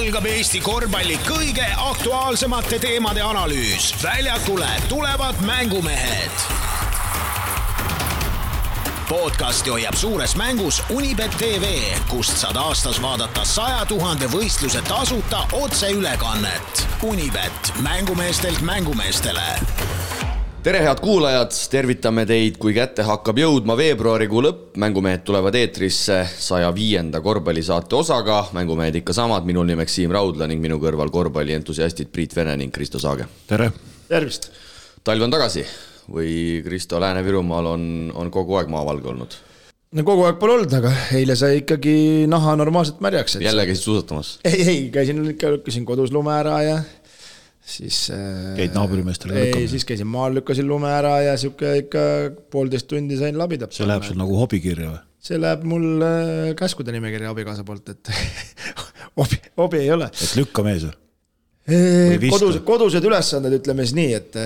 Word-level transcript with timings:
algab 0.00 0.24
Eesti 0.30 0.60
korvpalli 0.64 1.16
kõige 1.26 1.66
aktuaalsemate 1.76 2.78
teemade 2.80 3.20
analüüs. 3.22 3.94
väljakule 4.02 4.68
tulevad 4.88 5.34
mängumehed. 5.46 6.30
podcasti 9.08 9.70
hoiab 9.70 9.94
suures 9.94 10.36
mängus 10.36 10.82
Unibet 10.90 11.30
tv, 11.38 11.64
kust 12.08 12.36
saad 12.36 12.56
aastas 12.56 13.02
vaadata 13.02 13.44
saja 13.44 13.84
tuhande 13.86 14.26
võistluse 14.26 14.82
tasuta 14.82 15.44
otseülekannet. 15.52 16.86
Unibet, 17.02 17.72
mängumeestelt 17.82 18.60
mängumeestele 18.60 19.58
tere, 20.60 20.82
head 20.84 20.98
kuulajad, 21.00 21.54
tervitame 21.72 22.26
teid, 22.28 22.58
kui 22.60 22.74
kätte 22.76 23.04
hakkab 23.06 23.38
jõudma 23.40 23.76
veebruarikuu 23.80 24.42
lõpp, 24.44 24.64
mängumehed 24.82 25.22
tulevad 25.24 25.56
eetrisse 25.56 26.18
saja 26.36 26.68
viienda 26.76 27.22
korvpallisaate 27.24 27.96
osaga, 27.96 28.42
mängumehed 28.56 28.98
ikka 29.00 29.16
samad, 29.16 29.46
minul 29.48 29.64
nimeks 29.70 29.96
Siim 29.96 30.12
Raudla 30.12 30.48
ning 30.50 30.60
minu 30.60 30.76
kõrval 30.82 31.12
korvpallientusiastid 31.14 32.12
Priit 32.12 32.36
Vene 32.36 32.58
ning 32.60 32.74
Kristo 32.74 33.00
Saage. 33.00 33.28
tere! 33.48 33.70
tervist! 34.08 34.50
talv 35.04 35.24
on 35.24 35.32
tagasi 35.32 35.64
või 36.12 36.60
Kristo 36.66 37.00
Lääne-Virumaal 37.00 37.72
on, 37.72 37.86
on 38.14 38.32
kogu 38.34 38.60
aeg 38.60 38.68
maavalge 38.68 39.14
olnud? 39.14 39.40
no 39.96 40.04
kogu 40.04 40.28
aeg 40.28 40.36
pole 40.42 40.58
olnud, 40.58 40.76
aga 40.76 40.92
eile 41.16 41.40
sai 41.40 41.62
ikkagi 41.62 42.28
naha 42.28 42.58
normaalselt 42.60 43.00
märjaks. 43.00 43.40
jälle 43.40 43.64
käisid 43.70 43.88
suusatamas? 43.88 44.36
ei, 44.44 44.60
ei, 44.60 44.80
käisin 44.92 45.24
ikka, 45.32 45.56
lükkasin 45.56 45.88
kodus 45.88 46.12
lume 46.12 46.36
ära 46.36 46.60
ja 46.66 46.80
siis 47.70 48.00
äh,. 48.14 48.54
käid 48.58 48.76
naaburimeestele 48.76 49.34
ka 49.34 49.44
lükkamas? 49.44 49.62
ei, 49.62 49.70
siis 49.74 49.86
käisin 49.88 50.10
maal, 50.10 50.34
lükkasin 50.38 50.68
lume 50.68 50.90
ära 50.92 51.16
ja 51.24 51.36
sihuke 51.40 51.76
ikka 51.84 52.02
poolteist 52.52 52.88
tundi 52.90 53.18
sain 53.20 53.38
labida. 53.38 53.70
see 53.74 53.88
läheb 53.88 54.06
sul 54.06 54.18
nagu 54.20 54.38
hobikirja 54.40 54.94
või? 54.94 55.04
see 55.30 55.40
läheb 55.40 55.66
mul 55.68 56.06
äh, 56.06 56.50
käskude 56.58 56.94
nimekirja 56.96 57.34
abikaasa 57.34 57.66
poolt, 57.66 57.92
et 57.94 58.12
hobi, 59.20 59.40
hobi 59.60 59.84
ei 59.84 59.94
ole. 59.96 60.10
et 60.10 60.34
lükka 60.40 60.66
mees 60.66 60.88
või? 60.88 60.96
kodus, 62.30 62.56
kodused 62.66 63.04
ülesanded, 63.06 63.54
ütleme 63.60 63.84
siis 63.84 63.94
nii, 63.94 64.14
et 64.16 64.38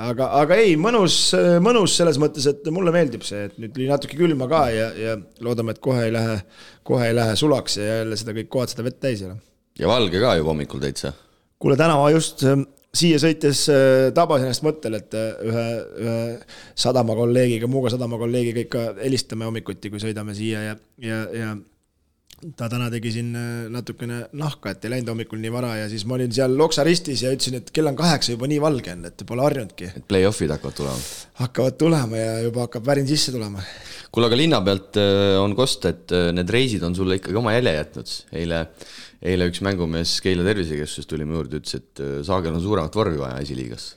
aga, 0.00 0.30
aga 0.40 0.58
ei, 0.62 0.76
mõnus, 0.80 1.18
mõnus 1.60 1.96
selles 1.98 2.16
mõttes, 2.22 2.46
et 2.48 2.70
mulle 2.72 2.94
meeldib 2.94 3.24
see, 3.26 3.48
et 3.50 3.58
nüüd 3.60 3.74
tuli 3.74 3.88
natuke 3.90 4.16
külma 4.16 4.48
ka 4.50 4.62
ja, 4.72 4.86
ja 4.96 5.16
loodame, 5.44 5.74
et 5.74 5.82
kohe 5.82 6.06
ei 6.06 6.14
lähe, 6.14 6.38
kohe 6.86 7.10
ei 7.10 7.16
lähe 7.16 7.34
sulaks 7.36 7.80
ja 7.80 8.00
jälle 8.00 8.20
seda 8.20 8.36
kõik 8.38 8.52
kohad 8.54 8.72
seda 8.72 8.86
vett 8.86 9.00
täis 9.02 9.24
ei 9.24 9.28
ole. 9.28 9.36
ja 9.82 9.90
valge 9.90 10.22
ka 10.22 10.38
juba 10.38 10.54
hommikul 10.54 10.80
täitsa 10.86 11.12
kuule, 11.60 11.78
täna 11.78 11.96
ma 12.00 12.10
just 12.12 12.44
äh, 12.48 12.60
siia 12.96 13.20
sõites 13.22 13.64
äh, 13.72 14.10
tabasin 14.16 14.48
ennast 14.48 14.64
mõttel, 14.66 14.96
et 14.98 15.16
äh, 15.16 15.32
ühe, 15.46 15.66
ühe 16.04 16.20
sadama 16.78 17.16
kolleegiga, 17.18 17.68
Muuga 17.70 17.92
sadama 17.92 18.20
kolleegiga 18.20 18.64
ikka 18.64 18.86
helistame 19.02 19.48
hommikuti, 19.48 19.92
kui 19.92 20.02
sõidame 20.02 20.36
siia 20.36 20.64
ja, 20.70 20.78
ja, 21.04 21.20
ja 21.36 21.52
ta 22.56 22.70
täna 22.72 22.86
tegi 22.88 23.12
siin 23.12 23.34
natukene 23.68 24.22
nahka, 24.40 24.72
et 24.72 24.86
ei 24.86 24.94
läinud 24.94 25.10
hommikul 25.12 25.42
nii 25.42 25.52
vara 25.52 25.74
ja 25.82 25.90
siis 25.92 26.06
ma 26.08 26.16
olin 26.16 26.32
seal 26.32 26.54
Loksa 26.56 26.86
ristis 26.88 27.20
ja 27.26 27.34
ütlesin, 27.34 27.58
et 27.60 27.68
kell 27.76 27.90
on 27.90 27.98
kaheksa 27.98 28.32
juba 28.32 28.48
nii 28.48 28.62
valge 28.64 28.94
on, 28.96 29.04
et 29.10 29.24
pole 29.28 29.44
harjunudki. 29.44 29.90
et 30.00 30.06
play-off'id 30.08 30.54
hakkavad 30.54 30.78
tulema? 30.78 31.02
hakkavad 31.42 31.76
tulema 31.82 32.22
ja 32.22 32.38
juba 32.46 32.64
hakkab 32.64 32.88
värin 32.88 33.10
sisse 33.10 33.34
tulema. 33.36 33.60
kuule, 34.08 34.30
aga 34.30 34.40
linna 34.40 34.62
pealt 34.64 34.96
on 35.42 35.52
kosta, 35.58 35.92
et 35.92 36.16
need 36.32 36.56
reisid 36.56 36.88
on 36.88 36.96
sulle 36.96 37.20
ikkagi 37.20 37.36
oma 37.36 37.52
jälje 37.58 37.76
jätnud. 37.76 38.16
eile 38.40 38.64
eile 39.20 39.48
üks 39.50 39.62
mängumees 39.64 40.16
Keila 40.24 40.44
tervisekeskusest 40.46 41.10
tuli 41.10 41.26
mu 41.28 41.38
juurde, 41.38 41.60
ütles, 41.60 41.80
et 41.80 42.02
äh, 42.02 42.20
Saagel 42.26 42.56
on 42.56 42.64
suuremat 42.64 42.96
vormi 42.96 43.20
vaja 43.20 43.40
esiliigas. 43.44 43.94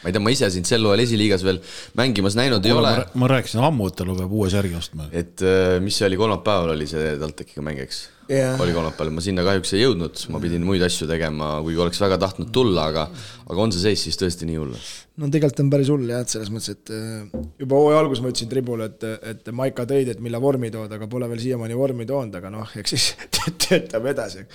ma 0.00 0.08
ei 0.08 0.16
tea, 0.16 0.22
ma 0.24 0.32
ise 0.32 0.48
sind 0.52 0.68
sel 0.68 0.84
hooajal 0.86 1.04
esiliigas 1.04 1.42
veel 1.44 1.58
mängimas 1.98 2.36
näinud 2.38 2.64
ei 2.64 2.76
ole. 2.76 2.94
ma 3.14 3.28
rääkisin 3.34 3.64
ammu, 3.64 3.90
et 3.90 3.98
tal 4.00 4.14
peab 4.16 4.32
uue 4.32 4.48
särgi 4.52 4.76
ostma. 4.78 5.08
et 5.12 5.44
äh, 5.44 5.76
mis 5.84 5.96
see 5.96 6.08
oli, 6.08 6.20
kolmapäeval 6.20 6.74
oli 6.76 6.88
see 6.90 7.16
TalTechiga 7.20 7.64
mäng, 7.64 7.82
eks 7.84 8.06
yeah.? 8.30 8.60
oli 8.62 8.74
kolmapäeval, 8.74 9.12
ma 9.14 9.24
sinna 9.24 9.44
kahjuks 9.46 9.74
ei 9.74 9.82
jõudnud, 9.84 10.22
ma 10.32 10.40
pidin 10.42 10.64
muid 10.66 10.82
asju 10.86 11.08
tegema, 11.10 11.52
kuigi 11.64 11.82
oleks 11.82 12.00
väga 12.02 12.18
tahtnud 12.22 12.52
tulla, 12.54 12.86
aga 12.92 13.06
aga 13.50 13.64
on 13.64 13.74
see 13.74 13.82
seis 13.82 14.06
siis 14.06 14.18
tõesti 14.20 14.48
nii 14.48 14.60
hull? 14.60 14.76
no 15.20 15.28
tegelikult 15.28 15.64
on 15.64 15.72
päris 15.74 15.90
hull 15.92 16.08
jah, 16.12 16.24
et 16.24 16.32
selles 16.32 16.50
mõttes, 16.54 16.76
et 16.76 16.94
äh, 16.94 17.44
juba 17.60 17.80
hooaja 17.80 18.00
alguses 18.04 18.24
ma 18.24 18.32
ütlesin 18.32 18.50
Tribule, 18.52 18.90
et, 18.92 19.06
et 19.32 19.52
Maika 19.56 19.86
tõid, 19.90 20.12
et 20.14 20.22
millal 20.24 20.42
vormi 20.44 20.72
tood, 20.72 20.92
aga 20.96 21.10
pole 21.10 21.28
veel 21.30 21.44
siiamaani 21.44 21.78
vormi 21.78 22.08
toonud, 22.08 22.40
aga 22.40 22.52
noh, 22.54 22.74
eks 22.80 22.96
siis 22.96 23.12
töötame 23.66 24.14
edasi. 24.14 24.46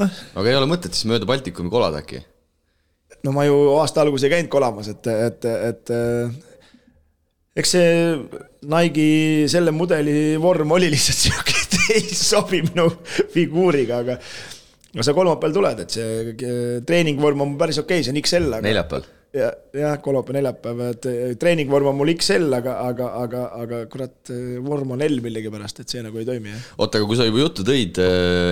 noh. 0.00 0.20
aga 0.38 0.52
ei 0.52 0.60
ole 0.60 0.70
mõtet 0.70 0.96
siis 0.96 1.08
mööda 1.10 1.28
Baltikumi 1.28 1.72
kolada 1.72 2.02
äkki? 2.04 2.22
no 3.26 3.34
ma 3.34 3.46
ju 3.48 3.56
aasta 3.78 4.04
alguses 4.04 4.28
ei 4.28 4.36
käinud 4.36 4.52
kolamas, 4.52 4.92
et, 4.94 5.10
et, 5.10 5.48
et 5.72 5.96
eks 7.58 7.74
see 7.74 7.88
Nike'i 8.68 9.48
selle 9.50 9.72
mudeli 9.74 10.36
vorm 10.40 10.76
oli 10.76 10.90
lihtsalt 10.92 11.24
sihuke, 11.24 11.56
ei 11.96 12.08
sobi 12.14 12.62
minu 12.66 12.88
figuuriga, 13.34 14.02
aga 14.04 14.18
no 14.94 15.04
sa 15.04 15.14
kolmapäeval 15.16 15.54
tuled, 15.60 15.84
et 15.84 15.98
see 15.98 16.82
treeningvorm 16.88 17.46
on 17.46 17.54
päris 17.60 17.80
okei 17.82 18.00
okay,, 18.00 18.08
see 18.08 18.14
on 18.16 18.22
XL, 18.24 18.50
aga 18.58 18.68
neljapäeval 18.68 19.14
ja, 19.36 19.48
jah, 19.76 19.96
kolmapäev, 20.00 20.38
neljapäev, 20.38 20.80
et 20.88 21.06
eh, 21.10 21.32
treeningvorm 21.40 21.90
on 21.90 21.98
mul 21.98 22.10
XL, 22.14 22.48
aga, 22.56 22.78
aga, 22.88 23.08
aga, 23.22 23.42
aga 23.62 23.80
kurat, 23.92 24.16
eh, 24.32 24.56
vorm 24.64 24.94
on 24.96 25.04
L 25.04 25.20
millegipärast, 25.24 25.82
et 25.82 25.92
see 25.92 26.02
nagu 26.04 26.20
ei 26.20 26.26
toimi, 26.28 26.52
jah. 26.54 26.64
oota, 26.78 27.00
aga 27.00 27.08
kui 27.10 27.18
sa 27.18 27.28
juba 27.28 27.42
juttu 27.42 27.66
tõid, 27.68 28.00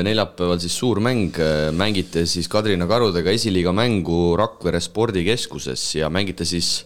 neljapäeval 0.06 0.60
siis 0.62 0.76
suur 0.76 1.00
mäng, 1.04 1.40
mängite 1.76 2.26
siis 2.28 2.50
Kadrina 2.52 2.88
Karudega 2.90 3.32
esiliiga 3.32 3.72
mängu 3.76 4.36
Rakvere 4.38 4.82
spordikeskuses 4.84 5.88
ja 6.02 6.12
mängite 6.12 6.46
siis 6.48 6.84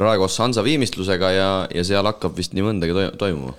Raekos 0.00 0.38
Hansa 0.42 0.64
viimistlusega 0.66 1.34
ja, 1.34 1.50
ja 1.72 1.86
seal 1.86 2.08
hakkab 2.12 2.36
vist 2.36 2.56
nii 2.56 2.66
mõndagi 2.68 3.08
toimuma 3.20 3.56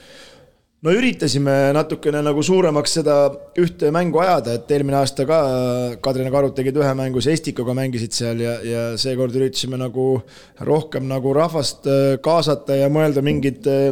no 0.86 0.94
üritasime 0.98 1.54
natukene 1.78 2.24
nagu 2.26 2.42
suuremaks 2.46 2.98
seda 2.98 3.16
ühte 3.62 3.92
mängu 3.94 4.22
ajada, 4.24 4.58
et 4.58 4.72
eelmine 4.74 4.98
aasta 5.02 5.28
ka 5.30 5.40
Kadrina 6.04 6.34
Karud 6.34 6.56
tegid 6.58 6.80
ühe 6.82 6.94
mängu, 6.98 7.22
siis 7.22 7.40
Estikoga 7.40 7.76
mängisid 7.78 8.18
seal 8.18 8.42
ja, 8.42 8.56
ja 8.66 8.86
seekord 9.02 9.36
üritasime 9.38 9.78
nagu 9.82 10.08
rohkem 10.66 11.06
nagu 11.10 11.36
rahvast 11.38 11.90
äh, 11.90 12.16
kaasata 12.26 12.80
ja 12.82 12.90
mõelda 12.94 13.22
mingid 13.26 13.70
äh, 13.70 13.92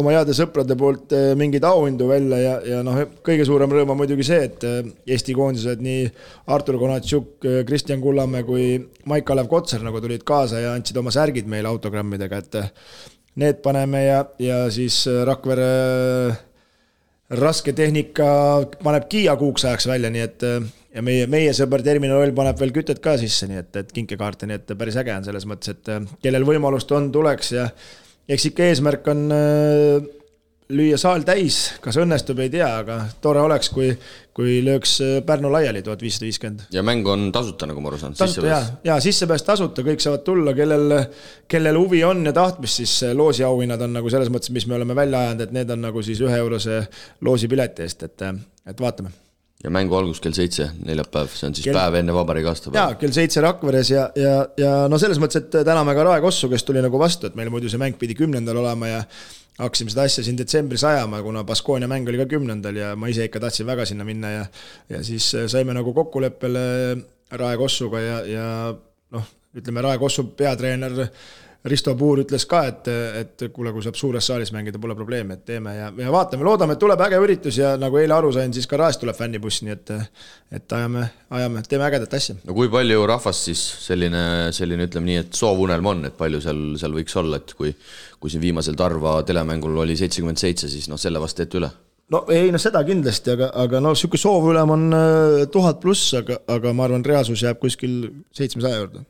oma 0.00 0.14
heade 0.14 0.32
sõprade 0.36 0.78
poolt 0.80 1.12
äh, 1.12 1.34
mingeid 1.36 1.66
auhindu 1.68 2.08
välja 2.08 2.40
ja, 2.40 2.56
ja 2.72 2.82
noh, 2.86 3.02
kõige 3.26 3.44
suurem 3.44 3.76
rõõm 3.76 3.92
on 3.92 4.00
muidugi 4.00 4.24
see, 4.24 4.48
et 4.48 4.64
Eesti 5.12 5.36
koondised, 5.36 5.84
nii 5.84 6.08
Artur 6.56 6.80
Konatšuk, 6.80 7.50
Kristjan 7.68 8.00
Kullamäe 8.00 8.48
kui 8.48 8.72
Maik-Kalev 9.12 9.52
Kotsar 9.52 9.84
nagu 9.84 10.00
tulid 10.00 10.24
kaasa 10.24 10.64
ja 10.64 10.72
andsid 10.78 11.04
oma 11.04 11.12
särgid 11.12 11.52
meile 11.52 11.68
autogrammidega, 11.68 12.40
et 12.40 12.62
need 13.38 13.60
paneme 13.62 14.04
ja, 14.04 14.24
ja 14.42 14.64
siis 14.72 15.04
äh, 15.08 15.22
Rakvere 15.26 15.70
äh, 16.30 16.40
rasketehnika 17.38 18.28
paneb 18.82 19.06
Kiia 19.10 19.36
kuuks 19.38 19.64
ajaks 19.68 19.86
välja, 19.86 20.10
nii 20.10 20.24
et 20.24 20.46
äh, 20.46 20.58
ja 20.96 21.04
meie, 21.06 21.28
meie 21.30 21.54
sõber 21.56 21.84
Terminal 21.86 22.34
paneb 22.36 22.58
veel 22.60 22.74
kütet 22.74 23.02
ka 23.02 23.16
sisse, 23.20 23.46
nii 23.50 23.62
et, 23.62 23.72
et 23.84 23.92
kinkekaarte, 23.94 24.48
nii 24.50 24.60
et 24.60 24.76
päris 24.78 24.98
äge 25.00 25.14
on 25.14 25.26
selles 25.26 25.46
mõttes, 25.46 25.76
et 25.76 25.92
kellel 26.24 26.46
võimalust 26.48 26.90
on, 26.96 27.12
tuleks 27.14 27.52
ja 27.54 27.68
eks 28.30 28.50
ikka 28.50 28.66
eesmärk 28.70 29.06
on 29.12 29.28
lüüa 30.70 30.98
saal 31.00 31.24
täis, 31.26 31.76
kas 31.82 31.98
õnnestub, 31.98 32.38
ei 32.42 32.50
tea, 32.52 32.68
aga 32.82 33.00
tore 33.22 33.42
oleks, 33.42 33.70
kui, 33.74 33.90
kui 34.40 34.58
lööks 34.64 34.96
äh, 35.04 35.16
Pärnu 35.26 35.52
laiali 35.52 35.82
tuhat 35.84 36.02
viissada 36.04 36.28
viiskümmend. 36.28 36.66
ja 36.72 36.84
mäng 36.86 37.06
on 37.08 37.28
tasuta, 37.34 37.68
nagu 37.68 37.84
ma 37.84 37.92
aru 37.92 38.00
saan? 38.00 38.16
tasuta 38.18 38.48
jaa, 38.48 38.60
jaa, 38.88 38.98
sissepääs 39.04 39.44
tasuta, 39.46 39.84
kõik 39.86 40.02
saavad 40.04 40.24
tulla, 40.26 40.54
kellel, 40.56 40.96
kellel 41.50 41.80
huvi 41.80 42.02
on 42.08 42.24
ja 42.26 42.34
tahtmist, 42.36 42.82
siis 42.82 42.96
äh, 43.08 43.16
loosiauhinnad 43.16 43.86
on 43.86 43.98
nagu 44.00 44.12
selles 44.12 44.32
mõttes, 44.32 44.52
mis 44.54 44.68
me 44.70 44.78
oleme 44.80 44.96
välja 44.98 45.26
ajanud, 45.26 45.46
et 45.46 45.56
need 45.60 45.74
on 45.76 45.84
nagu 45.90 46.04
siis 46.06 46.22
üheeurose 46.24 46.84
loosipileti 47.26 47.86
eest, 47.86 48.08
et, 48.08 48.26
äh, 48.26 48.38
et 48.72 48.80
vaatame 48.80 49.12
ja 49.64 49.70
mängu 49.72 49.96
algus 49.98 50.20
kell 50.24 50.36
seitse, 50.36 50.70
neljapäev, 50.86 51.32
see 51.36 51.48
on 51.50 51.56
siis 51.56 51.66
kell... 51.68 51.76
päev 51.76 51.98
enne 52.00 52.14
vabariigi 52.16 52.48
aastapäeva. 52.48 52.84
jaa, 52.84 52.96
kell 53.00 53.12
seitse 53.16 53.42
Rakveres 53.44 53.90
ja, 53.92 54.06
ja, 54.16 54.36
ja 54.60 54.70
no 54.88 54.98
selles 55.00 55.20
mõttes, 55.20 55.42
et 55.42 55.60
täname 55.66 55.94
ka 55.96 56.06
Rae 56.06 56.22
Kossu, 56.24 56.48
kes 56.52 56.64
tuli 56.64 56.82
nagu 56.84 57.00
vastu, 57.00 57.28
et 57.28 57.36
meil 57.38 57.52
muidu 57.52 57.68
see 57.72 57.80
mäng 57.80 57.98
pidi 58.00 58.16
kümnendal 58.18 58.62
olema 58.62 58.88
ja 58.88 59.02
hakkasime 59.60 59.92
seda 59.92 60.06
asja 60.08 60.24
siin 60.24 60.38
detsembris 60.38 60.84
ajama, 60.88 61.20
kuna 61.24 61.44
Baskonia 61.44 61.90
mäng 61.90 62.08
oli 62.08 62.22
ka 62.22 62.28
kümnendal 62.30 62.78
ja 62.80 62.94
ma 62.96 63.10
ise 63.12 63.26
ikka 63.28 63.42
tahtsin 63.44 63.68
väga 63.68 63.84
sinna 63.88 64.06
minna 64.08 64.32
ja 64.32 64.46
ja 64.88 65.02
siis 65.04 65.28
saime 65.52 65.76
nagu 65.76 65.92
kokkuleppele 65.96 66.64
Rae 67.36 67.60
Kossuga 67.60 68.00
ja, 68.00 68.16
ja 68.26 68.46
noh, 69.12 69.28
ütleme 69.56 69.84
Rae 69.84 70.00
Kossu 70.00 70.30
peatreener 70.38 71.04
Risto 71.68 71.92
Puur 71.98 72.22
ütles 72.22 72.46
ka, 72.48 72.62
et, 72.70 72.86
et 73.20 73.42
kuule, 73.52 73.72
kui 73.74 73.84
saab 73.84 73.98
suures 73.98 74.24
saalis 74.30 74.52
mängida, 74.54 74.80
pole 74.80 74.94
probleemi, 74.96 75.36
et 75.36 75.42
teeme 75.44 75.74
ja, 75.76 75.90
ja 75.92 76.12
vaatame, 76.12 76.46
loodame, 76.46 76.76
et 76.76 76.80
tuleb 76.80 77.02
äge 77.04 77.18
üritus 77.20 77.58
ja 77.60 77.74
nagu 77.80 78.00
eile 78.00 78.16
aru 78.16 78.30
sain, 78.32 78.54
siis 78.56 78.68
ka 78.70 78.78
Raest 78.80 79.02
tuleb 79.02 79.18
fännibuss, 79.18 79.60
nii 79.66 79.74
et 79.74 79.92
et 80.56 80.72
ajame, 80.78 81.04
ajame, 81.36 81.64
teeme 81.68 81.84
ägedat 81.90 82.16
asja. 82.16 82.38
no 82.48 82.56
kui 82.56 82.70
palju 82.72 83.04
rahvast 83.10 83.50
siis 83.50 83.66
selline, 83.84 84.22
selline 84.56 84.88
ütleme 84.88 85.10
nii, 85.10 85.26
et 85.26 85.36
soovunelm 85.36 85.92
on, 85.92 86.02
et 86.08 86.16
palju 86.16 86.40
seal, 86.46 86.64
seal 86.80 86.96
võiks 86.96 87.20
olla, 87.20 87.42
et 87.42 87.54
kui 87.58 87.74
kui 88.20 88.32
siin 88.32 88.42
viimasel 88.42 88.76
Tarva 88.76 89.20
telemängul 89.24 89.78
oli 89.80 89.96
seitsekümmend 89.96 90.40
seitse, 90.40 90.68
siis 90.68 90.90
noh, 90.92 91.00
selle 91.00 91.20
vast 91.22 91.38
teete 91.40 91.60
üle 91.60 91.70
no 92.12 92.24
ei, 92.32 92.50
no 92.52 92.60
seda 92.60 92.82
kindlasti, 92.86 93.36
aga, 93.36 93.52
aga 93.62 93.80
no 93.84 93.94
sihuke 93.96 94.20
soovülem 94.20 94.74
on 94.76 94.90
äh, 94.96 95.46
tuhat 95.52 95.80
pluss, 95.84 96.12
aga, 96.18 96.40
aga 96.50 96.74
ma 96.76 96.88
arvan, 96.88 97.04
reaalsus 97.06 97.44
jääb 97.44 97.60
kuskil 97.62 98.02
seitsmesaja 98.36 98.82
juurde 98.82 99.04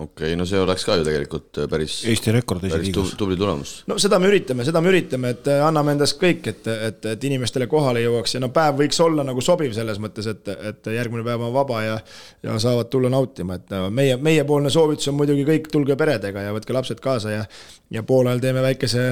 okei 0.00 0.30
okay,, 0.30 0.36
no 0.38 0.46
see 0.48 0.60
oleks 0.60 0.84
ka 0.88 0.96
ju 0.98 1.04
tegelikult 1.06 1.60
äh, 1.60 1.68
päris, 1.70 2.00
Eesti 2.10 2.32
rekord 2.34 2.64
esiliigas. 2.64 3.12
tubli 3.20 3.36
tulemus. 3.38 3.74
no 3.90 3.98
seda 4.00 4.18
me 4.22 4.30
üritame, 4.30 4.64
seda 4.66 4.82
me 4.84 4.92
üritame, 4.92 5.34
et 5.36 5.50
äh, 5.52 5.62
anname 5.66 5.94
endast 5.96 6.18
kõik, 6.20 6.46
et, 6.52 6.70
et, 6.90 7.10
et 7.12 7.26
inimestele 7.28 7.68
kohale 7.70 8.04
jõuaks 8.04 8.36
ja 8.36 8.42
no 8.42 8.50
päev 8.54 8.80
võiks 8.80 9.00
olla 9.04 9.26
nagu 9.26 9.44
sobiv 9.44 9.74
selles 9.76 10.00
mõttes, 10.02 10.30
et, 10.30 10.48
et 10.72 10.92
järgmine 10.96 11.26
päev 11.26 11.44
on 11.48 11.54
vaba 11.56 11.82
ja 11.84 11.98
ja 12.42 12.56
saavad 12.62 12.88
tulla 12.92 13.10
nautima, 13.12 13.60
et 13.60 13.76
äh, 13.76 13.90
meie, 13.92 14.16
meiepoolne 14.16 14.72
soovitus 14.72 15.12
on 15.12 15.18
muidugi 15.20 15.44
kõik, 15.48 15.68
tulge 15.72 15.98
peredega 16.00 16.48
ja 16.48 16.56
võtke 16.56 16.76
lapsed 16.76 17.02
kaasa 17.04 17.36
ja 17.36 17.44
ja 17.90 18.02
poole 18.06 18.30
ajal 18.30 18.42
teeme 18.44 18.62
väikese 18.62 19.04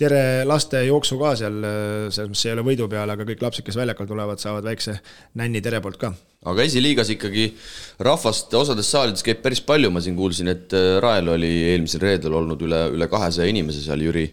tere 0.00 0.44
laste 0.44 0.82
jooksu 0.84 1.16
ka 1.20 1.32
seal, 1.40 1.58
selles 2.12 2.28
mõttes 2.28 2.44
ei 2.46 2.52
ole 2.52 2.64
võidu 2.66 2.86
peal, 2.92 3.10
aga 3.12 3.24
kõik 3.28 3.42
lapsed, 3.44 3.64
kes 3.64 3.78
väljakul 3.78 4.08
tulevad, 4.08 4.40
saavad 4.40 4.66
väikse 4.68 4.98
nänni 5.40 5.62
tere 5.64 5.80
poolt 5.84 5.98
ka. 6.00 6.12
Aga 6.46 6.62
esiliigas 6.62 7.08
ikkagi 7.14 7.48
rahvast 8.04 8.52
osades 8.54 8.90
saalides 8.92 9.24
käib 9.26 9.40
päris 9.42 9.62
palju, 9.66 9.90
ma 9.90 10.02
siin 10.04 10.18
kuulsin, 10.18 10.50
et 10.52 10.74
äh, 10.76 10.98
Rael 11.02 11.32
oli 11.32 11.50
eelmisel 11.72 12.04
reedel 12.04 12.36
olnud 12.38 12.60
üle, 12.62 12.82
üle 12.94 13.08
kahesaja 13.10 13.48
inimese 13.50 13.82
seal 13.82 14.04
Jüri, 14.04 14.28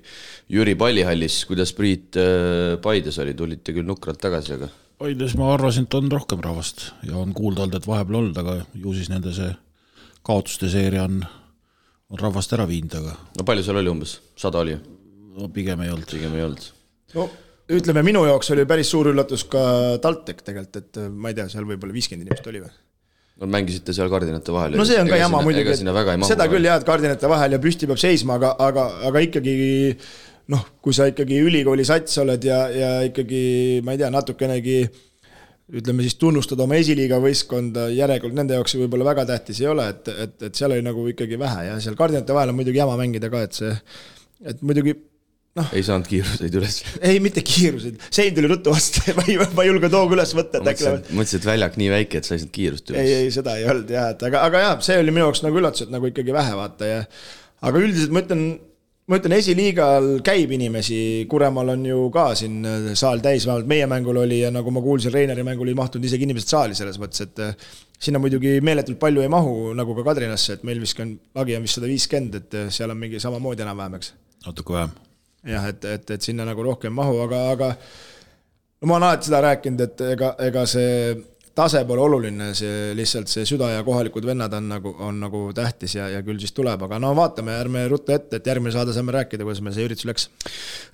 Jüri 0.51 0.75
pallihallis, 0.77 1.39
kuidas 1.49 1.73
Priit 1.77 2.19
äh, 2.19 2.75
Paides 2.83 3.17
oli, 3.23 3.33
tulite 3.39 3.75
küll 3.75 3.87
nukralt 3.87 4.21
tagasi, 4.21 4.57
aga 4.59 4.69
Paides 5.01 5.33
ma 5.39 5.53
arvasin, 5.55 5.87
et 5.87 5.95
on 5.97 6.11
rohkem 6.11 6.43
rahvast 6.43 6.89
ja 7.07 7.15
on 7.19 7.31
kuulda 7.35 7.65
olnud, 7.65 7.79
et 7.79 7.87
vahepeal 7.87 8.19
olnud, 8.19 8.41
aga 8.43 8.59
ju 8.77 8.93
siis 8.95 9.09
nende 9.11 9.33
see 9.35 9.49
kaotuste 10.27 10.69
seeria 10.71 11.07
on, 11.07 11.23
on 12.13 12.21
rahvast 12.21 12.53
ära 12.55 12.67
viinud, 12.69 12.99
aga 12.99 13.15
no 13.39 13.47
palju 13.47 13.65
seal 13.65 13.79
oli 13.81 13.91
umbes, 13.95 14.19
sada 14.39 14.61
oli, 14.61 14.77
no 15.33 15.49
pigem 15.53 15.81
ei 15.85 15.93
olnud. 15.93 16.09
pigem 16.09 16.37
ei 16.37 16.45
olnud. 16.45 16.69
no 17.17 17.27
ütleme, 17.73 18.03
minu 18.05 18.23
jaoks 18.27 18.51
oli 18.55 18.65
päris 18.69 18.89
suur 18.91 19.11
üllatus 19.13 19.45
ka 19.49 19.61
TalTech 20.03 20.43
tegelikult, 20.45 20.81
et 20.81 20.99
äh, 21.01 21.07
ma 21.09 21.31
ei 21.31 21.37
tea, 21.37 21.47
seal 21.51 21.67
võib-olla 21.67 21.95
viiskümmend 21.95 22.27
inimest 22.27 22.49
oli 22.51 22.63
või? 22.63 22.73
no 23.41 23.49
mängisite 23.49 23.95
seal 23.95 24.11
kardinate 24.11 24.53
vahel. 24.53 24.77
no 24.77 24.85
see 24.87 24.99
on 25.01 25.09
ka 25.09 25.19
jama 25.19 25.41
muidugi, 25.45 25.79
mahu. 25.87 26.27
seda 26.29 26.49
küll 26.51 26.67
jah, 26.67 26.81
et 26.81 26.87
kardinate 26.87 27.31
vahel 27.31 27.57
ja 27.57 27.61
püsti 27.63 27.89
peab 27.89 28.01
seisma, 28.01 28.37
aga, 28.41 28.53
aga, 28.67 28.89
aga 29.09 29.23
ikkagi 29.25 29.55
noh, 30.53 30.67
kui 30.83 30.95
sa 30.95 31.07
ikkagi 31.09 31.39
ülikooli 31.47 31.85
sats 31.87 32.19
oled 32.21 32.45
ja, 32.45 32.65
ja 32.73 32.91
ikkagi 33.07 33.81
ma 33.85 33.95
ei 33.95 34.03
tea, 34.03 34.11
natukenegi 34.13 34.77
ütleme 35.73 36.03
siis 36.05 36.17
tunnustad 36.19 36.59
oma 36.61 36.75
esiliiga 36.77 37.17
võistkonda, 37.23 37.87
järelikult 37.95 38.35
nende 38.37 38.57
jaoks 38.57 38.75
võib-olla 38.81 39.07
väga 39.13 39.25
tähtis 39.31 39.63
ei 39.63 39.71
ole, 39.71 39.87
et, 39.95 40.11
et, 40.11 40.35
et 40.49 40.59
seal 40.59 40.75
oli 40.75 40.83
nagu 40.85 41.07
ikkagi 41.09 41.39
vähe 41.39 41.69
ja 41.69 41.79
seal 41.81 41.95
kardinate 41.97 42.35
vahel 42.35 42.51
on 42.51 42.59
muidugi 42.59 42.83
jama 42.83 42.99
mängida 42.99 43.31
ka, 43.33 43.45
et 43.47 43.57
see, 43.57 43.71
et 44.51 44.61
muidugi 44.61 44.97
ei 45.61 45.83
saanud 45.85 46.07
kiiruseid 46.09 46.55
üles. 46.57 46.79
ei, 46.97 47.19
mitte 47.21 47.43
kiirused, 47.45 48.01
sein 48.13 48.33
tuli 48.33 48.49
ruttu 48.49 48.73
vastu, 48.73 49.03
ma 49.17 49.25
ei, 49.29 49.37
ma 49.37 49.65
ei 49.65 49.69
julge 49.69 49.89
tooga 49.93 50.17
üles 50.17 50.33
võtta, 50.33 50.59
et 50.59 50.73
äkki 50.73 50.87
lähevad 50.87 51.13
mõtlesin, 51.13 51.41
et 51.41 51.47
väljak 51.51 51.79
nii 51.81 51.89
väike, 51.93 52.19
et 52.19 52.29
sa 52.29 52.33
ei 52.33 52.41
saanud 52.41 52.55
kiirust 52.57 52.89
ei, 52.89 52.95
üles. 52.95 53.15
ei 53.19 53.31
seda 53.35 53.55
ei 53.59 53.67
olnud 53.69 53.93
jah, 53.93 54.11
et 54.15 54.27
aga, 54.29 54.43
aga 54.49 54.65
jah, 54.65 54.75
see 54.87 54.97
oli 55.03 55.13
minu 55.13 55.27
jaoks 55.27 55.43
nagu 55.45 55.61
üllatus, 55.61 55.85
et 55.85 55.93
nagu 55.93 56.09
ikkagi 56.09 56.33
vähe 56.33 56.57
vaata 56.57 56.89
ja 56.89 57.01
aga 57.69 57.83
üldiselt 57.85 58.15
ma 58.15 58.23
ütlen, 58.25 58.43
ma 59.11 59.19
ütlen, 59.19 59.35
esiliigal 59.37 60.09
käib 60.25 60.55
inimesi, 60.57 60.99
Kuremaal 61.29 61.75
on 61.75 61.85
ju 61.85 62.09
ka 62.17 62.25
siin 62.39 62.59
äh, 62.65 62.89
saal 62.97 63.21
täis, 63.21 63.45
vähemalt 63.45 63.69
meie 63.69 63.87
mängul 63.93 64.23
oli 64.23 64.41
ja 64.41 64.51
nagu 64.53 64.73
ma 64.73 64.81
kuulsin, 64.81 65.13
Reineri 65.13 65.45
mängul 65.45 65.69
ei 65.69 65.77
mahtunud 65.77 66.09
isegi 66.09 66.25
inimesed 66.25 66.55
saali 66.55 66.81
selles 66.81 66.97
mõttes, 67.01 67.27
et 67.27 67.45
äh, 67.45 67.71
sinna 68.01 68.21
muidugi 68.23 68.57
meeletult 68.65 68.97
palju 69.05 69.21
ei 69.21 69.31
mahu, 69.31 69.71
nagu 69.77 69.93
ka 70.01 70.09
Kadrinasse, 70.09 70.57
et 70.57 70.67
meil 70.67 70.81
vist 70.81 70.97
on, 71.03 71.13
lagi 71.37 71.61
on 71.61 71.69
vist 71.69 71.77
sada 71.77 71.93
viiskümmend, 71.93 72.41
et 72.41 72.61
äh, 72.63 72.69
seal 72.73 72.93
on 72.95 72.99
mingi 73.05 73.21
samamoodi 73.21 73.67
enam-vähem, 73.67 74.01
eks 74.01 74.15
natuke 74.47 74.81
vähem. 74.81 75.01
jah, 75.47 75.67
et, 75.69 75.85
et, 75.85 76.15
et 76.17 76.31
sinna 76.31 76.47
nagu 76.47 76.63
rohkem 76.63 76.93
mahu, 76.95 77.19
aga, 77.25 77.43
aga 77.51 77.69
no 77.75 78.89
ma 78.89 78.97
olen 78.97 79.09
alati 79.09 79.29
seda 79.29 79.43
rääkinud, 79.49 79.85
et 79.87 80.03
ega, 80.13 80.33
ega 80.47 80.65
see 80.69 81.13
tase 81.53 81.83
pole 81.85 82.01
oluline, 82.01 82.49
see 82.57 82.93
lihtsalt 82.97 83.29
see 83.29 83.45
süda 83.45 83.67
ja 83.75 83.83
kohalikud 83.85 84.25
vennad 84.25 84.53
on 84.57 84.71
nagu, 84.71 84.93
on 85.05 85.19
nagu 85.21 85.41
tähtis 85.53 85.93
ja, 85.99 86.07
ja 86.09 86.23
küll 86.25 86.39
siis 86.41 86.53
tuleb, 86.55 86.81
aga 86.87 86.97
no 87.01 87.11
vaatame, 87.17 87.53
ärme 87.61 87.83
rutta 87.91 88.15
ette, 88.17 88.39
et 88.39 88.49
järgmine 88.49 88.73
saade 88.73 88.95
saame 88.95 89.13
rääkida, 89.13 89.45
kuidas 89.45 89.61
meil 89.61 89.75
see 89.75 89.85
üritus 89.85 90.07
läks. 90.09 90.27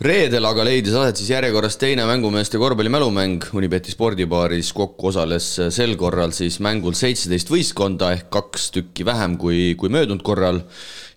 reedel 0.04 0.50
aga 0.50 0.68
leidis 0.68 0.98
aset 1.00 1.22
siis 1.22 1.31
järjekorras 1.31 1.80
teine 1.80 2.04
mängumeeste 2.10 2.60
korvpallimälumäng 2.60 3.48
Unibeti 3.56 3.96
spordibaaris, 3.96 4.74
kokku 4.75 5.13
osales 5.13 5.48
sel 5.72 5.96
korral 6.00 6.36
siis 6.36 6.60
mängul 6.63 6.98
seitseteist 6.98 7.54
võistkonda 7.56 8.12
ehk 8.18 8.28
kaks 8.34 8.72
tükki 8.75 9.07
vähem 9.07 9.40
kui, 9.40 9.78
kui 9.80 9.96
möödunud 9.96 10.25
korral 10.28 10.60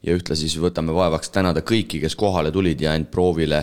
ja 0.02 0.14
ühtlasi 0.16 0.48
siis 0.48 0.58
võtame 0.62 0.94
vaevaks 0.94 1.30
tänada 1.30 1.62
kõiki, 1.66 2.00
kes 2.02 2.16
kohale 2.18 2.50
tulid 2.52 2.80
ja 2.82 2.94
end 2.98 3.10
proovile 3.12 3.62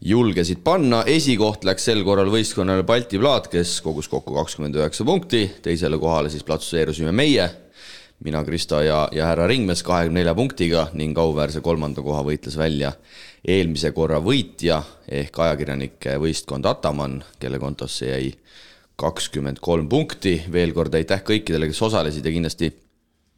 julgesid 0.00 0.62
panna. 0.64 1.02
esikoht 1.06 1.64
läks 1.64 1.88
sel 1.90 2.04
korral 2.04 2.30
võistkonnale 2.30 2.84
Balti 2.86 3.18
Plaat, 3.18 3.48
kes 3.50 3.80
kogus 3.84 4.08
kokku 4.08 4.34
kakskümmend 4.34 4.78
üheksa 4.78 5.04
punkti, 5.04 5.46
teisele 5.62 5.98
kohale 5.98 6.30
siis 6.30 6.46
platseerusime 6.46 7.12
meie, 7.12 7.48
mina, 8.24 8.44
Krista 8.44 8.82
ja, 8.84 9.08
ja 9.12 9.26
härra 9.32 9.48
Ringmees 9.50 9.82
kahekümne 9.82 10.20
nelja 10.20 10.34
punktiga 10.34 10.88
ning 10.94 11.18
auväärse 11.18 11.60
kolmanda 11.64 12.04
koha 12.04 12.22
võitles 12.26 12.56
välja 12.60 12.92
eelmise 13.44 13.92
korra 13.96 14.20
võitja 14.20 14.82
ehk 15.08 15.38
ajakirjanike 15.40 16.18
võistkond 16.20 16.66
Ataman, 16.68 17.20
kelle 17.40 17.58
kontosse 17.58 18.10
jäi 18.12 18.34
kakskümmend 19.00 19.58
kolm 19.64 19.88
punkti. 19.88 20.42
veel 20.52 20.72
kord 20.76 20.94
aitäh 20.94 21.24
kõikidele, 21.24 21.70
kes 21.70 21.82
osalesid 21.82 22.24
ja 22.24 22.32
kindlasti 22.32 22.70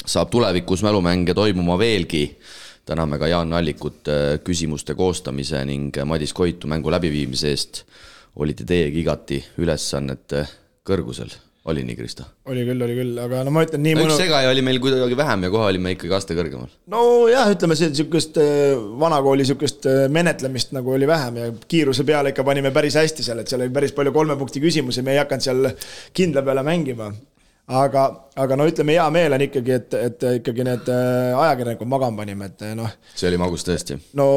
saab 0.06 0.30
tulevikus 0.30 0.82
mälumänge 0.82 1.34
toimuma 1.34 1.78
veelgi. 1.78 2.38
täname 2.84 3.18
ka 3.18 3.28
Jaan 3.30 3.52
Allikut 3.52 4.08
äh, 4.08 4.40
küsimuste 4.44 4.94
koostamise 4.98 5.64
ning 5.64 5.94
Madis 6.04 6.32
Koitu 6.32 6.66
mängu 6.66 6.90
läbiviimise 6.90 7.50
eest. 7.50 7.84
olite 8.36 8.64
teiegi 8.64 9.00
igati 9.00 9.44
ülesannete 9.58 10.46
kõrgusel, 10.88 11.30
oli 11.70 11.84
nii, 11.84 11.96
Krista? 11.96 12.24
oli 12.48 12.64
küll, 12.66 12.82
oli 12.82 12.94
küll, 12.96 13.18
aga 13.22 13.44
no 13.46 13.52
ma 13.54 13.62
ütlen 13.62 13.84
nii 13.84 13.94
no 13.94 14.02
üks 14.02 14.08
mõnu- 14.08 14.18
segaja 14.18 14.50
oli 14.50 14.62
meil 14.66 14.80
kuidagi 14.82 15.16
vähem 15.16 15.44
ja 15.46 15.50
kohe 15.52 15.68
olime 15.70 15.92
ikkagi 15.94 16.16
aste 16.16 16.34
kõrgemal. 16.34 16.72
nojah, 16.90 17.52
ütleme 17.54 17.76
see 17.78 17.92
niisugust 17.92 18.40
äh, 18.42 18.72
vanakooli 19.04 19.44
niisugust 19.44 19.86
äh, 19.86 20.06
menetlemist 20.10 20.72
nagu 20.74 20.96
oli 20.96 21.06
vähem 21.06 21.38
ja 21.38 21.50
kiiruse 21.68 22.04
peale 22.08 22.32
ikka 22.34 22.42
panime 22.44 22.72
päris 22.74 22.98
hästi 22.98 23.22
seal, 23.22 23.44
et 23.44 23.52
seal 23.52 23.62
oli 23.62 23.70
päris 23.70 23.94
palju 23.94 24.14
kolme 24.16 24.36
punkti 24.40 24.64
küsimusi, 24.64 25.04
me 25.06 25.14
ei 25.14 25.22
hakanud 25.22 25.46
seal 25.46 25.70
kindla 26.16 26.42
peale 26.42 26.66
mängima. 26.66 27.12
aga, 27.68 28.06
aga 28.36 28.58
no 28.58 28.68
ütleme, 28.70 28.96
hea 28.96 29.08
meel 29.14 29.36
on 29.36 29.44
ikkagi, 29.48 29.76
et, 29.80 29.98
et 30.10 30.30
ikkagi 30.38 30.66
need 30.66 30.88
äh, 30.92 31.42
ajakirjanikud 31.44 31.90
magama 31.90 32.22
panime, 32.24 32.50
et 32.52 32.64
noh, 32.78 32.96
see 33.14 33.30
oli 33.30 33.40
magus 33.40 33.66
tõesti. 33.68 34.00
no 34.18 34.30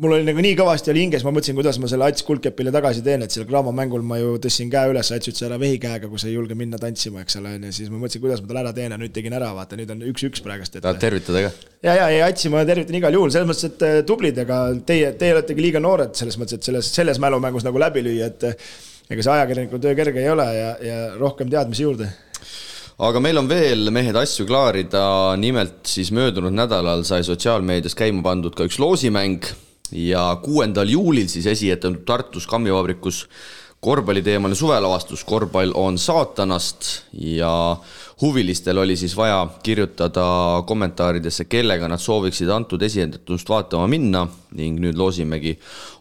mul 0.00 0.14
oli 0.16 0.24
nagu 0.24 0.40
nii 0.40 0.54
kõvasti 0.56 0.88
oli 0.88 1.02
hinges, 1.04 1.24
ma 1.26 1.30
mõtlesin, 1.34 1.56
kuidas 1.58 1.76
ma 1.80 1.88
selle 1.90 2.06
Ats 2.08 2.24
Kuldkepile 2.24 2.72
tagasi 2.72 3.02
teen, 3.04 3.24
et 3.26 3.34
seal 3.34 3.44
Graamo 3.48 3.74
mängul 3.76 4.04
ma 4.06 4.16
ju 4.16 4.38
tõstsin 4.40 4.70
käe 4.72 4.88
üles, 4.88 5.10
Ats 5.12 5.28
ütles 5.28 5.44
ära 5.44 5.58
vehi 5.60 5.76
käega, 5.82 6.08
kui 6.08 6.20
sa 6.20 6.30
ei 6.30 6.36
julge 6.36 6.56
minna 6.58 6.80
tantsima, 6.80 7.20
eks 7.22 7.36
ole, 7.40 7.52
onju, 7.58 7.72
siis 7.76 7.90
ma 7.92 8.00
mõtlesin, 8.00 8.22
kuidas 8.24 8.40
ma 8.40 8.48
talle 8.48 8.62
ära 8.64 8.72
teen 8.76 8.94
ja 8.96 9.00
nüüd 9.00 9.12
tegin 9.12 9.36
ära, 9.36 9.50
vaata 9.56 9.76
nüüd 9.76 9.92
on 9.92 10.00
üks-üks 10.08 10.40
praegust, 10.44 10.78
tahad 10.78 11.00
tervitada 11.02 11.44
ka? 11.44 11.52
ja, 11.84 11.98
ja, 11.98 12.08
ja 12.14 12.30
Atsi 12.32 12.52
ma 12.52 12.64
tervitan 12.68 12.96
igal 13.02 13.18
juhul, 13.18 13.34
selles 13.34 13.50
mõttes, 13.50 13.68
et 13.68 13.84
äh, 13.84 13.98
tublid, 14.08 14.40
ega 14.40 14.62
teie, 14.88 15.12
teie 15.20 15.36
oletegi 15.36 15.66
liiga 15.66 15.82
noored 15.84 16.16
selles 16.16 16.40
mõttes, 16.40 16.56
et 16.56 16.72
selles, 16.72 16.88
selles 16.96 17.20
mälumängus 17.20 17.68
nagu 17.68 17.84
läbi 17.84 18.06
lüüa, 18.08 18.32
et 18.32 18.48
äh, 18.48 18.72
ega 19.12 19.26
see 19.26 19.36
ajakirjaniku 19.36 19.82
töö 19.82 19.94
kerge 19.98 20.24
ei 20.24 20.32
ole 20.32 20.48
ja, 20.56 20.74
ja 20.80 21.00
rohkem 21.20 21.52
teadmisi 21.52 21.84
juurde. 21.84 22.08
Aga 22.98 23.20
meil 23.20 23.40
on 23.40 23.48
veel 23.48 23.90
mehed 23.94 24.16
asju 24.16 24.46
klaarida, 24.48 25.36
nimelt 25.40 25.86
siis 25.88 26.12
möödunud 26.14 26.54
nädalal 26.54 27.04
sai 27.08 27.22
sotsiaalmeedias 27.26 27.96
käima 27.98 28.22
pandud 28.26 28.56
ka 28.56 28.68
üks 28.68 28.80
loosimäng. 28.82 29.46
Ja 29.92 30.30
kuuendal 30.40 30.88
juulil 30.88 31.28
siis 31.28 31.46
esietendatud 31.50 32.06
Tartus 32.08 32.46
kammivabrikus 32.48 33.26
korvpalliteemaline 33.84 34.56
suvelavastus. 34.56 35.24
Korvpall 35.24 35.74
on 35.76 35.98
saatanast. 35.98 37.02
Ja 37.12 37.76
huvilistel 38.22 38.78
oli 38.78 38.96
siis 38.96 39.16
vaja 39.16 39.46
kirjutada 39.62 40.24
kommentaaridesse, 40.66 41.44
kellega 41.50 41.88
nad 41.90 42.00
sooviksid 42.00 42.50
antud 42.54 42.82
esietendust 42.82 43.48
vaatama 43.50 43.88
minna. 43.90 44.26
Ning 44.52 44.78
nüüd 44.84 44.98
loosimegi 45.00 45.56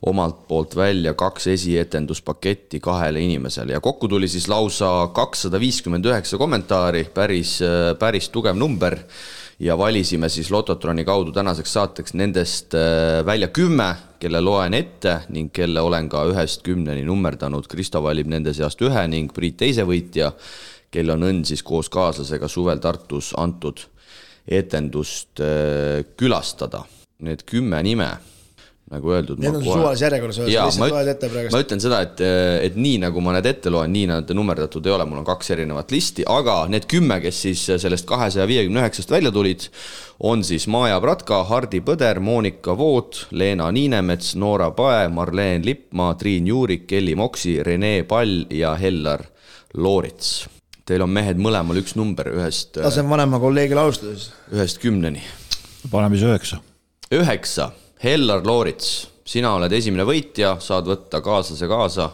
omalt 0.06 0.44
poolt 0.48 0.76
välja 0.76 1.14
kaks 1.18 1.48
esietenduspaketti 1.54 2.80
kahele 2.84 3.22
inimesele. 3.24 3.74
Ja 3.74 3.82
kokku 3.82 4.08
tuli 4.12 4.28
siis 4.28 4.48
lausa 4.52 5.08
kakssada 5.16 5.60
viiskümmend 5.60 6.06
üheksa 6.06 6.38
kommentaari, 6.38 7.06
päris, 7.14 7.60
päris 8.00 8.30
tugev 8.30 8.60
number. 8.60 9.00
Ja 9.62 9.78
valisime 9.78 10.30
siis 10.30 10.50
Lototroni 10.52 11.04
kaudu 11.06 11.32
tänaseks 11.32 11.74
saateks 11.74 12.16
nendest 12.18 12.74
äh, 12.74 13.26
välja 13.26 13.48
kümme, 13.54 13.92
kelle 14.20 14.42
loen 14.42 14.74
ette 14.74 15.20
ning 15.30 15.52
kelle 15.54 15.82
olen 15.86 16.10
ka 16.10 16.24
ühest 16.32 16.64
kümneni 16.66 17.06
nummerdanud. 17.06 17.68
Kristo 17.70 18.02
valib 18.02 18.30
nende 18.30 18.56
seast 18.58 18.82
ühe 18.82 19.04
ning 19.10 19.30
Priit 19.34 19.60
teise 19.62 19.86
võitja, 19.86 20.32
kel 20.92 21.14
on 21.14 21.24
õnn 21.30 21.46
siis 21.48 21.64
koos 21.64 21.90
kaaslasega 21.92 22.50
suvel 22.52 22.82
Tartus 22.84 23.32
antud 23.40 23.86
etendust 24.48 25.40
äh, 25.44 26.02
külastada. 26.18 26.84
Need 27.22 27.44
kümme 27.46 27.78
nime, 27.86 28.10
nagu 28.92 29.12
öeldud. 29.16 29.40
Need 29.40 29.56
on 29.56 29.64
suvalises 29.64 30.04
järjekorras, 30.04 30.40
jaa, 30.52 30.66
lihtsalt 30.68 30.92
loed 30.92 31.10
ette 31.14 31.30
praegust. 31.32 31.56
ma 31.56 31.62
ütlen 31.64 31.82
seda, 31.84 32.00
et, 32.04 32.24
et 32.68 32.78
nii 32.80 33.00
nagu 33.06 33.24
ma 33.24 33.36
need 33.38 33.48
ette 33.48 33.72
loen, 33.72 33.92
nii 33.94 34.08
nad 34.10 34.32
nummerdatud 34.36 34.88
ei 34.88 34.96
ole, 34.96 35.06
mul 35.08 35.22
on 35.22 35.28
kaks 35.28 35.54
erinevat 35.56 35.94
listi, 35.96 36.26
aga 36.28 36.58
need 36.72 36.88
kümme, 36.92 37.22
kes 37.24 37.42
siis 37.46 37.64
sellest 37.86 38.08
kahesaja 38.10 38.48
viiekümne 38.50 38.84
üheksast 38.84 39.14
välja 39.14 39.32
tulid, 39.34 39.68
on 40.28 40.44
siis 40.46 40.68
Maja 40.72 41.00
Pratka, 41.04 41.44
Hardi 41.50 41.82
Põder, 41.86 42.20
Monika 42.24 42.76
Voot, 42.78 43.28
Leena 43.32 43.72
Niinemets, 43.72 44.36
Noora 44.42 44.72
Pae, 44.76 45.08
Marleen 45.14 45.66
Lippmaa, 45.66 46.16
Triin 46.20 46.50
Juurik, 46.52 46.90
Kelly 46.90 47.16
Moksi, 47.16 47.62
Rene 47.64 48.02
Pall 48.10 48.44
ja 48.52 48.76
Hellar 48.82 49.24
Loorits. 49.78 50.61
Teil 50.92 51.06
on 51.06 51.14
mehed 51.16 51.40
mõlemal 51.40 51.80
üks 51.80 51.96
number 51.96 52.28
ühest, 52.34 52.82
laseme 52.84 53.14
vanema 53.14 53.40
kolleegil 53.40 53.80
alustada 53.80 54.18
siis. 54.18 54.34
ühest 54.52 54.82
kümneni 54.84 55.24
paneme 55.90 56.18
siis 56.18 56.28
üheksa. 56.28 56.60
üheksa, 57.12 57.72
Hellar 58.04 58.44
Loorits, 58.46 59.08
sina 59.26 59.56
oled 59.56 59.72
esimene 59.72 60.06
võitja, 60.08 60.56
saad 60.62 60.90
võtta 60.90 61.22
kaaslase 61.24 61.70
kaasa 61.70 62.10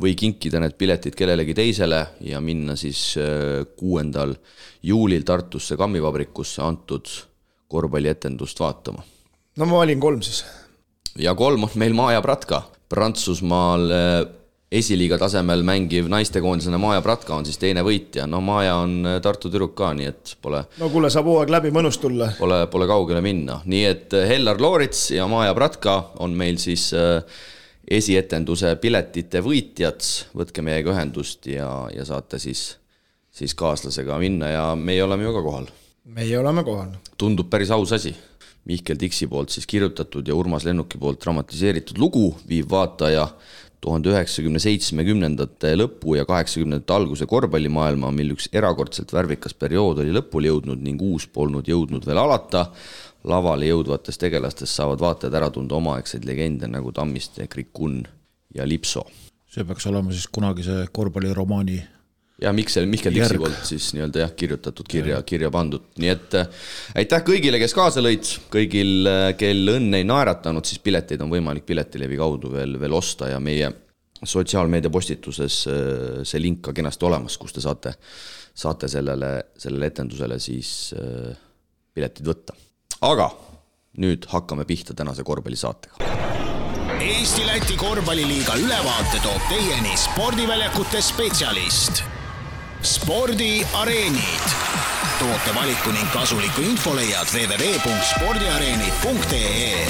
või 0.00 0.14
kinkida 0.18 0.60
need 0.62 0.74
piletid 0.78 1.14
kellelegi 1.18 1.54
teisele 1.54 2.00
ja 2.26 2.40
minna 2.42 2.76
siis 2.76 3.14
äh, 3.20 3.62
kuuendal 3.78 4.34
juulil 4.82 5.22
Tartusse 5.24 5.76
kammivabrikusse 5.78 6.62
antud 6.62 7.10
korvpallietendust 7.70 8.60
vaatama. 8.60 9.04
no 9.56 9.66
ma 9.66 9.82
valin 9.84 10.00
kolm 10.00 10.22
siis. 10.22 10.44
ja 11.18 11.34
kolm 11.34 11.68
on 11.68 11.76
meil 11.76 11.94
Maja 11.94 12.22
Pratka, 12.22 12.62
Prantsusmaal 12.88 13.90
äh, 13.90 14.24
esiliiga 14.74 15.18
tasemel 15.20 15.62
mängiv 15.66 16.08
naistekoondisena 16.10 16.78
Maja 16.82 17.02
Pratka 17.04 17.36
on 17.36 17.46
siis 17.46 17.58
teine 17.60 17.84
võitja, 17.86 18.26
no 18.30 18.40
Maja 18.44 18.76
on 18.82 18.96
äh, 19.06 19.18
Tartu 19.22 19.50
tüdruk 19.50 19.74
ka, 19.78 19.92
nii 19.96 20.10
et 20.10 20.34
pole 20.42 20.64
no 20.80 20.90
kuule, 20.92 21.10
saab 21.12 21.28
hooaeg 21.30 21.52
läbi, 21.54 21.72
mõnus 21.74 22.00
tulla. 22.02 22.32
pole, 22.38 22.64
pole 22.72 22.88
kaugele 22.90 23.22
minna, 23.24 23.60
nii 23.70 23.84
et 23.90 24.16
äh, 24.16 24.26
Hellar 24.32 24.60
Loorits 24.62 25.06
ja 25.14 25.28
Maja 25.30 25.54
Pratka 25.56 25.98
on 26.24 26.34
meil 26.38 26.58
siis 26.62 26.88
äh, 26.98 27.22
esietenduse 27.84 28.74
piletite 28.82 29.42
võitjad, 29.44 30.02
võtke 30.36 30.64
meiega 30.64 30.94
ühendust 30.94 31.46
ja, 31.50 31.70
ja 31.94 32.06
saate 32.08 32.40
siis, 32.42 32.66
siis 33.34 33.54
kaaslasega 33.58 34.18
minna 34.22 34.52
ja 34.52 34.68
meie 34.78 35.04
oleme 35.04 35.26
ju 35.26 35.34
ka 35.36 35.42
kohal. 35.44 35.72
meie 36.04 36.38
oleme 36.38 36.64
kohal. 36.64 36.94
tundub 37.18 37.50
päris 37.50 37.70
aus 37.74 37.92
asi. 37.92 38.14
Mihkel 38.64 38.96
Tiksi 38.96 39.26
poolt 39.28 39.52
siis 39.52 39.66
kirjutatud 39.68 40.24
ja 40.24 40.32
Urmas 40.34 40.64
Lennuki 40.64 40.96
poolt 40.96 41.18
dramatiseeritud 41.20 41.98
lugu 42.00 42.30
viib 42.48 42.70
vaataja 42.70 43.26
tuhande 43.84 44.12
üheksakümne 44.12 44.60
seitsmekümnendate 44.62 45.74
lõpu 45.76 46.16
ja 46.18 46.24
kaheksakümnendate 46.28 46.96
alguse 46.96 47.28
korvpallimaailma, 47.30 48.12
mil 48.16 48.34
üks 48.34 48.48
erakordselt 48.52 49.12
värvikas 49.12 49.56
periood 49.60 50.00
oli 50.02 50.14
lõpule 50.16 50.50
jõudnud 50.50 50.80
ning 50.84 51.02
uus 51.04 51.28
polnud 51.28 51.68
jõudnud 51.68 52.06
veel 52.08 52.22
alata. 52.24 52.70
lavale 53.24 53.64
jõudvatest 53.64 54.20
tegelastest 54.20 54.76
saavad 54.76 55.00
vaatajad 55.00 55.34
ära 55.34 55.50
tunda 55.50 55.78
omaaegseid 55.78 56.26
legende 56.28 56.68
nagu 56.68 56.92
Tammiste, 56.92 57.46
Krikun 57.48 58.02
ja 58.54 58.66
Lipso 58.68 59.06
see 59.54 59.64
peaks 59.64 59.86
olema 59.86 60.12
siis 60.12 60.26
kunagise 60.34 60.84
korvpalliromaani 60.92 61.78
ja 62.44 62.52
Miksel, 62.56 62.88
Mihkel 62.90 63.14
Tiksi 63.16 63.38
poolt 63.40 63.62
siis 63.66 63.90
nii-öelda 63.96 64.24
jah, 64.24 64.34
kirjutatud 64.36 64.88
kirja, 64.90 65.20
kirja 65.26 65.50
pandud, 65.54 65.86
nii 66.00 66.12
et 66.12 66.36
äh, 66.40 66.66
aitäh 67.02 67.24
kõigile, 67.26 67.60
kes 67.62 67.74
kaasa 67.76 68.04
lõid, 68.04 68.28
kõigil, 68.52 69.08
kel 69.40 69.74
õnn 69.76 69.96
ei 69.98 70.06
naeratanud, 70.08 70.66
siis 70.68 70.82
pileteid 70.84 71.24
on 71.24 71.32
võimalik 71.32 71.66
Piletilevi 71.68 72.20
kaudu 72.20 72.52
veel, 72.52 72.76
veel 72.80 72.96
osta 72.96 73.32
ja 73.32 73.40
meie 73.42 73.72
sotsiaalmeedia 74.24 74.90
postituses 74.90 75.64
äh, 75.68 76.22
see 76.26 76.42
link 76.42 76.62
ka 76.64 76.74
kenasti 76.76 77.08
olemas, 77.08 77.38
kus 77.40 77.56
te 77.56 77.64
saate, 77.64 77.94
saate 78.54 78.88
sellele, 78.88 79.32
sellele 79.58 79.90
etendusele 79.92 80.38
siis 80.42 80.92
äh, 80.98 81.32
piletid 81.94 82.26
võtta. 82.28 82.56
aga 83.04 83.28
nüüd 84.00 84.26
hakkame 84.30 84.64
pihta 84.66 84.94
tänase 84.94 85.22
korvpallisaatega. 85.22 86.12
Eesti-Läti 87.04 87.76
korvpalliliiga 87.76 88.56
ülevaate 88.62 89.20
toob 89.22 89.48
teieni 89.50 89.96
spordiväljakute 89.98 91.02
spetsialist. 91.02 92.04
spordiareenid. 92.84 94.44
tootevaliku 95.18 95.90
ning 95.92 96.10
kasuliku 96.12 96.60
info 96.60 96.96
leiad 96.96 97.26
www.spordiareenid.ee 97.32 99.86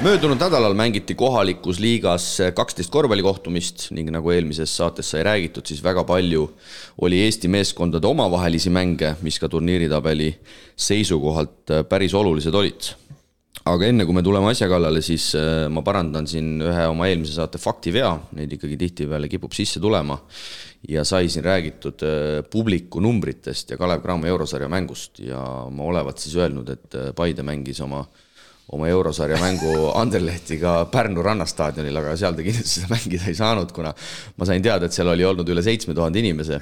möödunud 0.00 0.40
nädalal 0.40 0.74
mängiti 0.76 1.14
kohalikus 1.14 1.78
liigas 1.80 2.38
kaksteist 2.54 2.90
korvpallikohtumist 2.92 3.90
ning 3.96 4.10
nagu 4.12 4.30
eelmises 4.30 4.76
saates 4.76 5.10
sai 5.10 5.22
räägitud, 5.24 5.64
siis 5.64 5.84
väga 5.84 6.04
palju 6.04 6.50
oli 7.00 7.22
Eesti 7.24 7.48
meeskondade 7.48 8.06
omavahelisi 8.06 8.70
mänge, 8.70 9.14
mis 9.22 9.38
ka 9.40 9.48
turniiritabeli 9.48 10.38
seisukohalt 10.76 11.60
päris 11.88 12.14
olulised 12.14 12.54
olid. 12.54 12.80
Aga 13.66 13.88
enne 13.88 14.06
kui 14.06 14.14
me 14.14 14.22
tuleme 14.24 14.50
asja 14.52 14.68
kallale, 14.70 15.02
siis 15.04 15.30
äh, 15.38 15.66
ma 15.72 15.82
parandan 15.86 16.28
siin 16.30 16.60
ühe 16.62 16.84
oma 16.90 17.08
eelmise 17.10 17.36
saate 17.36 17.60
faktivea, 17.62 18.12
neid 18.38 18.52
ikkagi 18.56 18.78
tihtipeale 18.80 19.30
kipub 19.32 19.56
sisse 19.56 19.82
tulema. 19.82 20.18
Ja 20.86 21.02
sai 21.08 21.30
siin 21.32 21.44
räägitud 21.46 22.04
äh, 22.06 22.42
publiku 22.50 23.02
numbritest 23.02 23.72
ja 23.74 23.80
Kalev 23.80 24.04
Cramo 24.04 24.28
eurosarja 24.30 24.68
mängust. 24.70 25.18
Ja 25.24 25.40
ma 25.72 25.88
olevat 25.90 26.22
siis 26.22 26.36
öelnud, 26.38 26.70
et 26.70 26.94
äh, 26.94 27.10
Paide 27.16 27.46
mängis 27.46 27.82
oma 27.84 28.04
oma 28.74 28.88
eurosarja 28.90 29.38
mängu 29.38 29.72
Anderlehtiga 30.02 30.80
Pärnu 30.90 31.22
rannastaadionil, 31.22 32.00
aga 32.00 32.16
seal 32.18 32.34
ta 32.34 32.42
kindlasti 32.46 32.80
seda 32.80 32.90
mängida 32.94 33.28
ei 33.30 33.38
saanud, 33.38 33.70
kuna 33.74 33.92
ma 34.36 34.48
sain 34.48 34.62
teada, 34.62 34.88
et 34.88 34.96
seal 34.96 35.10
oli 35.12 35.26
olnud 35.26 35.54
üle 35.54 35.62
seitsme 35.62 35.94
tuhande 35.94 36.22
inimese 36.22 36.58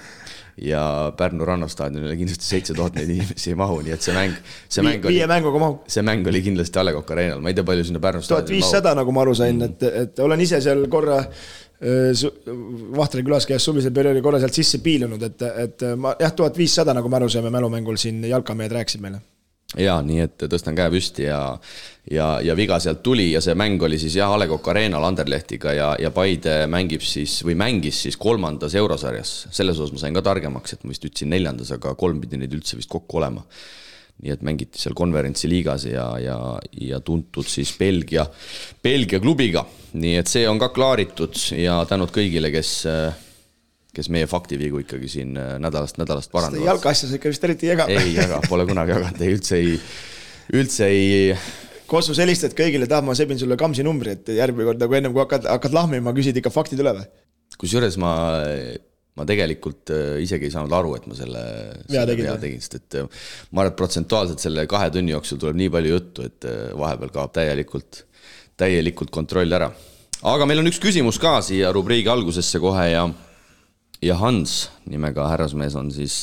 ja 0.62 1.12
Pärnu 1.16 1.44
rannastaadionile 1.44 2.16
kindlasti 2.16 2.46
seitse 2.46 2.74
tuhat 2.74 2.94
neid 2.98 3.10
inimesi 3.16 3.50
ei 3.52 3.58
mahu, 3.58 3.80
nii 3.84 3.96
et 3.96 4.06
see 4.06 4.14
mäng, 4.16 4.36
see 4.68 4.86
mäng 4.86 5.04
oli 5.04 5.18
viie, 5.18 5.26
mänguga 5.30 5.62
mahub. 5.62 5.82
see 5.90 6.04
mäng 6.06 6.26
oli 6.30 6.42
kindlasti 6.46 6.78
A 6.78 6.86
Le 6.86 6.94
Coq 6.94 7.10
Arena'l, 7.16 7.42
ma 7.42 7.50
ei 7.50 7.58
tea, 7.58 7.66
palju 7.66 7.86
sinna 7.90 8.02
Pärnu 8.04 8.22
tuhat 8.22 8.30
staadionile 8.30 8.60
mahub. 8.60 8.62
viissada, 8.62 8.94
nagu 9.00 9.14
ma 9.14 9.26
aru 9.26 9.36
sain, 9.38 9.62
et, 9.66 9.86
et 10.04 10.24
olen 10.24 10.46
ise 10.46 10.62
seal 10.64 10.86
korra 10.92 11.20
äh, 11.20 12.24
Vahtre 12.94 13.24
külas 13.26 13.48
käes 13.50 13.64
suvisel 13.66 13.92
perioodil 13.92 14.22
korra 14.24 14.38
sealt 14.42 14.56
sisse 14.56 14.78
piilunud, 14.84 15.22
et, 15.26 15.46
et 15.66 15.86
ma 15.98 16.14
jah, 16.20 16.32
tuhat 16.32 16.58
viissada, 16.58 16.94
nagu 16.96 17.10
me 17.10 17.18
aru 17.18 17.28
saime 17.34 17.50
mälumängul 17.52 17.98
siin 18.00 18.22
jalkamehed 18.30 18.72
rääkisid 18.78 19.02
meile. 19.04 19.20
Ja 19.80 19.98
nii, 20.04 20.20
et 20.26 20.46
tõstan 20.50 20.76
käe 20.76 20.90
püsti 20.92 21.26
ja, 21.26 21.40
ja, 22.10 22.28
ja 22.44 22.56
viga 22.56 22.78
sealt 22.82 23.02
tuli 23.04 23.30
ja 23.32 23.42
see 23.44 23.56
mäng 23.58 23.82
oli 23.82 23.98
siis 24.00 24.16
jah, 24.18 24.32
A 24.32 24.38
Le 24.40 24.48
Coq 24.50 24.70
Arena'l 24.72 25.06
Anderlehtiga 25.08 25.74
ja, 25.74 25.92
ja 26.00 26.10
Paide 26.14 26.64
mängib 26.70 27.04
siis 27.04 27.40
või 27.46 27.56
mängis 27.58 28.04
siis 28.06 28.18
kolmandas 28.20 28.76
eurosarjas. 28.78 29.34
selles 29.50 29.78
osas 29.78 29.94
ma 29.94 30.04
sain 30.04 30.16
ka 30.16 30.24
targemaks, 30.24 30.76
et 30.76 30.84
ma 30.84 30.94
vist 30.94 31.06
ütlesin 31.06 31.32
neljandas, 31.34 31.72
aga 31.74 31.94
kolm 31.98 32.20
pidi 32.22 32.40
neid 32.40 32.54
üldse 32.54 32.78
vist 32.78 32.92
kokku 32.92 33.22
olema. 33.22 33.44
nii 34.22 34.30
et 34.30 34.42
mängiti 34.46 34.78
seal 34.78 34.94
konverentsiliigas 34.94 35.88
ja, 35.90 36.06
ja, 36.22 36.38
ja 36.78 37.00
tuntud 37.00 37.48
siis 37.50 37.72
Belgia, 37.78 38.22
Belgia 38.82 39.18
klubiga, 39.20 39.64
nii 39.98 40.14
et 40.20 40.30
see 40.30 40.46
on 40.48 40.58
ka 40.62 40.68
klaaritud 40.70 41.34
ja 41.58 41.80
tänud 41.90 42.14
kõigile, 42.14 42.52
kes, 42.54 42.84
kes 43.94 44.10
meie 44.12 44.28
faktivigu 44.30 44.82
ikkagi 44.82 45.10
siin 45.10 45.36
äh, 45.40 45.56
nädalast 45.62 46.00
nädalast 46.00 46.32
parandavad. 46.34 46.66
jalkaasja 46.72 47.10
sa 47.10 47.18
ikka 47.18 47.30
vist 47.32 47.44
eriti 47.46 47.68
ei 47.68 47.74
jaga. 47.74 47.86
ei 47.90 48.14
jaga, 48.16 48.40
pole 48.48 48.66
kunagi 48.68 48.94
jaganud, 48.94 49.20
ei 49.22 49.36
üldse 49.36 49.60
ei, 49.60 49.76
üldse 50.54 50.88
ei, 50.90 51.36
Kossus 51.84 52.18
helistad 52.18 52.54
kõigile, 52.56 52.88
tahad, 52.88 53.04
ma 53.06 53.14
sebin 53.14 53.38
sulle 53.38 53.58
kamsi 53.60 53.84
numbri, 53.84 54.14
et 54.16 54.30
järgmine 54.34 54.66
kord 54.70 54.80
nagu 54.80 54.96
ennem 54.96 55.12
kui 55.12 55.20
hakkad, 55.20 55.44
hakkad 55.52 55.76
lahmima, 55.76 56.14
küsid 56.16 56.40
ikka 56.40 56.52
faktid 56.52 56.80
üle 56.82 56.96
või? 56.96 57.06
kusjuures 57.60 57.94
ma, 58.02 58.12
ma 59.14 59.26
tegelikult 59.28 59.92
äh, 59.94 60.16
isegi 60.24 60.48
ei 60.48 60.54
saanud 60.54 60.72
aru, 60.74 60.96
et 60.98 61.04
ma 61.06 61.16
selle, 61.18 61.42
selle 61.86 62.16
vea 62.18 62.38
tegin, 62.40 62.62
sest 62.64 62.78
et 62.80 62.98
äh, 62.98 63.26
ma 63.52 63.62
arvan, 63.62 63.74
et 63.74 63.78
protsentuaalselt 63.78 64.42
selle 64.42 64.66
kahe 64.70 64.88
tunni 64.94 65.14
jooksul 65.14 65.38
tuleb 65.42 65.60
nii 65.60 65.70
palju 65.76 65.92
juttu, 65.92 66.26
et 66.26 66.48
vahepeal 66.80 67.12
kaob 67.14 67.36
täielikult, 67.36 68.02
täielikult 68.58 69.12
kontroll 69.14 69.54
ära. 69.54 69.70
aga 70.24 70.48
meil 70.48 70.64
on 70.64 70.72
üks 70.72 70.80
küsimus 70.82 71.20
ka 71.22 71.36
siia 71.44 71.70
rubriigi 71.76 72.10
algusesse 72.10 72.58
kohe 72.64 72.88
ja 72.90 73.04
ja 74.04 74.20
Hans 74.20 74.70
nimega 74.90 75.28
härrasmees 75.30 75.74
on 75.78 75.90
siis, 75.94 76.20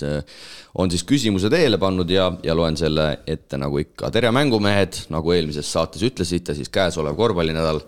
on 0.78 0.92
siis 0.92 1.04
küsimuse 1.08 1.50
teele 1.52 1.80
pannud 1.82 2.10
ja, 2.12 2.28
ja 2.46 2.56
loen 2.58 2.78
selle 2.80 3.08
ette 3.28 3.58
nagu 3.62 3.82
ikka. 3.82 4.12
tere, 4.14 4.32
mängumehed, 4.36 5.06
nagu 5.14 5.34
eelmises 5.36 5.72
saates 5.72 6.04
ütlesite, 6.08 6.56
siis 6.58 6.70
käesolev 6.74 7.18
korvpallinädal 7.20 7.82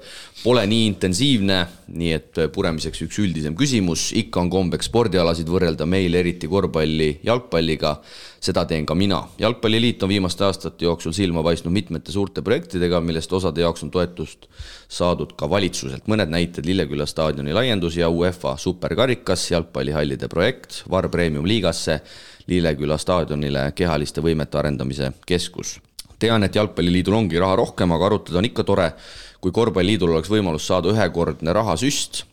pole 0.44 0.66
nii 0.68 0.88
intensiivne, 0.90 1.60
nii 1.96 2.12
et 2.12 2.42
puremiseks 2.54 3.06
üks 3.06 3.20
üldisem 3.24 3.56
küsimus. 3.56 4.12
ikka 4.20 4.42
on 4.42 4.52
kombeks 4.52 4.90
spordialasid 4.92 5.50
võrrelda 5.50 5.88
meil 5.88 6.14
eriti 6.20 6.50
korvpalli 6.52 7.20
jalgpalliga. 7.24 7.98
seda 8.44 8.66
teen 8.68 8.86
ka 8.86 8.96
mina. 8.96 9.22
jalgpalliliit 9.40 10.04
on 10.04 10.10
viimaste 10.10 10.44
aastate 10.44 10.86
jooksul 10.86 11.14
silma 11.14 11.44
paistnud 11.44 11.74
mitmete 11.74 12.12
suurte 12.12 12.42
projektidega, 12.42 13.00
millest 13.02 13.34
osade 13.34 13.62
jaoks 13.62 13.84
on 13.84 13.92
toetust 13.92 14.50
saadud 14.94 15.34
ka 15.38 15.50
valitsuselt. 15.50 16.08
mõned 16.08 16.30
näited 16.30 16.66
Lilleküla 16.66 17.06
staadioni 17.10 17.54
laiendus 17.54 17.98
ja 17.98 18.10
UEFA 18.10 18.56
superkarikas, 18.58 19.50
jalgpallihallide 19.52 20.28
projekt, 20.28 20.63
VAR 20.90 21.10
Premium 21.10 21.46
liigasse, 21.46 22.02
Lilleküla 22.48 22.98
staadionile 23.00 23.72
kehaliste 23.76 24.22
võimete 24.22 24.58
arendamise 24.60 25.14
keskus. 25.26 25.80
tean, 26.20 26.44
et 26.44 26.56
Jalgpalliliidul 26.56 27.14
ongi 27.14 27.40
raha 27.40 27.56
rohkem, 27.56 27.92
aga 27.92 28.06
arutada 28.06 28.38
on 28.38 28.46
ikka 28.46 28.64
tore, 28.64 28.94
kui 29.42 29.52
korvpalliliidul 29.52 30.12
oleks 30.12 30.30
võimalus 30.30 30.68
saada 30.68 30.90
ühekordne 30.90 31.54
rahasüst 31.54 32.24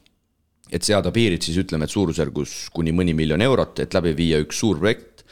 et 0.71 0.87
seada 0.87 1.11
piirid, 1.15 1.43
siis 1.43 1.59
ütleme, 1.65 1.87
et 1.87 1.93
suurusjärgus 1.93 2.71
kuni 2.75 2.95
mõni 2.95 3.15
miljon 3.17 3.43
eurot, 3.43 3.83
et 3.83 3.95
läbi 3.95 4.15
viia 4.17 4.39
üks 4.43 4.61
suur 4.63 4.79
projekt, 4.79 5.25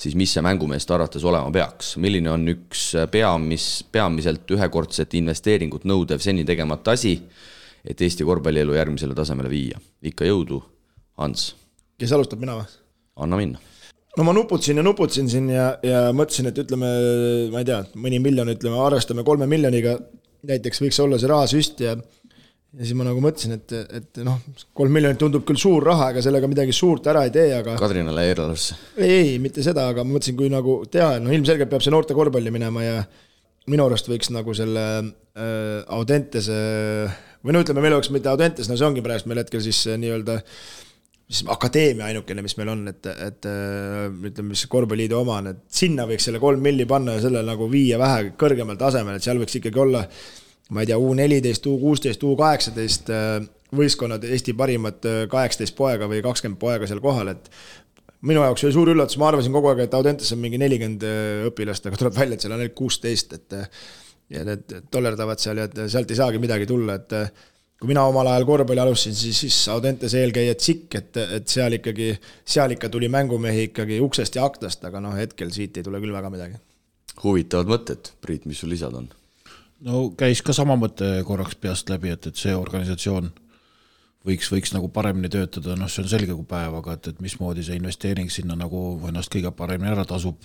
siis 0.00 0.16
mis 0.18 0.32
see 0.32 0.44
mängumeeste 0.44 0.94
arvates 0.96 1.24
olema 1.24 1.52
peaks, 1.52 1.94
milline 2.02 2.32
on 2.32 2.48
üks 2.52 2.88
peamis, 3.12 3.68
peamiselt 3.92 4.56
ühekordset 4.56 5.16
investeeringut 5.20 5.86
nõudev 5.88 6.22
seni 6.24 6.44
tegemata 6.48 6.96
asi, 6.96 7.16
et 7.86 8.00
Eesti 8.02 8.26
korvpallielu 8.26 8.76
järgmisele 8.76 9.14
tasemele 9.14 9.52
viia. 9.52 9.80
ikka 10.02 10.26
jõudu, 10.28 10.62
Hans, 11.16 11.54
kes 12.00 12.12
alustab, 12.16 12.42
mina 12.42 12.58
või? 12.58 12.68
anna 13.24 13.40
minna. 13.40 13.62
no 14.16 14.26
ma 14.28 14.34
nuputasin 14.36 14.80
ja 14.80 14.84
nuputasin 14.86 15.30
siin 15.32 15.48
ja, 15.52 15.70
ja 15.86 16.04
mõtlesin, 16.16 16.50
et 16.50 16.60
ütleme, 16.64 16.92
ma 17.52 17.62
ei 17.62 17.68
tea, 17.68 17.80
mõni 18.00 18.20
miljon, 18.24 18.52
ütleme, 18.52 18.78
arvestame 18.84 19.24
kolme 19.26 19.48
miljoniga, 19.50 19.96
näiteks 20.46 20.82
võiks 20.84 21.00
olla 21.02 21.20
see 21.20 21.32
rahasüst 21.32 21.84
ja 21.86 21.96
ja 22.76 22.84
siis 22.84 22.96
ma 22.98 23.06
nagu 23.06 23.20
mõtlesin, 23.24 23.54
et, 23.56 23.72
et 23.96 24.18
noh, 24.26 24.40
kolm 24.76 24.92
miljonit 24.92 25.20
tundub 25.20 25.46
küll 25.48 25.60
suur 25.60 25.84
raha, 25.86 26.10
ega 26.12 26.22
sellega 26.24 26.48
midagi 26.50 26.74
suurt 26.76 27.06
ära 27.08 27.22
ei 27.24 27.32
tee, 27.32 27.46
aga. 27.56 27.76
Kadrinale 27.80 28.26
eelarvesse. 28.28 28.76
ei, 29.00 29.38
mitte 29.40 29.64
seda, 29.64 29.86
aga 29.94 30.04
ma 30.04 30.16
mõtlesin, 30.16 30.36
kui 30.36 30.50
nagu 30.52 30.82
teha, 30.92 31.14
no 31.22 31.32
ilmselgelt 31.32 31.72
peab 31.72 31.84
see 31.84 31.94
noorte 31.94 32.16
korvpalli 32.16 32.52
minema 32.52 32.84
ja 32.84 32.98
minu 33.72 33.86
arust 33.88 34.10
võiks 34.10 34.28
nagu 34.34 34.52
selle 34.54 34.84
äh, 35.00 35.86
Audentese 35.96 36.58
või 37.46 37.54
no 37.54 37.62
ütleme, 37.64 37.82
meil 37.84 37.96
oleks 37.96 38.10
mitte 38.14 38.30
Audentes, 38.30 38.68
no 38.68 38.76
see 38.76 38.86
ongi 38.86 39.04
praegu 39.04 39.30
meil 39.30 39.40
hetkel 39.40 39.62
siis 39.64 39.80
nii-öelda 39.96 40.40
mis 41.26 41.42
akadeemia 41.50 42.06
ainukene, 42.10 42.42
mis 42.44 42.54
meil 42.58 42.70
on, 42.70 42.84
et, 42.90 43.06
et 43.10 43.46
äh, 43.50 44.06
ütleme, 44.06 44.52
mis 44.52 44.62
korvpalliliidu 44.70 45.18
oma 45.18 45.40
on, 45.40 45.50
et 45.50 45.62
sinna 45.74 46.06
võiks 46.06 46.28
selle 46.28 46.40
kolm 46.42 46.62
milli 46.62 46.86
panna 46.88 47.16
ja 47.16 47.24
selle 47.24 47.42
nagu 47.46 47.66
viia 47.70 47.98
vähe 47.98 48.32
kõrgemal 48.38 48.78
tasemel, 48.78 49.18
et 49.18 49.26
seal 49.26 49.40
võiks 49.42 49.58
ikkagi 49.58 49.82
olla 49.82 50.04
ma 50.74 50.82
ei 50.82 50.90
tea, 50.90 50.98
U 50.98 51.14
neliteist, 51.18 51.66
U 51.66 51.76
kuusteist, 51.82 52.22
U 52.26 52.36
kaheksateist 52.38 53.10
äh, 53.14 53.40
võistkonnad, 53.74 54.22
Eesti 54.30 54.54
parimad 54.58 55.10
äh, 55.10 55.24
kaheksateist 55.32 55.74
poega 55.78 56.06
või 56.10 56.22
kakskümmend 56.26 56.62
poega 56.62 56.86
seal 56.86 57.02
kohal, 57.02 57.34
et 57.34 57.50
minu 58.26 58.46
jaoks 58.46 58.66
oli 58.66 58.78
suur 58.78 58.94
üllatus, 58.94 59.18
ma 59.18 59.32
arvasin 59.32 59.54
kogu 59.54 59.72
aeg, 59.72 59.82
et 59.86 59.98
Audentes 59.98 60.30
on 60.34 60.42
mingi 60.42 60.62
nelikümmend 60.62 61.02
õpilast, 61.50 61.90
aga 61.90 61.98
tuleb 62.00 62.14
välja, 62.16 62.38
et 62.38 62.46
seal 62.46 62.54
on 62.54 62.62
ainult 62.62 62.78
kuusteist, 62.78 63.34
et 63.34 63.58
ja 64.34 64.46
need 64.46 64.72
tollerdavad 64.90 65.42
seal 65.42 65.60
ja 65.62 65.68
sealt 65.90 66.10
ei 66.10 66.18
saagi 66.18 66.40
midagi 66.42 66.66
tulla, 66.70 66.96
et 66.98 67.14
kui 67.80 67.90
mina 67.90 68.06
omal 68.08 68.30
ajal 68.30 68.46
korvpalli 68.48 68.80
alustasin, 68.80 69.14
siis, 69.14 69.40
siis 69.44 69.58
Audentes 69.68 70.14
eelkäija 70.16 70.54
Tsikk, 70.56 70.94
et, 70.96 71.20
et 71.38 71.48
seal 71.48 71.76
ikkagi, 71.76 72.14
seal 72.44 72.72
ikka 72.76 72.88
tuli 72.92 73.10
mängumehi 73.12 73.68
ikkagi 73.70 74.00
uksest 74.04 74.38
ja 74.38 74.46
aknast, 74.48 74.84
aga 74.88 75.02
noh, 75.04 75.16
hetkel 75.16 75.52
siit 75.52 75.76
ei 75.76 75.84
tule 75.86 76.00
küll 76.00 76.14
väga 76.16 76.32
midagi. 76.32 76.60
huvitavad 77.22 77.68
mõtted, 77.68 78.12
Priit, 78.20 78.46
mis 78.48 78.60
sul 78.60 78.72
lisada 78.72 79.02
on? 79.02 79.10
no 79.84 80.06
käis 80.16 80.40
ka 80.42 80.54
sama 80.56 80.76
mõte 80.80 81.08
korraks 81.28 81.58
peast 81.60 81.92
läbi, 81.92 82.14
et, 82.14 82.26
et 82.26 82.40
see 82.40 82.54
organisatsioon 82.56 83.28
võiks, 84.26 84.48
võiks 84.52 84.72
nagu 84.74 84.88
paremini 84.92 85.28
töötada, 85.32 85.76
noh, 85.76 85.90
see 85.92 86.04
on 86.04 86.10
selge 86.10 86.34
kui 86.34 86.46
päev, 86.48 86.78
aga 86.80 86.96
et, 86.96 87.10
et 87.12 87.20
mismoodi 87.22 87.64
see 87.66 87.76
investeering 87.78 88.32
sinna 88.32 88.56
nagu 88.58 88.86
ennast 89.08 89.32
kõige 89.32 89.52
paremini 89.56 89.92
ära 89.92 90.06
tasub, 90.08 90.40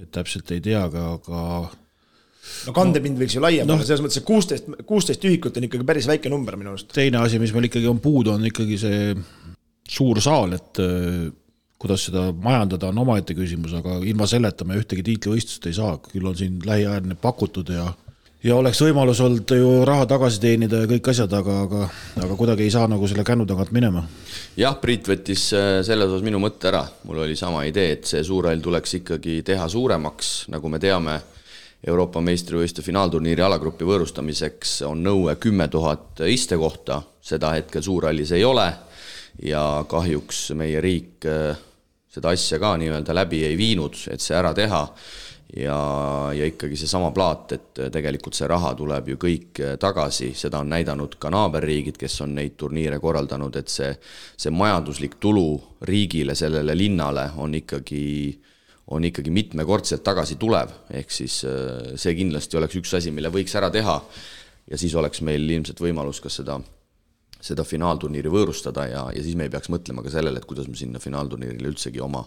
et 0.00 0.10
täpselt 0.14 0.50
ei 0.54 0.64
tea, 0.64 0.80
aga, 0.88 1.10
aga 1.18 1.42
no 2.66 2.74
kandepind 2.76 3.20
võiks 3.20 3.36
ju 3.36 3.42
laiem 3.44 3.68
no, 3.68 3.76
olla, 3.76 3.86
selles 3.86 4.04
mõttes, 4.04 4.20
et 4.20 4.28
kuusteist, 4.28 4.70
kuusteist 4.88 5.28
ühikut 5.28 5.58
on 5.58 5.68
ikkagi 5.68 5.86
päris 5.88 6.08
väike 6.10 6.32
number 6.32 6.56
minu 6.60 6.74
arust. 6.74 6.90
teine 6.94 7.22
asi, 7.22 7.40
mis 7.42 7.52
meil 7.56 7.68
ikkagi 7.70 7.90
on 7.90 8.00
puudu, 8.04 8.34
on 8.36 8.48
ikkagi 8.48 8.80
see 8.80 9.12
suur 9.88 10.20
saal, 10.24 10.56
et 10.58 10.82
äh, 10.84 11.28
kuidas 11.78 12.08
seda 12.08 12.28
majandada, 12.34 12.90
on 12.90 13.04
omaette 13.04 13.36
küsimus, 13.38 13.76
aga 13.78 14.00
ilma 14.08 14.26
selleta 14.28 14.66
me 14.66 14.78
ühtegi 14.80 15.04
tiitlivõistlust 15.06 15.70
ei 15.70 15.78
saa, 15.78 15.96
küll 16.10 16.26
on 16.26 16.36
siin 16.38 16.58
lähiajal 16.66 17.14
pakutud 17.22 17.70
ja 17.72 17.86
ja 18.44 18.54
oleks 18.54 18.78
võimalus 18.82 19.18
olnud 19.22 19.50
ju 19.50 19.70
raha 19.86 20.06
tagasi 20.10 20.38
teenida 20.42 20.82
ja 20.82 20.88
kõik 20.90 21.10
asjad, 21.10 21.32
aga, 21.34 21.56
aga, 21.66 21.88
aga 22.22 22.36
kuidagi 22.38 22.68
ei 22.68 22.74
saa 22.74 22.86
nagu 22.90 23.08
selle 23.10 23.24
kännu 23.26 23.46
tagant 23.48 23.72
minema. 23.74 24.04
jah, 24.58 24.76
Priit 24.82 25.08
võttis 25.10 25.48
äh, 25.56 25.80
selles 25.86 26.10
osas 26.10 26.26
minu 26.26 26.40
mõtte 26.42 26.70
ära, 26.70 26.84
mul 27.08 27.24
oli 27.24 27.36
sama 27.38 27.64
idee, 27.66 27.96
et 27.98 28.10
see 28.10 28.22
suurhall 28.26 28.62
tuleks 28.62 28.98
ikkagi 29.00 29.40
teha 29.46 29.66
suuremaks, 29.68 30.48
nagu 30.54 30.70
me 30.70 30.82
teame, 30.82 31.18
Euroopa 31.86 32.20
meistrivõistluste 32.20 32.82
finaalturniiri 32.82 33.42
alagrupi 33.42 33.86
võõrustamiseks 33.86 34.80
on 34.88 35.04
nõue 35.04 35.36
kümme 35.38 35.68
tuhat 35.70 36.24
istekohta, 36.26 37.02
seda 37.22 37.52
hetkel 37.54 37.84
suurhallis 37.86 38.32
ei 38.34 38.44
ole 38.44 38.66
ja 39.46 39.84
kahjuks 39.88 40.48
meie 40.58 40.80
riik 40.82 41.26
äh, 41.30 41.54
seda 42.18 42.34
asja 42.34 42.58
ka 42.58 42.74
nii-öelda 42.80 43.14
läbi 43.14 43.44
ei 43.46 43.56
viinud, 43.58 43.96
et 44.10 44.22
see 44.22 44.36
ära 44.36 44.54
teha. 44.56 44.84
Ja, 45.56 45.76
ja 46.36 46.44
ikkagi 46.44 46.76
seesama 46.76 47.08
plaat, 47.16 47.52
et 47.56 47.78
tegelikult 47.92 48.36
see 48.36 48.44
raha 48.50 48.74
tuleb 48.76 49.06
ju 49.08 49.16
kõik 49.16 49.60
tagasi, 49.80 50.34
seda 50.36 50.60
on 50.60 50.68
näidanud 50.68 51.14
ka 51.16 51.30
naaberriigid, 51.32 51.96
kes 51.96 52.18
on 52.26 52.34
neid 52.36 52.58
turniire 52.60 52.98
korraldanud, 53.00 53.56
et 53.56 53.72
see, 53.72 53.88
see 54.36 54.52
majanduslik 54.52 55.16
tulu 55.16 55.46
riigile, 55.88 56.36
sellele 56.36 56.76
linnale 56.76 57.30
on 57.40 57.56
ikkagi, 57.56 58.02
on 58.88 59.04
ikkagi 59.04 59.30
mitmekordselt 59.34 60.02
tagasi 60.04 60.38
tulev, 60.40 60.72
ehk 60.90 61.12
siis 61.12 61.42
äh, 61.44 61.94
see 62.00 62.16
kindlasti 62.16 62.58
oleks 62.60 62.80
üks 62.80 62.94
asi, 62.98 63.12
mille 63.14 63.32
võiks 63.32 63.54
ära 63.58 63.70
teha. 63.74 64.00
Ja 64.68 64.76
siis 64.76 64.92
oleks 65.00 65.22
meil 65.24 65.48
ilmselt 65.48 65.80
võimalus 65.80 66.20
ka 66.20 66.28
seda 66.32 66.58
seda 67.38 67.62
finaalturniiri 67.62 68.28
võõrustada 68.32 68.88
ja, 68.90 69.04
ja 69.14 69.20
siis 69.22 69.36
me 69.38 69.46
ei 69.46 69.52
peaks 69.52 69.70
mõtlema 69.70 70.02
ka 70.02 70.10
sellele, 70.10 70.40
et 70.40 70.46
kuidas 70.48 70.66
me 70.66 70.74
sinna 70.76 70.98
finaalturniirile 70.98 71.70
üldsegi 71.70 72.00
oma 72.02 72.24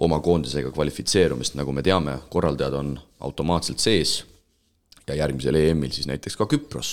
oma 0.00 0.20
koondisega 0.20 0.70
kvalifitseerumist, 0.72 1.56
nagu 1.58 1.72
me 1.76 1.82
teame, 1.84 2.16
korraldajad 2.32 2.76
on 2.78 2.94
automaatselt 3.26 3.82
sees. 3.82 4.20
Ja 5.08 5.16
järgmisel 5.18 5.58
EM-il 5.58 5.92
siis 5.92 6.06
näiteks 6.08 6.36
ka 6.38 6.46
Küpros, 6.48 6.92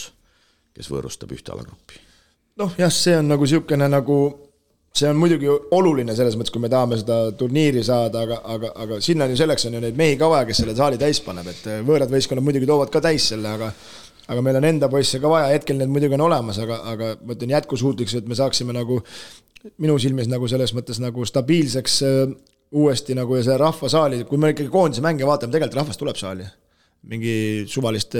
kes 0.75 0.89
võõrustab 0.91 1.31
ühte 1.35 1.53
alagruppi. 1.53 2.01
noh 2.57 2.73
jah, 2.77 2.91
see 2.91 3.13
on 3.19 3.27
nagu 3.29 3.45
niisugune 3.45 3.85
nagu, 3.87 4.15
see 4.97 5.09
on 5.09 5.19
muidugi 5.19 5.49
oluline 5.77 6.15
selles 6.17 6.37
mõttes, 6.37 6.53
kui 6.53 6.63
me 6.63 6.71
tahame 6.73 6.97
seda 6.97 7.19
turniiri 7.37 7.83
saada, 7.85 8.23
aga, 8.25 8.39
aga, 8.55 8.73
aga 8.85 8.99
sinna 9.03 9.27
ju 9.29 9.37
selleks 9.37 9.67
on 9.69 9.77
ju 9.77 9.83
neid 9.83 9.99
mehi 9.99 10.17
ka 10.17 10.29
vaja, 10.31 10.47
kes 10.49 10.63
selle 10.63 10.75
saali 10.77 10.99
täis 11.01 11.21
paneb, 11.25 11.49
et 11.51 11.69
võõrad 11.85 12.11
võistkonnad 12.11 12.45
muidugi 12.45 12.69
toovad 12.69 12.93
ka 12.93 13.03
täis 13.05 13.29
selle, 13.33 13.53
aga 13.59 13.71
aga 14.27 14.43
meil 14.43 14.59
on 14.59 14.67
enda 14.67 14.89
poisse 14.91 15.21
ka 15.23 15.29
vaja, 15.31 15.51
hetkel 15.55 15.77
need 15.79 15.91
muidugi 15.91 16.17
on 16.17 16.25
olemas, 16.25 16.59
aga, 16.63 16.81
aga 16.91 17.11
ma 17.21 17.35
ütlen 17.37 17.53
jätkusuutliks, 17.55 18.17
et 18.19 18.27
me 18.27 18.35
saaksime 18.35 18.75
nagu 18.75 18.99
minu 19.83 19.95
silmis 20.01 20.27
nagu 20.31 20.49
selles 20.51 20.73
mõttes 20.75 20.99
nagu 21.03 21.25
stabiilseks 21.27 22.01
uuesti 22.77 23.15
nagu 23.15 23.37
ja 23.37 23.45
see 23.47 23.57
rahvasaali, 23.59 24.23
kui 24.27 24.39
me 24.41 24.51
ikkagi 24.51 24.71
koondise 24.71 25.03
mänge 25.05 25.27
vaatame, 25.27 25.53
tegelikult 25.53 25.81
rahvas 25.81 25.99
tuleb 26.01 26.19
saali. 26.19 26.47
mingi 27.07 27.63
suvaliste 27.69 28.19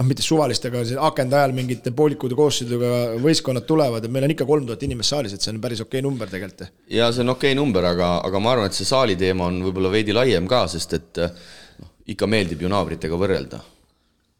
noh, 0.00 0.08
mitte 0.08 0.24
suvalistega, 0.24 0.82
akende 1.06 1.36
ajal 1.36 1.54
mingite 1.56 1.92
poolikude 1.96 2.36
koosseisudega 2.38 3.20
võistkonnad 3.20 3.66
tulevad 3.68 4.06
ja 4.06 4.12
meil 4.12 4.26
on 4.26 4.34
ikka 4.34 4.48
kolm 4.48 4.66
tuhat 4.68 4.82
inimest 4.86 5.14
saalis, 5.14 5.36
et 5.36 5.44
see 5.44 5.52
on 5.52 5.60
päris 5.62 5.82
okei 5.84 6.00
okay 6.00 6.06
number 6.06 6.32
tegelikult. 6.32 6.72
ja 6.88 7.10
see 7.12 7.24
on 7.26 7.34
okei 7.36 7.52
okay 7.52 7.60
number, 7.60 7.86
aga, 7.92 8.16
aga 8.26 8.42
ma 8.42 8.54
arvan, 8.56 8.70
et 8.70 8.78
see 8.78 8.88
saali 8.88 9.18
teema 9.20 9.50
on 9.50 9.60
võib-olla 9.66 9.92
veidi 9.92 10.16
laiem 10.16 10.48
ka, 10.50 10.64
sest 10.72 10.96
et 10.96 11.22
noh, 11.22 11.94
ikka 12.10 12.28
meeldib 12.30 12.64
ju 12.64 12.72
naabritega 12.72 13.20
võrrelda. 13.20 13.62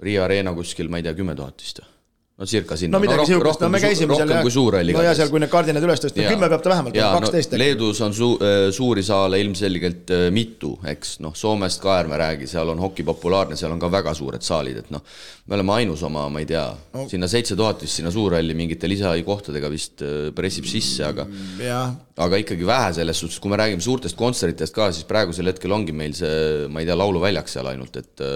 Riia 0.01 0.25
Arena 0.25 0.55
kuskil, 0.57 0.89
ma 0.89 0.99
ei 0.99 1.05
tea, 1.05 1.17
kümme 1.19 1.37
tuhat 1.37 1.61
vist 1.61 1.83
või? 1.83 2.00
No 2.41 2.47
circa 2.47 2.77
sinna. 2.77 2.97
no 2.97 3.03
midagi 3.03 3.21
no, 3.21 3.27
sihukest, 3.29 3.61
no 3.61 3.69
me 3.69 3.81
käisime 3.83 4.17
seal 4.17 4.31
jah. 4.33 4.97
no 4.97 5.03
ja 5.05 5.13
seal, 5.17 5.29
kui 5.33 5.43
need 5.43 5.53
kardinad 5.53 5.85
üles 5.85 6.01
tõsta, 6.01 6.25
kümme 6.25 6.49
peab 6.49 6.63
ta 6.65 6.73
vähemalt 6.73 6.97
kaksteist 6.97 7.53
no,. 7.53 7.61
Leedus 7.61 8.01
on 8.07 8.15
su-, 8.17 8.31
äh, 8.41 8.63
suuri 8.73 9.05
saale 9.05 9.43
ilmselgelt 9.45 10.13
äh, 10.17 10.27
mitu, 10.33 10.73
eks, 10.89 11.19
noh, 11.25 11.35
Soomest 11.37 11.83
ka 11.85 11.99
ärme 12.01 12.17
räägi, 12.21 12.49
seal 12.49 12.73
on 12.73 12.81
hoki 12.81 13.05
populaarne, 13.05 13.59
seal 13.61 13.75
on 13.75 13.83
ka 13.83 13.91
väga 13.93 14.15
suured 14.17 14.45
saalid, 14.47 14.81
et 14.81 14.89
noh, 14.95 15.05
me 15.51 15.59
oleme 15.59 15.77
ainus 15.83 16.05
oma, 16.09 16.25
ma 16.33 16.41
ei 16.41 16.49
tea 16.49 16.65
no., 16.95 17.05
sinna 17.13 17.29
seitse 17.29 17.59
tuhat 17.61 17.85
vist 17.85 18.01
sinna 18.01 18.13
suurralli 18.15 18.57
mingite 18.57 18.89
lisikohtadega 18.89 19.73
vist 19.73 20.01
äh, 20.07 20.31
pressib 20.37 20.69
sisse, 20.71 21.05
aga 21.05 21.29
ja. 21.61 21.83
aga 22.25 22.41
ikkagi 22.41 22.65
vähe 22.65 22.97
selles 23.03 23.21
suhtes, 23.21 23.37
kui 23.43 23.53
me 23.53 23.61
räägime 23.61 23.85
suurtest 23.85 24.17
kontsertidest 24.17 24.77
ka, 24.77 24.89
siis 24.97 25.05
praegusel 25.09 25.53
hetkel 25.53 25.77
ongi 25.77 25.93
meil 25.93 26.17
see, 26.17 26.65
ma 26.73 26.81
ei 26.81 26.89
tea, 26.89 26.97
lauluväljak 26.97 27.53
seal 27.53 27.69
ainult, 27.75 28.01
et 28.01 28.27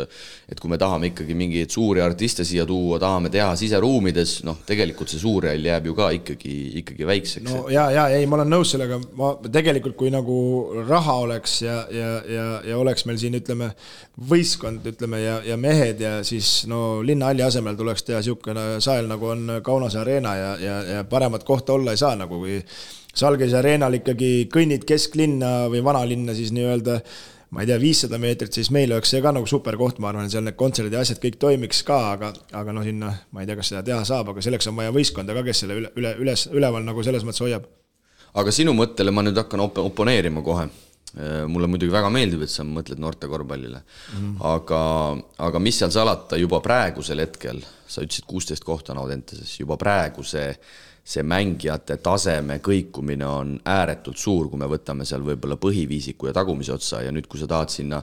et 0.45 0.61
kui 0.61 0.69
me 0.69 0.77
tahame 0.81 1.09
ikkagi 1.09 1.35
mingeid 1.37 1.73
suuri 1.73 2.03
artiste 2.05 2.45
siia 2.45 2.67
tuua, 2.69 2.99
tahame 3.01 3.31
teha 3.33 3.55
siseruumides, 3.95 4.43
noh, 4.45 4.59
tegelikult 4.67 5.11
see 5.11 5.21
suurhall 5.21 5.65
jääb 5.65 5.87
ju 5.87 5.95
ka 5.95 6.09
ikkagi, 6.17 6.55
ikkagi 6.81 7.07
väikseks. 7.07 7.47
no 7.47 7.69
ja, 7.71 7.91
ja 7.91 8.07
ei, 8.09 8.27
ma 8.27 8.37
olen 8.39 8.51
nõus 8.51 8.73
sellega, 8.75 8.99
ma 9.17 9.35
tegelikult, 9.43 9.97
kui 9.97 10.11
nagu 10.11 10.85
raha 10.89 11.17
oleks 11.25 11.63
ja, 11.63 11.77
ja, 11.91 12.11
ja, 12.29 12.47
ja 12.71 12.79
oleks 12.79 13.07
meil 13.07 13.19
siin 13.19 13.35
ütleme, 13.39 13.71
võistkond, 14.31 14.85
ütleme 14.87 15.21
ja, 15.23 15.39
ja 15.45 15.57
mehed 15.57 16.01
ja 16.01 16.17
siis 16.25 16.67
no 16.71 17.03
linnahalli 17.03 17.45
asemel 17.45 17.77
tuleks 17.77 18.05
teha 18.05 18.23
niisugune 18.23 18.81
saal, 18.85 19.09
nagu 19.11 19.31
on 19.31 19.59
Kaunase 19.65 20.01
Arena 20.03 20.35
ja, 20.37 20.51
ja, 20.59 20.83
ja 20.97 21.05
paremat 21.05 21.45
kohta 21.45 21.75
olla 21.75 21.95
ei 21.95 22.01
saa, 22.01 22.15
nagu 22.19 22.41
kui 22.43 22.61
Salgrise 23.15 23.61
areenal 23.61 23.95
ikkagi 24.01 24.49
kõnnid 24.51 24.83
kesklinna 24.89 25.69
või 25.71 25.85
vanalinna 25.87 26.35
siis 26.35 26.51
nii-öelda 26.51 26.99
ma 27.55 27.63
ei 27.63 27.69
tea, 27.71 27.79
viissada 27.79 28.19
meetrit, 28.19 28.57
siis 28.57 28.71
meil 28.75 28.93
oleks 28.93 29.13
see 29.15 29.23
ka 29.23 29.31
nagu 29.35 29.47
super 29.47 29.77
koht, 29.79 30.01
ma 30.03 30.11
arvan, 30.11 30.31
seal 30.31 30.43
need 30.47 30.57
kontserdid 30.59 30.97
ja 30.97 31.03
asjad 31.05 31.21
kõik 31.23 31.39
toimiks 31.43 31.85
ka, 31.87 31.99
aga, 32.17 32.33
aga 32.61 32.75
no 32.75 32.83
sinna, 32.87 33.13
ma 33.31 33.45
ei 33.45 33.51
tea, 33.51 33.59
kas 33.61 33.71
seda 33.71 33.85
teha 33.87 34.01
saab, 34.09 34.33
aga 34.33 34.43
selleks 34.43 34.67
on 34.71 34.79
vaja 34.81 34.95
võistkonda 34.95 35.37
ka, 35.37 35.45
kes 35.47 35.63
selle 35.63 35.77
üle, 35.79 35.93
üle, 36.01 36.15
üles, 36.25 36.49
üleval 36.51 36.87
nagu 36.87 37.05
selles 37.07 37.27
mõttes 37.27 37.45
hoiab. 37.45 37.69
aga 38.43 38.55
sinu 38.55 38.75
mõttele 38.75 39.15
ma 39.15 39.23
nüüd 39.23 39.39
hakkan 39.39 39.63
op-, 39.63 39.79
oponeerima 39.85 40.43
kohe. 40.43 40.67
Äh, 41.15 41.45
mulle 41.47 41.69
muidugi 41.71 41.95
väga 41.95 42.09
meeldib, 42.11 42.41
et 42.43 42.51
sa 42.51 42.65
mõtled 42.67 42.99
noorte 42.99 43.29
korvpallile 43.31 43.79
mm. 43.79 44.17
-hmm. 44.17 44.41
aga, 44.51 44.81
aga 45.47 45.61
mis 45.63 45.79
seal 45.79 45.93
salata, 45.95 46.41
juba 46.41 46.59
praegusel 46.59 47.23
hetkel, 47.23 47.63
sa 47.87 48.03
ütlesid 48.03 48.27
kuusteist 48.27 48.67
kohta 48.67 48.97
on 48.97 49.05
Audenteses, 49.05 49.53
juba 49.61 49.77
praegu 49.79 50.27
see 50.27 50.49
see 51.05 51.23
mängijate 51.23 51.99
taseme 52.01 52.59
kõikumine 52.65 53.27
on 53.29 53.59
ääretult 53.69 54.17
suur, 54.17 54.49
kui 54.49 54.61
me 54.61 54.69
võtame 54.71 55.05
seal 55.05 55.25
võib-olla 55.27 55.59
põhiviisiku 55.61 56.31
ja 56.31 56.37
tagumise 56.37 56.73
otsa 56.73 57.03
ja 57.05 57.13
nüüd, 57.13 57.29
kui 57.29 57.41
sa 57.41 57.49
tahad 57.51 57.73
sinna 57.73 58.01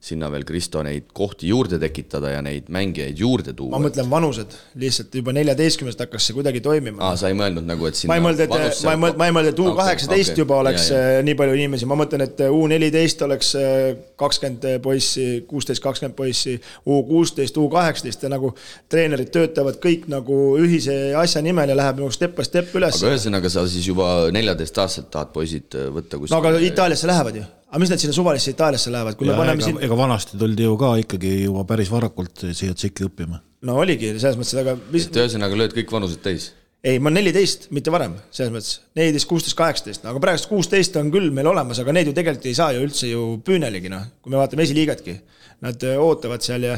sinna 0.00 0.28
veel 0.30 0.44
Kristo 0.46 0.82
neid 0.86 1.08
kohti 1.16 1.48
juurde 1.50 1.78
tekitada 1.82 2.30
ja 2.36 2.42
neid 2.44 2.68
mängijaid 2.72 3.18
juurde 3.18 3.52
ma 3.52 3.58
tuua. 3.58 3.80
mõtlen 3.82 4.10
vanused, 4.10 4.54
lihtsalt 4.78 5.14
juba 5.14 5.32
neljateistkümnest 5.34 6.00
hakkas 6.04 6.28
see 6.28 6.36
kuidagi 6.36 6.62
toimima 6.64 7.02
aa, 7.02 7.16
sa 7.18 7.30
ei 7.32 7.36
mõelnud 7.38 7.66
nagu, 7.66 7.88
et 7.90 7.98
ma 8.08 8.18
ei 8.18 8.22
mõelnud, 8.24 8.44
et, 8.44 8.54
ma 8.86 8.94
ei 8.94 9.00
mõelnud, 9.02 9.18
ma 9.18 9.28
ei 9.28 9.34
mõelnud, 9.36 9.52
et 9.52 9.62
U 9.64 9.72
kaheksateist 9.78 10.32
Okei, 10.32 10.36
okei. 10.36 10.44
juba 10.44 10.60
oleks 10.62 10.88
Ja, 10.88 11.00
ja. 11.02 11.18
äh, 11.18 11.24
nii 11.26 11.34
palju 11.38 11.56
inimesi, 11.58 11.88
ma 11.90 11.98
mõtlen, 11.98 12.22
et 12.28 12.44
U 12.46 12.62
neliteist 12.70 13.22
oleks 13.26 13.50
äh, 13.58 13.98
kakskümmend 14.20 14.68
poissi, 14.84 15.26
kuusteist, 15.50 15.82
kakskümmend 15.84 16.16
poissi, 16.18 16.56
U 16.86 17.02
kuusteist, 17.08 17.58
U 17.58 17.66
kaheksateist 17.72 18.22
ja 18.22 18.32
nagu 18.32 18.52
treenerid 18.92 19.32
töötavad 19.34 19.80
kõik 19.82 20.06
nagu 20.12 20.38
ühise 20.62 20.98
asja 21.18 21.42
nimel 21.44 21.74
ja 21.74 21.76
läheb 21.78 22.00
nagu 22.04 22.14
step 22.14 22.36
by 22.38 22.46
step 22.46 22.74
üles 22.78 22.96
aga. 22.98 23.12
ühesõnaga, 23.12 23.50
sa 23.52 23.66
siis 23.68 23.90
juba 23.90 24.28
neljateistaastaselt 24.34 25.10
tahad 25.14 25.34
poisid 25.34 25.74
äh, 25.74 25.90
võtta 25.94 26.20
kuskile 26.20 26.38
no 26.38 26.42
aga 26.44 26.62
Itaaliasse 26.70 27.10
lähevad 27.10 27.40
ju, 27.42 27.46
aga 27.68 27.80
mis 27.82 27.90
nad 27.92 28.02
sinna 28.02 28.16
suvalisse 28.16 28.52
Itaaliasse 28.54 28.92
lähevad, 28.92 29.16
kui 29.18 29.28
me 29.28 29.34
ja 29.34 29.40
paneme 29.40 29.60
ega, 29.60 29.66
siin, 29.68 29.80
ega 29.84 29.98
vanasti 29.98 30.38
tuldi 30.40 30.64
ju 30.64 30.76
ka 30.80 30.94
ikkagi 31.02 31.32
juba 31.44 31.64
päris 31.68 31.90
varakult 31.92 32.46
siia 32.56 32.76
tsikki 32.76 33.08
õppima. 33.08 33.42
no 33.68 33.76
oligi 33.82 34.14
selles 34.16 34.38
mõttes, 34.40 34.54
aga 34.62 34.76
mis, 34.92 35.08
et 35.08 35.18
ühesõnaga 35.20 35.58
lööd 35.58 35.76
kõik 35.76 35.92
vanused 35.92 36.22
täis. 36.24 36.52
ei, 36.80 37.00
ma 37.02 37.10
olen 37.10 37.20
neliteist, 37.20 37.68
mitte 37.74 37.92
varem, 37.92 38.14
selles 38.34 38.54
mõttes, 38.54 38.78
neliteist, 38.96 39.28
kuusteist, 39.28 39.58
kaheksateist, 39.58 40.06
aga 40.08 40.22
praegu 40.22 40.48
kuusteist 40.52 40.96
on 41.00 41.12
küll 41.12 41.32
meil 41.34 41.50
olemas, 41.50 41.80
aga 41.82 41.96
need 41.96 42.08
ju 42.08 42.16
tegelikult 42.16 42.48
ei 42.48 42.56
saa 42.56 42.70
ju 42.76 42.86
üldse 42.86 43.10
ju 43.10 43.26
püüneligi, 43.44 43.92
noh, 43.92 44.06
kui 44.22 44.32
me 44.32 44.40
vaatame 44.40 44.64
esiliigatki. 44.64 45.18
Nad 45.58 45.82
öö, 45.82 45.96
ootavad 45.98 46.44
seal 46.46 46.62
ja, 46.62 46.76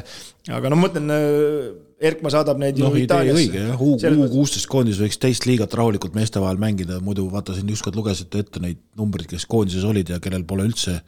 aga 0.56 0.70
no 0.72 0.78
ma 0.78 0.86
mõtlen, 0.86 1.10
Erkma 2.00 2.30
saadab 2.32 2.56
neid 2.60 2.78
ju 2.80 2.88
idee 2.88 3.04
Itaaliasse. 3.04 4.28
kuusteist 4.32 4.68
koondis 4.72 5.00
võiks 5.02 5.18
teist 5.20 5.44
liigat 5.44 5.74
rahulikult 5.76 6.14
meeste 6.16 6.40
vahel 6.40 6.60
mängida, 6.60 6.96
muidu 7.04 7.26
vaata 7.32 7.52
siin 7.56 7.68
ükskord 7.74 7.98
lugesite 7.98 8.40
ette 8.40 8.62
neid 8.62 8.80
numbreid, 8.96 9.28
kes 9.28 9.44
koondises 9.50 9.84
olid 9.84 10.08
ja 10.08 10.20
kellel 10.22 10.46
pole 10.48 10.64
üldse 10.68 11.00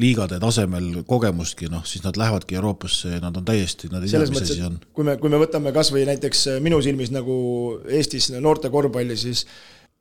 liigade 0.00 0.38
tasemel 0.40 1.02
kogemustki, 1.08 1.66
noh 1.72 1.82
siis 1.88 2.04
nad 2.04 2.16
lähevadki 2.16 2.56
Euroopasse, 2.60 3.18
nad 3.24 3.36
on 3.36 3.44
täiesti, 3.44 3.90
nad 3.90 4.04
ei 4.04 4.06
tea, 4.06 4.20
selles 4.20 4.30
mis 4.30 4.38
mõttes, 4.38 4.54
asi 4.54 4.66
on 4.68 4.78
et. 4.78 4.86
kui 4.94 5.08
me, 5.08 5.16
kui 5.20 5.32
me 5.32 5.40
võtame 5.42 5.74
kasvõi 5.74 6.06
näiteks 6.08 6.46
minu 6.62 6.78
silmis 6.84 7.10
nagu 7.14 7.34
Eestis 7.90 8.30
noorte 8.38 8.70
korvpalli, 8.70 9.18
siis 9.18 9.44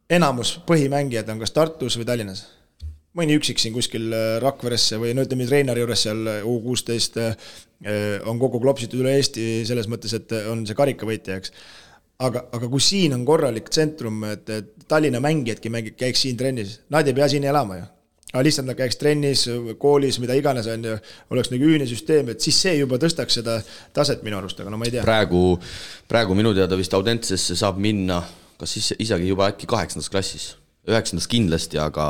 enamus 0.09 0.59
põhimängijad 0.69 1.33
on 1.33 1.41
kas 1.41 1.57
Tartus 1.57 1.97
või 1.97 2.05
Tallinnas. 2.05 2.45
Mõni 3.19 3.36
üksik 3.39 3.62
siin 3.62 3.75
kuskil 3.75 4.08
äh, 4.15 4.29
Rakveresse 4.43 4.99
või 5.01 5.13
no 5.17 5.25
ütleme, 5.27 5.47
treeneri 5.49 5.84
juures 5.84 6.05
seal 6.08 6.32
U 6.47 6.60
kuusteist 6.65 7.19
on 8.27 8.39
kokku 8.41 8.60
klopsitud 8.60 8.99
üle 8.99 9.13
Eesti 9.15 9.62
selles 9.63 9.88
mõttes, 9.88 10.12
et 10.17 10.34
on 10.51 10.65
see 10.67 10.75
karikavõitja, 10.75 11.38
eks. 11.39 11.53
aga, 12.27 12.41
aga 12.58 12.67
kui 12.67 12.84
siin 12.84 13.15
on 13.15 13.23
korralik 13.23 13.71
tsentrum, 13.71 14.17
et, 14.27 14.51
et 14.51 14.73
Tallinna 14.91 15.21
mängijadki 15.23 15.71
mängib, 15.71 15.95
käiks 15.95 16.25
siin 16.25 16.36
trennis, 16.36 16.82
nad 16.91 17.08
ei 17.08 17.15
pea 17.15 17.29
siin 17.32 17.47
elama 17.47 17.77
ju 17.79 17.86
aga 18.29 18.43
lihtsalt 18.45 18.67
nad 18.69 18.77
käiks 18.77 18.99
trennis, 19.01 19.45
koolis, 19.82 20.19
mida 20.21 20.36
iganes 20.38 20.67
on 20.69 20.84
ju, 20.86 20.97
oleks 21.34 21.49
nagu 21.53 21.65
ühine 21.65 21.88
süsteem, 21.89 22.29
et 22.34 22.43
siis 22.43 22.60
see 22.62 22.75
juba 22.77 22.99
tõstaks 23.01 23.39
seda 23.39 23.58
taset 23.95 24.21
minu 24.25 24.38
arust, 24.38 24.60
aga 24.62 24.73
no 24.73 24.77
ma 24.77 24.86
ei 24.86 24.93
tea. 24.93 25.05
praegu, 25.05 25.58
praegu 26.10 26.38
minu 26.38 26.53
teada 26.58 26.77
vist 26.77 26.93
Audentesesse 26.93 27.58
saab 27.58 27.82
minna, 27.82 28.21
kas 28.62 28.75
siis 28.77 28.91
isegi 28.99 29.32
juba 29.32 29.49
äkki 29.49 29.69
kaheksandas 29.69 30.12
klassis, 30.13 30.51
üheksandas 30.89 31.28
kindlasti, 31.30 31.80
aga, 31.82 32.06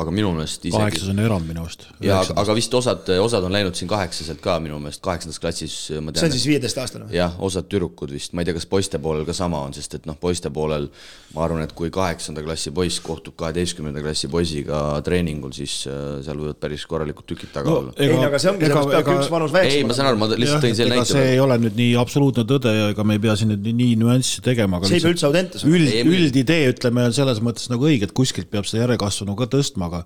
aga 0.00 0.14
minu 0.14 0.32
meelest 0.36 0.64
isegi 0.66 0.76
kaheksas 0.76 1.10
on 1.12 1.22
erand 1.24 1.48
minu 1.48 1.64
arust. 1.64 1.86
ja 2.04 2.20
aga, 2.20 2.36
aga 2.42 2.56
vist 2.58 2.74
osad, 2.74 3.10
osad 3.22 3.46
on 3.46 3.54
läinud 3.54 3.78
siin 3.78 3.90
kaheksaselt 3.90 4.42
ka 4.44 4.58
minu 4.64 4.78
meelest, 4.82 5.02
kaheksandas 5.04 5.40
klassis 5.42 5.76
ma 6.00 6.12
see 6.12 6.20
tean 6.20 6.30
on, 6.30 6.36
siis 6.36 6.48
viieteistaastane 6.50 7.08
või? 7.08 7.18
jah, 7.18 7.36
osad 7.44 7.68
tüdrukud 7.70 8.14
vist, 8.14 8.34
ma 8.34 8.42
ei 8.42 8.50
tea, 8.50 8.56
kas 8.58 8.66
poiste 8.70 9.00
poolel 9.02 9.26
ka 9.28 9.36
sama 9.36 9.62
on, 9.68 9.76
sest 9.76 10.00
et 10.00 10.08
noh, 10.10 10.18
poiste 10.20 10.50
poolel 10.54 10.88
ma 11.34 11.44
arvan, 11.46 11.64
et 11.66 11.72
kui 11.74 11.90
kaheksanda 11.94 12.44
klassi 12.46 12.70
poiss 12.74 13.00
kohtub 13.02 13.34
kaheteistkümnenda 13.40 14.02
klassi 14.04 14.28
poisiga 14.30 14.82
treeningul, 15.06 15.54
siis 15.56 15.80
äh, 15.90 16.20
seal 16.26 16.38
võivad 16.42 16.60
päris 16.62 16.84
korralikud 16.90 17.26
tükid 17.30 17.50
taga 17.54 17.70
No, 17.70 17.78
olla. 17.80 17.94
ei, 17.98 18.12
aga 18.12 18.38
see 18.38 18.50
ongi, 18.52 18.66
sellepärast 18.68 18.92
peabki 18.92 19.16
üks 19.18 19.30
vanus 19.32 19.54
väiksem 19.54 19.80
ei, 19.80 19.86
ma 19.88 19.96
saan 19.96 20.10
aru, 20.10 20.20
ma 20.20 20.28
lihtsalt 20.30 20.62
tõin 20.66 20.76
selle 20.78 20.98
näite 20.98 21.10
see 21.10 21.24
ei 21.32 21.40
ole 21.42 21.56
nüüd 21.62 21.78
nii 21.80 21.94
absoluutne 21.98 22.44
tõde 22.50 22.74
ja 22.76 22.90
ega 22.92 23.06
me 23.08 23.16
ei 23.16 23.22
pea 23.24 23.34
siin 23.40 23.50
nüüd 23.54 23.66
nii 23.80 23.96
nüansse 24.02 24.44
tegema, 24.44 24.78
aga 24.78 24.90
see 24.90 25.00
ei 25.00 25.06
pea 25.06 25.14
üldse 25.14 25.26
Audentes 25.30 25.64
olema. 25.66 25.80
üld 25.80 26.14
üldidee, 26.14 26.68
ütleme, 26.74 27.08
on 27.08 27.16
selles 27.16 27.40
mõttes 27.44 27.66
nagu 27.72 27.88
õige, 27.88 28.08
et 28.08 28.14
kuskilt 28.24 28.50
peab 28.50 28.66
seda 28.68 28.86
järelkasvu 28.86 29.28
nagu 29.28 29.38
ka 29.44 29.50
tõstma, 29.52 29.92
aga 29.92 30.02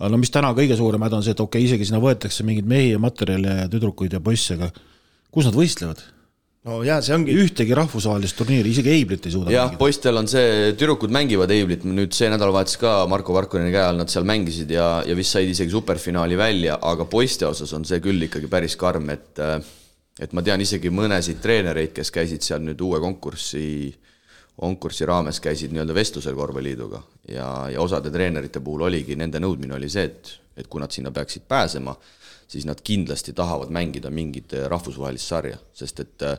aga 0.00 0.14
no 0.14 0.20
mis 0.20 0.32
täna 0.32 0.54
kõige 0.56 0.78
suurem 0.78 1.02
häda 1.04 1.18
on 1.18 1.26
see, 1.26 1.34
et 1.36 1.42
okei 1.42 1.60
okay,, 1.60 1.68
isegi 1.68 1.90
sinna 1.90 2.00
võetakse 2.00 2.46
mingeid 2.46 2.70
mehi 2.70 2.94
ja 2.94 3.02
materjale 3.02 3.58
ja 3.64 3.68
tüdrukuid 3.72 4.16
ja 4.16 4.22
poisse, 4.24 4.56
aga 4.56 4.70
kus 5.28 5.48
nad 5.48 5.58
võistlevad? 5.58 6.00
no 6.68 6.82
jaa, 6.84 6.98
see 7.04 7.14
ongi, 7.16 7.34
ühtegi 7.40 7.76
rahvusvahelist 7.76 8.36
turniiri, 8.36 8.72
isegi 8.72 8.92
Eiblit 8.92 9.28
ei 9.28 9.32
suuda 9.32 9.52
jah, 9.54 9.72
poistel 9.80 10.20
on 10.20 10.28
see, 10.28 10.72
tüdrukud 10.80 11.12
mängivad 11.12 11.52
Eiblit, 11.54 11.86
nüüd 11.88 12.16
see 12.16 12.28
nädalavahetus 12.32 12.76
ka 12.80 12.94
Marko 13.08 13.36
Varkoneni 13.36 13.72
käe 13.72 13.86
all 13.86 14.00
nad 14.00 14.12
seal 14.12 14.28
mängisid 14.28 14.72
ja, 14.76 14.88
ja 15.08 15.16
vist 15.16 15.36
said 15.36 15.48
isegi 15.48 15.72
superfinaali 15.72 16.36
välja, 16.40 16.76
aga 16.76 17.08
poiste 17.08 17.48
osas 17.48 17.72
on 17.76 17.86
see 17.88 18.00
küll 18.04 18.28
ikkagi 18.28 18.50
päris 18.52 18.76
karm, 18.80 19.08
et 19.16 19.40
et 20.20 20.34
ma 20.36 20.44
tean 20.44 20.60
isegi 20.60 20.92
mõnesid 20.92 21.40
treenereid, 21.40 21.94
kes 21.96 22.12
käisid 22.12 22.44
seal 22.44 22.60
nüüd 22.64 22.80
uue 22.84 23.00
konkursi, 23.00 23.88
konkursi 24.60 25.06
raames 25.08 25.40
käisid 25.40 25.72
nii-öelda 25.72 25.94
vestlusel 25.96 26.36
korvpalliliiduga. 26.36 27.02
Ja, 27.32 27.48
ja 27.72 27.80
osade 27.80 28.12
treenerite 28.12 28.60
puhul 28.60 28.84
oligi, 28.90 29.16
nende 29.16 29.40
nõudmine 29.40 29.76
oli 29.78 29.88
see, 29.92 30.04
et, 30.10 30.34
et 30.60 30.68
kui 30.68 30.82
nad 30.82 30.92
sinna 30.92 31.12
peaksid 31.14 31.46
pääsema, 31.48 31.94
siis 32.50 32.66
nad 32.68 32.82
kindlasti 32.84 33.32
tahavad 33.36 33.72
mängida 33.72 34.10
mingit 34.12 34.52
eh, 34.58 34.66
rahvusvahelist 34.68 35.32
sarja, 35.32 35.60
sest 35.76 36.04
et 36.04 36.26
äh, 36.26 36.36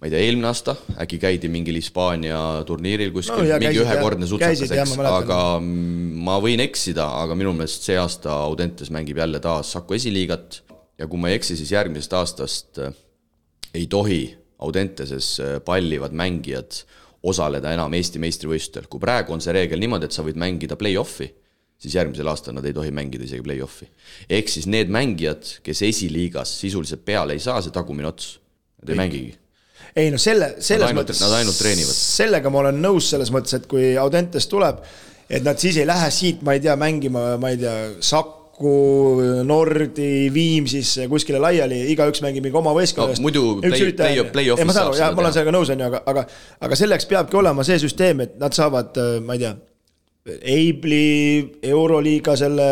ma 0.00 0.08
ei 0.08 0.14
tea, 0.14 0.22
eelmine 0.26 0.48
aasta 0.48 0.74
äkki 1.00 1.20
käidi 1.22 1.48
mingil 1.52 1.76
Hispaania 1.76 2.40
turniiril 2.68 3.12
kuskil 3.14 3.44
No 3.44 3.58
mingi 3.62 3.82
ühekordne 3.84 4.28
sutsakas, 4.28 4.72
eks, 4.72 4.96
aga 5.04 5.40
mm, 5.60 6.20
ma 6.26 6.38
võin 6.42 6.64
eksida, 6.64 7.06
aga 7.22 7.36
minu 7.38 7.52
meelest 7.56 7.88
see 7.88 7.98
aasta 8.00 8.34
Audentes 8.48 8.92
mängib 8.92 9.20
jälle 9.20 9.40
taas 9.44 9.72
Saku 9.76 9.96
esiliigat. 9.96 10.62
Ja 11.00 11.06
kui 11.08 11.20
ma 11.20 11.30
ei 11.30 11.38
eksi, 11.38 11.56
siis 11.56 11.70
järgmisest 11.72 12.16
aastast 12.16 12.80
äh, 12.84 12.96
ei 13.72 13.86
tohi 13.92 14.22
Audenteses 14.60 15.34
äh, 15.40 15.54
pallivad 15.64 16.12
mängijad 16.16 16.82
osaleda 17.22 17.72
enam 17.74 17.92
Eesti 17.94 18.20
meistrivõistlustel, 18.22 18.88
kui 18.88 19.00
praegu 19.02 19.34
on 19.34 19.42
see 19.44 19.52
reegel 19.52 19.80
niimoodi, 19.82 20.08
et 20.08 20.16
sa 20.16 20.24
võid 20.24 20.38
mängida 20.40 20.78
play-off'i, 20.80 21.28
siis 21.80 21.96
järgmisel 21.96 22.28
aastal 22.32 22.56
nad 22.56 22.64
ei 22.68 22.76
tohi 22.76 22.92
mängida 22.94 23.26
isegi 23.26 23.44
play-off'i. 23.44 23.88
ehk 24.28 24.48
siis 24.48 24.66
need 24.66 24.92
mängijad, 24.92 25.58
kes 25.64 25.82
esiliigas 25.88 26.52
sisuliselt 26.60 27.04
peale 27.04 27.36
ei 27.36 27.42
saa, 27.44 27.60
see 27.62 27.74
tagumine 27.74 28.08
ots, 28.08 28.38
nad 28.80 28.92
ei 28.94 29.00
mängigi. 29.02 29.36
ei 29.96 30.10
no 30.10 30.18
selle, 30.18 30.54
selles 30.58 30.88
ainult- 30.88 31.04
mõttes. 31.04 31.22
sellega 32.16 32.50
ma 32.50 32.64
olen 32.64 32.82
nõus 32.82 33.10
selles 33.12 33.32
mõttes, 33.32 33.54
et 33.56 33.66
kui 33.66 33.96
Audentes 34.00 34.46
tuleb, 34.48 34.80
et 35.28 35.44
nad 35.44 35.58
siis 35.58 35.76
ei 35.76 35.86
lähe 35.86 36.10
siit, 36.10 36.42
ma 36.42 36.56
ei 36.56 36.60
tea, 36.60 36.76
mängima, 36.76 37.36
ma 37.40 37.52
ei 37.52 37.60
tea, 37.60 37.76
Saku, 38.60 39.42
Nordi, 39.44 40.28
Viimsisse 40.32 41.06
kuskile 41.08 41.40
laiali, 41.40 41.78
igaüks 41.94 42.20
mängib 42.24 42.44
mingi 42.44 42.58
oma 42.60 42.74
võistkonna 42.76 43.16
No 43.16 43.24
muidu 43.24 43.44
play- 43.62 43.92
play- 43.96 44.20
play-off'is 44.34 44.74
saab 44.76 44.92
seda 44.92 45.06
jaa, 45.06 45.14
ma 45.16 45.22
olen 45.24 45.32
sellega 45.32 45.54
nõus, 45.56 45.72
on 45.72 45.80
ju, 45.80 45.86
aga, 45.88 46.02
aga, 46.12 46.26
aga 46.60 46.76
selleks 46.76 47.08
peabki 47.08 47.36
olema 47.40 47.64
see 47.64 47.78
süsteem, 47.80 48.20
et 48.26 48.36
nad 48.40 48.52
saavad, 48.52 49.00
ma 49.24 49.36
ei 49.38 49.44
tea, 49.46 49.54
Eibli, 50.44 51.56
Euroliiga 51.64 52.34
selle, 52.36 52.66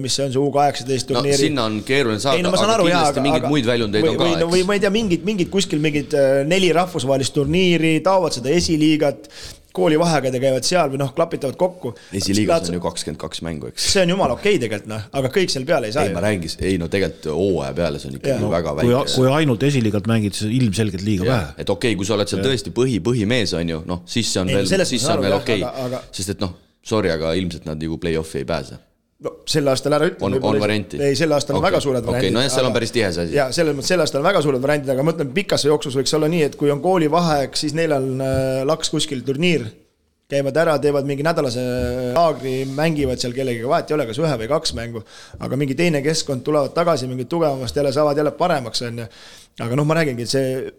mis 0.00 0.14
see 0.16 0.24
on, 0.24 0.32
see 0.32 0.40
U 0.40 0.48
kaheksateist 0.54 1.10
no 1.12 1.18
turniiri. 1.20 1.36
sinna 1.44 1.66
on 1.68 1.82
keeruline 1.84 2.18
saada, 2.24 2.40
no 2.40 2.54
aga 2.56 2.72
aru 2.78 2.86
jaa, 2.88 3.02
kindlasti 3.12 3.20
aga 3.20 3.24
mingeid 3.26 3.48
muid 3.52 3.68
väljundeid 3.68 4.06
või, 4.06 4.10
on 4.14 4.16
ka, 4.16 4.24
või, 4.24 4.38
no, 4.40 4.48
või 4.54 4.62
ma 4.64 4.78
ei 4.78 4.80
tea, 4.80 4.90
mingid, 4.94 5.26
mingid 5.28 5.50
kuskil 5.52 5.78
mingid 5.84 6.16
äh, 6.16 6.40
neli 6.48 6.72
rahvusvahelist 6.72 7.36
turniiri, 7.36 7.98
taovad 8.06 8.32
seda 8.38 8.48
esiliigat, 8.56 9.28
koolivaheaegade 9.76 10.40
käivad 10.42 10.66
seal 10.66 10.90
või 10.92 11.00
noh, 11.02 11.12
klapitavad 11.16 11.58
kokku. 11.60 11.92
esiliigas 12.16 12.70
on 12.70 12.78
ju 12.78 12.82
kakskümmend 12.84 13.20
kaks 13.20 13.42
mängu, 13.46 13.70
eks. 13.70 13.86
see 13.94 14.04
on 14.04 14.14
jumala 14.14 14.36
okei 14.36 14.56
okay 14.56 14.64
tegelikult 14.64 14.90
noh, 14.90 15.06
aga 15.20 15.32
kõik 15.36 15.54
seal 15.54 15.66
peale 15.68 15.90
ei 15.90 15.96
saa 15.96 16.06
ei, 16.08 16.14
ma 16.16 16.24
räägin, 16.24 16.56
ei 16.66 16.80
no 16.80 16.90
tegelikult 16.92 17.30
hooaja 17.36 17.76
peale 17.78 18.02
see 18.02 18.10
on 18.10 18.18
ikkagi 18.18 18.42
no, 18.42 18.50
väga 18.52 18.74
kui, 18.80 18.92
väike. 18.92 19.14
kui 19.14 19.32
ainult 19.38 19.66
esiliigat 19.70 20.10
mängid, 20.10 20.36
siis 20.38 20.50
ilmselgelt 20.58 21.06
liiga 21.06 21.28
vähe. 21.28 21.54
et 21.56 21.70
okei 21.70 21.92
okay,, 21.94 22.00
kui 22.00 22.08
sa 22.08 22.16
oled 22.18 22.32
seal 22.32 22.44
tõesti 22.44 22.74
põhi, 22.74 22.98
põhimees 23.04 23.54
on 23.58 23.74
ju, 23.76 23.82
noh, 23.88 24.04
siis 24.10 24.32
see 24.32 24.42
on 24.42 24.52
Ei, 24.52 24.60
veel, 24.60 24.86
siis 24.88 25.06
saan 25.06 25.22
on 25.22 25.28
veel 25.28 25.38
okei 25.38 25.62
aga- 25.62 25.86
aga-, 25.86 26.04
sest 26.16 26.34
et 26.36 26.42
noh, 26.42 26.56
sorry, 26.82 27.12
aga 27.14 27.34
ilmselt 27.38 27.68
nad 27.68 27.82
ju 27.82 27.98
play-off'i 28.00 28.42
ei 28.42 28.48
pääse. 28.48 28.80
No 29.24 29.32
sel 29.48 29.68
aastal 29.68 29.96
ära 29.96 30.08
ütle. 30.10 30.24
On- 30.26 30.36
on 30.50 30.60
varianti? 30.62 31.00
ei, 31.02 31.16
sel 31.18 31.32
aastal 31.36 31.56
on 31.56 31.60
Okei, 31.60 31.70
väga 31.70 31.82
suured 31.84 32.02
okei, 32.04 32.14
variandid. 32.14 32.36
nojah, 32.38 32.54
seal 32.54 32.70
on 32.70 32.76
päris 32.76 32.94
tihe 32.94 33.12
see 33.12 33.26
asi. 33.28 33.36
ja 33.36 33.50
selles 33.54 33.76
mõttes 33.76 33.92
sel 33.92 34.04
aastal 34.04 34.22
on 34.22 34.28
väga 34.30 34.42
suured 34.46 34.64
variandid, 34.64 34.92
aga 34.94 35.04
ma 35.04 35.14
ütlen, 35.16 35.30
pikas 35.36 35.66
jooksus 35.68 35.98
võiks 35.98 36.16
olla 36.16 36.30
nii, 36.32 36.42
et 36.48 36.56
kui 36.60 36.72
on 36.72 36.82
koolivaheaeg, 36.84 37.56
siis 37.60 37.76
neil 37.76 37.94
on 37.96 38.10
äh, 38.24 38.64
laks 38.68 38.92
kuskil 38.94 39.22
turniir, 39.26 39.66
käivad 40.30 40.56
ära, 40.62 40.76
teevad 40.82 41.08
mingi 41.08 41.26
nädalase 41.26 41.62
laagri, 42.14 42.60
mängivad 42.76 43.20
seal 43.20 43.34
kellegagi, 43.36 43.66
vahet 43.68 43.90
ei 43.90 43.96
ole, 43.98 44.06
kas 44.08 44.20
ühe 44.22 44.36
või 44.44 44.50
kaks 44.52 44.76
mängu, 44.78 45.02
aga 45.42 45.58
mingi 45.58 45.74
teine 45.78 46.04
keskkond, 46.06 46.44
tulevad 46.46 46.72
tagasi 46.76 47.10
mingit 47.10 47.28
tugevamast 47.32 47.76
jälle, 47.76 47.92
saavad 47.92 48.20
jälle 48.20 48.32
paremaks, 48.38 48.84
on 48.86 49.02
ju. 49.02 49.08
aga 49.66 49.76
noh, 49.80 49.88
ma 49.88 49.98
räägingi, 49.98 50.28
et 50.28 50.32
see 50.32 50.70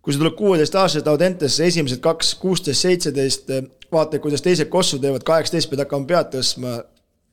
kui 0.00 0.14
sa 0.14 0.22
tuled 0.22 0.36
kuueteistaastaselt 0.38 1.08
Audentesse 1.12 1.66
esimesed 1.66 2.00
kaks, 2.00 2.32
kuusteist, 2.40 2.86
seitseteist, 2.86 3.50
vaatad, 3.92 4.22
kuidas 4.24 4.40
teised 4.46 4.70
kossu 4.72 4.98
teevad, 5.02 5.26
kaheksateist 5.26 5.68
pead 5.68 5.82
hakkama 5.84 6.08
pead 6.08 6.30
tõstma, 6.38 6.78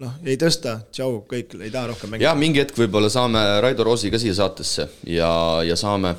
noh, 0.04 0.16
ei 0.28 0.38
tõsta, 0.40 0.80
tšau, 0.94 1.22
kõik 1.30 1.58
ei 1.60 1.74
taha 1.74 1.92
rohkem 1.94 2.14
mängida. 2.14 2.30
jah, 2.30 2.40
mingi 2.40 2.62
hetk 2.62 2.78
võib-olla 2.78 3.10
saame 3.12 3.44
Raido 3.64 3.86
Roosi 3.88 4.14
ka 4.14 4.20
siia 4.22 4.36
saatesse 4.38 4.88
ja, 5.10 5.30
ja 5.66 5.78
saame, 5.80 6.14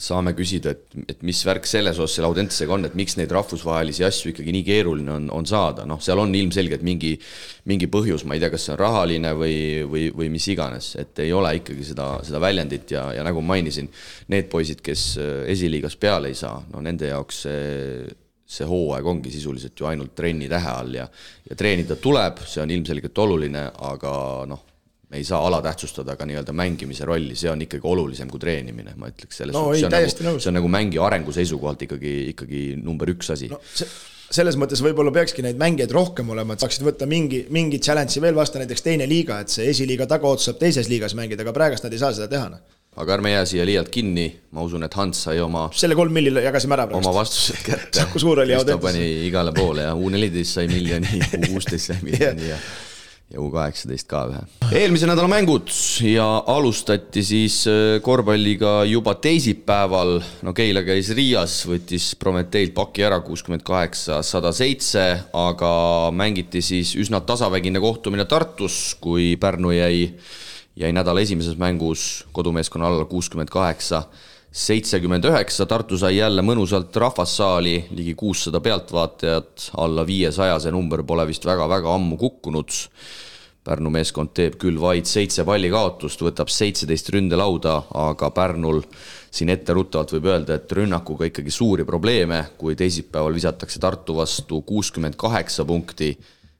saame 0.00 0.32
küsida, 0.38 0.72
et, 0.74 0.96
et 1.10 1.22
mis 1.26 1.38
värk 1.46 1.66
selles 1.68 1.98
osas 1.98 2.16
selle 2.16 2.30
Audentesega 2.30 2.74
on, 2.74 2.86
et 2.88 2.96
miks 2.98 3.16
neid 3.18 3.30
rahvusvahelisi 3.34 4.06
asju 4.06 4.32
ikkagi 4.32 4.54
nii 4.54 4.64
keeruline 4.66 5.12
on, 5.14 5.28
on 5.34 5.46
saada, 5.46 5.84
noh, 5.88 6.00
seal 6.02 6.22
on 6.22 6.34
ilmselgelt 6.34 6.82
mingi, 6.86 7.12
mingi 7.70 7.90
põhjus, 7.92 8.24
ma 8.26 8.34
ei 8.36 8.42
tea, 8.42 8.50
kas 8.54 8.66
see 8.66 8.74
on 8.74 8.80
rahaline 8.80 9.34
või, 9.38 9.58
või, 9.90 10.08
või 10.16 10.30
mis 10.32 10.48
iganes, 10.50 10.94
et 11.00 11.22
ei 11.22 11.34
ole 11.36 11.52
ikkagi 11.60 11.86
seda, 11.92 12.08
seda 12.26 12.42
väljendit. 12.42 12.96
Ja, 12.96 13.10
ja 13.14 13.26
nagu 13.26 13.42
mainisin, 13.44 13.90
need 14.32 14.50
poisid, 14.50 14.82
kes 14.86 15.12
äh, 15.20 15.36
esiliigas 15.54 15.98
peale 16.00 16.32
ei 16.32 16.38
saa, 16.38 16.58
no 16.72 16.82
nende 16.82 17.12
jaoks 17.12 17.44
see 17.46 18.10
see 18.50 18.66
hooaeg 18.66 19.06
ongi 19.06 19.30
sisuliselt 19.30 19.78
ju 19.78 19.86
ainult 19.90 20.14
trenni 20.18 20.48
tähe 20.50 20.72
all 20.72 20.96
ja, 20.98 21.06
ja 21.46 21.56
treenida 21.58 21.96
tuleb, 22.02 22.42
see 22.50 22.62
on 22.62 22.72
ilmselgelt 22.74 23.18
oluline, 23.22 23.62
aga 23.90 24.12
noh, 24.50 24.64
me 25.10 25.18
ei 25.18 25.26
saa 25.26 25.40
alatähtsustada 25.46 26.16
ka 26.18 26.26
nii-öelda 26.26 26.54
mängimise 26.54 27.06
rolli, 27.06 27.36
see 27.38 27.50
on 27.50 27.62
ikkagi 27.66 27.86
olulisem 27.86 28.30
kui 28.30 28.42
treenimine, 28.42 28.94
ma 28.98 29.10
ütleks 29.10 29.42
selles 29.42 29.54
no, 29.54 29.68
suhtes, 29.70 30.14
see 30.14 30.22
on 30.26 30.30
nagu, 30.30 30.42
see 30.42 30.50
on 30.50 30.58
nagu 30.58 30.70
mängija 30.70 31.04
arengu 31.06 31.34
seisukohalt 31.34 31.86
ikkagi, 31.86 32.14
ikkagi 32.34 32.64
number 32.82 33.10
üks 33.14 33.30
asi. 33.34 33.50
No,. 33.50 33.60
selles 34.30 34.58
mõttes 34.58 34.82
võib-olla 34.86 35.10
peakski 35.14 35.42
neid 35.42 35.58
mängijaid 35.58 35.94
rohkem 35.94 36.30
olema, 36.30 36.54
et 36.54 36.62
saaksid 36.62 36.86
võtta 36.86 37.06
mingi, 37.10 37.44
mingi 37.54 37.82
challenge'i 37.82 38.22
veel 38.22 38.38
vastu, 38.38 38.62
näiteks 38.62 38.86
teine 38.86 39.06
liiga, 39.10 39.40
et 39.42 39.50
see 39.50 39.70
esiliiga 39.70 40.06
tagaots 40.10 40.46
saab 40.46 40.58
teises 40.62 40.90
liigas 40.90 41.18
mängida, 41.18 41.42
aga 41.46 41.54
praegust 41.54 41.86
nad 41.86 41.94
ei 41.94 42.02
saa 42.02 42.14
seda 42.14 42.30
teha, 42.30 42.52
noh 42.54 42.79
aga 42.96 43.14
ärme 43.14 43.30
jää 43.30 43.44
siia 43.46 43.66
liialt 43.66 43.88
kinni, 43.88 44.26
ma 44.50 44.64
usun, 44.66 44.82
et 44.86 44.94
Hans 44.98 45.24
sai 45.28 45.40
oma 45.40 45.68
selle 45.72 45.94
kolm 45.98 46.12
milli 46.12 46.32
jagasime 46.44 46.74
ära 46.76 46.88
praegu. 46.90 47.02
oma 47.04 47.14
vastused 47.20 47.62
kätte. 47.66 48.06
kui 48.12 48.22
suur 48.22 48.42
oli 48.42 48.54
Audentes? 48.54 48.80
ta 48.80 48.86
pani 48.90 49.26
igale 49.28 49.54
poole 49.56 49.86
ja 49.88 49.94
U 49.94 50.08
neliteist 50.12 50.58
sai 50.58 50.70
miljoni, 50.70 51.20
U 51.40 51.42
kuusteist 51.52 51.92
sai 51.92 52.00
miljoni 52.02 52.50
ja 52.50 52.60
ja 53.30 53.38
U 53.38 53.46
kaheksateist 53.52 54.08
ka 54.10 54.24
ühe. 54.26 54.40
eelmise 54.74 55.06
nädala 55.06 55.30
mängud 55.30 55.70
ja 56.02 56.26
alustati 56.50 57.22
siis 57.26 57.62
äh, 57.70 58.00
korvpalliga 58.02 58.80
juba 58.90 59.14
teisipäeval. 59.22 60.18
no 60.42 60.54
Keila 60.56 60.82
käis 60.86 61.12
Riias, 61.14 61.60
võttis 61.70 62.10
Prometeilt 62.18 62.74
paki 62.74 63.06
ära 63.06 63.20
kuuskümmend 63.22 63.62
kaheksa, 63.66 64.20
sada 64.26 64.50
seitse, 64.56 65.06
aga 65.32 65.72
mängiti 66.10 66.62
siis 66.62 66.96
üsna 66.98 67.22
tasavägine 67.22 67.82
kohtumine 67.82 68.26
Tartus, 68.26 68.96
kui 69.00 69.36
Pärnu 69.40 69.70
jäi, 69.78 70.08
jäi 70.76 70.92
nädala 70.92 71.20
esimeses 71.20 71.58
mängus 71.58 72.26
kodumeeskonna 72.32 72.86
alla 72.86 73.04
kuuskümmend 73.04 73.48
kaheksa 73.48 74.04
seitsekümmend 74.52 75.24
üheksa, 75.24 75.66
Tartu 75.66 75.98
sai 75.98 76.16
jälle 76.16 76.42
mõnusalt 76.42 76.96
rahvassaali, 76.96 77.86
ligi 77.94 78.14
kuussada 78.18 78.60
pealtvaatajat, 78.60 79.70
alla 79.78 80.06
viiesaja, 80.06 80.58
see 80.58 80.72
number 80.74 81.04
pole 81.06 81.26
vist 81.28 81.46
väga-väga 81.46 81.94
ammu 81.94 82.18
kukkunud. 82.18 82.74
Pärnu 83.64 83.92
meeskond 83.92 84.32
teeb 84.34 84.56
küll 84.58 84.80
vaid 84.80 85.06
seitse 85.06 85.44
pallikaotust, 85.46 86.22
võtab 86.24 86.50
seitseteist 86.50 87.12
ründelauda, 87.14 87.76
aga 88.08 88.30
Pärnul 88.34 88.80
siin 89.30 89.52
etteruttavalt 89.52 90.16
võib 90.16 90.30
öelda, 90.32 90.56
et 90.56 90.72
rünnakuga 90.74 91.28
ikkagi 91.28 91.52
suuri 91.54 91.84
probleeme, 91.86 92.42
kui 92.58 92.74
teisipäeval 92.74 93.36
visatakse 93.36 93.78
Tartu 93.78 94.16
vastu 94.16 94.62
kuuskümmend 94.66 95.20
kaheksa 95.20 95.68
punkti, 95.68 96.14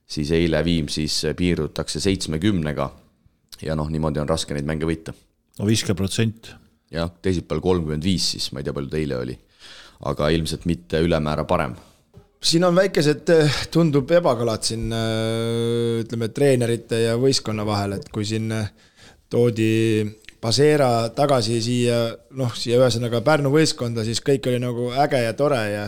siis 0.07 0.31
eile 0.37 0.63
Viimsis 0.63 1.25
piirdutakse 1.35 1.99
seitsmekümnega. 1.99 2.91
Ja 3.61 3.75
noh, 3.77 3.89
niimoodi 3.89 4.23
on 4.23 4.29
raske 4.29 4.57
neid 4.57 4.67
mänge 4.67 4.89
võita. 4.89 5.13
no 5.59 5.69
viiskümmend 5.69 6.01
protsenti 6.01 6.61
jah, 6.91 7.11
teisipäeval 7.23 7.63
kolmkümmend 7.63 8.05
viis 8.05 8.33
siis, 8.35 8.49
ma 8.51 8.61
ei 8.61 8.67
tea, 8.67 8.75
palju 8.75 8.91
ta 8.91 8.99
eile 8.99 9.17
oli. 9.17 9.37
aga 10.09 10.31
ilmselt 10.33 10.63
mitte 10.65 10.99
ülemäära 10.99 11.43
parem. 11.45 11.75
siin 12.43 12.63
on 12.63 12.75
väikesed, 12.75 13.29
eh, 13.29 13.59
tundub 13.71 14.11
ebakõlad 14.11 14.65
siin 14.65 14.87
eh, 14.91 15.99
ütleme, 16.01 16.31
treenerite 16.33 17.03
ja 17.05 17.17
võistkonna 17.21 17.65
vahel, 17.65 17.99
et 17.99 18.09
kui 18.09 18.25
siin 18.25 18.51
eh, 18.51 18.71
toodi 19.29 19.71
Pasera 20.41 21.11
tagasi 21.13 21.59
siia, 21.61 21.97
noh, 22.33 22.55
siia 22.57 22.79
ühesõnaga 22.79 23.19
Pärnu 23.21 23.51
võistkonda, 23.53 24.01
siis 24.01 24.23
kõik 24.25 24.47
oli 24.49 24.57
nagu 24.63 24.87
äge 25.03 25.19
ja 25.21 25.35
tore 25.37 25.59
ja 25.69 25.83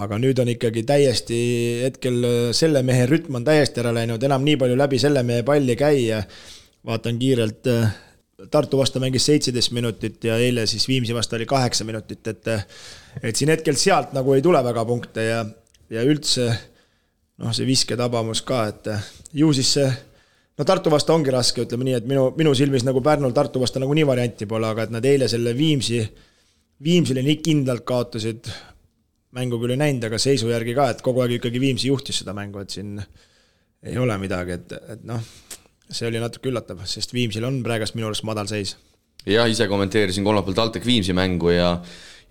aga 0.00 0.16
nüüd 0.16 0.38
on 0.40 0.48
ikkagi 0.48 0.80
täiesti 0.88 1.40
hetkel 1.82 2.24
selle 2.56 2.80
mehe 2.88 3.04
rütm 3.10 3.36
on 3.36 3.44
täiesti 3.44 3.82
ära 3.84 3.92
läinud, 3.92 4.24
enam 4.24 4.48
nii 4.48 4.56
palju 4.62 4.78
läbi 4.80 4.96
selle 5.02 5.20
mehe 5.28 5.44
palli 5.44 5.76
käia. 5.76 6.22
Vaatan 6.86 7.18
kiirelt 7.18 7.68
Tartu 8.50 8.78
vastu 8.78 8.98
mängis 8.98 9.26
seitseteist 9.28 9.70
minutit 9.70 10.24
ja 10.24 10.34
eile 10.42 10.64
siis 10.66 10.88
Viimsi 10.88 11.14
vastu 11.14 11.36
oli 11.36 11.46
kaheksa 11.46 11.84
minutit, 11.84 12.26
et 12.26 12.48
et 13.22 13.36
siin 13.36 13.52
hetkel 13.52 13.76
sealt 13.78 14.12
nagu 14.16 14.34
ei 14.34 14.42
tule 14.42 14.58
väga 14.64 14.84
punkte 14.84 15.22
ja, 15.28 15.44
ja 15.90 16.02
üldse 16.02 16.48
noh, 17.38 17.52
see 17.54 17.66
visketabamus 17.68 18.42
ka, 18.46 18.64
et 18.72 18.90
ju 19.36 19.52
siis 19.54 19.70
see 19.78 19.86
no 20.58 20.66
Tartu 20.68 20.90
vastu 20.92 21.14
ongi 21.14 21.32
raske, 21.32 21.64
ütleme 21.64 21.86
nii, 21.88 21.96
et 22.00 22.08
minu, 22.08 22.26
minu 22.38 22.52
silmis 22.58 22.84
nagu 22.86 23.02
Pärnul 23.04 23.34
Tartu 23.36 23.62
vastu 23.62 23.82
nagunii 23.82 24.06
varianti 24.08 24.48
pole, 24.50 24.68
aga 24.68 24.86
et 24.86 24.94
nad 24.94 25.06
eile 25.08 25.28
selle 25.30 25.54
Viimsi, 25.58 26.02
Viimsile 26.82 27.22
nii 27.24 27.38
kindlalt 27.44 27.86
kaotasid, 27.88 28.50
mängu 29.38 29.58
küll 29.62 29.74
ei 29.76 29.80
näinud, 29.80 30.06
aga 30.08 30.20
seisu 30.20 30.50
järgi 30.52 30.74
ka, 30.76 30.90
et 30.92 31.02
kogu 31.04 31.22
aeg 31.24 31.38
ikkagi 31.38 31.62
Viimsi 31.62 31.88
juhtis 31.88 32.20
seda 32.22 32.34
mängu, 32.36 32.62
et 32.62 32.74
siin 32.74 32.98
ei 33.82 33.98
ole 33.98 34.18
midagi, 34.20 34.58
et, 34.58 34.76
et 34.96 35.06
noh, 35.08 35.22
see 35.92 36.08
oli 36.08 36.22
natuke 36.22 36.50
üllatav, 36.50 36.84
sest 36.88 37.14
Viimsil 37.14 37.44
on 37.48 37.60
praegust 37.66 37.96
minu 37.98 38.08
arust 38.10 38.26
madal 38.28 38.48
seis. 38.50 38.76
jah, 39.26 39.48
ise 39.50 39.68
kommenteerisin 39.70 40.24
kolmapäeval 40.24 40.58
TalTech 40.58 40.86
Viimsi 40.86 41.14
mängu 41.16 41.52
ja 41.54 41.76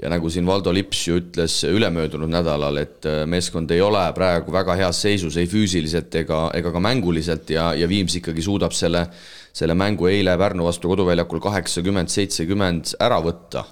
ja 0.02 0.10
nagu 0.10 0.30
siin 0.34 0.48
Valdo 0.48 0.74
Lips 0.74 1.04
ju 1.08 1.20
ütles 1.20 1.60
ülemöödunud 1.68 2.32
nädalal, 2.32 2.80
et 2.82 3.06
äh, 3.06 3.22
meeskond 3.30 3.72
ei 3.72 3.82
ole 3.86 4.02
praegu 4.18 4.54
väga 4.54 4.76
heas 4.80 5.02
seisus 5.06 5.38
ei 5.38 5.50
füüsiliselt 5.50 6.16
ega, 6.24 6.48
ega 6.58 6.72
ka 6.74 6.82
mänguliselt 6.82 7.54
ja, 7.54 7.72
ja 7.78 7.90
Viims 7.90 8.16
ikkagi 8.18 8.42
suudab 8.42 8.74
selle, 8.74 9.06
selle 9.54 9.78
mängu 9.78 10.10
eile 10.10 10.34
Pärnu 10.42 10.66
vastu 10.66 10.90
koduväljakul 10.90 11.44
kaheksakümmend, 11.44 12.10
seitsekümmend 12.10 12.96
ära 13.00 13.22
võtta 13.22 13.66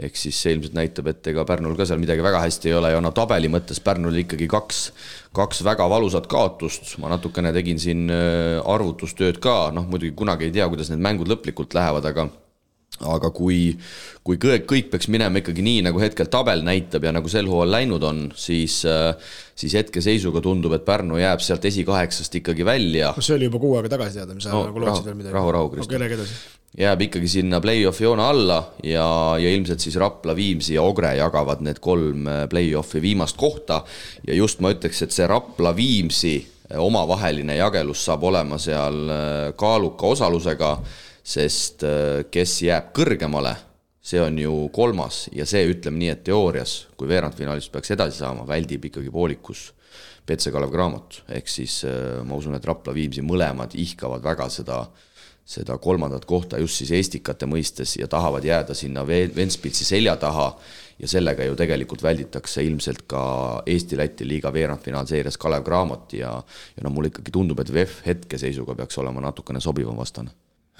ehk 0.00 0.16
siis 0.16 0.38
see 0.40 0.54
ilmselt 0.56 0.76
näitab, 0.76 1.10
et 1.12 1.26
ega 1.32 1.44
Pärnul 1.48 1.76
ka 1.76 1.84
seal 1.88 2.00
midagi 2.00 2.24
väga 2.24 2.40
hästi 2.46 2.70
ei 2.70 2.76
ole 2.78 2.92
ja 2.94 3.00
no 3.04 3.12
tabeli 3.14 3.50
mõttes 3.52 3.80
Pärnul 3.84 4.22
ikkagi 4.22 4.48
kaks, 4.50 4.84
kaks 5.36 5.60
väga 5.66 5.88
valusat 5.92 6.28
kaotust, 6.32 6.94
ma 7.02 7.12
natukene 7.12 7.52
tegin 7.52 7.80
siin 7.82 8.06
äh, 8.12 8.60
arvutustööd 8.72 9.40
ka, 9.42 9.66
noh 9.74 9.88
muidugi 9.90 10.14
kunagi 10.16 10.48
ei 10.48 10.54
tea, 10.54 10.68
kuidas 10.72 10.92
need 10.92 11.02
mängud 11.04 11.28
lõplikult 11.32 11.76
lähevad, 11.76 12.08
aga 12.08 12.30
aga 13.08 13.30
kui, 13.34 13.72
kui 14.22 14.38
kõik, 14.40 14.64
kõik 14.68 14.90
peaks 14.92 15.08
minema 15.10 15.40
ikkagi 15.40 15.64
nii, 15.64 15.84
nagu 15.88 16.00
hetkel 16.02 16.28
tabel 16.30 16.60
näitab 16.64 17.06
ja 17.06 17.12
nagu 17.16 17.30
sel 17.32 17.48
hooajal 17.50 17.72
läinud 17.72 18.04
on, 18.06 18.24
siis, 18.38 18.82
äh, 18.88 19.36
siis 19.58 19.76
hetkeseisuga 19.80 20.40
tundub, 20.44 20.76
et 20.76 20.86
Pärnu 20.88 21.20
jääb 21.20 21.44
sealt 21.44 21.64
esikaheksast 21.68 22.40
ikkagi 22.40 22.64
välja. 22.68 23.12
see 23.20 23.36
oli 23.36 23.50
juba 23.50 23.60
kuu 23.60 23.76
aega 23.76 23.92
tagasi 23.96 24.20
teada, 24.20 24.36
mis 24.36 24.48
sa 24.48 24.56
no, 24.56 24.66
nagu 24.70 24.84
lootsid 24.86 25.08
veel 25.08 25.20
midagi? 25.20 25.36
rahu, 25.36 25.54
rahu, 25.58 25.72
Kristo. 25.76 26.00
edasi 26.00 26.61
jääb 26.78 27.02
ikkagi 27.04 27.28
sinna 27.28 27.60
play-off'i 27.60 28.06
joone 28.06 28.24
alla 28.24 28.58
ja, 28.84 29.04
ja 29.40 29.50
ilmselt 29.52 29.80
siis 29.80 29.96
Rapla, 30.00 30.36
Viimsi 30.36 30.74
ja 30.78 30.82
Ogre 30.82 31.12
jagavad 31.18 31.60
need 31.64 31.82
kolm 31.84 32.28
äh, 32.28 32.46
play-off'i 32.48 33.02
viimast 33.02 33.36
kohta. 33.36 33.82
ja 34.26 34.34
just 34.34 34.60
ma 34.60 34.72
ütleks, 34.72 35.02
et 35.04 35.12
see 35.12 35.26
Rapla-Viimsi 35.28 36.34
äh, 36.38 36.80
omavaheline 36.80 37.58
jagelus 37.58 38.04
saab 38.06 38.24
olema 38.24 38.58
seal 38.58 39.04
äh, 39.04 39.50
kaaluka 39.56 40.14
osalusega, 40.16 40.78
sest 41.22 41.84
kes 42.34 42.56
jääb 42.66 42.88
kõrgemale, 42.96 43.52
see 44.02 44.18
on 44.18 44.40
ju 44.40 44.54
kolmas 44.74 45.28
ja 45.30 45.44
see, 45.46 45.68
ütleme 45.70 46.00
nii, 46.00 46.08
et 46.16 46.24
teoorias, 46.26 46.72
kui 46.98 47.06
veerandfinaalist 47.06 47.70
peaks 47.70 47.94
edasi 47.94 48.18
saama, 48.24 48.42
väldib 48.48 48.88
ikkagi 48.88 49.12
poolikus 49.12 49.68
Petse 50.26 50.50
Kalev 50.54 50.70
Cramot, 50.70 51.20
ehk 51.34 51.46
siis 51.50 51.80
ma 52.26 52.34
usun, 52.34 52.56
et 52.58 52.66
Rapla-Viimsi 52.66 53.22
mõlemad 53.26 53.76
ihkavad 53.78 54.22
väga 54.26 54.48
seda 54.50 54.80
äh, 54.82 55.11
seda 55.52 55.76
kolmandat 55.78 56.24
kohta 56.28 56.60
just 56.60 56.80
siis 56.80 56.92
Estikate 56.96 57.46
mõistes 57.46 57.96
ja 58.00 58.08
tahavad 58.08 58.44
jääda 58.44 58.74
sinna 58.74 59.04
Ventspitsi 59.06 59.84
selja 59.84 60.16
taha 60.16 60.48
ja 60.98 61.08
sellega 61.08 61.44
ju 61.44 61.56
tegelikult 61.58 62.02
välditakse 62.02 62.64
ilmselt 62.64 63.04
ka 63.10 63.24
Eesti-Läti 63.66 64.28
liiga 64.28 64.52
veerandfinaalseerias 64.52 65.38
Kalev 65.38 65.64
Cramot 65.66 66.12
ja 66.16 66.32
ja 66.76 66.84
no 66.84 66.90
mulle 66.90 67.12
ikkagi 67.12 67.34
tundub, 67.34 67.60
et 67.60 67.72
VEF 67.72 68.00
hetkeseisuga 68.06 68.74
peaks 68.78 68.98
olema 68.98 69.20
natukene 69.20 69.60
sobivam 69.60 69.96
vastane 69.96 70.30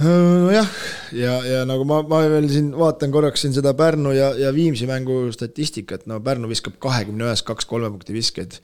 nojah, 0.00 0.68
ja, 1.12 1.32
ja 1.44 1.58
nagu 1.68 1.84
ma, 1.84 1.98
ma 2.08 2.22
veel 2.32 2.46
siin 2.50 2.70
vaatan 2.76 3.12
korraks 3.12 3.44
siin 3.44 3.52
seda 3.52 3.74
Pärnu 3.76 4.14
ja, 4.16 4.30
ja 4.40 4.52
Viimsi 4.54 4.86
mängu 4.88 5.26
statistikat, 5.34 6.06
no 6.08 6.16
Pärnu 6.24 6.48
viskab 6.48 6.78
kahekümne 6.82 7.28
ühes 7.28 7.44
kaks 7.44 7.68
kolme 7.68 7.90
punkti 7.92 8.16
viskeid. 8.16 8.56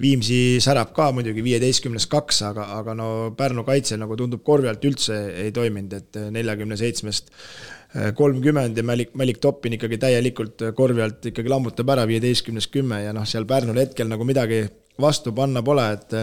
Viimsi 0.00 0.60
särab 0.62 0.94
ka 0.96 1.10
muidugi 1.16 1.42
viieteistkümnes 1.44 2.06
kaks, 2.12 2.40
aga, 2.46 2.68
aga 2.78 2.94
no 2.94 3.08
Pärnu 3.36 3.66
kaitse 3.66 3.98
nagu 3.98 4.16
tundub 4.16 4.44
korvi 4.46 4.70
alt 4.70 4.86
üldse 4.86 5.18
ei 5.42 5.50
toiminud, 5.56 5.98
et 5.98 6.20
neljakümne 6.38 6.78
seitsmest 6.78 7.34
eh, 7.34 8.12
kolmkümmend 8.16 8.78
ja 8.78 8.86
Malik, 8.86 9.14
Malik 9.18 9.42
Toppin 9.42 9.74
ikkagi 9.76 9.98
täielikult 10.06 10.68
korvi 10.78 11.02
alt 11.02 11.32
ikkagi 11.32 11.50
lammutab 11.50 11.96
ära 11.96 12.06
viieteistkümnest 12.08 12.70
kümme 12.70 13.02
ja 13.02 13.16
noh, 13.16 13.26
seal 13.26 13.48
Pärnul 13.48 13.82
hetkel 13.82 14.06
nagu 14.12 14.28
midagi 14.28 14.62
vastu 15.02 15.34
panna 15.34 15.66
pole, 15.66 15.90
et 15.98 16.20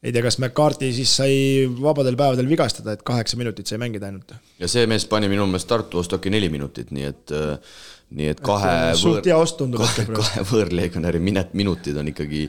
ei 0.00 0.12
tea, 0.12 0.24
kas 0.24 0.38
McCarthy 0.40 0.90
siis 0.96 1.12
sai 1.20 1.34
vabadel 1.76 2.16
päevadel 2.16 2.48
vigastada, 2.48 2.96
et 2.96 3.04
kaheksa 3.06 3.36
minutit 3.40 3.68
sai 3.68 3.80
mängida 3.82 4.08
ainult. 4.08 4.32
ja 4.60 4.68
see 4.68 4.86
mees 4.88 5.04
pani 5.08 5.28
minu 5.28 5.46
meelest 5.46 5.68
Tartu 5.68 6.00
äkki 6.00 6.32
neli 6.32 6.48
minutit, 6.52 6.92
nii 6.94 7.08
et 7.08 7.34
äh, 7.36 7.56
nii 8.16 8.30
et 8.32 8.40
kahe 8.42 8.70
Et 8.90 9.28
ost 9.36 9.58
tundub 9.60 9.82
kahe, 9.84 10.06
kahe 10.16 10.44
võõrleegionäri 10.48 11.20
minet-, 11.22 11.52
minutid 11.54 11.98
on 12.00 12.08
ikkagi, 12.10 12.46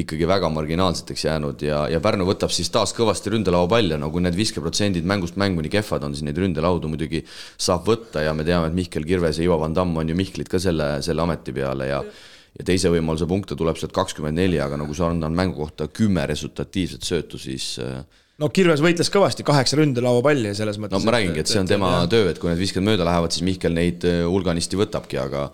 ikkagi 0.00 0.28
väga 0.28 0.48
marginaalseteks 0.54 1.26
jäänud 1.26 1.64
ja, 1.66 1.82
ja 1.92 2.00
Pärnu 2.04 2.24
võtab 2.28 2.54
siis 2.54 2.70
taas 2.72 2.94
kõvasti 2.96 3.34
ründelaua 3.34 3.68
palja, 3.68 3.98
no 4.00 4.08
kui 4.14 4.24
need 4.24 4.38
viskeprotsendid 4.38 5.04
mängust 5.08 5.36
mängu 5.40 5.64
nii 5.64 5.74
kehvad 5.74 6.06
on, 6.06 6.14
siis 6.16 6.24
neid 6.24 6.38
ründelaudu 6.40 6.88
muidugi 6.92 7.24
saab 7.26 7.84
võtta 7.90 8.22
ja 8.24 8.32
me 8.36 8.46
teame, 8.48 8.70
et 8.70 8.78
Mihkel 8.78 9.04
Kirves 9.08 9.42
ja 9.42 9.48
Ivo 9.48 9.58
Van 9.60 9.76
Damm 9.76 9.98
on 10.00 10.08
ju 10.08 10.16
Mihklit 10.16 10.48
ka 10.48 10.62
selle, 10.62 10.94
selle 11.04 11.26
ameti 11.26 11.52
peale 11.58 11.90
ja 11.90 12.00
ja 12.00 12.32
teise 12.62 12.92
võimaluse 12.92 13.26
punkte 13.30 13.56
tuleb 13.58 13.78
sealt 13.80 13.94
kakskümmend 13.96 14.38
neli, 14.38 14.60
aga 14.62 14.78
nagu 14.78 14.94
sa 14.94 15.08
annan 15.10 15.34
mängu 15.34 15.58
kohta 15.64 15.88
kümme 15.90 16.26
resultatiivset 16.30 17.06
söötu, 17.06 17.40
siis 17.42 17.72
äh, 17.82 18.04
no 18.42 18.50
Kirves 18.54 18.82
võitles 18.84 19.10
kõvasti, 19.14 19.46
kaheksa 19.46 19.78
ründelaua 19.80 20.22
palli 20.24 20.52
selles 20.54 20.78
mõttes. 20.78 20.98
no 20.98 21.06
ma 21.06 21.16
räägingi, 21.16 21.42
et 21.42 21.50
see 21.50 21.62
on 21.62 21.70
tema 21.70 21.96
töö, 22.10 22.28
et 22.30 22.38
kui 22.42 22.52
need 22.52 22.62
viskad 22.62 22.86
mööda 22.86 23.06
lähevad, 23.08 23.34
siis 23.34 23.46
Mihkel 23.46 23.74
neid 23.74 24.06
äh, 24.06 24.22
hulganisti 24.30 24.78
võtabki, 24.78 25.18
aga 25.22 25.48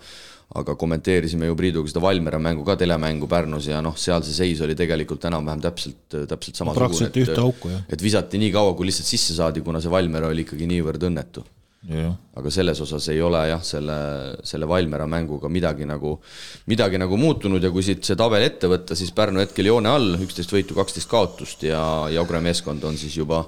aga 0.51 0.75
kommenteerisime 0.75 1.47
ju 1.47 1.55
Priiduga 1.55 1.87
seda 1.87 2.01
Valmiera 2.03 2.39
mängu 2.43 2.65
ka 2.67 2.75
telemängu 2.79 3.27
Pärnus 3.31 3.69
ja 3.69 3.79
noh, 3.83 3.95
seal 3.95 4.23
see 4.27 4.35
seis 4.35 4.59
oli 4.65 4.75
tegelikult 4.75 5.23
enam-vähem 5.29 5.61
täpselt, 5.63 6.01
täpselt 6.11 6.59
samasugune. 6.59 6.89
praktiliselt 6.89 7.19
ühte 7.23 7.39
auku, 7.39 7.71
jah. 7.71 7.85
et 7.87 8.03
visati 8.03 8.41
nii 8.41 8.51
kaua, 8.51 8.73
kui 8.75 8.89
lihtsalt 8.89 9.07
sisse 9.07 9.37
saadi, 9.37 9.63
kuna 9.63 9.79
see 9.79 9.93
Valmiera 9.93 10.27
oli 10.31 10.43
ikkagi 10.43 10.67
niivõrd 10.67 11.07
õnnetu. 11.07 11.45
Aga 11.81 12.51
selles 12.53 12.77
osas 12.83 13.07
ei 13.09 13.21
ole 13.25 13.39
jah, 13.49 13.63
selle, 13.65 13.95
selle 14.45 14.67
Valmiera 14.69 15.07
mänguga 15.09 15.49
midagi 15.49 15.87
nagu, 15.89 16.13
midagi 16.69 16.99
nagu 17.01 17.17
muutunud 17.17 17.63
ja 17.63 17.71
kui 17.73 17.81
siit 17.85 18.05
see 18.05 18.19
tabel 18.19 18.45
ette 18.45 18.69
võtta, 18.69 18.97
siis 18.97 19.09
Pärnu 19.17 19.41
hetkel 19.41 19.71
joone 19.71 19.89
all, 19.89 20.13
üksteist 20.21 20.53
võitu, 20.53 20.77
kaksteist 20.77 21.09
kaotust 21.09 21.65
ja 21.65 21.81
Jaugre 22.13 22.43
meeskond 22.45 22.85
on 22.85 22.99
siis 23.01 23.17
juba 23.17 23.41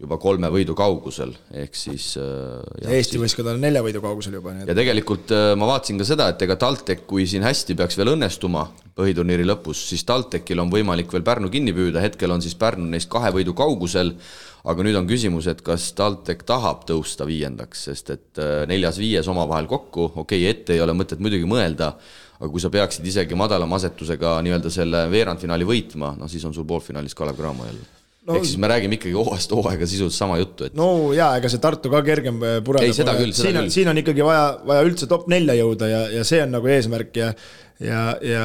juba 0.00 0.16
kolme 0.18 0.48
võidu 0.50 0.74
kaugusel, 0.76 1.30
ehk 1.54 1.76
siis 1.78 2.08
ja 2.18 2.94
Eesti 2.96 3.20
võistkond 3.20 3.52
on 3.52 3.60
nelja 3.62 3.82
võidu 3.84 4.00
kaugusel 4.02 4.34
juba. 4.40 4.54
ja 4.66 4.74
tegelikult 4.74 5.30
äh, 5.34 5.52
ma 5.58 5.68
vaatasin 5.70 6.00
ka 6.00 6.06
seda, 6.08 6.26
et 6.32 6.42
ega 6.42 6.56
TalTech, 6.60 7.04
kui 7.06 7.28
siin 7.30 7.46
hästi 7.46 7.76
peaks 7.78 7.98
veel 8.00 8.14
õnnestuma 8.16 8.66
põhiturniiri 8.98 9.46
lõpus, 9.46 9.84
siis 9.92 10.02
TalTechil 10.08 10.60
on 10.62 10.72
võimalik 10.72 11.14
veel 11.14 11.26
Pärnu 11.26 11.50
kinni 11.52 11.74
püüda, 11.76 12.02
hetkel 12.02 12.34
on 12.34 12.42
siis 12.42 12.56
Pärnu 12.58 12.88
neist 12.90 13.10
kahe 13.12 13.30
võidu 13.34 13.54
kaugusel, 13.56 14.16
aga 14.64 14.86
nüüd 14.86 14.96
on 14.96 15.08
küsimus, 15.08 15.48
et 15.50 15.60
kas 15.64 15.90
TalTech 15.96 16.46
tahab 16.48 16.86
tõusta 16.88 17.26
viiendaks, 17.28 17.86
sest 17.90 18.14
et 18.14 18.42
äh, 18.42 18.62
neljas-viies 18.70 19.28
omavahel 19.32 19.68
kokku, 19.70 20.10
okei 20.14 20.44
okay,, 20.44 20.52
ette 20.52 20.76
ei 20.76 20.84
ole 20.84 20.96
mõtet 20.96 21.20
muidugi 21.20 21.48
mõelda, 21.48 21.94
aga 22.38 22.50
kui 22.50 22.62
sa 22.62 22.72
peaksid 22.72 23.06
isegi 23.06 23.36
madalama 23.38 23.80
asetusega 23.80 24.38
nii-öelda 24.44 24.72
selle 24.72 25.04
veerandfinaali 25.12 25.68
võitma, 25.68 26.14
noh 26.18 26.30
siis 26.30 26.44
on 26.48 26.56
sul 26.56 26.66
poolfinaalis 26.68 27.16
Kalev 27.16 27.38
Cramo 27.40 27.68
jälle 27.68 28.03
no, 28.24 28.38
ehk 28.38 28.46
siis 28.48 28.60
me 28.60 28.70
räägime 28.70 28.98
ikkagi 28.98 29.16
hooajast 29.16 29.52
hooaega 29.56 29.88
sisuliselt 29.88 30.18
sama 30.18 30.38
juttu, 30.40 30.68
et 30.68 30.78
no 30.78 30.88
jaa, 31.16 31.34
ega 31.40 31.50
see 31.52 31.62
Tartu 31.62 31.92
ka 31.92 32.00
kergem 32.06 32.40
pureda 32.64 32.86
ei, 32.88 32.96
seda 32.96 33.16
küll, 33.18 33.34
seda 33.36 33.50
siin 33.50 33.60
küll. 33.60 33.74
siin 33.74 33.92
on 33.92 34.00
ikkagi 34.04 34.24
vaja, 34.26 34.46
vaja 34.66 34.86
üldse 34.88 35.10
top 35.10 35.28
nelja 35.32 35.56
jõuda 35.60 35.90
ja, 35.90 36.06
ja 36.20 36.24
see 36.28 36.42
on 36.44 36.56
nagu 36.58 36.72
eesmärk 36.76 37.20
ja 37.20 37.34
ja, 37.82 38.00
ja 38.22 38.44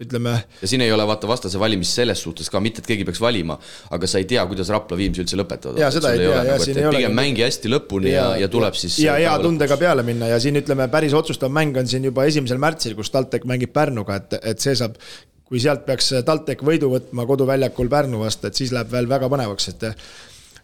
ütleme 0.00 0.32
ja 0.62 0.68
siin 0.68 0.80
ei 0.80 0.92
ole 0.92 1.04
vaata 1.06 1.28
vastase 1.28 1.60
valimist 1.60 1.96
selles 1.98 2.22
suhtes 2.24 2.48
ka, 2.50 2.60
mitte 2.64 2.80
et 2.82 2.88
keegi 2.88 3.04
peaks 3.08 3.20
valima, 3.20 3.58
aga 3.92 4.08
sa 4.08 4.20
ei 4.22 4.26
tea, 4.28 4.44
kuidas 4.48 4.70
Rapla 4.72 4.96
Viimsi 4.98 5.22
üldse 5.24 5.38
lõpetavad. 5.38 5.80
jaa, 5.82 5.90
seda 5.94 6.14
ei 6.14 6.22
tea, 6.22 6.30
jaa, 6.30 6.44
nagu, 6.48 6.64
siin 6.64 6.80
ei 6.80 6.86
ole 6.88 7.02
pigem 7.02 7.18
mängi 7.18 7.44
hästi 7.44 7.72
lõpuni 7.72 8.14
ja, 8.14 8.30
ja, 8.32 8.44
ja 8.44 8.52
tuleb 8.52 8.78
siis 8.78 8.96
ja 9.04 9.18
hea 9.20 9.34
tundega 9.42 9.76
peale 9.80 10.06
minna 10.06 10.30
ja 10.32 10.40
siin 10.42 10.56
ütleme, 10.62 10.88
päris 10.92 11.16
otsustav 11.18 11.52
mäng 11.52 11.76
on 11.78 11.90
siin 11.90 12.08
juba 12.08 12.24
esimesel 12.30 12.60
märtsil, 12.62 12.96
kus 12.98 13.12
TalTech 13.12 13.48
mängib 13.48 13.74
Pärnuga, 13.76 14.18
et, 14.22 14.40
et 14.54 14.64
see 14.64 14.74
saab 14.78 14.96
kui 15.52 15.60
sealt 15.60 15.82
peaks 15.84 16.06
TalTech 16.24 16.64
võidu 16.64 16.88
võtma 16.88 17.26
koduväljakul 17.28 17.90
Pärnu 17.92 18.22
vastu, 18.22 18.48
et 18.48 18.56
siis 18.56 18.70
läheb 18.72 18.88
veel 18.88 19.04
väga 19.10 19.28
põnevaks, 19.28 19.66
et 19.68 19.84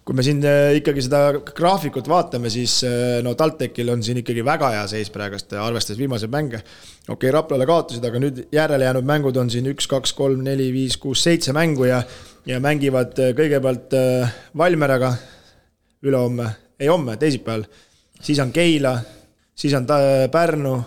kui 0.01 0.17
me 0.17 0.25
siin 0.25 0.41
äh, 0.49 0.79
ikkagi 0.79 1.03
seda 1.05 1.19
graafikut 1.53 2.09
vaatame, 2.09 2.49
siis 2.49 2.79
äh, 2.89 3.19
no 3.21 3.35
TalTechil 3.37 3.93
on 3.93 4.01
siin 4.07 4.23
ikkagi 4.23 4.41
väga 4.49 4.71
hea 4.73 4.87
seis 4.89 5.13
praegust, 5.13 5.53
arvestades 5.53 6.01
viimaseid 6.01 6.33
mänge. 6.33 6.63
okei 6.63 7.13
okay,, 7.13 7.35
Raplale 7.37 7.69
kaotasid, 7.69 8.09
aga 8.09 8.25
nüüd 8.25 8.41
järele 8.49 8.89
jäänud 8.89 9.13
mängud 9.13 9.37
on 9.37 9.53
siin 9.53 9.69
üks, 9.75 9.91
kaks, 9.93 10.17
kolm, 10.17 10.41
neli, 10.49 10.71
viis, 10.73 10.97
kuus, 10.97 11.21
seitse 11.29 11.53
mängu 11.53 11.85
ja 11.91 12.01
ja 12.49 12.57
mängivad 12.65 13.13
kõigepealt 13.37 13.93
Valmeraga 14.57 15.13
ülehomme, 16.01 16.49
ei 16.81 16.89
homme, 16.89 17.21
teisipäeval, 17.21 17.69
siis 18.25 18.41
on 18.41 18.57
Keila, 18.57 18.97
siis 19.53 19.77
on 19.77 19.85
Pärnu, 20.33 20.79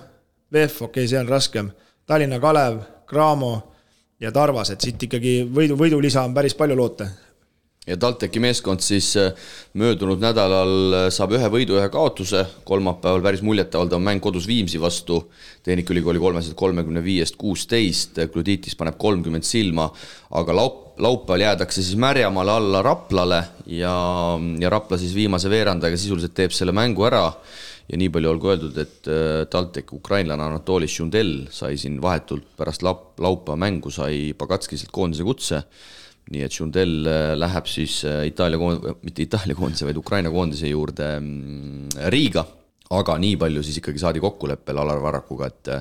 VEF, 0.49 0.87
okei 0.87 1.03
okay,, 1.03 1.11
see 1.13 1.21
on 1.21 1.29
raskem, 1.29 1.69
Tallinna 2.09 2.41
Kalev, 2.41 2.81
Cramo 3.05 3.70
ja 4.21 4.31
Tarvas, 4.31 4.71
et 4.73 4.85
siit 4.85 5.09
ikkagi 5.09 5.41
võidu, 5.49 5.75
võidulisa 5.79 6.25
on 6.27 6.35
päris 6.35 6.55
palju 6.57 6.77
loota. 6.77 7.07
ja 7.87 7.97
TalTechi 7.97 8.39
meeskond 8.39 8.83
siis 8.85 9.15
äh, 9.17 9.31
möödunud 9.73 10.21
nädalal 10.21 10.93
äh, 10.93 11.07
saab 11.09 11.33
ühe 11.33 11.47
võidu, 11.49 11.79
ühe 11.79 11.87
kaotuse, 11.89 12.43
kolmapäeval 12.63 13.23
päris 13.25 13.41
muljetavaldav 13.41 14.01
mäng 14.01 14.21
kodus 14.21 14.45
Viimsi 14.47 14.81
vastu, 14.81 15.23
Tehnikaülikooli 15.63 16.21
kolmesaja 16.21 16.55
kolmekümne 16.55 17.03
viiest 17.03 17.39
kuusteist, 17.41 18.21
Gluditis 18.33 18.77
paneb 18.77 18.99
kolmkümmend 19.01 19.47
silma, 19.47 19.89
aga 20.37 20.53
laup-, 20.53 21.01
laupäeval 21.01 21.47
jäädakse 21.47 21.81
siis 21.81 21.97
Märjamaale 21.97 22.51
alla 22.51 22.85
Raplale 22.85 23.43
ja, 23.65 23.95
ja 24.59 24.69
Rapla 24.69 25.01
siis 25.01 25.17
viimase 25.17 25.49
veerandajaga 25.49 25.97
sisuliselt 25.97 26.37
teeb 26.37 26.53
selle 26.53 26.77
mängu 26.77 27.09
ära 27.09 27.25
ja 27.89 27.99
nii 27.99 28.11
palju 28.13 28.31
olgu 28.31 28.51
öeldud, 28.53 28.77
et 28.81 29.09
äh, 29.11 29.45
TalTech 29.51 29.93
ukrainlane 29.97 30.45
Anatoli 30.45 30.89
Šundel 30.91 31.33
sai 31.53 31.77
siin 31.81 31.99
vahetult 32.03 32.53
pärast 32.59 32.85
lap-, 32.85 33.17
laupäeva 33.21 33.57
mängu 33.59 33.91
sai 33.93 34.31
Pagatskiselt 34.37 34.93
koondise 34.93 35.25
kutse, 35.27 35.63
nii 36.31 36.45
et 36.45 36.55
Šundel 36.55 36.95
äh, 37.09 37.33
läheb 37.39 37.69
siis 37.71 38.01
äh, 38.07 38.23
Itaalia 38.29 38.61
koond-, 38.61 38.87
mitte 39.05 39.25
Itaalia 39.25 39.57
koondise, 39.57 39.87
vaid 39.89 39.99
Ukraina 39.99 40.31
koondise 40.33 40.71
juurde 40.71 41.13
mm, 41.19 42.07
Riiga, 42.13 42.45
aga 42.91 43.19
nii 43.23 43.37
palju 43.39 43.63
siis 43.65 43.81
ikkagi 43.81 44.01
saadi 44.01 44.23
kokkuleppel 44.23 44.81
Alar 44.81 45.01
Varrakuga, 45.03 45.47
et 45.51 45.75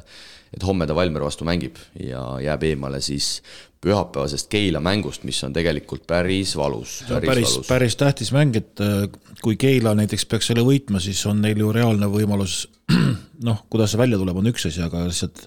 et 0.55 0.67
homme 0.67 0.87
ta 0.87 0.95
Valmiera 0.95 1.27
vastu 1.29 1.47
mängib 1.47 1.79
ja 2.03 2.23
jääb 2.43 2.65
eemale 2.71 3.01
siis 3.05 3.39
pühapäevasest 3.81 4.51
Keila 4.53 4.81
mängust, 4.85 5.25
mis 5.25 5.41
on 5.45 5.53
tegelikult 5.57 6.07
päris 6.07 6.57
valus. 6.57 7.01
päris, 7.09 7.29
päris, 7.29 7.59
päris 7.69 7.97
tähtis 7.97 8.33
mäng, 8.37 8.57
et 8.57 8.81
äh, 8.85 9.07
kui 9.43 9.57
Keila 9.57 9.95
näiteks 9.97 10.27
peaks 10.29 10.51
selle 10.51 10.65
võitma, 10.67 11.01
siis 11.01 11.23
on 11.27 11.41
neil 11.41 11.61
ju 11.63 11.73
reaalne 11.73 12.11
võimalus 12.13 12.67
noh, 13.49 13.65
kuidas 13.71 13.95
see 13.95 14.03
välja 14.03 14.21
tuleb, 14.21 14.43
on 14.43 14.51
üks 14.53 14.69
asi, 14.69 14.83
aga 14.85 15.07
lihtsalt 15.09 15.47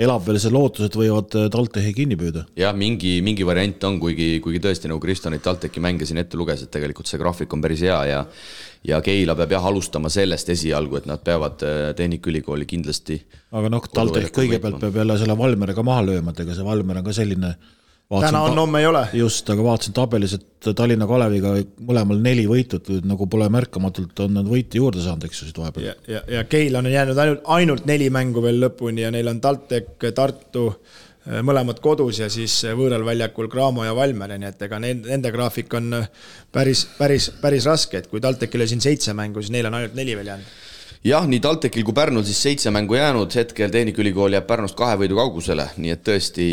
elab 0.00 0.24
veel 0.24 0.40
see 0.40 0.52
lootus, 0.54 0.88
et 0.88 0.96
võivad 0.96 1.36
äh, 1.38 1.46
TalTechi 1.52 1.94
kinni 1.94 2.18
püüda. 2.18 2.46
jah, 2.58 2.74
mingi, 2.76 3.18
mingi 3.22 3.46
variant 3.46 3.86
on, 3.86 4.00
kuigi, 4.02 4.32
kuigi 4.42 4.62
tõesti 4.64 4.90
nagu 4.90 5.02
Kristo 5.02 5.30
neid 5.30 5.44
TalTechi 5.44 5.84
mänge 5.84 6.08
siin 6.08 6.22
ette 6.22 6.40
luges, 6.40 6.64
et 6.64 6.72
tegelikult 6.74 7.10
see 7.10 7.20
graafik 7.20 7.54
on 7.54 7.62
päris 7.62 7.84
hea 7.86 8.00
ja 8.10 8.24
ja 8.86 9.00
Keila 9.04 9.36
peab 9.36 9.52
jah 9.56 9.66
alustama 9.72 10.08
sellest 10.12 10.48
esialgu, 10.54 11.00
et 11.00 11.10
nad 11.10 11.20
peavad 11.24 11.66
äh, 11.66 11.82
Tehnikaülikooli 11.96 12.66
kindlasti 12.66 13.18
aga 13.52 13.72
noh, 13.72 13.84
TalTech 13.84 14.32
kõigepealt 14.36 14.80
peab 14.80 15.02
jälle 15.02 15.18
selle 15.20 15.36
Valmeriga 15.38 15.84
maha 15.86 16.06
lööma, 16.06 16.32
et 16.32 16.40
ega 16.46 16.56
see 16.56 16.66
Valmer 16.66 17.02
on 17.02 17.06
ka 17.10 17.16
selline 17.16 17.54
täna 18.10 18.42
on, 18.42 18.58
homme 18.58 18.80
ei 18.80 18.86
ole. 18.86 19.04
just, 19.14 19.50
aga 19.52 19.62
vaatasin 19.64 19.94
tabelis, 19.94 20.34
et 20.34 20.70
Tallinna 20.76 21.06
Kaleviga 21.06 21.52
mõlemal 21.86 22.18
neli 22.22 22.46
võitu, 22.50 22.80
et 22.80 23.06
nagu 23.06 23.28
pole 23.30 23.46
märkamatult, 23.52 24.24
on 24.24 24.34
nad 24.40 24.48
võite 24.50 24.80
juurde 24.80 25.02
saanud, 25.04 25.28
eks 25.28 25.42
ju, 25.42 25.50
siit 25.50 25.60
vahepeal. 25.60 25.86
ja, 25.86 25.94
ja, 26.10 26.24
ja 26.38 26.42
Keil 26.50 26.74
on 26.80 26.90
jäänud 26.90 27.20
ainult, 27.22 27.44
ainult 27.58 27.86
neli 27.86 28.10
mängu 28.10 28.42
veel 28.42 28.58
lõpuni 28.64 29.06
ja 29.06 29.12
neil 29.14 29.30
on 29.30 29.40
TalTech, 29.44 30.10
Tartu, 30.16 30.66
mõlemad 31.46 31.78
kodus 31.82 32.18
ja 32.22 32.28
siis 32.32 32.56
võõral 32.76 33.04
väljakul 33.06 33.48
Cramo 33.52 33.84
ja 33.86 33.94
Valmer, 33.96 34.34
nii 34.38 34.50
et 34.50 34.64
ega 34.66 34.80
nende, 34.82 35.10
nende 35.12 35.30
graafik 35.34 35.72
on 35.78 35.92
äh, 36.00 36.08
päris, 36.52 36.86
päris, 36.98 37.30
päris 37.42 37.68
raske, 37.70 38.02
et 38.02 38.10
kui 38.10 38.22
TalTechil 38.22 38.60
oli 38.60 38.72
siin 38.72 38.84
seitse 38.84 39.14
mängu, 39.16 39.42
siis 39.42 39.54
neil 39.54 39.70
on 39.70 39.78
ainult 39.78 39.96
neli 39.98 40.16
veel 40.18 40.32
jäänud. 40.32 40.58
Jah, 41.06 41.24
nii 41.24 41.40
TalTechil 41.40 41.84
kui 41.86 41.96
Pärnul 41.96 42.26
siis 42.28 42.42
seitse 42.42 42.72
mängu 42.74 42.98
jäänud, 42.98 43.32
hetkel 43.32 43.70
Tehnikaülikool 43.72 44.36
jääb 44.36 44.48
Pärnust 44.48 44.76
kahe 44.76 44.98
võidu 45.00 45.16
kaugusele, 45.16 45.70
nii 45.80 45.94
et 45.94 46.02
tõesti 46.04 46.48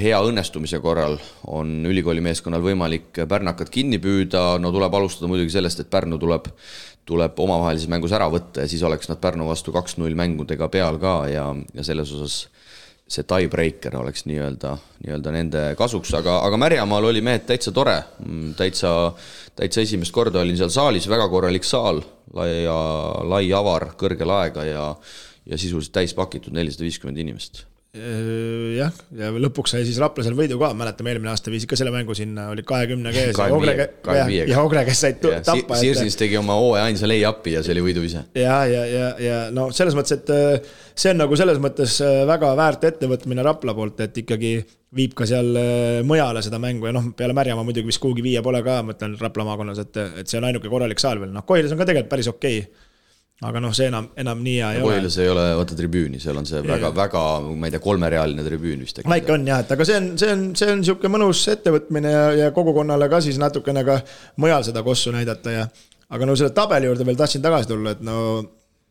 hea 0.00 0.18
õnnestumise 0.26 0.80
korral 0.82 1.18
on 1.52 1.76
ülikooli 1.86 2.22
meeskonnal 2.24 2.64
võimalik 2.64 3.20
pärnakat 3.28 3.70
kinni 3.74 4.00
püüda, 4.02 4.56
no 4.58 4.72
tuleb 4.74 4.96
alustada 4.96 5.28
muidugi 5.30 5.54
sellest, 5.54 5.84
et 5.84 5.90
Pärnu 5.92 6.18
tuleb, 6.18 6.48
tuleb 7.04 7.38
omavahelises 7.44 7.90
mängus 7.92 8.14
ära 8.16 8.30
võtta 8.32 8.64
ja 8.64 8.70
siis 8.70 8.82
oleks 8.86 9.12
nad 9.12 9.20
Pärnu 9.22 9.46
vastu 9.50 9.74
kaks-null 9.76 10.16
mängudega 10.18 10.70
peal 10.72 10.98
ka 11.02 11.18
ja, 11.30 11.50
ja 11.74 11.86
selles 11.86 12.16
osas 12.16 12.40
see 13.08 13.26
tiebreaker 13.28 13.98
oleks 14.00 14.24
nii-öelda, 14.28 14.70
nii-öelda 15.04 15.32
nende 15.34 15.64
kasuks, 15.78 16.14
aga, 16.16 16.38
aga 16.46 16.58
Märjamaal 16.60 17.10
oli 17.10 17.20
mehed 17.24 17.44
täitsa 17.48 17.72
tore, 17.76 17.98
täitsa, 18.56 18.94
täitsa 19.56 19.84
esimest 19.84 20.14
korda 20.14 20.40
olin 20.40 20.56
seal 20.56 20.72
saalis, 20.72 21.08
väga 21.10 21.28
korralik 21.28 21.68
saal, 21.68 22.00
lai 22.34 22.48
ja 22.64 22.78
lai 23.28 23.44
avar, 23.52 23.90
kõrge 24.00 24.26
laega 24.28 24.64
ja 24.68 24.88
ja 25.44 25.58
sisuliselt 25.60 25.92
täis 25.92 26.14
pakitud 26.16 26.54
nelisada 26.56 26.86
viiskümmend 26.86 27.20
inimest 27.20 27.66
jah, 27.94 28.94
ja 29.14 29.28
lõpuks 29.38 29.74
sai 29.74 29.84
siis 29.86 30.00
Rapla 30.02 30.24
seal 30.26 30.34
võidu 30.34 30.56
ka, 30.58 30.72
mäletame, 30.74 31.12
eelmine 31.12 31.30
aasta 31.30 31.52
viis 31.52 31.66
ikka 31.66 31.78
selle 31.78 31.92
mängu 31.94 32.16
sinna, 32.18 32.48
oli 32.50 32.64
kahekümne 32.66 33.12
käes 33.14 33.38
ja 34.50 34.62
Ogre, 34.64 34.82
kes 34.88 35.02
said 35.04 35.20
tappa. 35.22 35.78
Sirsins 35.78 36.18
tegi 36.18 36.38
oma 36.40 36.56
hooaja 36.58 36.88
ainsa 36.90 37.06
lay-up'i 37.10 37.54
ja 37.54 37.62
see 37.62 37.76
oli 37.76 37.84
võidu 37.88 38.02
ise. 38.06 38.24
ja, 38.38 38.62
ja, 38.70 38.86
ja, 38.90 39.10
ja 39.22 39.36
no 39.54 39.68
selles 39.74 39.94
mõttes, 39.94 40.18
et 40.18 40.32
äh, 40.34 40.72
see 40.94 41.12
on 41.14 41.22
nagu 41.22 41.38
selles 41.38 41.60
mõttes 41.62 42.00
äh, 42.02 42.24
väga 42.28 42.50
väärt 42.58 42.88
ettevõtmine 42.90 43.46
Rapla 43.46 43.76
poolt, 43.78 44.02
et 44.02 44.18
ikkagi 44.24 44.56
viib 44.94 45.14
ka 45.18 45.26
seal 45.26 45.56
mujale 46.06 46.42
seda 46.46 46.58
mängu 46.62 46.86
ja 46.86 46.94
noh, 46.94 47.08
peale 47.18 47.34
Märjamaa 47.34 47.66
muidugi 47.66 47.90
vist 47.90 48.02
kuhugi 48.02 48.22
viia 48.26 48.42
pole 48.46 48.60
ka, 48.66 48.80
ma 48.86 48.94
ütlen 48.94 49.14
Rapla 49.22 49.46
maakonnas, 49.46 49.82
et, 49.86 50.02
et 50.22 50.30
see 50.30 50.38
on 50.38 50.46
ainuke 50.50 50.70
korralik 50.70 51.02
saal 51.02 51.22
veel, 51.22 51.32
noh, 51.34 51.46
Koilas 51.46 51.74
on 51.74 51.80
ka 51.82 51.86
tegelikult 51.88 52.12
päris 52.14 52.30
okei 52.30 52.60
okay 52.62 52.83
aga 53.44 53.60
noh, 53.62 53.74
see 53.76 53.88
enam, 53.90 54.08
enam 54.20 54.42
nii 54.44 54.56
hea 54.58 54.72
ei 54.74 54.82
ole. 54.82 54.96
Koilas 54.96 55.18
ei 55.22 55.30
ole 55.30 55.46
vaata 55.60 55.78
tribüüni, 55.78 56.20
seal 56.22 56.40
on 56.40 56.48
see 56.48 56.62
väga-väga, 56.64 57.24
ma 57.52 57.68
ei 57.68 57.74
tea, 57.74 57.82
kolmerealine 57.84 58.46
tribüün 58.46 58.84
vist 58.84 59.02
väike 59.04 59.34
on 59.36 59.46
jah, 59.48 59.64
et 59.64 59.72
aga 59.76 59.86
see 59.88 60.00
on, 60.00 60.10
see 60.20 60.34
on, 60.34 60.44
see 60.58 60.72
on 60.72 60.82
niisugune 60.82 61.12
mõnus 61.16 61.44
ettevõtmine 61.52 62.12
ja, 62.14 62.26
ja 62.44 62.50
kogukonnale 62.56 63.08
ka 63.12 63.20
siis 63.24 63.40
natukene 63.42 63.84
ka 63.86 64.00
mujal 64.42 64.66
seda 64.66 64.84
kossu 64.86 65.12
näidata 65.14 65.54
ja 65.54 65.64
aga 66.14 66.28
no 66.28 66.36
selle 66.38 66.54
tabeli 66.56 66.88
juurde 66.88 67.06
veel 67.08 67.18
tahtsin 67.18 67.44
tagasi 67.44 67.70
tulla, 67.70 67.94
et 67.96 68.04
no 68.04 68.18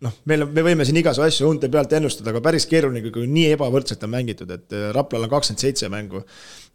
noh, 0.04 0.20
meil 0.30 0.46
me 0.50 0.66
võime 0.66 0.86
siin 0.88 1.00
igasugu 1.00 1.28
asju 1.28 1.48
õunte 1.50 1.70
pealt 1.72 1.94
ennustada, 1.96 2.34
aga 2.34 2.44
päris 2.44 2.68
keeruline, 2.70 3.14
kui 3.14 3.30
nii 3.30 3.54
ebavõrdselt 3.56 4.04
on 4.06 4.14
mängitud, 4.14 4.52
et 4.54 4.78
Raplal 4.96 5.28
on 5.28 5.32
kakskümmend 5.32 5.64
seitse 5.64 5.90
mängu. 5.92 6.24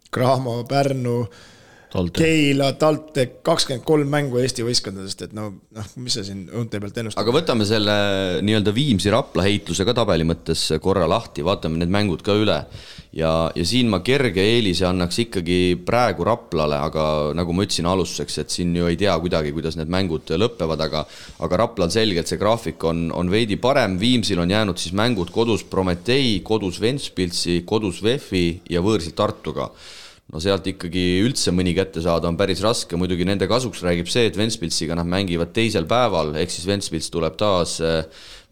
Cramo, 0.09 0.63
Pärnu. 0.69 1.19
Keila, 1.89 2.67
TalTech, 2.77 3.39
kakskümmend 3.45 3.81
kolm 3.87 4.11
mängu 4.13 4.37
Eesti 4.37 4.61
võistkondadest, 4.61 5.23
et 5.25 5.31
no 5.33 5.47
noh, 5.73 5.87
mis 5.97 6.13
sa 6.19 6.21
siin 6.25 6.43
õunte 6.45 6.77
pealt 6.81 6.99
ennustad. 7.01 7.21
aga 7.23 7.33
võtame 7.33 7.65
selle 7.65 7.95
nii-öelda 8.45 8.73
Viimsi-Rapla 8.75 9.45
heitluse 9.47 9.87
ka 9.87 9.95
tabeli 9.97 10.27
mõttes 10.29 10.67
korra 10.83 11.07
lahti, 11.09 11.41
vaatame 11.45 11.81
need 11.81 11.89
mängud 11.93 12.21
ka 12.25 12.35
üle. 12.37 12.59
ja, 13.17 13.31
ja 13.55 13.65
siin 13.65 13.89
ma 13.89 14.03
kerge 14.05 14.43
eelise 14.43 14.85
annaks 14.85 15.17
ikkagi 15.25 15.79
praegu 15.85 16.27
Raplale, 16.29 16.77
aga 16.77 17.05
nagu 17.33 17.55
ma 17.57 17.65
ütlesin 17.65 17.89
alustuseks, 17.89 18.37
et 18.43 18.53
siin 18.53 18.75
ju 18.77 18.85
ei 18.85 18.99
tea 18.99 19.15
kuidagi, 19.17 19.53
kuidas 19.55 19.79
need 19.79 19.89
mängud 19.89 20.29
lõpevad, 20.29 20.83
aga 20.85 21.07
aga 21.41 21.61
Raplal 21.63 21.89
selgelt 21.89 22.29
see 22.29 22.37
graafik 22.37 22.85
on, 22.85 23.07
on 23.17 23.33
veidi 23.33 23.57
parem, 23.57 23.97
Viimsil 23.97 24.37
on 24.43 24.53
jäänud 24.53 24.77
siis 24.77 24.93
mängud 24.93 25.33
kodus 25.33 25.65
Prometee, 25.65 26.37
kodus 26.45 26.77
Ventspilsi, 26.81 27.63
kodus 27.65 28.03
VEF-i 28.05 28.61
ja 28.69 28.85
võõrsil 28.85 29.17
Tartuga 29.17 29.71
no 30.29 30.41
sealt 30.43 30.67
ikkagi 30.69 31.03
üldse 31.25 31.53
mõni 31.55 31.73
kätte 31.77 32.03
saada 32.05 32.29
on 32.29 32.37
päris 32.37 32.61
raske, 32.61 32.97
muidugi 32.99 33.25
nende 33.25 33.47
kasuks 33.49 33.81
räägib 33.85 34.09
see, 34.11 34.27
et 34.29 34.37
Ventspilsiga 34.37 34.97
nad 34.97 35.09
mängivad 35.09 35.53
teisel 35.55 35.87
päeval, 35.89 36.35
ehk 36.37 36.53
siis 36.53 36.67
Ventspils 36.69 37.09
tuleb 37.13 37.37
taas, 37.39 37.79
äh, 37.81 38.03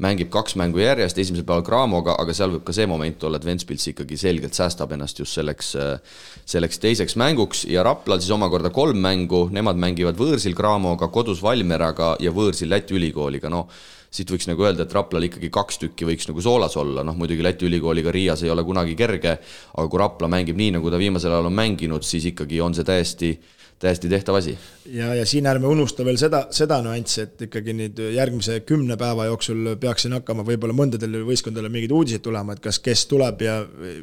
mängib 0.01 0.31
kaks 0.33 0.57
mängu 0.57 0.81
järjest, 0.81 1.19
esimesel 1.21 1.45
päeval 1.45 1.65
Cramoga, 1.67 2.15
aga 2.21 2.33
seal 2.37 2.55
võib 2.55 2.65
ka 2.65 2.73
see 2.73 2.87
moment 2.89 3.27
olla, 3.29 3.37
et 3.37 3.45
Ventspils 3.45 3.85
ikkagi 3.93 4.17
selgelt 4.17 4.57
säästab 4.57 4.95
ennast 4.97 5.21
just 5.21 5.37
selleks, 5.37 5.75
äh, 5.77 6.23
selleks 6.49 6.81
teiseks 6.81 7.17
mänguks. 7.17 7.65
Ja 7.69 7.85
Raplal 7.85 8.21
siis 8.23 8.33
omakorda 8.33 8.73
kolm 8.73 8.97
mängu, 9.03 9.45
nemad 9.53 9.77
mängivad 9.81 10.17
võõrsil 10.17 10.57
Cramoga, 10.57 11.11
kodus 11.13 11.43
Valmieraga 11.45 12.15
ja 12.23 12.33
võõrsil 12.33 12.73
Läti 12.73 12.97
ülikooliga, 12.97 13.53
no 13.53 13.67
siit 14.11 14.31
võiks 14.31 14.47
nagu 14.49 14.63
öelda, 14.65 14.85
et 14.87 14.95
Raplal 14.95 15.27
ikkagi 15.27 15.49
kaks 15.53 15.81
tükki 15.83 16.07
võiks 16.07 16.29
nagu 16.29 16.43
soolas 16.43 16.77
olla, 16.79 17.03
noh 17.07 17.17
muidugi 17.17 17.45
Läti 17.45 17.67
ülikooliga 17.67 18.13
Riias 18.13 18.43
ei 18.45 18.53
ole 18.53 18.63
kunagi 18.67 18.95
kerge, 18.99 19.37
aga 19.73 19.87
kui 19.87 20.01
Rapla 20.01 20.31
mängib 20.31 20.57
nii, 20.59 20.77
nagu 20.77 20.91
ta 20.93 21.01
viimasel 21.01 21.33
ajal 21.33 21.51
on 21.51 21.57
mänginud, 21.57 22.07
siis 22.07 22.31
ikkagi 22.31 22.61
on 22.63 22.77
see 22.77 22.87
täiesti 22.87 23.35
täiesti 23.79 24.09
tehtav 24.09 24.35
asi. 24.35 24.57
ja, 24.85 25.13
ja 25.15 25.25
siin 25.25 25.45
ärme 25.45 25.67
unusta 25.67 26.05
veel 26.05 26.17
seda, 26.17 26.47
seda 26.51 26.79
nüanssi, 26.81 27.27
et 27.27 27.43
ikkagi 27.45 27.75
nüüd 27.77 27.99
järgmise 28.15 28.59
kümne 28.65 28.97
päeva 28.97 29.27
jooksul 29.29 29.75
peaks 29.81 30.07
siin 30.07 30.17
hakkama 30.17 30.45
võib-olla 30.47 30.73
mõndadel 30.77 31.19
võistkondadel 31.27 31.69
mingeid 31.73 31.93
uudiseid 31.93 32.25
tulema, 32.25 32.57
et 32.57 32.63
kas, 32.63 32.81
kes 32.81 33.05
tuleb 33.11 33.43
ja 33.45 33.59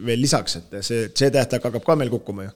veel 0.06 0.22
lisaks, 0.22 0.60
et 0.60 0.78
see, 0.86 1.08
see 1.10 1.32
tähtaeg 1.34 1.66
hakkab 1.66 1.86
ka 1.86 1.98
meil 1.98 2.12
kukkuma 2.14 2.46
ju 2.46 2.54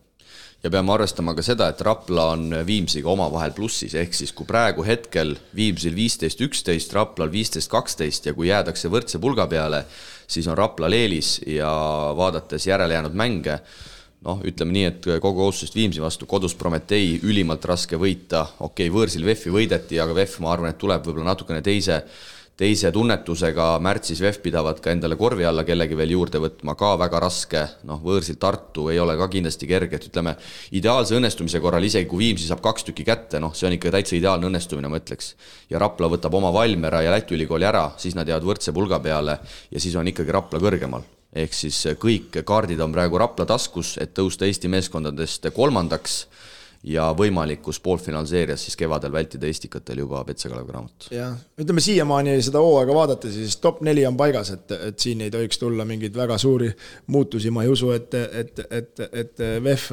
ja 0.62 0.70
peame 0.70 0.92
arvestama 0.92 1.34
ka 1.38 1.42
seda, 1.46 1.68
et 1.70 1.80
Rapla 1.86 2.30
on 2.34 2.50
Viimsiga 2.66 3.10
omavahel 3.12 3.52
plussis, 3.54 3.94
ehk 3.94 4.16
siis 4.16 4.32
kui 4.34 4.46
praegu 4.48 4.82
hetkel 4.86 5.36
Viimsil 5.56 5.94
viisteist, 5.96 6.40
üksteist, 6.42 6.94
Raplal 6.96 7.30
viisteist, 7.32 7.70
kaksteist 7.70 8.26
ja 8.26 8.34
kui 8.34 8.50
jäädakse 8.50 8.90
võrdse 8.90 9.20
pulga 9.22 9.46
peale, 9.50 9.84
siis 10.26 10.48
on 10.50 10.58
Raplal 10.58 10.96
eelis 10.98 11.38
ja 11.46 11.70
vaadates 12.18 12.66
järelejäänud 12.66 13.14
mänge, 13.18 13.60
noh, 14.26 14.42
ütleme 14.42 14.74
nii, 14.74 14.88
et 14.90 15.06
kogu 15.22 15.44
kohustusest 15.44 15.78
Viimsi 15.78 16.02
vastu 16.02 16.26
kodus 16.26 16.56
Prometee 16.58 17.20
ülimalt 17.22 17.64
raske 17.70 18.00
võita, 18.00 18.48
okei 18.58 18.88
okay,, 18.88 18.94
võõrsil 18.96 19.26
VEF-i 19.28 19.54
võideti, 19.54 20.02
aga 20.02 20.16
VEF, 20.18 20.40
ma 20.42 20.56
arvan, 20.56 20.74
et 20.74 20.80
tuleb 20.80 21.06
võib-olla 21.06 21.30
natukene 21.30 21.62
teise 21.62 22.02
teise 22.58 22.90
tunnetusega 22.90 23.66
märtsis 23.82 24.18
VEF 24.22 24.40
pidavat 24.42 24.80
ka 24.82 24.90
endale 24.90 25.14
korvi 25.18 25.46
alla 25.46 25.62
kellegi 25.66 25.96
veel 25.98 26.14
juurde 26.16 26.40
võtma, 26.42 26.74
ka 26.78 26.94
väga 26.98 27.20
raske, 27.22 27.60
noh, 27.86 28.00
võõrsil 28.02 28.38
Tartu 28.42 28.88
ei 28.90 28.98
ole 28.98 29.14
ka 29.20 29.28
kindlasti 29.30 29.68
kerge, 29.70 30.00
et 30.00 30.08
ütleme, 30.10 30.34
ideaalse 30.74 31.14
õnnestumise 31.18 31.60
korral, 31.62 31.86
isegi 31.86 32.08
kui 32.10 32.24
Viimsi 32.24 32.48
saab 32.48 32.62
kaks 32.64 32.88
tükki 32.88 33.06
kätte, 33.06 33.38
noh, 33.42 33.54
see 33.54 33.68
on 33.70 33.76
ikka 33.76 33.92
täitsa 33.94 34.16
ideaalne 34.18 34.50
õnnestumine, 34.50 34.90
ma 34.90 34.98
ütleks. 34.98 35.36
ja 35.70 35.78
Rapla 35.78 36.10
võtab 36.10 36.34
oma 36.34 36.50
Valmiera 36.52 37.04
ja 37.06 37.14
Läti 37.14 37.38
ülikooli 37.38 37.68
ära, 37.68 37.92
siis 37.96 38.18
nad 38.18 38.28
jäävad 38.28 38.50
võrdse 38.50 38.74
pulga 38.74 38.98
peale 38.98 39.38
ja 39.70 39.80
siis 39.80 39.94
on 39.94 40.10
ikkagi 40.10 40.34
Rapla 40.34 40.58
kõrgemal. 40.58 41.06
Ehk 41.38 41.52
siis 41.52 41.76
kõik 42.00 42.40
kaardid 42.42 42.80
on 42.80 42.92
praegu 42.92 43.18
Rapla 43.20 43.46
taskus, 43.46 43.98
et 44.02 44.14
tõusta 44.16 44.48
Eesti 44.48 44.70
meeskondadest 44.72 45.46
kolmandaks 45.54 46.22
ja 46.86 47.08
võimalikus 47.18 47.80
poolfinaalseerias 47.82 48.64
siis 48.64 48.76
kevadel 48.78 49.12
vältida 49.12 49.46
Estikatel 49.46 50.04
juba 50.04 50.22
Petsa 50.24 50.48
Kalev 50.48 50.66
Cramot. 50.68 51.08
jah, 51.10 51.34
ütleme 51.58 51.82
siiamaani 51.82 52.36
seda 52.42 52.62
hooaega 52.62 52.94
vaadates, 52.94 53.34
siis 53.34 53.56
top 53.62 53.82
neli 53.86 54.06
on 54.06 54.16
paigas, 54.16 54.52
et, 54.54 54.76
et 54.90 54.98
siin 54.98 55.24
ei 55.26 55.30
tohiks 55.34 55.58
tulla 55.58 55.84
mingeid 55.88 56.16
väga 56.16 56.38
suuri 56.38 56.70
muutusi, 57.06 57.50
ma 57.50 57.66
ei 57.66 57.72
usu, 57.74 57.90
et, 57.96 58.14
et, 58.14 58.66
et, 58.70 59.08
et 59.12 59.46
VEF 59.64 59.90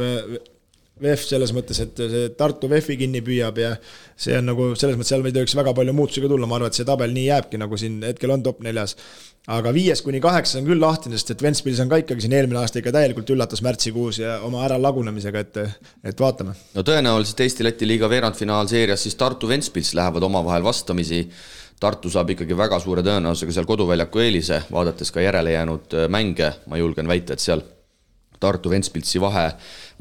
VEF 1.04 1.26
selles 1.28 1.52
mõttes, 1.52 1.80
et 1.84 1.98
see 2.00 2.28
Tartu 2.40 2.70
VEF-i 2.72 2.96
kinni 3.02 3.20
püüab 3.26 3.58
ja 3.60 3.74
see 4.16 4.38
on 4.40 4.46
nagu 4.48 4.70
selles 4.80 4.96
mõttes, 4.96 5.12
seal 5.12 5.26
ei 5.28 5.34
tohiks 5.36 5.56
väga 5.60 5.74
palju 5.76 5.96
muutusi 5.96 6.24
ka 6.24 6.30
tulla, 6.32 6.48
ma 6.48 6.56
arvan, 6.56 6.72
et 6.72 6.80
see 6.80 6.88
tabel 6.88 7.12
nii 7.16 7.26
jääbki, 7.26 7.60
nagu 7.60 7.80
siin 7.80 7.98
hetkel 8.06 8.32
on 8.32 8.46
top 8.46 8.62
neljas. 8.64 8.96
aga 9.52 9.74
viies 9.76 10.02
kuni 10.02 10.22
kaheksas 10.24 10.62
on 10.62 10.70
küll 10.70 10.82
lahtine, 10.82 11.20
sest 11.20 11.36
et 11.36 11.44
Ventspilis 11.44 11.82
on 11.84 11.92
ka 11.92 12.00
ikkagi 12.02 12.24
siin 12.24 12.34
eelmine 12.34 12.62
aasta 12.62 12.80
ikka 12.80 12.96
täielikult 12.96 13.30
üllatas 13.36 13.62
märtsikuus 13.62 14.22
ja 14.24 14.40
oma 14.48 14.64
äralagunemisega, 14.70 15.44
et, 15.44 15.60
et 16.14 16.24
vaatame. 16.24 16.56
no 16.74 16.88
tõenäoliselt 16.88 17.44
Eesti-Läti 17.44 17.92
liiga 17.92 18.10
veerandfinaalseerias 18.10 19.04
siis 19.04 19.20
Tartu-Ventspils 19.20 19.94
lähevad 20.00 20.24
omavahel 20.24 20.64
vastamisi 20.64 21.26
Tartu 21.80 22.08
saab 22.10 22.30
ikkagi 22.32 22.56
väga 22.56 22.80
suure 22.80 23.04
tõenäosusega 23.04 23.52
seal 23.52 23.66
koduväljaku 23.68 24.22
eelise, 24.24 24.62
vaadates 24.72 25.12
ka 25.12 25.20
järelejäänud 25.20 25.98
mänge, 26.08 26.54
ma 26.72 26.80
julgen 26.80 27.08
väita, 27.12 27.36
et 27.36 27.44
seal 27.44 27.62
Tartu-Ventspilsi 28.40 29.22
vahe 29.24 29.46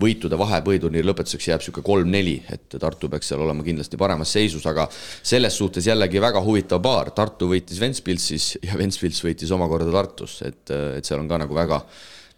võitude 0.01 0.39
vahe 0.39 0.59
põhiturniiri 0.67 1.07
lõpetuseks 1.07 1.49
jääb 1.51 1.63
niisugune 1.63 1.87
kolm-neli, 1.87 2.35
et 2.51 2.79
Tartu 2.81 3.11
peaks 3.13 3.31
seal 3.31 3.45
olema 3.45 3.63
kindlasti 3.67 3.99
paremas 4.01 4.33
seisus, 4.35 4.65
aga 4.67 4.89
selles 4.95 5.55
suhtes 5.59 5.87
jällegi 5.87 6.23
väga 6.23 6.43
huvitav 6.45 6.83
paar, 6.83 7.13
Tartu 7.15 7.49
võitis 7.53 7.79
Ventspilsis 7.83 8.49
ja 8.65 8.79
Ventspils 8.81 9.23
võitis 9.25 9.55
omakorda 9.55 9.95
Tartus, 9.95 10.41
et, 10.47 10.65
et 10.71 11.07
seal 11.07 11.23
on 11.23 11.31
ka 11.31 11.41
nagu 11.45 11.57
väga 11.57 11.83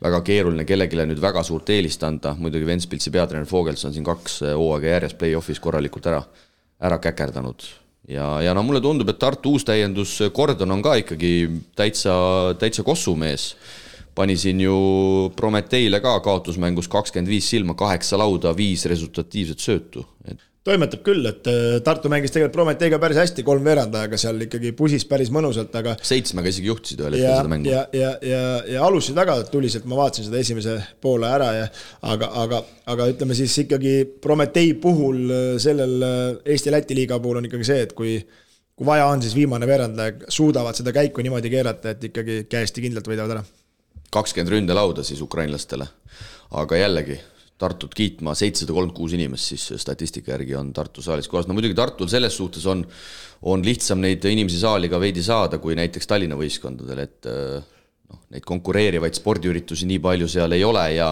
väga 0.03 0.20
keeruline 0.20 0.66
kellelegi 0.68 1.07
nüüd 1.09 1.20
väga 1.22 1.40
suurt 1.47 1.70
eelist 1.72 2.03
anda, 2.05 2.34
muidugi 2.36 2.68
Ventspilsi 2.68 3.12
peatreener 3.14 3.49
Fogels 3.49 3.84
on 3.88 3.94
siin 3.94 4.05
kaks 4.05 4.42
hooaega 4.44 4.92
järjest 4.97 5.18
play-off'is 5.20 5.61
korralikult 5.62 6.09
ära, 6.11 6.20
ära 6.84 6.99
käkerdanud. 7.01 7.64
ja, 8.09 8.26
ja 8.44 8.53
no 8.55 8.62
mulle 8.62 8.82
tundub, 8.84 9.09
et 9.09 9.18
Tartu 9.18 9.57
uus 9.57 9.64
täiendus 9.64 10.18
Gordon 10.34 10.76
on 10.76 10.84
ka 10.84 10.99
ikkagi 11.01 11.32
täitsa, 11.76 12.12
täitsa 12.61 12.84
kossumees 12.84 13.55
pani 14.16 14.36
siin 14.40 14.60
ju 14.64 14.76
Prometeile 15.36 16.00
ka 16.04 16.18
kaotusmängus 16.24 16.88
kakskümmend 16.92 17.30
viis 17.30 17.48
silma, 17.52 17.76
kaheksa 17.78 18.18
lauda, 18.20 18.54
viis 18.56 18.86
resultatiivset 18.88 19.62
söötu, 19.62 20.06
et 20.24 20.40
toimetab 20.66 21.02
küll, 21.06 21.26
et 21.28 21.46
äh, 21.50 21.78
Tartu 21.84 22.10
mängis 22.10 22.32
tegelikult 22.34 22.56
Prometeiga 22.56 22.98
päris 23.02 23.20
hästi, 23.20 23.44
kolm 23.46 23.66
veerandajaga 23.66 24.18
seal 24.20 24.40
ikkagi 24.46 24.72
pusis 24.76 25.04
päris 25.08 25.30
mõnusalt, 25.34 25.74
aga. 25.78 25.94
seitsmega 26.06 26.50
isegi 26.50 26.70
juhtisid 26.70 27.02
ühel 27.02 27.18
hetkel 27.18 27.36
seda 27.38 27.52
mängu. 27.52 27.70
ja, 27.70 27.84
ja, 27.94 28.12
ja, 28.26 28.40
ja 28.74 28.86
alustasid 28.86 29.18
väga 29.18 29.36
tuliselt, 29.52 29.86
ma 29.90 30.00
vaatasin 30.00 30.28
seda 30.28 30.40
esimese 30.42 30.78
poole 31.02 31.30
ära 31.30 31.52
ja 31.54 31.68
aga, 32.14 32.30
aga, 32.42 32.62
aga 32.94 33.10
ütleme 33.12 33.36
siis 33.38 33.54
ikkagi 33.62 33.94
Prometei 34.22 34.74
puhul 34.82 35.22
äh, 35.28 35.44
sellel 35.62 35.94
äh, 36.02 36.16
Eesti-Läti 36.56 36.98
liiga 36.98 37.20
puhul 37.22 37.42
on 37.42 37.50
ikkagi 37.50 37.68
see, 37.68 37.86
et 37.86 37.94
kui 37.96 38.18
kui 38.76 38.84
vaja 38.84 39.06
on, 39.08 39.22
siis 39.24 39.32
viimane 39.32 39.64
veerandaja 39.68 40.26
suudavad 40.28 40.76
seda 40.76 40.92
käiku 40.92 41.22
niimoodi 41.24 41.48
keerata, 41.52 41.94
et 41.94 42.10
ikkagi 42.10 42.42
käesti 42.50 42.82
kindlalt 42.84 43.06
võidavad 43.08 43.38
ära 43.38 43.46
kakskümmend 44.16 44.54
ründelauda 44.56 45.04
siis 45.06 45.22
ukrainlastele. 45.24 45.86
aga 46.56 46.76
jällegi, 46.78 47.18
Tartut 47.56 47.94
kiitma, 47.96 48.34
seitsesada 48.36 48.74
kolmkümmend 48.76 48.98
kuus 48.98 49.14
inimest 49.16 49.50
siis 49.54 49.62
statistika 49.80 50.34
järgi 50.34 50.54
on 50.58 50.74
Tartu 50.76 51.02
saalis 51.02 51.28
kohas, 51.28 51.46
no 51.48 51.54
muidugi 51.56 51.74
Tartul 51.74 52.08
selles 52.12 52.36
suhtes 52.36 52.66
on, 52.68 52.84
on 53.48 53.64
lihtsam 53.64 54.02
neid 54.04 54.24
inimesi 54.28 54.60
saali 54.60 54.90
ka 54.92 55.00
veidi 55.00 55.24
saada, 55.24 55.58
kui 55.58 55.76
näiteks 55.78 56.06
Tallinna 56.06 56.36
võistkondadel, 56.36 57.00
et 57.00 57.28
noh, 57.32 58.20
neid 58.34 58.44
konkureerivaid 58.44 59.16
spordiüritusi 59.16 59.88
nii 59.88 60.02
palju 60.04 60.28
seal 60.28 60.52
ei 60.52 60.64
ole 60.68 60.84
ja 60.98 61.08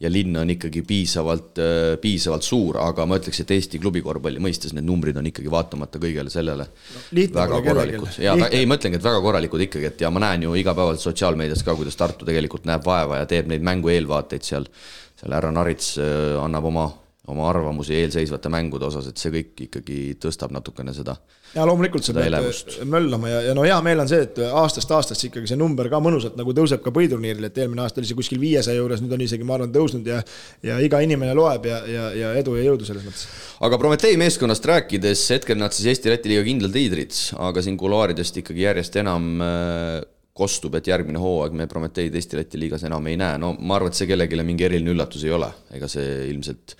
ja 0.00 0.10
linn 0.12 0.36
on 0.36 0.50
ikkagi 0.52 0.82
piisavalt, 0.86 1.60
äh, 1.62 1.94
piisavalt 2.00 2.44
suur, 2.44 2.76
aga 2.82 3.06
ma 3.08 3.16
ütleks, 3.20 3.40
et 3.42 3.54
Eesti 3.56 3.80
klubikorvpalli 3.80 4.42
mõistes 4.44 4.74
need 4.76 4.84
numbrid 4.84 5.16
on 5.16 5.30
ikkagi 5.30 5.50
vaatamata 5.52 6.00
kõigele 6.02 6.32
sellele 6.32 6.66
no, 6.68 7.04
väga 7.38 7.62
korralikud. 7.64 8.20
ja 8.20 8.36
ei, 8.50 8.68
ma 8.68 8.76
ütlengi, 8.76 9.00
et 9.00 9.06
väga 9.06 9.22
korralikud 9.24 9.64
ikkagi, 9.68 9.88
et 9.92 10.04
ja 10.04 10.12
ma 10.12 10.22
näen 10.26 10.44
ju 10.44 10.52
igapäevaselt 10.60 11.08
sotsiaalmeedias 11.08 11.64
ka, 11.64 11.76
kuidas 11.78 11.96
Tartu 11.96 12.28
tegelikult 12.28 12.68
näeb 12.68 12.84
vaeva 12.84 13.22
ja 13.22 13.30
teeb 13.30 13.48
neid 13.52 13.64
mängu 13.64 13.92
eelvaateid 13.94 14.44
seal, 14.44 14.68
seal 15.16 15.36
härra 15.38 15.54
Narits 15.54 15.94
äh, 16.02 16.36
annab 16.42 16.68
oma 16.72 16.90
oma 17.32 17.48
arvamusi 17.50 17.96
eelseisvate 18.00 18.50
mängude 18.52 18.86
osas, 18.86 19.08
et 19.10 19.18
see 19.18 19.32
kõik 19.34 19.64
ikkagi 19.66 19.98
tõstab 20.22 20.52
natukene 20.54 20.94
seda. 20.94 21.16
ja 21.54 21.64
loomulikult 21.66 22.04
sa 22.06 22.14
pead 22.14 22.28
elevust. 22.30 22.76
möllama 22.86 23.30
ja, 23.30 23.40
ja 23.48 23.54
no 23.56 23.64
hea 23.66 23.76
meel 23.82 24.04
on 24.04 24.10
see, 24.10 24.22
et 24.28 24.38
aastast 24.46 24.92
aastasse 24.94 25.28
ikkagi 25.28 25.50
see 25.50 25.58
number 25.58 25.90
ka 25.92 26.00
mõnusalt 26.02 26.38
nagu 26.38 26.54
tõuseb 26.56 26.84
ka 26.84 26.94
põhiturniiril, 26.94 27.48
et 27.48 27.58
eelmine 27.58 27.82
aasta 27.82 28.02
oli 28.02 28.10
see 28.10 28.18
kuskil 28.18 28.42
viiesaja 28.42 28.78
juures, 28.78 29.02
nüüd 29.02 29.16
on 29.16 29.26
isegi, 29.26 29.46
ma 29.46 29.58
arvan, 29.58 29.74
tõusnud 29.74 30.06
ja 30.12 30.22
ja 30.66 30.78
iga 30.82 31.00
inimene 31.04 31.34
loeb 31.36 31.66
ja, 31.66 31.82
ja, 31.90 32.08
ja 32.14 32.34
edu 32.38 32.56
ja 32.58 32.66
jõudu 32.70 32.88
selles 32.88 33.06
mõttes. 33.06 33.26
aga 33.66 33.80
Prometee 33.82 34.16
meeskonnast 34.20 34.66
rääkides, 34.72 35.28
hetkel 35.34 35.58
nad 35.58 35.74
siis 35.76 35.90
Eesti-Läti 35.94 36.30
liiga 36.32 36.46
kindlad 36.46 36.76
liidrid, 36.76 37.16
aga 37.50 37.64
siin 37.64 37.78
kuluaaridest 37.80 38.42
ikkagi 38.42 38.68
järjest 38.68 39.02
enam 39.02 39.32
äh, 39.42 40.04
kostub, 40.36 40.76
et 40.78 40.88
järgmine 40.90 41.20
hooaeg 41.20 41.54
me 41.56 41.68
Prometeid 41.70 42.14
Eesti-Läti 42.14 42.60
liigas 42.60 42.84
enam 42.88 43.06
ei 43.08 43.18
näe, 43.20 43.38
no 43.40 43.54
ma 43.58 43.78
arvan, 43.78 43.92
et 43.92 43.98
see 43.98 44.08
kellelegi 44.10 44.42
mingi 44.44 44.66
eriline 44.68 44.92
üllatus 44.92 45.24
ei 45.26 45.32
ole, 45.34 45.48
ega 45.76 45.88
see 45.90 46.26
ilmselt, 46.30 46.76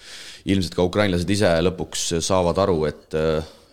ilmselt 0.52 0.76
ka 0.76 0.86
ukrainlased 0.86 1.30
ise 1.32 1.52
lõpuks 1.64 2.08
saavad 2.24 2.64
aru, 2.66 2.82
et 2.90 3.20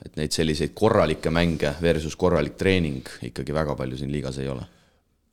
et 0.04 0.18
neid 0.20 0.36
selliseid 0.36 0.74
korralikke 0.76 1.32
mänge 1.32 1.78
versus 1.80 2.18
korralik 2.20 2.58
treening 2.60 3.08
ikkagi 3.30 3.56
väga 3.56 3.76
palju 3.80 4.02
siin 4.02 4.12
liigas 4.12 4.36
ei 4.44 4.50
ole 4.52 4.66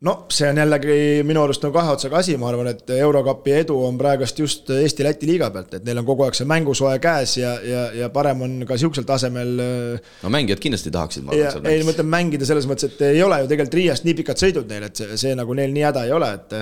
no 0.06 0.14
see 0.32 0.48
on 0.48 0.58
jällegi 0.60 0.94
minu 1.28 1.42
arust 1.44 1.64
nagu 1.64 1.74
kahe 1.76 1.92
otsaga 1.92 2.20
asi, 2.22 2.36
ma 2.40 2.48
arvan, 2.48 2.70
et 2.72 2.88
Eurokapi 2.94 3.52
edu 3.58 3.76
on 3.84 3.98
praegust 4.00 4.38
just 4.40 4.70
Eesti-Läti 4.72 5.28
liiga 5.28 5.50
pealt, 5.52 5.74
et 5.76 5.84
neil 5.84 6.00
on 6.00 6.08
kogu 6.08 6.24
aeg 6.24 6.38
see 6.38 6.48
mängusoe 6.48 6.96
käes 7.04 7.36
ja, 7.40 7.54
ja, 7.66 7.84
ja 8.02 8.10
parem 8.14 8.40
on 8.46 8.56
ka 8.68 8.78
sihukesel 8.80 9.08
tasemel 9.08 9.52
no 9.60 10.32
mängijad 10.32 10.62
kindlasti 10.62 10.92
tahaksid, 10.94 11.26
ma 11.26 11.36
arvan, 11.36 11.68
ei, 11.68 11.84
ma 11.84 11.92
mõtlen 11.92 12.12
mängida 12.16 12.48
selles 12.48 12.68
mõttes, 12.70 12.94
et 12.94 13.04
ei 13.10 13.22
ole 13.26 13.42
ju 13.42 13.50
tegelikult 13.52 13.80
Riiast 13.80 14.08
nii 14.08 14.16
pikad 14.22 14.40
sõidud 14.40 14.72
neil, 14.72 14.88
et 14.88 15.02
see, 15.02 15.20
see 15.20 15.36
nagu 15.36 15.58
neil 15.58 15.74
nii 15.76 15.88
häda 15.90 16.06
ei 16.08 16.16
ole, 16.16 16.32
et 16.38 16.56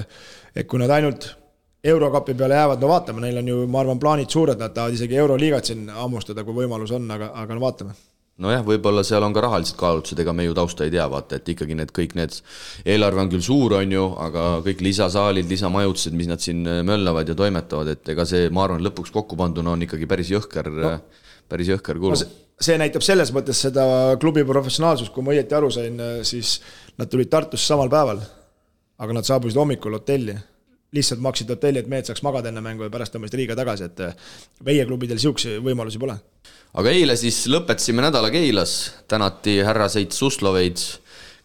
et 0.58 0.66
kui 0.66 0.80
nad 0.82 0.90
ainult 0.90 1.30
Eurokapi 1.88 2.34
peale 2.34 2.56
jäävad, 2.58 2.80
no 2.82 2.88
vaatame, 2.90 3.22
neil 3.22 3.38
on 3.38 3.48
ju, 3.52 3.64
ma 3.70 3.84
arvan, 3.84 4.00
plaanid 4.02 4.32
suured, 4.34 4.58
nad 4.58 4.74
tahavad 4.74 4.96
isegi 4.98 5.14
Euroliigat 5.22 5.70
siin 5.70 5.86
hammustada, 5.94 6.42
kui 6.42 6.56
võimalus 6.64 6.90
on, 6.96 7.06
aga, 7.14 7.30
aga 7.38 7.54
no 7.54 7.62
vaatame 7.62 7.94
nojah, 8.42 8.62
võib-olla 8.66 9.02
seal 9.06 9.24
on 9.26 9.34
ka 9.34 9.42
rahalised 9.42 9.76
kaalutlused, 9.78 10.20
ega 10.22 10.34
me 10.36 10.46
ju 10.46 10.54
tausta 10.56 10.86
ei 10.86 10.92
tea, 10.94 11.04
vaata, 11.10 11.38
et 11.40 11.48
ikkagi 11.54 11.76
need 11.78 11.92
kõik 11.94 12.14
need, 12.18 12.36
eelarve 12.86 13.24
on 13.24 13.32
küll 13.32 13.44
suur, 13.44 13.74
on 13.80 13.94
ju, 13.94 14.04
aga 14.24 14.48
kõik 14.66 14.82
lisasaalid, 14.86 15.48
lisamajutused, 15.50 16.14
mis 16.18 16.30
nad 16.30 16.42
siin 16.42 16.62
möllavad 16.86 17.28
ja 17.28 17.36
toimetavad, 17.38 17.94
et 17.96 18.12
ega 18.14 18.26
see, 18.28 18.48
ma 18.54 18.66
arvan, 18.66 18.84
lõpuks 18.86 19.14
kokku 19.14 19.38
panduna 19.38 19.74
on 19.74 19.86
ikkagi 19.86 20.10
päris 20.10 20.30
jõhker 20.34 20.70
no., 20.74 20.92
päris 21.48 21.72
jõhker 21.72 21.98
kulu 21.98 22.14
no,. 22.14 22.28
see 22.62 22.76
näitab 22.78 23.02
selles 23.06 23.32
mõttes 23.34 23.62
seda 23.66 23.84
klubi 24.22 24.44
professionaalsust, 24.46 25.12
kui 25.14 25.26
ma 25.26 25.34
õieti 25.34 25.58
aru 25.58 25.72
sain, 25.74 25.98
siis 26.26 26.58
nad 27.00 27.10
tulid 27.10 27.30
Tartusse 27.32 27.72
samal 27.72 27.90
päeval. 27.90 28.22
aga 28.98 29.14
nad 29.14 29.26
saabusid 29.26 29.58
hommikul 29.58 29.94
hotelli 29.94 30.34
lihtsalt 30.92 31.20
maksid 31.20 31.50
hotelli, 31.52 31.82
et 31.82 31.88
mehed 31.90 32.08
saaks 32.08 32.22
magada 32.24 32.48
enne 32.48 32.62
mängu 32.64 32.86
ja 32.86 32.92
pärast 32.92 33.12
tõmbasid 33.12 33.36
Riiga 33.36 33.56
tagasi, 33.58 33.90
et 33.90 34.64
meie 34.64 34.86
klubidel 34.88 35.20
sihukeseid 35.20 35.60
võimalusi 35.64 36.00
pole 36.00 36.16
aga 36.76 36.92
eile 36.92 37.16
siis 37.18 37.44
lõpetasime 37.50 38.04
nädala 38.04 38.30
Keilas, 38.32 38.74
tänati 39.08 39.58
härraseid 39.64 40.12
Susloveid, 40.16 40.82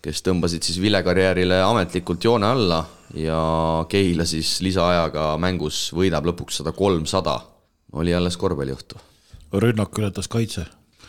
kes 0.04 0.24
tõmbasid 0.26 0.66
siis 0.68 0.82
vilekarjäärile 0.84 1.62
ametlikult 1.64 2.24
joone 2.28 2.50
alla 2.50 2.82
ja 3.16 3.40
Keila 3.90 4.26
siis 4.28 4.58
lisaajaga 4.66 5.34
mängus 5.42 5.88
võidab 5.96 6.28
lõpuks 6.28 6.60
sada 6.62 6.74
kolmsada. 6.76 7.40
oli 7.94 8.14
alles 8.14 8.38
korvpalliõhtu. 8.38 8.96
rünnak 9.54 9.98
ületas 9.98 10.28
kaitse. 10.28 10.66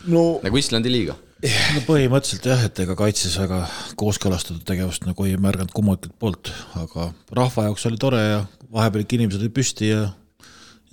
no 0.07 0.39
nagu 0.43 0.57
Islandi 0.57 0.91
liiga. 0.91 1.15
No 1.45 1.81
põhimõtteliselt 1.85 2.49
jah, 2.49 2.65
et 2.67 2.83
ega 2.85 2.95
kaitses 2.97 3.37
väga 3.39 3.63
kooskõlastatud 3.99 4.65
tegevust 4.67 5.07
nagu 5.07 5.27
ei 5.27 5.37
märganud 5.41 5.73
kummaltki 5.75 6.11
poolt, 6.19 6.51
aga 6.79 7.09
rahva 7.37 7.69
jaoks 7.69 7.87
oli 7.89 7.99
tore 8.01 8.21
ja 8.21 8.43
vahepeal 8.73 9.05
ikka 9.05 9.19
inimesed 9.19 9.43
olid 9.43 9.55
püsti 9.55 9.91
ja 9.91 10.05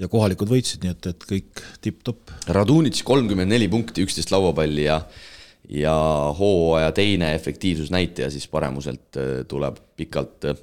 ja 0.01 0.09
kohalikud 0.11 0.51
võitsid, 0.51 0.83
nii 0.83 0.95
et, 0.95 1.07
et 1.13 1.25
kõik 1.29 1.63
tipp-topp. 1.85 2.33
Radunitš 2.51 3.05
kolmkümmend 3.07 3.53
neli 3.53 3.69
punkti, 3.71 4.03
üksteist 4.07 4.33
lauapalli 4.35 4.89
ja 4.89 5.03
ja 5.73 5.95
hooaja 6.39 6.91
teine 6.93 7.35
efektiivsusnäitaja 7.37 8.31
siis 8.35 8.49
paremuselt 8.51 9.17
äh, 9.17 9.45
tuleb 9.49 9.79
pikalt, 9.97 10.45
äh, 10.51 10.59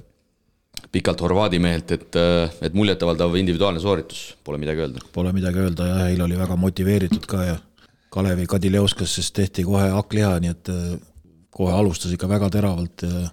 pikalt 0.92 1.22
Horvaadi 1.24 1.58
mehelt, 1.62 1.94
et, 1.96 2.18
äh, 2.20 2.52
et 2.62 2.76
muljetavaldav 2.76 3.34
individuaalne 3.40 3.80
sooritus, 3.80 4.34
pole 4.44 4.60
midagi 4.60 4.84
öelda. 4.84 5.02
Pole 5.14 5.32
midagi 5.32 5.62
öelda 5.64 5.88
ja 5.88 5.98
eile 6.10 6.26
oli 6.26 6.38
väga 6.38 6.58
motiveeritud 6.60 7.26
ka 7.30 7.42
ja 7.48 7.56
Kalevi 8.10 8.46
Kadileuskas 8.50 9.32
tehti 9.32 9.62
kohe 9.64 9.88
hakkliha, 9.94 10.32
nii 10.42 10.50
et 10.50 10.70
kohe 11.54 11.74
alustas 11.74 12.10
ikka 12.14 12.28
väga 12.28 12.48
teravalt 12.50 13.04
ja 13.06 13.28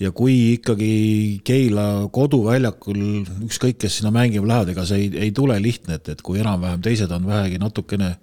ja 0.00 0.10
kui 0.16 0.34
ikkagi 0.56 1.40
Keila 1.44 2.08
koduväljakul 2.12 3.00
ükskõik, 3.46 3.78
kes 3.82 4.00
sinna 4.00 4.12
mängima 4.14 4.48
lähevad, 4.48 4.72
ega 4.72 4.84
see 4.88 5.04
ei, 5.04 5.10
ei 5.28 5.32
tule 5.36 5.58
lihtne, 5.62 5.98
et, 6.00 6.12
et 6.14 6.22
kui 6.24 6.40
enam-vähem 6.42 6.82
teised 6.84 7.12
on 7.14 7.26
vähegi 7.28 7.60
natukene 7.62 8.14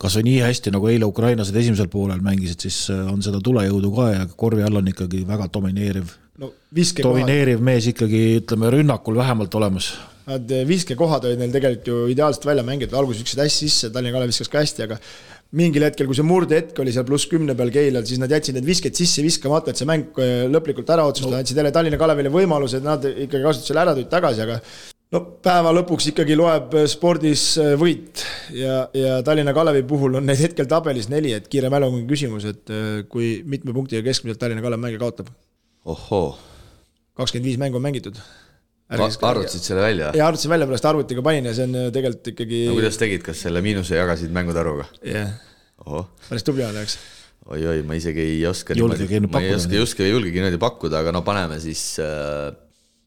kas 0.00 0.18
või 0.18 0.28
nii 0.30 0.38
hästi, 0.44 0.72
nagu 0.74 0.88
eile 0.92 1.08
ukrainlased 1.08 1.56
esimesel 1.56 1.88
poolel 1.92 2.22
mängisid, 2.24 2.66
siis 2.66 2.78
äh, 2.92 3.02
on 3.10 3.22
seda 3.24 3.40
tulejõudu 3.44 3.92
ka 3.96 4.08
ja 4.12 4.26
korvi 4.36 4.64
all 4.66 4.80
on 4.80 4.92
ikkagi 4.92 5.24
väga 5.28 5.48
domineeriv 5.52 6.12
no 6.40 6.50
viske 6.76 7.04
domineeriv 7.04 7.58
kohad. 7.58 7.68
mees 7.70 7.88
ikkagi, 7.92 8.22
ütleme 8.42 8.70
rünnakul 8.74 9.18
vähemalt 9.18 9.54
olemas. 9.58 9.92
Nad 10.26 10.50
äh, 10.50 10.66
viskekohad 10.66 11.28
olid 11.28 11.40
neil 11.40 11.54
tegelikult 11.54 11.88
ju 11.90 11.98
ideaalselt 12.12 12.48
välja 12.48 12.64
mängitud, 12.66 12.96
alguses 12.98 13.22
viskasid 13.22 13.44
hästi 13.44 13.68
sisse, 13.68 13.90
Tallinna 13.94 14.16
Kalev 14.16 14.32
viskas 14.32 14.50
ka 14.50 14.62
hästi, 14.64 14.88
aga 14.88 14.98
mingil 15.56 15.86
hetkel, 15.86 16.08
kui 16.08 16.18
see 16.18 16.26
murdehetk 16.26 16.80
oli 16.82 16.92
seal 16.94 17.06
pluss 17.06 17.28
kümne 17.30 17.54
peal 17.58 17.70
Keilal, 17.74 18.04
siis 18.08 18.18
nad 18.18 18.34
jätsid 18.34 18.58
need 18.58 18.66
visked 18.66 18.98
sisse 18.98 19.22
viskamata, 19.24 19.70
et 19.70 19.80
see 19.80 19.88
mäng 19.88 20.18
äh, 20.18 20.44
lõplikult 20.50 20.90
ära 20.92 21.06
otsustada 21.06 21.38
no., 21.38 21.44
andsid 21.44 21.62
jälle 21.62 21.72
Tallinna 21.74 22.00
Kalevile 22.00 22.34
võimaluse, 22.34 22.82
et 22.82 22.86
nad 22.86 23.06
ikkagi 23.06 23.46
kasutasid 23.46 23.72
selle 23.72 23.86
ära, 23.86 23.94
tulid 23.94 24.10
tagasi, 24.10 24.42
aga 24.42 24.58
no 25.14 25.22
päeva 25.46 25.70
lõpuks 25.78 26.10
ikkagi 26.10 26.36
loeb 26.36 26.74
äh, 26.74 26.90
spordis 26.90 27.48
võit 27.78 28.26
ja, 28.50 28.82
ja 28.98 29.20
Tallinna 29.24 29.54
Kalevi 29.56 29.86
puhul 29.86 30.18
on 30.18 30.26
neid 30.26 30.42
hetkel 30.42 30.66
tabelis 30.68 31.06
neli, 31.12 31.36
et 31.38 31.46
kiire 31.48 31.70
mäluga 31.70 32.02
küsimus, 32.10 32.50
et 32.50 32.78
kui 33.06 33.36
mitme 33.46 33.70
punktiga 33.70 34.02
keskmiselt 34.10 34.42
Tallinna 34.42 34.66
Kalev 34.66 34.82
mänge 34.82 34.98
kaotab? 34.98 35.30
Ohoo. 35.92 36.36
kakskümmend 37.16 37.48
viis 37.50 37.60
mängu 37.60 37.78
on 37.78 37.86
mängitud 37.86 38.18
arvutasid 38.90 39.64
selle 39.66 39.82
välja? 39.82 40.12
jaa, 40.14 40.28
arvutasin 40.28 40.52
välja, 40.52 40.68
pärast 40.70 40.88
arvutiga 40.90 41.24
panin 41.26 41.48
ja 41.48 41.54
see 41.56 41.66
on 41.66 41.78
äh, 41.80 41.88
tegelikult 41.94 42.32
ikkagi. 42.34 42.62
no 42.70 42.76
kuidas 42.78 43.00
tegid, 43.02 43.24
kas 43.26 43.42
selle 43.46 43.62
miinuse 43.64 43.98
jagasid 43.98 44.34
mängude 44.34 44.62
arvuga? 44.62 44.86
jah 45.02 45.32
yeah.. 45.32 46.12
päris 46.28 46.46
tubli 46.46 46.66
on, 46.66 46.78
eks. 46.82 46.98
oi-oi, 47.46 47.80
ma 47.86 47.98
isegi 47.98 48.22
ei 48.22 48.38
oska 48.46 48.76
ma 48.76 49.42
ei 49.42 49.54
oska, 49.56 49.74
ei 49.74 49.82
oska, 49.82 50.06
ei 50.06 50.14
julgegi 50.14 50.38
niimoodi 50.38 50.62
pakkuda, 50.62 51.02
aga 51.02 51.14
no 51.14 51.24
paneme 51.26 51.58
siis 51.62 51.82
äh, 52.02 52.52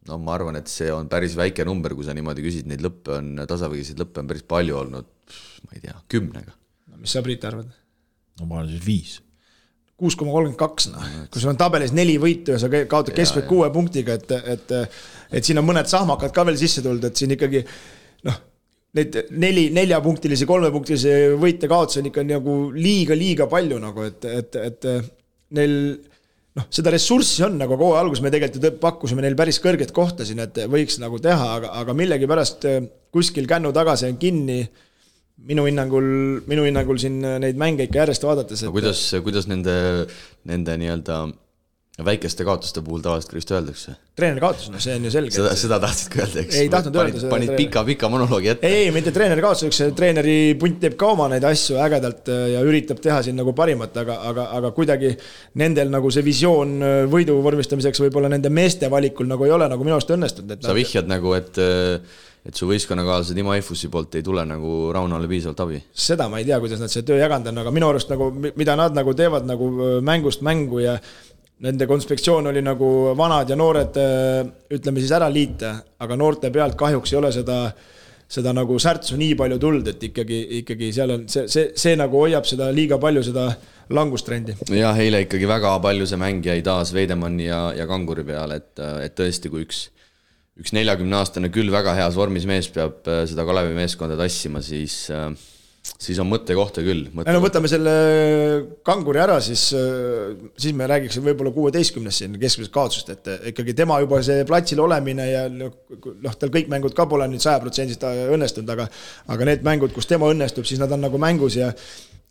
no 0.09 0.19
ma 0.23 0.35
arvan, 0.35 0.59
et 0.59 0.71
see 0.71 0.91
on 0.91 1.07
päris 1.11 1.37
väike 1.39 1.67
number, 1.67 1.95
kui 1.95 2.07
sa 2.07 2.15
niimoodi 2.17 2.43
küsid, 2.43 2.67
neid 2.71 2.83
lõppe 2.83 3.15
on, 3.19 3.33
tasavägiseid 3.47 4.03
lõppe 4.03 4.23
on 4.23 4.31
päris 4.31 4.45
palju 4.49 4.83
olnud, 4.83 5.09
ma 5.67 5.77
ei 5.77 5.87
tea, 5.87 5.95
kümnega. 6.11 6.55
no 6.91 6.99
mis 6.99 7.15
sa, 7.15 7.23
Priit, 7.23 7.47
arvad? 7.47 7.71
no 8.39 8.51
ma 8.51 8.61
arvan 8.61 8.71
siis 8.75 8.85
viis 8.87 9.17
kuus 9.99 10.17
koma 10.19 10.33
kolmkümmend 10.35 10.59
kaks, 10.59 10.89
noh, 10.93 11.07
kui 11.31 11.43
sul 11.43 11.51
on 11.51 11.59
tabelis 11.59 11.93
neli 11.95 12.17
võitu 12.21 12.55
ja 12.55 12.59
sa 12.61 12.69
kaotad 12.71 13.13
keskmiselt 13.15 13.49
kuue 13.49 13.69
punktiga, 13.73 14.15
et, 14.19 14.35
et 14.55 14.75
et 15.29 15.45
siin 15.45 15.59
on 15.61 15.67
mõned 15.67 15.89
sahmakad 15.89 16.33
ka 16.33 16.45
veel 16.47 16.57
sisse 16.59 16.83
tulnud, 16.85 17.05
et 17.05 17.19
siin 17.19 17.35
ikkagi 17.35 17.61
noh, 18.27 18.37
neid 18.97 19.17
neli, 19.37 19.67
neljapunktilisi, 19.75 20.47
kolmepunktilisi 20.49 21.15
võite-kaotusi 21.41 22.01
on 22.01 22.09
ikka 22.09 22.25
nagu 22.25 22.59
liiga-liiga 22.73 23.49
palju 23.51 23.77
nagu, 23.83 24.07
et, 24.09 24.25
et, 24.25 24.59
et 24.71 24.89
neil 25.57 25.75
noh, 26.57 26.67
seda 26.73 26.93
ressurssi 26.95 27.45
on 27.45 27.59
nagu 27.61 27.77
kogu 27.77 27.93
alguses 27.99 28.23
me 28.25 28.33
tegelikult 28.33 28.65
ju 28.65 28.75
pakkusime 28.81 29.25
neil 29.25 29.37
päris 29.39 29.61
kõrget 29.63 29.93
kohta 29.95 30.25
siin, 30.27 30.41
et 30.45 30.63
võiks 30.71 30.97
nagu 31.01 31.21
teha, 31.21 31.53
aga, 31.59 31.73
aga 31.83 31.97
millegipärast 31.97 32.69
kuskil 33.13 33.49
kännu 33.49 33.73
taga 33.75 33.97
see 33.99 34.11
on 34.13 34.21
kinni 34.21 34.63
minu 35.49 35.65
hinnangul, 35.67 36.07
minu 36.49 36.65
hinnangul 36.67 36.99
siin 37.01 37.21
neid 37.43 37.59
mänge 37.59 37.87
ikka 37.87 38.03
järjest 38.03 38.25
vaadates 38.27 38.65
et.... 38.65 38.73
kuidas, 38.73 39.03
kuidas 39.23 39.47
nende, 39.51 39.75
nende 40.49 40.75
nii-öelda 40.81 41.21
väikeste 42.05 42.45
kaotuste 42.47 42.81
puhul 42.83 43.01
tavaliselt 43.03 43.31
ka 43.31 43.37
vist 43.37 43.51
öeldakse? 43.51 43.93
treeneri 44.19 44.41
kaotus, 44.43 44.67
no 44.71 44.79
see 44.83 44.95
on 44.95 45.05
ju 45.07 45.11
selge. 45.13 45.33
seda, 45.35 45.51
seda 45.59 45.79
tahtsid 45.83 46.11
ka 46.13 46.21
öelda, 46.23 46.43
eks? 46.43 46.59
ei 46.61 46.69
tahtnud 46.71 46.95
panid, 46.95 47.11
öelda 47.11 47.23
seda. 47.23 47.31
panid 47.33 47.53
pika-pika 47.57 48.09
monoloogi 48.11 48.51
ette. 48.53 48.67
ei, 48.67 48.85
ei, 48.85 48.93
mitte 48.95 49.13
treeneri 49.15 49.43
kaotus, 49.43 49.65
üks 49.69 49.81
treeneri 49.97 50.37
punt 50.59 50.79
teeb 50.83 50.95
ka 50.99 51.11
oma 51.15 51.29
neid 51.31 51.45
asju 51.49 51.79
ägedalt 51.83 52.31
äh, 52.31 52.45
ja 52.55 52.63
üritab 52.67 53.01
teha 53.03 53.19
siin 53.25 53.39
nagu 53.39 53.53
parimat, 53.57 53.95
aga, 54.03 54.19
aga, 54.31 54.47
aga 54.59 54.71
kuidagi 54.75 55.11
nendel 55.61 55.91
nagu 55.93 56.11
see 56.13 56.25
visioon 56.25 56.77
äh, 56.79 56.95
võidu 57.11 57.39
vormistamiseks 57.45 58.03
võib-olla 58.05 58.31
nende 58.31 58.51
meeste 58.53 58.91
valikul 58.91 59.29
nagu 59.29 59.47
ei 59.47 59.55
ole 59.55 59.69
nagu 59.71 59.87
minu 59.87 59.99
arust 59.99 60.15
õnnestunud, 60.15 60.55
et 60.55 60.67
sa 60.67 60.75
vihjad 60.77 61.09
nagu, 61.09 61.35
et 61.39 61.63
et 62.49 62.57
su 62.57 62.67
võistkonnakaaslased 62.69 63.37
Imo 63.39 63.53
Eifussi 63.53 63.91
poolt 63.93 64.17
ei 64.17 64.25
tule 64.25 64.43
nagu 64.47 64.89
Raunole 64.95 65.29
piisavalt 65.29 65.63
abi? 65.65 65.81
seda 65.93 66.29
ma 66.31 66.41
ei 66.41 66.47
tea, 66.47 66.57
kuidas 66.61 66.81
nad 66.81 66.91
selle 66.91 67.05
töö 67.07 67.19
jaganud 67.21 67.51
on, 67.51 67.61
aga 67.63 67.73
minu 67.75 67.89
arust 67.91 68.09
nagu, 68.11 68.31
mida 68.57 68.75
nad 68.79 68.95
nagu 68.97 69.13
teevad 69.17 69.45
nagu 69.49 69.69
äh, 69.75 69.97
mängust 70.05 70.43
mängu 70.45 70.81
ja 70.83 70.97
nende 71.65 71.87
konspektsioon 71.87 72.49
oli 72.49 72.63
nagu 72.63 72.89
vanad 73.19 73.49
ja 73.51 73.57
noored, 73.59 73.99
äh, 73.99 74.41
ütleme 74.75 75.03
siis 75.03 75.13
ära 75.15 75.29
liita, 75.31 75.75
aga 76.01 76.17
noorte 76.19 76.51
pealt 76.55 76.77
kahjuks 76.79 77.13
ei 77.13 77.19
ole 77.19 77.31
seda, 77.35 77.59
seda 78.29 78.53
nagu 78.55 78.79
särtsu 78.79 79.19
nii 79.19 79.35
palju 79.37 79.59
tulnud, 79.61 79.91
et 79.93 80.07
ikkagi, 80.09 80.39
ikkagi 80.61 80.93
seal 80.95 81.17
on 81.17 81.27
see, 81.29 81.45
see, 81.51 81.69
see 81.77 81.99
nagu 81.99 82.23
hoiab 82.23 82.47
seda 82.49 82.71
liiga 82.73 82.97
palju, 83.01 83.25
seda 83.29 83.49
langustrendi. 83.93 84.55
jah, 84.73 84.97
eile 85.01 85.25
ikkagi 85.25 85.49
väga 85.49 85.75
palju 85.83 86.07
see 86.09 86.21
mäng 86.21 86.45
jäi 86.45 86.61
taas 86.65 86.93
Veidemanni 86.95 87.49
ja, 87.49 87.61
ja 87.77 87.89
Kanguri 87.89 88.25
peale, 88.25 88.61
et, 88.63 88.85
et 89.05 89.17
tõesti, 89.17 89.51
kui 89.51 89.67
üks 89.67 89.89
üks 90.59 90.73
neljakümneaastane 90.75 91.51
küll 91.53 91.71
väga 91.73 91.95
heas 91.97 92.17
vormis 92.19 92.47
mees 92.49 92.67
peab 92.73 93.07
äh, 93.07 93.23
seda 93.29 93.47
Kalevi 93.47 93.77
meeskonda 93.77 94.17
tassima, 94.19 94.63
siis 94.65 95.05
äh, 95.13 95.31
siis 95.99 96.19
on 96.21 96.27
mõttekohta 96.29 96.83
küll. 96.83 97.07
ei 97.09 97.33
no 97.33 97.41
võtame 97.43 97.69
selle 97.71 97.93
kanguri 98.85 99.21
ära, 99.23 99.39
siis, 99.43 99.69
siis 100.59 100.75
me 100.75 100.87
räägiksime 100.89 101.31
võib-olla 101.31 101.53
kuueteistkümnest 101.55 102.21
siin 102.21 102.35
keskmisest 102.39 102.73
kaotusest, 102.75 103.11
et 103.15 103.49
ikkagi 103.53 103.75
tema 103.77 103.99
juba 104.03 104.21
see 104.25 104.43
platsil 104.47 104.81
olemine 104.83 105.25
ja 105.29 105.45
noh, 105.49 106.35
tal 106.39 106.53
kõik 106.53 106.69
mängud 106.71 106.95
ka 106.97 107.07
pole 107.09 107.27
nüüd 107.31 107.43
sajaprotsendiliselt 107.43 108.05
õnnestunud, 108.35 108.75
aga 108.75 108.89
aga 109.35 109.49
need 109.49 109.65
mängud, 109.65 109.95
kus 109.95 110.09
tema 110.09 110.29
õnnestub, 110.31 110.67
siis 110.67 110.81
nad 110.83 110.91
on 110.95 111.03
nagu 111.07 111.21
mängus 111.21 111.57
ja 111.59 111.71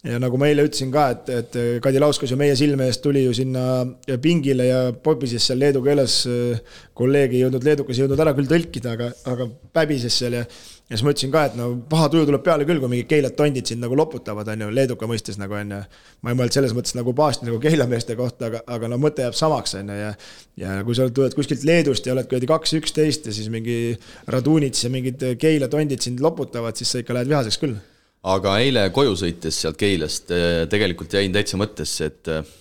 ja 0.07 0.21
nagu 0.23 0.39
ma 0.39 0.47
eile 0.51 0.65
ütlesin 0.69 0.93
ka, 0.95 1.09
et, 1.15 1.31
et 1.35 1.59
Kadi 1.83 1.99
Lauskas 2.03 2.31
ju 2.31 2.39
meie 2.39 2.55
silme 2.59 2.87
eest 2.87 3.03
tuli 3.03 3.25
ju 3.25 3.35
sinna 3.35 3.83
pingile 4.23 4.69
ja 4.69 4.81
pobises 4.93 5.49
seal 5.49 5.59
leedu 5.59 5.83
keeles, 5.83 6.21
kolleeg 6.95 7.35
ei 7.35 7.45
jõudnud 7.45 7.67
leedukas, 7.67 7.99
ei 7.99 8.07
jõudnud 8.07 8.23
ära 8.23 8.35
küll 8.39 8.51
tõlkida, 8.51 8.95
aga, 8.95 9.13
aga 9.35 9.49
päbises 9.75 10.19
seal 10.23 10.39
ja 10.39 10.45
ja 10.89 10.97
siis 10.97 11.05
ma 11.05 11.13
ütlesin 11.13 11.33
ka, 11.33 11.43
et 11.51 11.57
no 11.59 11.67
paha 11.91 12.07
tuju 12.13 12.25
tuleb 12.31 12.43
peale 12.45 12.65
küll, 12.69 12.81
kui 12.81 12.89
mingid 12.89 13.09
Keilad 13.11 13.35
tondid 13.37 13.69
sind 13.69 13.83
nagu 13.85 13.97
loputavad, 13.99 14.49
on 14.55 14.65
ju, 14.65 14.69
leeduka 14.73 15.09
mõistes 15.11 15.37
nagu 15.41 15.57
on 15.59 15.75
ju. 15.75 15.81
ma 16.25 16.33
ei 16.33 16.39
mõelnud 16.39 16.57
selles 16.57 16.73
mõttes 16.77 16.97
nagu 16.97 17.13
pahasti 17.17 17.49
nagu 17.49 17.61
Keila 17.61 17.85
meeste 17.91 18.17
kohta, 18.17 18.49
aga, 18.49 18.63
aga 18.77 18.89
no 18.89 18.97
mõte 19.01 19.27
jääb 19.27 19.37
samaks, 19.37 19.77
on 19.77 19.93
ju, 19.93 19.99
ja. 20.01 20.15
ja 20.63 20.79
kui 20.89 20.97
sa 20.97 21.11
tuled 21.13 21.37
kuskilt 21.37 21.67
Leedust 21.69 22.09
ja 22.09 22.17
oled 22.17 22.31
kuradi 22.31 22.49
kaks 22.49 22.73
üksteist 22.81 23.29
ja 23.29 23.37
siis 23.37 23.53
mingi 23.53 23.99
Radunits 24.33 24.87
ja 24.87 24.93
mingid 24.95 25.27
Keila 25.41 25.69
tondid 25.69 26.05
sind 26.05 26.25
loputavad, 26.25 26.81
siis 26.81 26.95
sa 26.95 27.05
ikka 27.05 27.19
lähed 27.19 27.29
vihaseks 27.35 27.61
küll. 27.61 27.77
Aga 28.27 28.57
eile 28.63 28.89
koju 28.95 29.15
sõites 29.19 29.61
sealt 29.63 29.79
Keilast 29.79 30.33
eh, 30.35 30.65
tegelikult 30.71 31.15
jäin 31.15 31.35
täitsa 31.35 31.59
mõttesse, 31.61 32.11
et 32.11 32.31
eh, 32.33 32.55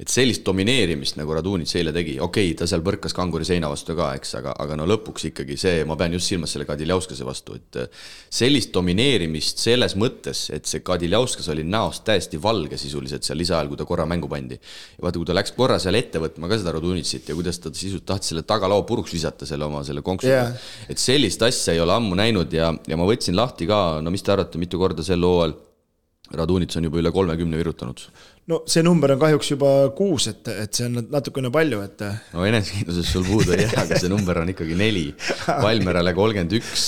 et 0.00 0.10
sellist 0.10 0.42
domineerimist, 0.46 1.18
nagu 1.20 1.34
Radunits 1.36 1.76
eile 1.78 1.92
tegi, 1.94 2.16
okei 2.18 2.48
okay,, 2.50 2.58
ta 2.58 2.66
seal 2.70 2.82
põrkas 2.86 3.14
kanguri 3.14 3.46
seina 3.46 3.68
vastu 3.70 3.94
ka, 3.98 4.10
eks, 4.18 4.34
aga, 4.40 4.54
aga 4.64 4.78
no 4.78 4.86
lõpuks 4.90 5.28
ikkagi 5.30 5.56
see, 5.60 5.84
ma 5.86 5.96
pean 5.98 6.16
just 6.16 6.30
silmas 6.30 6.54
selle 6.54 6.66
Kadiljauskas 6.66 7.22
vastu, 7.26 7.58
et 7.60 7.78
äh, 7.78 8.06
sellist 8.34 8.72
domineerimist 8.74 9.62
selles 9.62 9.94
mõttes, 10.00 10.48
et 10.54 10.66
see 10.70 10.82
Kadiljauskas 10.86 11.48
oli 11.54 11.66
näost 11.68 12.04
täiesti 12.08 12.40
valge 12.42 12.78
sisuliselt 12.80 13.26
seal 13.26 13.38
lisaajal, 13.38 13.70
kui 13.70 13.78
ta 13.80 13.86
korra 13.88 14.06
mängu 14.10 14.30
pandi. 14.30 14.58
vaata, 15.02 15.20
kui 15.20 15.28
ta 15.28 15.36
läks 15.36 15.54
korra 15.54 15.78
seal 15.82 15.98
ette 15.98 16.22
võtma 16.22 16.50
ka 16.50 16.58
seda 16.58 16.74
Radunitsit 16.74 17.30
ja 17.30 17.38
kuidas 17.38 17.62
ta 17.62 17.70
sisuliselt 17.70 18.08
tahtis 18.08 18.32
selle 18.32 18.42
tagalao 18.42 18.82
puruks 18.88 19.14
visata 19.14 19.46
selle 19.46 19.68
oma 19.68 19.84
selle 19.86 20.02
konksuga 20.02 20.32
yeah.. 20.32 20.66
et 20.90 20.98
sellist 20.98 21.42
asja 21.46 21.74
ei 21.74 21.82
ole 21.82 21.94
ammu 21.94 22.18
näinud 22.18 22.52
ja, 22.52 22.72
ja 22.88 22.98
ma 22.98 23.06
võtsin 23.06 23.36
lahti 23.38 23.68
ka, 23.70 24.00
no 24.02 24.10
mis 24.14 24.26
te 24.26 24.34
arvate, 24.34 24.58
mitu 24.58 24.80
korda 24.80 25.06
sel 25.06 25.22
hooajal 25.22 25.54
Radunits 26.34 26.78
on 26.80 26.86
juba 26.88 26.98
üle 27.02 27.10
kolmekümne 27.12 27.58
virutanud 27.60 28.00
no 28.50 28.60
see 28.68 28.84
number 28.84 29.14
on 29.14 29.20
kahjuks 29.22 29.52
juba 29.54 29.70
kuus, 29.96 30.28
et, 30.32 30.48
et 30.66 30.76
see 30.76 30.88
on 30.88 31.00
natukene 31.12 31.52
palju, 31.54 31.80
et. 31.86 32.04
no 32.34 32.44
enesekindlusest 32.48 33.16
sul 33.16 33.24
puudu 33.28 33.56
ei 33.56 33.64
jää, 33.64 33.86
aga 33.86 34.00
see 34.02 34.12
number 34.12 34.42
on 34.42 34.52
ikkagi 34.52 34.76
neli. 34.78 35.08
Valmerale 35.66 36.14
kolmkümmend 36.16 36.58
üks, 36.60 36.86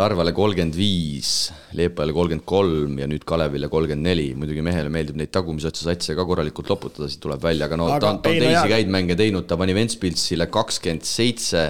Tarvale 0.00 0.30
kolmkümmend 0.32 0.76
viis, 0.78 1.50
Leepale 1.76 2.14
kolmkümmend 2.14 2.46
kolm 2.48 3.00
ja 3.02 3.08
nüüd 3.10 3.24
Kalevile 3.26 3.68
kolmkümmend 3.68 4.06
neli. 4.06 4.28
muidugi 4.38 4.62
mehele 4.64 4.92
meeldib 4.92 5.18
neid 5.18 5.32
tagumise 5.34 5.68
otsa 5.68 5.88
satse 5.90 6.14
ka 6.16 6.24
korralikult 6.28 6.70
loputada, 6.70 7.08
siit 7.10 7.20
tuleb 7.24 7.42
välja, 7.42 7.66
aga 7.66 7.80
no 7.80 7.88
aga, 7.90 7.98
ta, 7.98 8.12
ta 8.22 8.30
on 8.30 8.38
teisi 8.38 8.54
no 8.54 8.76
häid 8.78 8.92
mänge 8.94 9.18
teinud, 9.18 9.48
ta 9.50 9.58
pani 9.60 9.74
Ventspilsile 9.76 10.46
kakskümmend 10.54 11.04
seitse 11.10 11.66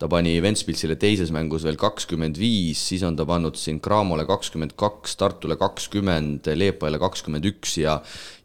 ta 0.00 0.08
pani 0.08 0.38
Ventspilsile 0.40 0.96
teises 0.96 1.28
mängus 1.34 1.66
veel 1.66 1.76
kakskümmend 1.80 2.38
viis, 2.40 2.80
siis 2.88 3.02
on 3.04 3.18
ta 3.18 3.26
pannud 3.28 3.58
siin 3.60 3.82
Cramole 3.84 4.24
kakskümmend 4.28 4.72
kaks, 4.80 5.18
Tartule 5.20 5.58
kakskümmend, 5.60 6.48
Leepale 6.56 7.00
kakskümmend 7.02 7.48
üks 7.52 7.76
ja 7.82 7.98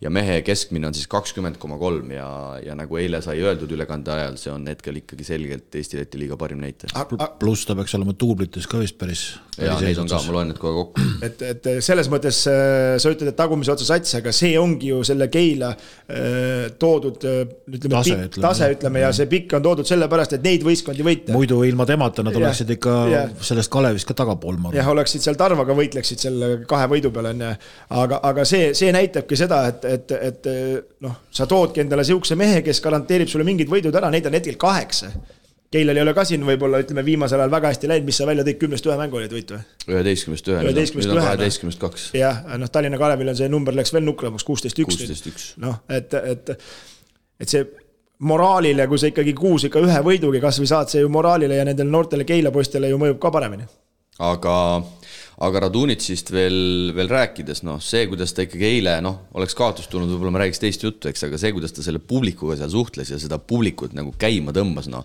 ja 0.06 0.12
mehe 0.14 0.42
keskmine 0.46 0.90
on 0.90 0.96
siis 0.96 1.08
kakskümmend 1.10 1.58
koma 1.62 1.78
kolm 1.82 2.12
ja, 2.14 2.28
ja 2.64 2.76
nagu 2.78 2.98
eile 3.00 3.22
sai 3.24 3.40
öeldud 3.44 3.72
ülekande 3.74 4.12
ajal, 4.14 4.38
see 4.40 4.52
on 4.54 4.68
hetkel 4.70 5.00
ikkagi 5.00 5.26
selgelt 5.28 5.78
Eesti-Läti 5.80 6.20
liiga 6.20 6.38
parim 6.40 6.60
näitaja. 6.62 7.06
pluss 7.40 7.66
ta 7.66 7.76
peaks 7.78 7.96
olema 7.98 8.14
duublites 8.20 8.68
ka 8.70 8.82
vist 8.82 8.98
päris. 9.00 9.24
jaa, 9.58 9.78
neid 9.82 10.02
on 10.02 10.10
ka, 10.12 10.20
ma 10.28 10.36
loen 10.36 10.52
need 10.52 10.60
kohe 10.62 10.76
kokku. 10.76 11.06
et, 11.26 11.46
et 11.48 11.70
selles 11.86 12.10
mõttes 12.12 12.42
äh, 12.52 12.98
sa 13.02 13.14
ütled, 13.14 13.32
et 13.32 13.40
tagumise 13.40 13.74
otsa 13.74 13.88
sats, 13.94 14.18
aga 14.20 14.34
see 14.36 14.54
ongi 14.60 14.92
ju 14.92 15.02
selle 15.08 15.30
Keila 15.32 15.72
äh, 15.72 16.68
toodud 16.80 17.24
ütleme, 17.26 17.96
tase, 17.96 18.20
ütleme, 18.28 18.46
tase, 18.50 18.72
ütleme 18.76 19.06
ja 19.06 19.14
see 19.16 19.32
pikk 19.32 19.58
on 19.58 19.66
toodud 19.66 19.90
sellepärast, 19.90 20.38
et 20.38 20.46
neid 20.46 20.66
võistkondi 20.68 21.08
võita 21.08 21.36
muidu 21.46 21.64
ilma 21.64 21.86
temata 21.86 22.24
nad 22.24 22.34
ja, 22.34 22.42
oleksid 22.42 22.74
ikka 22.76 22.96
ja. 23.12 23.22
sellest 23.42 23.72
Kalevist 23.72 24.08
ka 24.10 24.16
tagapool, 24.18 24.58
ma 24.58 24.70
arvan. 24.70 24.80
jah, 24.80 24.90
oleksid 24.92 25.24
seal 25.26 25.38
Tarvaga 25.40 25.76
võitleksid 25.78 26.26
selle 26.26 26.52
kahe 26.70 26.90
võidu 26.92 27.12
peale, 27.14 27.34
on 27.36 27.46
ju. 27.46 27.54
aga, 28.02 28.20
aga 28.32 28.46
see, 28.48 28.74
see 28.78 28.92
näitabki 28.96 29.38
seda, 29.40 29.62
et, 29.72 29.86
et, 29.86 30.14
et 30.32 30.52
noh, 31.06 31.22
sa 31.36 31.48
toodki 31.50 31.84
endale 31.86 32.06
sihukese 32.08 32.38
mehe, 32.40 32.62
kes 32.66 32.82
garanteerib 32.84 33.32
sulle 33.32 33.48
mingid 33.48 33.72
võidud 33.72 33.96
ära, 33.96 34.12
neid 34.14 34.28
on 34.30 34.38
hetkel 34.38 34.58
kaheksa. 34.62 35.12
Keilal 35.76 35.98
ei 35.98 36.06
ole 36.06 36.14
ka 36.16 36.24
siin 36.24 36.44
võib-olla 36.48 36.80
ütleme 36.80 37.02
viimasel 37.04 37.42
ajal 37.42 37.52
väga 37.52 37.72
hästi 37.74 37.90
läinud, 37.90 38.06
mis 38.08 38.20
sa 38.22 38.28
välja 38.30 38.46
tõid, 38.48 38.60
kümnest 38.62 38.86
ühe 38.88 38.96
mängu 39.00 39.18
olid 39.20 39.34
võit 39.34 39.50
või? 39.52 39.64
üheteistkümnest 39.90 40.52
ühe, 40.52 40.62
nüüd 40.70 41.10
on 41.10 41.20
kaheteistkümnest 41.20 41.82
kaks. 41.82 42.06
jah, 42.16 42.44
noh, 42.62 42.70
Tallinna 42.72 43.00
Kalevil 43.02 43.34
on 43.34 43.40
see 43.40 43.50
number 43.52 43.76
läks 43.76 43.92
veel 43.92 44.06
nukramaks, 44.06 44.46
kuusteist 44.48 44.80
üks. 44.80 45.50
noh, 45.60 45.82
et, 45.92 46.14
et, 46.16 46.54
et 47.42 47.52
see 47.52 47.66
moraalile, 48.24 48.88
kui 48.88 49.00
sa 49.00 49.10
ikkagi 49.12 49.34
kuus 49.36 49.68
ikka 49.68 49.82
ühe 49.84 50.02
võidugi 50.06 50.42
kasvõi 50.44 50.70
saad, 50.70 50.92
see 50.92 51.04
ju 51.04 51.12
moraalile 51.12 51.60
ja 51.60 51.66
nendele 51.68 51.92
noortele 51.92 52.28
Keila 52.28 52.54
poistele 52.56 52.92
ju 52.92 53.00
mõjub 53.02 53.20
ka 53.22 53.32
paremini. 53.34 53.68
aga, 54.24 54.56
aga 55.44 55.62
Radunitsist 55.66 56.32
veel, 56.32 56.94
veel 56.96 57.10
rääkides, 57.12 57.66
noh, 57.68 57.82
see, 57.84 58.06
kuidas 58.08 58.32
ta 58.34 58.46
ikkagi 58.46 58.70
eile, 58.70 59.00
noh, 59.04 59.26
oleks 59.36 59.58
kaotust 59.58 59.92
tulnud, 59.92 60.14
võib-olla 60.14 60.32
ma 60.32 60.46
räägiks 60.46 60.64
teist 60.64 60.86
juttu, 60.88 61.12
eks, 61.12 61.26
aga 61.28 61.40
see, 61.42 61.52
kuidas 61.56 61.76
ta 61.76 61.84
selle 61.84 62.00
publikuga 62.00 62.56
seal 62.60 62.72
suhtles 62.72 63.12
ja 63.12 63.20
seda 63.20 63.42
publikut 63.44 63.98
nagu 63.98 64.16
käima 64.20 64.56
tõmbas, 64.56 64.88
noh, 64.92 65.04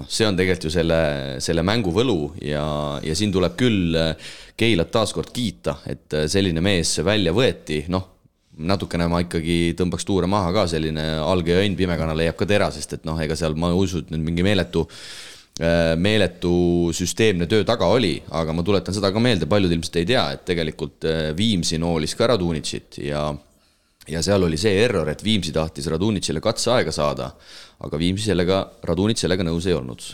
noh, 0.00 0.08
see 0.08 0.24
on 0.24 0.38
tegelikult 0.38 0.70
ju 0.70 0.72
selle, 0.78 1.00
selle 1.44 1.64
mängu 1.66 1.92
võlu 1.92 2.32
ja, 2.40 2.64
ja 3.04 3.18
siin 3.18 3.34
tuleb 3.34 3.58
küll 3.60 3.96
Keilat 4.58 4.88
taaskord 4.90 5.28
kiita, 5.30 5.76
et 5.86 6.16
selline 6.32 6.64
mees 6.64 6.96
välja 7.04 7.30
võeti, 7.36 7.84
noh 7.92 8.17
natukene 8.58 9.06
ma 9.10 9.22
ikkagi 9.24 9.74
tõmbaks 9.78 10.06
tuure 10.06 10.28
maha 10.30 10.52
ka, 10.54 10.66
selline 10.70 11.04
alge 11.22 11.54
ja 11.54 11.64
õnn 11.64 11.78
pimekana 11.78 12.16
leiab 12.18 12.38
ka 12.38 12.48
tera, 12.48 12.70
sest 12.74 12.98
et 12.98 13.08
noh, 13.08 13.18
ega 13.22 13.36
seal 13.38 13.56
ma 13.58 13.72
ei 13.72 13.78
usu, 13.78 14.02
et 14.02 14.12
nüüd 14.14 14.24
mingi 14.26 14.44
meeletu 14.46 14.84
äh, 14.84 15.94
meeletu 16.00 16.54
süsteemne 16.96 17.48
töö 17.50 17.66
taga 17.68 17.90
oli, 17.94 18.16
aga 18.34 18.54
ma 18.56 18.64
tuletan 18.66 18.96
seda 18.96 19.12
ka 19.14 19.22
meelde, 19.22 19.48
paljud 19.50 19.74
ilmselt 19.74 20.00
ei 20.02 20.08
tea, 20.12 20.24
et 20.34 20.46
tegelikult 20.48 21.06
äh, 21.08 21.20
Viimsi 21.38 21.80
noolis 21.82 22.16
ka 22.18 22.32
Radunitšit 22.34 23.02
ja 23.06 23.28
ja 24.08 24.22
seal 24.24 24.46
oli 24.46 24.56
see 24.56 24.72
error, 24.80 25.08
et 25.12 25.22
Viimsi 25.24 25.52
tahtis 25.52 25.86
Radunitšile 25.92 26.40
katseaega 26.40 26.94
saada, 26.94 27.32
aga 27.84 28.00
Viimsi 28.00 28.30
sellega, 28.30 28.62
Radunitš 28.88 29.26
sellega 29.26 29.46
nõus 29.46 29.68
ei 29.68 29.76
olnud 29.76 30.06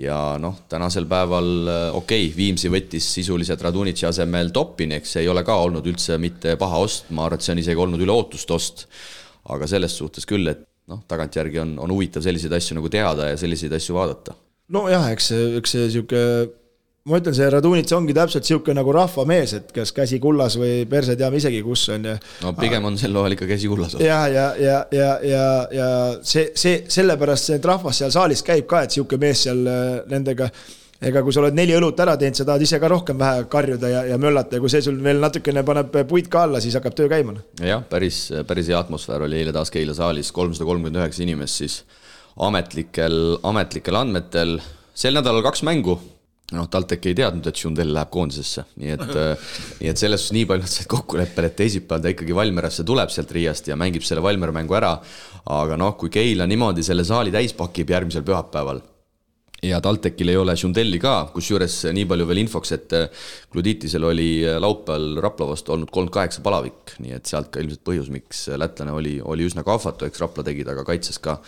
ja 0.00 0.18
noh, 0.40 0.62
tänasel 0.72 1.06
päeval 1.10 1.50
äh, 1.68 1.96
okei 1.96 2.26
okay,, 2.26 2.36
Viimsi 2.36 2.70
võttis 2.72 3.08
sisuliselt 3.18 3.60
Radunitši 3.62 4.08
asemel 4.08 4.52
Toppini, 4.54 4.98
eks 5.00 5.16
see 5.16 5.24
ei 5.26 5.32
ole 5.32 5.44
ka 5.44 5.58
olnud 5.64 5.86
üldse 5.88 6.16
mitte 6.22 6.56
paha 6.60 6.80
ost, 6.86 7.10
ma 7.10 7.26
arvan, 7.26 7.40
et 7.40 7.46
see 7.46 7.56
on 7.56 7.62
isegi 7.64 7.84
olnud 7.84 8.04
üle 8.04 8.14
ootuste 8.14 8.56
ost. 8.56 8.86
aga 9.52 9.66
selles 9.66 9.96
suhtes 9.98 10.26
küll, 10.28 10.46
et 10.48 10.62
noh, 10.88 11.02
tagantjärgi 11.10 11.58
on, 11.58 11.76
on 11.82 11.90
huvitav 11.90 12.22
selliseid 12.22 12.52
asju 12.56 12.78
nagu 12.78 12.90
teada 12.92 13.32
ja 13.32 13.38
selliseid 13.38 13.72
asju 13.76 13.96
vaadata. 13.98 14.36
nojah, 14.72 15.10
eks 15.12 15.32
see, 15.32 15.46
eks 15.58 15.76
see 15.76 15.88
sihuke 15.96 16.22
ma 17.08 17.18
ütlen, 17.18 17.34
see 17.34 17.48
Radunits 17.50 17.94
ongi 17.96 18.14
täpselt 18.14 18.44
niisugune 18.46 18.76
nagu 18.78 18.92
rahvamees, 18.94 19.56
et 19.58 19.72
kas 19.74 19.90
käsi 19.94 20.20
kullas 20.22 20.54
või 20.60 20.84
perse 20.90 21.16
teame 21.18 21.40
isegi, 21.40 21.62
kus 21.66 21.88
on 21.94 22.06
ja. 22.12 22.18
no 22.44 22.52
pigem 22.58 22.84
on 22.86 22.98
sel 23.00 23.14
loal 23.14 23.34
ikka 23.34 23.48
käsi 23.50 23.70
kullas. 23.70 23.96
ja, 23.98 24.20
ja, 24.30 24.44
ja, 24.60 24.76
ja, 24.94 25.08
ja, 25.26 25.48
ja 25.74 25.88
see, 26.22 26.52
see, 26.58 26.84
sellepärast 26.92 27.50
see 27.50 27.64
rahvas 27.64 27.98
seal 28.02 28.14
saalis 28.14 28.44
käib 28.46 28.68
ka, 28.70 28.84
et 28.86 28.94
niisugune 28.94 29.26
mees 29.26 29.42
seal 29.48 29.66
äh, 29.66 29.88
nendega 30.12 30.46
ega 31.02 31.24
kui 31.26 31.34
sa 31.34 31.42
oled 31.42 31.58
neli 31.58 31.74
õlut 31.74 31.98
ära 32.04 32.14
teinud, 32.20 32.38
sa 32.38 32.46
tahad 32.46 32.62
ise 32.62 32.78
ka 32.78 32.92
rohkem 32.92 33.18
vähe 33.18 33.48
karjuda 33.50 33.90
ja, 33.90 34.04
ja 34.12 34.20
möllata 34.22 34.54
ja 34.54 34.62
kui 34.62 34.70
see 34.70 34.84
sul 34.86 35.02
veel 35.02 35.18
natukene 35.24 35.66
paneb 35.66 35.98
puid 36.06 36.30
ka 36.30 36.44
alla, 36.46 36.62
siis 36.62 36.78
hakkab 36.78 36.94
töö 36.94 37.10
käima. 37.10 37.34
jah, 37.58 37.82
päris, 37.90 38.28
päris 38.46 38.70
hea 38.70 38.78
atmosfäär 38.78 39.26
oli 39.26 39.42
eile 39.42 39.56
taas 39.56 39.74
Keila 39.74 39.98
saalis, 39.98 40.30
kolmsada 40.30 40.70
kolmkümmend 40.70 41.02
üheksa 41.02 41.26
inimest 41.26 41.64
siis 41.64 41.82
ametlikel, 42.38 43.40
ametlikel 43.42 43.98
andmetel. 43.98 44.60
sel 44.94 45.18
nädalal 45.18 45.42
kaks 45.42 45.66
mängu 45.66 45.98
noh, 46.56 46.68
TalTech 46.72 47.10
ei 47.10 47.16
teadnud, 47.18 47.46
et 47.48 47.58
Schundel 47.58 47.92
läheb 47.94 48.10
koondisesse, 48.12 48.64
nii 48.80 48.94
et 48.94 49.04
äh, 49.10 49.50
nii 49.80 49.90
et 49.92 50.00
selles 50.00 50.22
suhtes 50.22 50.36
nii 50.36 50.46
palju 50.50 50.66
nad 50.66 50.72
said 50.72 50.88
kokkuleppele, 50.92 51.50
et 51.50 51.58
teisipäeval 51.58 52.04
ta 52.04 52.12
ikkagi 52.12 52.36
Valmierasse 52.36 52.86
tuleb 52.88 53.12
sealt 53.12 53.34
Riiast 53.34 53.72
ja 53.72 53.78
mängib 53.80 54.06
selle 54.06 54.24
Valmiera 54.24 54.54
mängu 54.54 54.78
ära. 54.78 54.94
aga 55.52 55.76
noh, 55.76 55.96
kui 55.98 56.10
Keila 56.12 56.46
niimoodi 56.46 56.84
selle 56.86 57.02
saali 57.04 57.32
täis 57.34 57.50
pakib 57.58 57.90
järgmisel 57.90 58.22
pühapäeval. 58.22 58.78
Ja 59.62 59.80
TalTechil 59.82 60.28
ei 60.30 60.36
ole 60.38 60.54
Schundelli 60.58 60.98
ka, 61.02 61.28
kusjuures 61.34 61.76
nii 61.94 62.06
palju 62.10 62.24
veel 62.26 62.40
infoks, 62.42 62.72
et 62.74 62.94
Gluditisel 63.50 64.06
oli 64.06 64.30
laupäeval 64.42 65.20
Rapla 65.22 65.46
vastu 65.52 65.74
olnud 65.74 65.90
kolmkümmend 65.90 66.14
kaheksa 66.14 66.42
palavik, 66.42 66.96
nii 67.02 67.14
et 67.18 67.30
sealt 67.30 67.50
ka 67.54 67.62
ilmselt 67.62 67.82
põhjus, 67.86 68.10
miks 68.10 68.48
lätlane 68.58 68.94
oli, 68.94 69.20
oli 69.22 69.46
üsna 69.46 69.62
kahvatu, 69.66 70.06
eks 70.06 70.22
Rapla 70.22 70.46
tegi 70.46 70.66
temaga 70.66 70.86
kaitses 70.90 71.18
ka 71.22 71.40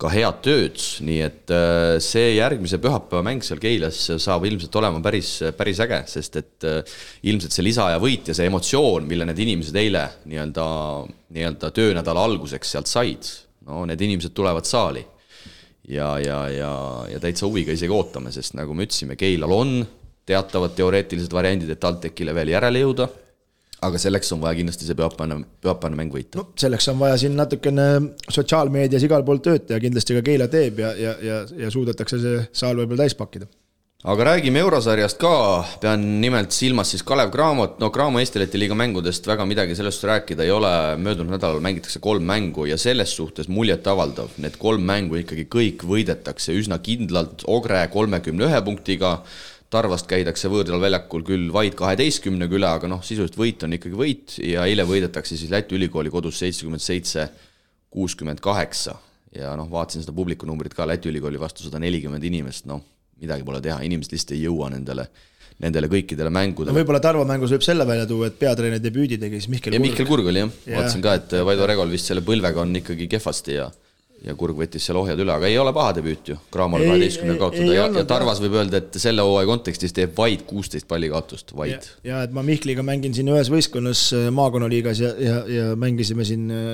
ka 0.00 0.08
head 0.12 0.40
tööd, 0.44 0.80
nii 1.04 1.20
et 1.26 1.52
äh, 1.52 1.98
see 2.02 2.34
järgmise 2.38 2.80
pühapäeva 2.80 3.22
mäng 3.26 3.44
seal 3.44 3.60
Keilas 3.62 3.98
saab 4.22 4.46
ilmselt 4.48 4.76
olema 4.80 5.02
päris, 5.04 5.34
päris 5.58 5.82
äge, 5.84 6.00
sest 6.10 6.40
et 6.40 6.66
äh, 6.68 6.96
ilmselt 7.28 7.54
see 7.54 7.66
lisaaja 7.66 8.00
võit 8.02 8.30
ja 8.30 8.36
see 8.36 8.48
emotsioon, 8.48 9.08
mille 9.10 9.28
need 9.28 9.44
inimesed 9.44 9.76
eile 9.80 10.06
nii-öelda, 10.30 10.66
nii-öelda 11.36 11.72
töönädala 11.76 12.24
alguseks 12.30 12.76
sealt 12.76 12.90
said, 12.90 13.32
no 13.68 13.84
need 13.88 14.00
inimesed 14.08 14.34
tulevad 14.36 14.68
saali. 14.68 15.04
ja, 15.90 16.12
ja, 16.22 16.42
ja, 16.48 16.74
ja 17.10 17.20
täitsa 17.20 17.48
huviga 17.48 17.74
isegi 17.74 17.92
ootame, 17.92 18.32
sest 18.32 18.54
nagu 18.56 18.74
me 18.76 18.86
ütlesime, 18.86 19.18
Keilal 19.20 19.52
on 19.52 19.80
teatavad 20.28 20.76
teoreetilised 20.78 21.32
variandid, 21.34 21.72
et 21.74 21.80
TalTechile 21.82 22.34
veel 22.36 22.54
järele 22.54 22.84
jõuda 22.84 23.08
aga 23.86 24.00
selleks 24.00 24.32
on 24.36 24.42
vaja 24.42 24.58
kindlasti 24.58 24.88
see 24.88 24.98
pühapäevane, 24.98 25.40
pühapäevane 25.62 25.98
mäng 25.98 26.12
võita. 26.14 26.40
no 26.40 26.50
selleks 26.60 26.90
on 26.92 27.00
vaja 27.00 27.16
siin 27.22 27.38
natukene 27.38 27.86
sotsiaalmeedias 28.28 29.06
igal 29.06 29.24
pool 29.26 29.40
tööd 29.44 29.66
teha, 29.68 29.80
kindlasti 29.82 30.18
ka 30.18 30.26
Keila 30.26 30.50
teeb 30.52 30.82
ja, 30.84 30.92
ja, 30.98 31.16
ja, 31.24 31.40
ja 31.64 31.72
suudetakse 31.72 32.20
see 32.20 32.44
saal 32.52 32.80
võib-olla 32.82 33.06
täis 33.06 33.16
pakkida. 33.18 33.48
Aga 34.00 34.24
räägime 34.30 34.62
eurosarjast 34.62 35.18
ka, 35.20 35.30
pean 35.82 36.00
nimelt 36.22 36.54
silmas 36.56 36.88
siis 36.94 37.02
Kalev 37.04 37.28
Cramot, 37.34 37.74
no 37.82 37.90
Cramo 37.92 38.22
Eesti-Läti 38.22 38.56
liiga 38.56 38.76
mängudest 38.78 39.26
väga 39.28 39.44
midagi 39.44 39.76
sellest 39.76 40.06
rääkida 40.08 40.46
ei 40.46 40.54
ole, 40.56 40.70
möödunud 40.96 41.34
nädalal 41.34 41.60
mängitakse 41.60 42.00
kolm 42.00 42.24
mängu 42.24 42.64
ja 42.64 42.78
selles 42.80 43.12
suhtes 43.12 43.50
muljetavaldav, 43.52 44.32
need 44.40 44.56
kolm 44.62 44.88
mängu 44.88 45.20
ikkagi 45.20 45.44
kõik 45.52 45.84
võidetakse 45.84 46.56
üsna 46.56 46.80
kindlalt, 46.80 47.44
Ogre 47.52 47.82
kolmekümne 47.92 48.48
ühe 48.48 48.62
punktiga, 48.64 49.18
Tarvast 49.70 50.08
käidakse 50.10 50.50
võõral 50.50 50.80
väljakul 50.82 51.22
küll 51.26 51.50
vaid 51.54 51.76
kaheteistkümnega 51.78 52.56
üle, 52.58 52.66
aga 52.66 52.88
noh, 52.90 53.04
sisuliselt 53.06 53.38
võit 53.38 53.62
on 53.62 53.76
ikkagi 53.76 53.98
võit 53.98 54.38
ja 54.42 54.64
eile 54.66 54.82
võidetakse 54.88 55.38
siis 55.38 55.52
Läti 55.52 55.76
ülikooli 55.78 56.10
kodus 56.10 56.40
seitsekümmend 56.42 56.82
seitse, 56.82 57.28
kuuskümmend 57.94 58.42
kaheksa 58.42 58.96
ja 59.36 59.52
noh, 59.58 59.68
vaatasin 59.70 60.02
seda 60.02 60.14
publikunumbrit 60.16 60.74
ka 60.74 60.88
Läti 60.90 61.12
ülikooli 61.12 61.38
vastu 61.38 61.62
sada 61.62 61.78
nelikümmend 61.82 62.26
inimest, 62.26 62.66
noh 62.70 62.82
midagi 63.20 63.44
pole 63.46 63.60
teha, 63.64 63.78
inimesed 63.86 64.14
lihtsalt 64.14 64.34
ei 64.36 64.44
jõua 64.46 64.70
nendele, 64.72 65.04
nendele 65.62 65.90
kõikidele 65.92 66.32
mängudele 66.34 66.72
no,. 66.72 66.78
võib-olla 66.80 67.02
Tarvo 67.04 67.26
mängus 67.28 67.52
võib 67.54 67.64
selle 67.66 67.86
välja 67.88 68.08
tuua, 68.10 68.30
et 68.30 68.38
peatreeneri 68.40 68.82
debüüdi 68.82 69.20
tegi 69.20 69.38
siis 69.38 69.50
Mihkel 69.52 69.76
Kurg. 69.76 69.84
Mihkel 69.84 70.08
Kurg 70.08 70.30
oli 70.32 70.42
jah 70.42 70.54
ja., 70.64 70.80
vaatasin 70.80 71.04
ka, 71.04 71.14
et 71.20 71.36
Vaido 71.46 71.68
Regol 71.68 71.92
vist 71.92 72.10
selle 72.10 72.24
põlvega 72.26 72.64
on 72.64 72.74
ikkagi 72.80 73.06
kehvasti 73.12 73.58
ja 73.58 73.68
ja 74.26 74.34
Kurg 74.36 74.58
võttis 74.58 74.84
seal 74.84 74.98
ohjad 75.00 75.20
üle, 75.22 75.32
aga 75.32 75.48
ei 75.48 75.56
ole 75.60 75.72
paha 75.76 75.94
debüüt 75.96 76.32
ju, 76.32 76.36
Cramol 76.52 76.84
kaheteistkümne 76.84 77.36
kaotada 77.40 77.72
ja, 77.72 77.86
ja 77.94 78.04
Tarvas 78.08 78.42
võib 78.42 78.58
öelda, 78.60 78.82
et 78.82 79.00
selle 79.00 79.24
hooaja 79.24 79.48
kontekstis 79.48 79.96
teeb 79.96 80.12
vaid 80.16 80.44
kuusteist 80.48 80.88
palli 80.90 81.08
kaotust, 81.12 81.54
vaid. 81.56 81.88
ja 82.06 82.20
et 82.26 82.34
ma 82.36 82.44
Mihkliga 82.46 82.84
mängin 82.86 83.16
siin 83.16 83.30
ühes 83.32 83.48
võistkonnas 83.52 84.04
äh, 84.16 84.28
maakonnaliigas 84.36 85.00
ja, 85.00 85.14
ja, 85.24 85.40
ja 85.48 85.68
mängisime 85.80 86.26
siin 86.28 86.52
äh, 86.52 86.70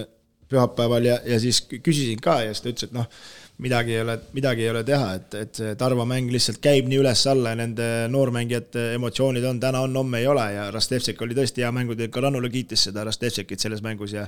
pühapäeval 0.51 1.07
ja, 1.07 1.21
ja 1.27 1.39
siis 1.43 1.63
küsisin 1.71 2.23
ka 2.23 2.41
ja 2.47 2.55
siis 2.55 2.65
ta 2.65 2.73
ütles, 2.73 2.91
et 2.91 2.97
noh, 2.97 3.07
midagi 3.59 3.95
ei 3.95 4.01
ole, 4.01 4.19
midagi 4.37 4.65
ei 4.67 4.71
ole 4.71 4.83
teha, 4.85 5.13
et, 5.17 5.35
et 5.41 5.59
see 5.61 5.77
Tarva 5.81 6.05
mäng 6.09 6.29
lihtsalt 6.33 6.59
käib 6.65 6.91
nii 6.91 6.99
üles-alla 7.01 7.55
ja 7.55 7.59
nende 7.63 7.87
noormängijate 8.13 8.91
emotsioonid 8.99 9.45
on, 9.49 9.61
täna 9.63 9.81
on, 9.87 9.97
homme 9.97 10.21
ei 10.21 10.29
ole 10.29 10.45
ja 10.53 10.67
Rastevsek 10.75 11.23
oli 11.25 11.37
tõesti 11.39 11.65
hea 11.65 11.71
mängutöö, 11.73 12.11
ka 12.13 12.21
Rannula 12.27 12.51
kiitis 12.53 12.85
seda 12.91 13.07
Rastevsekit 13.09 13.65
selles 13.65 13.81
mängus 13.85 14.13
ja 14.13 14.27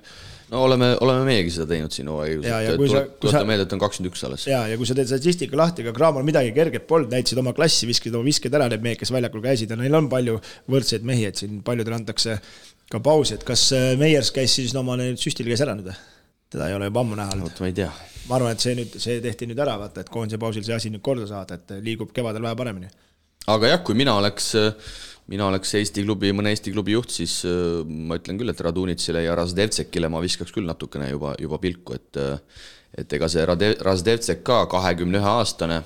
no 0.53 0.63
oleme, 0.65 0.95
oleme 1.05 1.29
meiegi 1.29 1.53
seda 1.59 1.69
teinud 1.75 1.93
siin 1.93 2.09
hooaja 2.09 2.63
käigus, 2.71 2.97
et 3.03 3.15
tuletan 3.21 3.51
meelde, 3.53 3.69
et 3.69 3.77
on 3.77 3.85
kakskümmend 3.85 4.15
üks 4.15 4.25
alles. 4.29 4.49
jaa, 4.49 4.65
ja 4.73 4.81
kui 4.81 4.89
sa 4.89 4.97
teed 4.97 5.13
statistika 5.13 5.61
lahti, 5.61 5.85
ega 5.85 5.93
Cramol 5.97 6.25
midagi 6.25 6.55
kerget 6.57 6.89
polnud, 6.89 7.13
näitasid 7.13 7.45
oma 7.45 7.53
klassi, 7.57 7.89
viskasid 7.91 8.17
oma 8.17 8.31
visked 8.31 8.57
ära, 8.57 8.71
need 8.73 8.85
mehed, 8.87 9.03
kes 9.03 9.13
väljakul 9.13 9.45
käisid 9.45 9.77
ja 9.77 9.77
neil 9.77 10.01
on 10.01 10.09
palju 10.09 10.41
võrdseid 10.73 11.05
mehi, 11.05 11.29
et 11.29 11.45
siin 11.45 11.61
paljudele 11.67 12.01
antakse 12.01 12.41
ka 12.89 13.05
pausi, 13.05 13.37
et 13.37 13.45
kas 13.45 13.69
äh, 13.77 13.91
Meiers 14.01 14.33
käis 14.33 14.57
siis 14.57 14.73
no, 14.73 14.81
oma 14.81 14.97
süstil 15.21 15.53
käis 15.53 15.61
ära 15.61 15.77
nüüd 15.77 15.93
või? 15.93 16.01
Teda 16.53 16.69
ei 16.69 16.77
ole 16.77 16.89
juba 16.91 17.05
ammu 17.05 17.19
näha 17.19 17.35
olnud. 17.37 17.51
vot 17.51 17.61
ma 17.65 17.71
ei 17.71 17.77
tea 17.81 17.91
ma 18.29 18.39
arvan, 18.39 18.55
et 18.55 18.65
see 18.65 18.77
nüüd, 18.77 18.97
see 19.01 19.21
tehti 19.25 19.49
nüüd 19.49 19.61
ära, 19.65 19.77
vaata, 19.81 20.05
et 20.05 20.11
koondise 20.13 20.41
pausil 20.41 20.65
see 20.67 20.77
asi 20.77 20.93
nüüd 20.93 21.05
korda 21.05 21.29
saada, 21.29 21.59
et 21.59 21.79
liigub 21.85 22.13
kevadel 22.15 22.45
vähe 22.45 22.59
paremini. 22.59 22.91
aga 23.49 23.75
jah, 23.75 23.85
kui 23.85 23.97
mina 23.97 24.17
oleks, 24.21 24.51
mina 25.33 25.49
oleks 25.49 25.75
Eesti 25.81 26.05
klubi, 26.05 26.33
mõne 26.37 26.53
Eesti 26.53 26.73
klubi 26.75 26.97
juht, 26.97 27.13
siis 27.15 27.41
äh, 27.49 27.85
ma 27.89 28.19
ütlen 28.21 28.41
küll, 28.41 28.53
et 28.53 28.65
Radunitsile 28.65 29.25
ja 29.25 29.37
Razdevtsekile 29.39 30.11
ma 30.13 30.21
viskaks 30.25 30.53
küll 30.55 30.69
natukene 30.69 31.13
juba, 31.13 31.37
juba 31.41 31.61
pilku, 31.63 31.97
et 31.97 32.21
et 32.99 33.13
ega 33.13 33.29
see 33.29 33.45
Rade-, 33.45 33.77
Razdevtsek 33.85 34.41
ka, 34.47 34.63
kahekümne 34.73 35.21
ühe 35.21 35.33
aastane, 35.39 35.83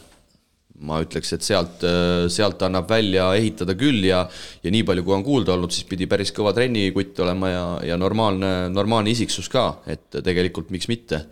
ma 0.87 1.01
ütleks, 1.05 1.33
et 1.37 1.47
sealt, 1.47 1.85
sealt 2.33 2.63
annab 2.67 2.91
välja 2.91 3.31
ehitada 3.39 3.77
küll 3.79 4.05
ja 4.09 4.25
ja 4.63 4.73
nii 4.75 4.85
palju, 4.89 5.05
kui 5.07 5.17
on 5.17 5.25
kuulda 5.27 5.57
olnud, 5.57 5.73
siis 5.75 5.87
pidi 5.89 6.09
päris 6.11 6.35
kõva 6.35 6.55
trennikutt 6.57 7.19
olema 7.25 7.51
ja, 7.51 7.65
ja 7.93 7.99
normaalne, 8.01 8.53
normaalne 8.73 9.13
isiksus 9.15 9.51
ka, 9.53 9.67
et 9.91 10.23
tegelikult 10.23 10.73
miks 10.75 10.91
mitte 10.91 11.25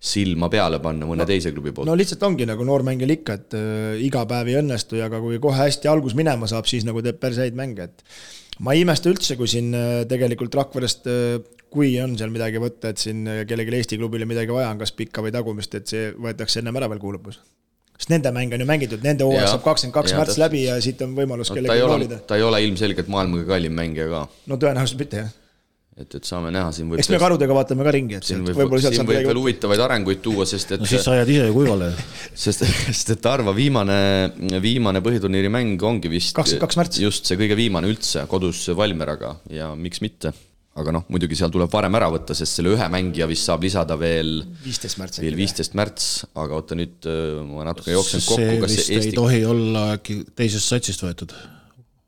silma 0.00 0.48
peale 0.48 0.78
panna 0.80 1.04
mõne 1.04 1.26
no, 1.26 1.28
teise 1.28 1.52
klubi 1.52 1.74
poolt. 1.76 1.88
no 1.88 1.94
lihtsalt 1.98 2.22
ongi 2.24 2.46
nagu 2.48 2.64
noormängijal 2.64 3.16
ikka, 3.18 3.36
et 3.36 3.56
äh, 3.58 4.02
iga 4.06 4.24
päev 4.28 4.48
ei 4.48 4.60
õnnestu 4.62 4.96
ja 4.96 5.10
ka 5.12 5.20
kui 5.20 5.40
kohe 5.42 5.60
hästi 5.60 5.90
algus 5.92 6.16
minema 6.16 6.48
saab, 6.48 6.68
siis 6.70 6.86
nagu 6.88 7.02
teeb 7.04 7.20
päris 7.20 7.42
häid 7.42 7.58
mänge, 7.58 7.90
et 7.90 8.04
ma 8.64 8.76
ei 8.76 8.84
imesta 8.86 9.12
üldse, 9.12 9.36
kui 9.40 9.50
siin 9.50 9.74
äh, 9.76 10.02
tegelikult 10.08 10.56
Rakverest 10.56 11.08
äh, 11.12 11.40
kui 11.70 11.94
on 12.02 12.16
seal 12.18 12.32
midagi 12.34 12.60
võtta, 12.62 12.92
et 12.92 13.02
siin 13.02 13.24
äh, 13.30 13.42
kellelgi 13.48 13.78
Eesti 13.78 13.98
klubile 14.00 14.28
midagi 14.28 14.52
vaja 14.54 14.72
on, 14.72 14.80
kas 14.80 14.92
pikka 14.96 15.24
või 15.24 15.34
tagumist, 15.34 15.76
et 15.78 15.90
see 15.90 16.10
võetakse 16.18 16.60
ennem 16.60 16.80
ära 16.80 16.90
veel 16.90 17.02
kuu 17.02 17.14
lõpus. 17.16 17.40
Sest 18.00 18.12
nende 18.12 18.32
mäng 18.32 18.54
on 18.56 18.64
ju 18.64 18.68
mängitud, 18.68 19.04
nende 19.04 19.28
hooaeg 19.28 19.50
saab 19.50 19.66
kakskümmend 19.66 19.98
kaks 19.98 20.16
märts 20.16 20.40
läbi 20.40 20.64
ja 20.64 20.78
siit 20.80 21.02
on 21.04 21.12
võimalus 21.18 21.52
no, 21.52 21.58
kellelgi 21.58 21.92
valida. 21.92 22.22
ta 22.24 22.40
ei 22.40 22.46
ole 22.46 22.62
ilmselgelt 22.64 23.12
maailma 23.12 23.40
kõige 23.40 23.52
kallim 23.52 23.76
mängija 23.76 24.08
ka. 24.12 24.24
no 24.48 24.60
tõenäoliselt 24.60 25.04
mitte, 25.04 25.26
jah 25.26 25.36
et, 26.00 26.16
et 26.16 26.26
saame 26.26 26.50
näha, 26.54 26.70
siin 26.74 26.88
võib 26.90 27.02
eks 27.02 27.10
me 27.12 27.20
karudega 27.20 27.56
vaatame 27.56 27.84
ka 27.86 27.92
ringi, 27.94 28.16
et 28.18 28.26
siin 28.26 28.44
võib, 28.46 28.58
võib, 28.62 28.76
siin 28.82 29.06
võib 29.08 29.26
veel 29.28 29.40
huvitavaid 29.42 29.82
arenguid 29.84 30.22
tuua, 30.24 30.46
sest 30.48 30.76
et 30.76 30.82
no 30.82 30.88
siis 30.88 31.04
sa 31.04 31.16
jääd 31.18 31.32
ise 31.34 31.48
ju 31.50 31.56
kuivale. 31.56 31.90
sest, 32.44 32.64
sest 32.64 33.14
et 33.16 33.30
Arva 33.30 33.54
viimane, 33.56 33.98
viimane 34.62 35.02
põhiturniiri 35.04 35.52
mäng 35.52 35.88
ongi 35.90 36.12
vist 36.12 36.36
kakskümmend 36.36 36.64
kaks 36.66 36.80
märts. 36.80 37.02
just 37.04 37.28
see 37.28 37.40
kõige 37.40 37.58
viimane 37.58 37.90
üldse 37.90 38.24
kodus 38.30 38.64
Valmieraga 38.76 39.36
ja 39.52 39.72
miks 39.76 40.02
mitte. 40.04 40.32
Aga 40.78 40.92
noh, 40.94 41.06
muidugi 41.10 41.38
seal 41.38 41.50
tuleb 41.50 41.70
varem 41.72 41.96
ära 41.98 42.08
võtta, 42.12 42.34
sest 42.38 42.60
selle 42.60 42.74
ühe 42.76 42.90
mängija 42.92 43.26
vist 43.30 43.48
saab 43.48 43.64
lisada 43.66 43.96
veel 43.98 44.44
viisteist 44.62 45.00
märts. 45.00 45.22
veel 45.22 45.38
viisteist 45.38 45.74
märts, 45.78 46.10
aga 46.38 46.60
oota 46.60 46.78
nüüd 46.78 47.08
ma 47.48 47.66
natuke 47.66 47.96
jooksen 47.96 48.22
kokku, 48.26 48.60
kas 48.62 48.76
see 48.76 49.00
Eesti 49.00 49.10
ei 49.10 49.16
tohi 49.16 49.40
olla 49.50 49.88
äkki 49.96 50.20
teisest 50.38 50.70
satsist 50.70 51.02
võetud 51.04 51.34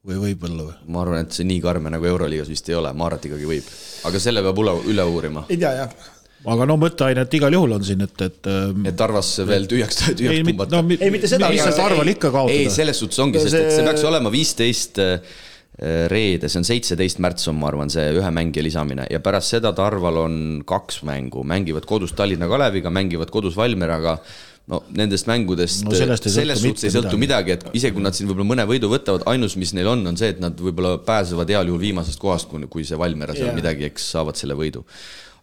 või 0.06 0.18
võib-olla 0.22 0.66
või? 0.66 0.74
ma 0.94 1.04
arvan, 1.04 1.26
et 1.26 1.36
see 1.36 1.46
nii 1.46 1.60
karme 1.62 1.92
nagu 1.92 2.08
Euroliigas 2.08 2.50
vist 2.50 2.70
ei 2.70 2.78
ole, 2.78 2.90
ma 2.94 3.06
arvan, 3.06 3.20
et 3.20 3.30
ikkagi 3.30 3.46
võib. 3.48 3.70
aga 4.08 4.22
selle 4.22 4.42
peab 4.46 4.58
üle, 4.64 4.74
üle 4.94 5.06
uurima. 5.06 5.44
ei 5.48 5.60
tea 5.60 5.72
jah. 5.78 5.94
aga 6.54 6.66
no 6.66 6.76
mõtteainet 6.82 7.38
igal 7.38 7.54
juhul 7.54 7.76
on 7.78 7.86
siin, 7.86 8.02
et, 8.06 8.26
et 8.26 8.50
ähm, 8.50 8.82
et 8.90 8.98
Tarvas 8.98 9.30
veel 9.46 9.68
tühjaks, 9.70 10.02
tühjaks 10.18 10.42
pumbata 10.48 10.82
no,. 10.82 10.98
ei, 10.98 11.14
mitte 11.14 11.30
seda. 11.30 11.52
lihtsalt 11.54 11.78
Tarval 11.78 12.14
ikka 12.14 12.32
kaotada. 12.34 12.58
ei, 12.58 12.70
selles 12.74 12.98
suhtes 13.02 13.22
ongi, 13.22 13.42
sest 13.42 13.60
et 13.60 13.72
see 13.76 13.86
peaks 13.86 14.06
olema 14.10 14.32
viisteist 14.34 15.02
äh, 15.02 15.40
reede, 15.80 16.50
see 16.52 16.60
on 16.60 16.66
seitseteist 16.68 17.20
märts 17.24 17.48
on, 17.48 17.56
ma 17.56 17.70
arvan, 17.70 17.90
see 17.90 18.10
ühe 18.12 18.30
mängija 18.34 18.64
lisamine 18.66 19.06
ja 19.08 19.22
pärast 19.24 19.54
seda 19.54 19.72
Tarval 19.76 20.18
on 20.20 20.34
kaks 20.68 21.00
mängu, 21.08 21.46
mängivad 21.48 21.86
kodus 21.88 22.12
Tallinna 22.18 22.48
Kaleviga, 22.50 22.92
mängivad 22.92 23.32
kodus 23.32 23.56
Valmieraga 23.56 24.18
no 24.70 24.82
nendest 24.94 25.26
mängudest 25.26 25.82
no 25.86 25.94
selles 25.96 26.22
suhtes 26.62 26.86
ei 26.86 26.92
sõltu 26.94 27.18
midagi, 27.20 27.56
et 27.56 27.64
isegi 27.74 27.96
kui 27.96 28.04
nad 28.04 28.14
siin 28.14 28.28
võib-olla 28.30 28.50
mõne 28.52 28.66
võidu 28.68 28.90
võtavad, 28.92 29.24
ainus, 29.32 29.56
mis 29.58 29.72
neil 29.74 29.90
on, 29.90 30.04
on 30.12 30.18
see, 30.18 30.30
et 30.36 30.42
nad 30.42 30.58
võib-olla 30.60 30.98
pääsevad 31.06 31.50
heal 31.50 31.72
juhul 31.72 31.82
viimasest 31.82 32.20
kohast, 32.22 32.50
kui, 32.50 32.62
kui 32.70 32.86
see 32.86 32.98
Valmiera 33.00 33.34
seal 33.34 33.50
yeah. 33.50 33.58
midagi, 33.58 33.88
eks 33.90 34.12
saavad 34.14 34.38
selle 34.38 34.54
võidu. 34.58 34.84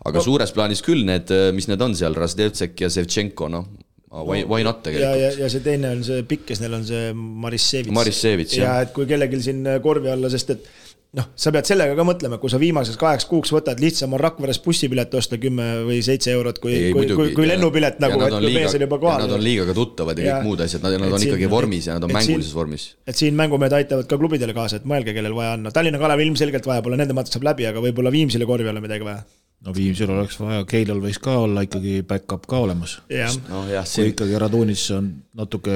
aga 0.05 0.21
no. 0.21 0.23
suures 0.23 0.53
plaanis 0.55 0.85
küll 0.85 1.03
need, 1.09 1.33
mis 1.57 1.67
need 1.67 1.83
on 1.83 1.97
seal, 1.99 2.15
Razdevtsek 2.15 2.85
ja 2.85 2.91
Sevtšenko, 2.93 3.49
noh, 3.51 3.67
Why, 4.09 4.41
why 4.41 4.65
not 4.65 4.81
tegelikult? 4.81 5.05
ja, 5.05 5.29
ja, 5.29 5.33
ja 5.43 5.47
see 5.53 5.61
teine 5.61 5.91
on 5.93 5.99
see 6.05 6.23
pikk, 6.25 6.47
kes 6.49 6.63
neil 6.63 6.73
on 6.79 6.85
see 6.87 7.11
Marissevits. 7.13 7.93
Marissevits, 7.93 8.55
jah. 8.57 8.65
ja 8.65 8.87
et 8.87 8.93
kui 8.95 9.05
kellelgi 9.09 9.41
siin 9.45 9.67
korvi 9.83 10.09
alla, 10.09 10.31
sest 10.33 10.55
et 10.55 10.69
noh, 11.17 11.27
sa 11.37 11.51
pead 11.53 11.65
sellega 11.69 11.93
ka 11.97 12.05
mõtlema, 12.05 12.37
kui 12.41 12.49
sa 12.49 12.59
viimaseks 12.61 12.97
kaheks 13.01 13.25
kuuks 13.29 13.53
võtad, 13.53 13.79
lihtsam 13.81 14.13
on 14.13 14.21
Rakveres 14.21 14.59
bussipilet 14.65 15.13
osta 15.17 15.39
kümme 15.41 15.67
või 15.87 15.99
seitse 16.05 16.33
eurot, 16.35 16.57
kui, 16.61 16.75
kui, 16.93 17.09
kui, 17.13 17.31
kui 17.37 17.49
lennupilet 17.49 18.01
nagu, 18.03 18.21
et 18.25 18.35
kui 18.35 18.53
mees 18.53 18.77
on 18.77 18.85
juba 18.85 18.99
kohal. 19.01 19.25
Nad 19.25 19.35
on 19.37 19.43
liigaga 19.45 19.75
tuttavad 19.77 20.21
ja, 20.21 20.25
ja 20.25 20.37
kõik 20.37 20.49
muud 20.49 20.63
asjad, 20.65 20.85
nad, 20.85 20.97
nad 21.01 21.13
on 21.13 21.21
siin, 21.21 21.33
ikkagi 21.33 21.49
vormis 21.51 21.89
ja 21.89 21.97
nad 21.97 22.05
on 22.05 22.13
mängulises 22.13 22.49
siin, 22.51 22.59
vormis. 22.61 22.87
et 23.09 23.21
siin 23.21 23.37
mängumehed 23.37 23.77
aitavad 23.81 24.09
ka 24.09 24.21
klubidele 24.21 24.57
kaasa, 24.57 24.81
et 24.81 24.89
mõelge, 24.89 25.13
kellel 25.17 25.37
vaja 25.37 25.57
on, 25.57 25.65
no 25.65 25.73
Tallinna 25.75 26.01
Kalev 26.01 26.25
ilmselgelt 26.25 26.69
vaja 26.69 26.85
pole, 26.85 26.97
nende 26.97 27.17
mõttes 27.17 27.37
saab 27.37 27.45
läbi, 27.49 27.69
aga 27.69 27.81
võib-olla 27.85 28.13
Viimsile 28.13 28.49
korvi 28.49 28.69
alla 28.69 28.81
midagi 28.81 29.05
vaja 29.05 29.21
no 29.65 29.73
Viimsil 29.75 30.11
oleks 30.13 30.39
vaja, 30.39 30.63
Keilal 30.69 31.01
võiks 31.03 31.19
ka 31.23 31.35
olla 31.43 31.65
ikkagi 31.67 31.99
back-up 32.07 32.47
ka 32.49 32.63
olemas. 32.65 32.99
No, 33.09 33.65
jah, 33.71 33.83
kui 33.83 33.91
siin... 33.91 34.13
ikkagi 34.13 34.39
Radunis 34.41 34.85
on 34.95 35.11
natuke 35.39 35.75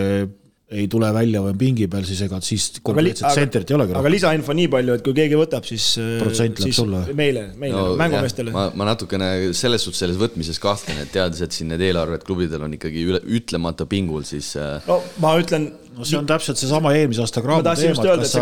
ei 0.73 0.87
tule 0.89 1.09
välja 1.13 1.41
või 1.43 1.53
on 1.53 1.59
pingi 1.59 1.87
peal, 1.91 2.05
siis 2.07 2.21
ega 2.25 2.39
siis 2.43 2.65
konkreetset 2.85 3.27
tsentrit 3.35 3.69
ei 3.71 3.77
olegi. 3.77 3.95
aga 3.99 4.11
lisainfo 4.11 4.55
nii 4.57 4.69
palju, 4.73 4.95
et 4.97 5.03
kui 5.05 5.15
keegi 5.17 5.37
võtab, 5.37 5.67
siis. 5.67 5.91
Äh, 6.01 6.15
protsent 6.21 6.61
läheb 6.63 6.77
sulle. 6.77 7.03
meile, 7.17 7.45
meile 7.59 7.77
no,, 7.77 7.93
mängumeestele. 7.99 8.53
ma, 8.55 8.65
ma 8.79 8.87
natukene 8.89 9.29
selles 9.57 9.85
suhtes 9.85 10.03
selles 10.05 10.19
võtmises 10.21 10.59
kahtlen, 10.63 11.03
et 11.03 11.13
teades, 11.13 11.43
et 11.45 11.55
siin 11.55 11.69
need 11.73 11.83
eelarved 11.89 12.25
klubidel 12.27 12.65
on 12.65 12.77
ikkagi 12.79 13.05
üle, 13.11 13.21
ütlemata 13.37 13.87
pingul, 13.89 14.25
siis. 14.27 14.53
Äh, 14.59 14.79
no 14.89 15.01
ma 15.23 15.35
ütlen 15.41 15.69
no 15.97 16.05
see 16.07 16.17
on 16.17 16.27
täpselt 16.29 16.59
seesama 16.59 16.93
eelmise 16.97 17.21
aasta 17.23 17.41
Graamo 17.43 17.63
teema, 17.63 17.95
kas 18.17 18.33
sa, 18.35 18.41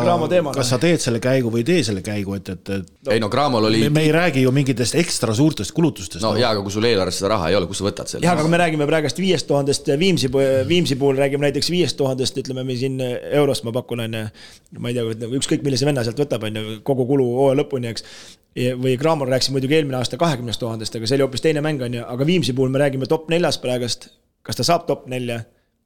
kas 0.58 0.72
sa 0.74 0.80
teed 0.82 1.04
selle 1.04 1.22
käigu 1.24 1.52
või 1.54 1.64
ei 1.64 1.68
tee 1.68 1.84
selle 1.88 2.04
käigu, 2.06 2.36
et, 2.40 2.52
et, 2.54 2.72
et 2.78 2.90
no, 3.08 3.14
ei 3.16 3.22
no 3.24 3.30
Graamol 3.32 3.68
oli 3.70 3.84
me, 3.86 3.92
me 3.98 4.04
ei 4.08 4.12
räägi 4.16 4.44
ju 4.46 4.54
mingitest 4.56 4.98
ekstra 5.02 5.36
suurtest 5.38 5.76
kulutustest. 5.78 6.24
no 6.26 6.34
jaa, 6.40 6.54
aga 6.56 6.64
kui 6.66 6.74
sul 6.74 6.88
eelarves 6.90 7.22
seda 7.22 7.34
raha 7.36 7.52
ei 7.52 7.58
ole, 7.60 7.70
kust 7.70 7.84
sa 7.84 7.88
võtad 7.88 8.12
selle? 8.12 8.26
jah, 8.28 8.38
aga 8.38 8.52
me 8.52 8.62
räägime 8.62 8.88
praegust 8.90 9.22
viiest 9.22 9.50
tuhandest 9.52 9.92
Viimsi, 10.02 10.32
Viimsi 10.68 10.98
puhul 11.00 11.20
räägime 11.20 11.48
näiteks 11.48 11.72
viiest 11.74 12.00
tuhandest, 12.00 12.40
ütleme 12.42 12.66
me 12.68 12.78
siin 12.80 13.00
eurost 13.02 13.68
ma 13.68 13.76
pakun, 13.76 14.06
on 14.08 14.18
ju, 14.18 14.28
ma 14.80 14.92
ei 14.92 14.98
tea, 14.98 15.32
ükskõik 15.42 15.66
millise 15.68 15.88
venna 15.88 16.06
sealt 16.08 16.20
võtab, 16.22 16.48
on 16.48 16.62
ju, 16.62 16.80
kogu 16.88 17.08
kulu 17.10 17.28
hooaja 17.38 17.62
lõpuni, 17.64 17.92
eks. 17.92 18.08
Või 18.52 18.98
Graamor 19.00 19.30
rääkis 19.32 19.48
muidugi 19.54 19.78
eelmine 19.78 19.96
aasta 19.96 20.18
kahekümnest 20.20 20.60
tuhandest, 20.60 20.98
aga 20.98 21.08
see 21.08 21.16
oli 21.16 21.24
hoopis 21.24 21.44
teine 21.46 21.62
mäng, 21.64 21.80
on 21.86 21.94
ju, 21.96 22.02
aga 22.04 22.28
Viimsi 22.28 22.52
puhul 22.58 22.74
me 22.74 22.82
räägime 22.82 23.08
top 23.08 23.30
neljas 23.32 23.62
praegast 23.64 24.10
kas 24.46 24.58
ta 24.58 24.66
saab 24.66 24.88
top 24.90 25.08
nelja 25.12 25.42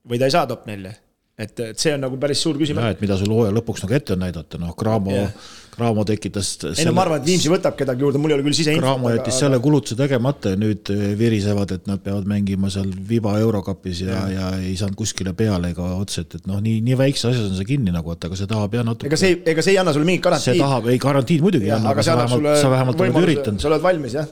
või 0.07 0.19
ta 0.19 0.29
ei 0.29 0.35
saa 0.35 0.47
top 0.49 0.65
nelja 0.69 0.93
et, 1.35 1.59
et 1.59 1.79
see 1.79 1.91
on 1.95 2.03
nagu 2.05 2.17
päris 2.19 2.39
suur 2.45 2.57
küsimus. 2.59 2.85
et 2.95 3.03
mida 3.03 3.17
sul 3.19 3.31
hooaja 3.35 3.53
lõpuks 3.55 3.83
nagu 3.83 3.95
ette 3.97 4.15
on 4.15 4.21
näidata, 4.23 4.59
noh, 4.61 4.73
Cramo 4.79 5.11
yeah., 5.11 5.31
Cramo 5.75 6.05
tekitas. 6.07 6.53
ei 6.71 6.85
no 6.87 6.93
ma 6.95 7.03
arvan, 7.03 7.19
et 7.19 7.27
Viimsi 7.27 7.49
võtab 7.51 7.75
kedagi 7.75 8.05
juurde, 8.05 8.19
mul 8.21 8.31
ei 8.31 8.37
ole 8.37 8.45
küll 8.45 8.55
siseinfot. 8.55 8.85
Cramo 8.85 9.09
jättis 9.11 9.33
aga... 9.33 9.39
selle 9.41 9.57
kulutuse 9.59 9.97
tegemata 9.99 10.53
ja 10.53 10.59
nüüd 10.59 10.91
eh, 10.93 11.01
virisevad, 11.19 11.73
et 11.75 11.89
nad 11.89 11.99
peavad 12.03 12.29
mängima 12.31 12.69
seal 12.71 12.93
Viva 13.09 13.33
eurokapis 13.41 14.05
ja, 14.05 14.21
ja., 14.31 14.53
ja 14.55 14.61
ei 14.63 14.77
saanud 14.79 14.95
kuskile 14.99 15.33
peale 15.35 15.73
ega 15.75 15.89
otseselt, 15.97 16.37
et 16.39 16.47
noh, 16.47 16.61
nii, 16.63 16.77
nii 16.85 16.95
väikse 17.01 17.27
asjas 17.27 17.49
on 17.49 17.59
see 17.59 17.67
kinni 17.73 17.91
nagu, 17.91 18.15
et 18.15 18.29
aga 18.29 18.39
see 18.39 18.47
tahab 18.47 18.79
jah 18.79 18.87
natuke. 18.87 19.11
ega 19.11 19.19
see, 19.19 19.41
ega 19.51 19.65
see 19.65 19.75
ei 19.75 19.81
anna 19.83 19.91
sulle 19.95 20.07
mingit 20.07 20.23
garantiid. 20.29 20.53
see 20.53 20.63
tahab, 20.63 20.87
ei 20.93 21.01
garantiid 21.03 21.43
muidugi 21.43 21.67
ei 21.67 21.75
anna, 21.75 21.91
aga 21.91 22.07
sa 22.07 22.15
vähemalt, 22.21 22.61
sa 22.61 22.71
vähemalt 22.71 23.03
oled 23.03 23.19
üritanud. 23.25 23.59
sa 23.59 23.69
oled 23.73 23.83
valmis, 23.83 24.15
jah. 24.15 24.31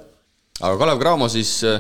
aga 0.61 0.79
Kalev 0.79 1.03
Cramo 1.03 1.27
siis 1.33 1.57
eh, 1.67 1.75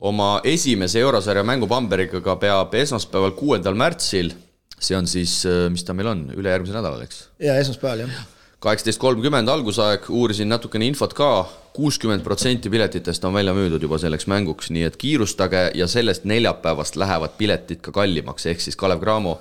oma 0.00 0.38
esimese 0.48 1.04
eurosarja 1.04 1.44
mängu 1.44 1.68
Bambergiga 1.68 2.38
peab 2.40 2.72
esmaspäeval, 2.80 3.36
kuuendal 3.36 3.76
märtsil 3.76 4.32
see 4.80 4.96
on 4.98 5.08
siis, 5.10 5.42
äh, 5.48 5.66
mis 5.72 5.84
ta 5.86 5.96
meil 5.96 6.10
on, 6.10 6.24
ülejärgmisel 6.34 6.78
nädalal, 6.78 7.04
eks? 7.06 7.28
jaa, 7.42 7.56
esmaspäeval, 7.62 8.04
jah. 8.04 8.22
kaheksateist 8.64 9.00
kolmkümmend 9.02 9.50
algusaeg, 9.52 10.08
uurisin 10.12 10.50
natukene 10.52 10.88
infot 10.88 11.14
ka, 11.16 11.30
kuuskümmend 11.74 12.24
protsenti 12.26 12.70
piletitest 12.70 13.24
on 13.26 13.34
välja 13.34 13.54
müüdud 13.56 13.82
juba 13.82 13.98
selleks 14.02 14.28
mänguks, 14.30 14.70
nii 14.74 14.86
et 14.88 14.98
kiirustage 15.00 15.66
ja 15.78 15.88
sellest 15.90 16.26
neljapäevast 16.28 16.98
lähevad 17.00 17.34
piletid 17.38 17.82
ka 17.84 17.94
kallimaks, 17.94 18.46
ehk 18.50 18.62
siis 18.62 18.78
Kalev 18.78 19.02
Cramo 19.02 19.38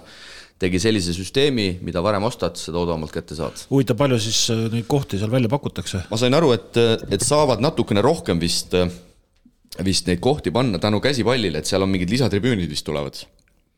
tegi 0.63 0.79
sellise 0.79 1.13
süsteemi, 1.15 1.79
mida 1.83 2.01
varem 2.03 2.23
ostad, 2.23 2.55
seda 2.59 2.79
odavamalt 2.79 3.11
kätte 3.13 3.35
saad. 3.35 3.65
huvitav, 3.71 3.97
palju 3.99 4.19
siis 4.21 4.45
äh, 4.53 4.65
neid 4.73 4.87
kohti 4.89 5.19
seal 5.21 5.31
välja 5.33 5.51
pakutakse? 5.51 6.05
ma 6.09 6.19
sain 6.19 6.35
aru, 6.37 6.53
et, 6.55 6.81
et 7.11 7.25
saavad 7.25 7.63
natukene 7.63 8.03
rohkem 8.05 8.41
vist, 8.41 8.75
vist 9.83 10.09
neid 10.09 10.21
kohti 10.23 10.53
panna 10.55 10.79
tänu 10.81 11.01
käsipallile, 11.03 11.61
et 11.61 11.69
seal 11.69 11.83
on 11.85 11.91
mingid 11.91 12.13
lisatribüünid 12.13 12.71
vist 12.71 12.85
tulevad 12.87 13.25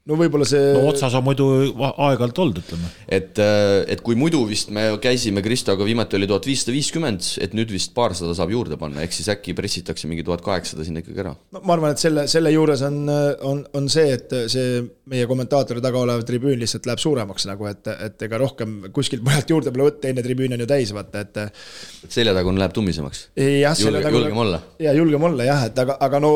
no 0.06 0.18
võib-olla 0.20 0.46
see. 0.48 0.74
no 0.76 0.84
otsas 0.92 1.16
on 1.18 1.24
muidu 1.26 1.46
aeg-ajalt 1.74 2.40
olnud, 2.44 2.60
ütleme. 2.62 2.90
et, 3.10 3.40
äh, 3.42 3.82
et 3.96 4.04
kui 4.06 4.18
muidu 4.20 4.44
vist 4.46 4.70
me 4.74 4.88
käisime 5.02 5.42
Kristoga, 5.46 5.86
viimati 5.88 6.20
oli 6.20 6.30
tuhat 6.30 6.46
viissada 6.46 6.76
viiskümmend, 6.76 7.26
et 7.42 7.56
nüüd 7.58 7.74
vist 7.74 7.96
paarsada 7.98 8.36
saab 8.38 8.54
juurde 8.54 8.78
panna, 8.82 9.02
ehk 9.06 9.16
siis 9.16 9.30
äkki 9.34 9.56
pressitakse 9.58 10.10
mingi 10.12 10.26
tuhat 10.28 10.44
kaheksasada 10.46 10.86
sinna 10.86 11.02
ikkagi 11.02 11.24
ära. 11.26 11.34
no 11.56 11.64
ma 11.66 11.78
arvan, 11.78 11.96
et 11.96 12.04
selle, 12.04 12.28
selle 12.32 12.54
juures 12.54 12.86
on, 12.86 13.02
on, 13.50 13.64
on 13.80 13.90
see, 13.92 14.14
et 14.14 14.38
see 14.52 14.84
meie 15.10 15.26
kommentaatori 15.30 15.82
taga 15.84 16.04
olev 16.06 16.22
tribüün 16.28 16.62
lihtsalt 16.62 16.86
läheb 16.90 17.02
suuremaks 17.02 17.50
nagu, 17.50 17.70
et, 17.72 17.90
et 18.10 18.28
ega 18.30 18.42
rohkem 18.42 18.78
kuskilt 18.94 19.26
mujalt 19.26 19.50
juurde 19.56 19.74
pole 19.74 19.90
võtta, 19.90 20.04
teine 20.06 20.26
tribüün 20.26 20.54
on 20.54 20.66
ju 20.66 20.70
täis, 20.70 20.94
vaata, 20.94 21.26
et. 21.26 21.42
et 22.06 22.14
seljatagune 22.20 22.62
läheb 22.62 22.78
tummisemaks? 22.78 23.30
jah, 23.42 23.74
julge, 23.82 24.06
julgem 24.14 24.46
olla? 24.46 24.62
jaa, 24.86 24.94
julgem 25.02 25.30
olla 25.32 25.50
jah, 25.50 25.66
et 25.72 25.82
aga, 25.82 25.98
aga 26.06 26.22
no 26.22 26.32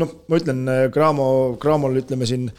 noh, 0.00 0.18
ma 0.28 0.40
ütlen, 0.40 0.66
Cramo, 0.92 1.28
Cramol 1.60 2.00
ütleme 2.00 2.28
siin 2.28 2.50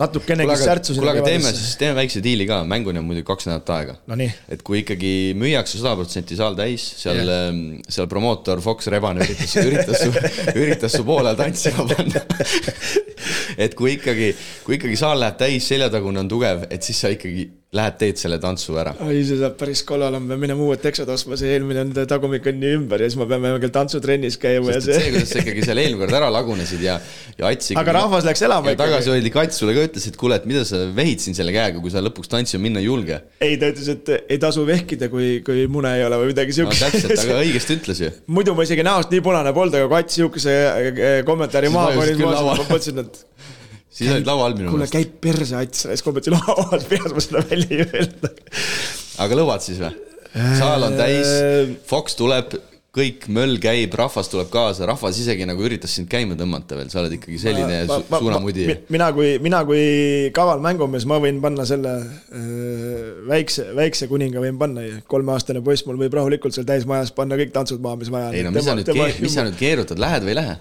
natukenegi 0.00 0.56
särtsu. 0.60 0.96
kuule, 0.96 1.12
aga 1.14 1.24
teeme 1.26 1.52
siis, 1.52 1.74
teeme 1.80 1.98
väikse 1.98 2.22
diili 2.24 2.46
ka, 2.48 2.62
mänguni 2.68 3.00
on 3.02 3.06
muidugi 3.08 3.26
kaks 3.28 3.48
nädalat 3.48 3.72
aega 3.76 3.96
no. 4.10 4.28
et 4.56 4.64
kui 4.66 4.80
ikkagi 4.82 5.12
müüakse 5.38 5.80
sada 5.80 5.94
protsenti 6.00 6.38
saal 6.38 6.58
täis, 6.58 6.86
seal 7.02 7.20
yeah., 7.20 7.50
ähm, 7.50 7.62
seal 7.88 8.08
promootor 8.10 8.62
Fox 8.64 8.90
Rebane 8.92 9.24
üritas, 9.26 9.54
üritas 9.62 10.04
su, 10.04 10.12
üritas 10.56 10.96
su 10.96 11.06
poole 11.06 11.34
tantsima 11.38 11.86
panna 11.92 12.24
et 13.64 13.76
kui 13.78 13.96
ikkagi, 13.98 14.32
kui 14.66 14.80
ikkagi 14.80 14.98
saal 15.00 15.20
läheb 15.20 15.38
täis, 15.40 15.68
seljatagune 15.68 16.24
on 16.24 16.30
tugev, 16.30 16.66
et 16.72 16.86
siis 16.86 17.00
sa 17.04 17.12
ikkagi 17.12 17.48
lähed, 17.70 17.94
teed 18.00 18.18
selle 18.18 18.40
tantsu 18.42 18.74
ära. 18.82 18.96
oi, 19.06 19.20
see 19.22 19.36
saab 19.38 19.54
päris 19.60 19.84
kollal, 19.86 20.16
me 20.18 20.32
peame 20.32 20.42
minema 20.42 20.64
uued 20.66 20.80
teksad 20.82 21.10
ostma, 21.14 21.36
see 21.38 21.52
eelmine 21.54 21.84
on 21.84 21.92
tagumik 22.10 22.48
on 22.50 22.56
nii 22.58 22.72
ümber 22.80 23.04
ja 23.04 23.06
siis 23.06 23.18
me 23.20 23.28
peame 23.30 23.52
kell 23.62 23.70
tantsutrennis 23.76 24.38
käima 24.42 24.72
Sest 24.74 24.90
ja 24.90 24.96
see. 24.96 25.04
see, 25.04 25.12
kuidas 25.14 25.30
sa 25.30 25.42
ikkagi 25.44 25.66
seal 25.68 25.82
eelmine 25.84 26.00
kord 26.02 26.16
ära 26.18 26.32
lagunesid 26.34 26.82
ja, 26.82 26.96
ja 27.38 27.46
Ats 27.46 27.70
aga 27.78 27.94
rahvas 27.94 28.26
läks 28.26 28.42
elama 28.48 28.72
ikkagi. 28.72 28.80
tagasihoidlik 28.82 29.38
Ats 29.44 29.62
sulle 29.62 29.76
ka 29.76 29.86
ütles, 29.86 30.08
et 30.10 30.18
kuule, 30.18 30.40
et 30.42 30.50
mida 30.50 30.64
sa 30.66 30.82
vehid 30.96 31.22
siin 31.22 31.38
selle 31.38 31.54
käega, 31.54 31.78
kui 31.78 31.94
sa 31.94 32.02
lõpuks 32.02 32.32
tantsima 32.34 32.66
minna 32.66 32.82
ei 32.82 32.88
julge. 32.88 33.20
ei, 33.38 33.54
ta 33.62 33.70
ütles, 33.70 33.92
et 33.94 34.12
ei 34.18 34.42
tasu 34.42 34.66
vehkida, 34.66 35.06
kui, 35.14 35.36
kui 35.46 35.68
mune 35.70 35.94
ei 35.94 36.02
ole 36.08 36.18
või 36.24 36.32
midagi 36.34 36.58
siukest 36.58 36.82
no,. 36.82 36.90
täpselt, 36.90 37.22
aga 37.22 37.38
õigesti 37.44 37.78
ütles 37.78 38.02
ju. 38.02 38.12
muidu 38.34 38.58
ma 38.58 38.66
isegi 38.66 38.82
näost 38.90 39.14
nii 39.14 39.22
punane 39.22 39.54
polnud, 39.54 39.78
aga 39.78 39.86
kui 39.86 40.02
Ats 40.02 40.18
siukese 40.18 40.58
eh, 40.90 41.08
kommentaari 41.28 41.70
maha 41.70 41.94
panis, 42.02 42.18
ma 42.18 42.58
mõtlesin, 42.64 43.04
et 43.06 43.26
siis 44.00 44.14
olid 44.16 44.30
laua 44.30 44.48
all 44.48 44.56
minu 44.56 44.72
meelest. 44.72 44.94
kuule, 44.94 45.04
käib 45.04 45.18
perse 45.28 45.58
ats, 45.60 45.84
siis 45.86 46.06
ma 46.06 46.16
mõtlesin, 46.16 46.38
avas 46.56 46.88
peas 46.90 47.12
ma 47.16 47.26
seda 47.26 47.44
välja 47.50 47.76
ei 47.76 47.86
öelda. 47.86 48.32
aga 49.26 49.40
lõvad 49.42 49.66
siis 49.66 49.82
või? 49.82 49.92
saal 50.58 50.86
on 50.86 50.98
täis, 50.98 51.30
Fox 51.90 52.16
tuleb, 52.18 52.54
kõik 52.94 53.28
möll 53.30 53.58
käib, 53.62 53.92
rahvas 53.98 54.26
tuleb 54.30 54.48
kaasa, 54.50 54.86
rahvas 54.88 55.18
isegi 55.22 55.46
nagu 55.46 55.62
üritas 55.62 55.92
sind 55.94 56.08
käima 56.10 56.34
tõmmata 56.38 56.78
veel, 56.78 56.88
sa 56.90 56.98
oled 57.02 57.14
ikkagi 57.14 57.38
selline 57.38 57.84
ma, 57.86 58.00
ma, 58.10 58.18
suunamudi. 58.22 58.66
mina 58.90 59.10
kui, 59.14 59.36
mina 59.42 59.60
kui 59.66 59.84
kaval 60.34 60.62
mängumees, 60.64 61.06
ma 61.10 61.20
võin 61.22 61.38
panna 61.42 61.66
selle 61.68 61.92
öö, 62.34 63.12
väikse, 63.30 63.68
väikse 63.78 64.10
kuninga 64.10 64.42
võin 64.42 64.58
panna, 64.58 64.86
kolmeaastane 65.10 65.62
poiss 65.66 65.86
mul 65.86 66.00
võib 66.02 66.18
rahulikult 66.18 66.56
seal 66.56 66.66
täismajas 66.66 67.14
panna 67.14 67.38
kõik 67.38 67.54
tantsud 67.54 67.82
maha, 67.84 68.00
mis 68.02 68.10
vaja. 68.10 68.34
ei 68.34 68.42
no 68.46 68.54
mis 68.54 68.66
sa 68.66 68.74
nüüd, 68.78 68.90
mis 69.22 69.38
sa 69.38 69.46
nüüd 69.46 69.58
keerutad, 69.60 70.02
lähed 70.02 70.26
või 70.26 70.34
ei 70.34 70.40
lähe? 70.42 70.58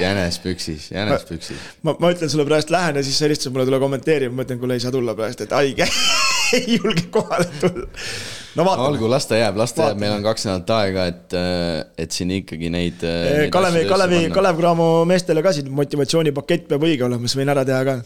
Jänes 0.00 0.38
püksis, 0.38 0.90
jänes 0.90 1.24
püksis. 1.28 1.56
ma, 1.82 1.94
ma 2.00 2.10
ütlen 2.14 2.30
sulle 2.30 2.44
praegu 2.48 2.72
lähen 2.72 2.98
ja 3.00 3.04
siis 3.04 3.18
sa 3.18 3.26
helistad 3.26 3.52
mulle, 3.52 3.66
tule 3.68 3.80
kommenteerima, 3.82 4.34
ma 4.36 4.46
ütlen, 4.46 4.60
kuule 4.60 4.76
ei 4.78 4.82
saa 4.82 4.92
tulla 4.94 5.14
praegu, 5.18 5.44
et 5.44 5.54
haige 5.56 5.88
ei 6.58 6.76
julge 6.76 7.06
kohale 7.12 7.48
tulla. 7.60 7.86
no 8.56 8.64
vaatame. 8.64 8.88
olgu, 8.88 9.10
las 9.10 9.26
ta 9.30 9.40
jääb, 9.40 9.58
las 9.60 9.74
ta 9.76 9.90
jääb, 9.90 10.00
meil 10.02 10.14
on 10.16 10.24
kaks 10.26 10.46
nädalat 10.48 10.72
aega, 10.76 11.06
et, 11.12 11.36
et 12.06 12.16
siin 12.16 12.32
ikkagi 12.38 12.70
neid, 12.72 13.02
äh, 13.06 13.18
neid. 13.42 13.54
Kalevi, 13.54 13.84
Kalevi, 13.90 14.22
Kalev 14.34 14.62
Cramo 14.62 14.88
meestele 15.08 15.44
ka 15.46 15.54
siin 15.56 15.70
motivatsioonipakett 15.74 16.70
peab 16.70 16.86
õige 16.86 17.06
olema, 17.08 17.26
siis 17.28 17.40
võin 17.40 17.52
ära 17.52 17.66
teha 17.68 17.82
ka. 17.88 17.98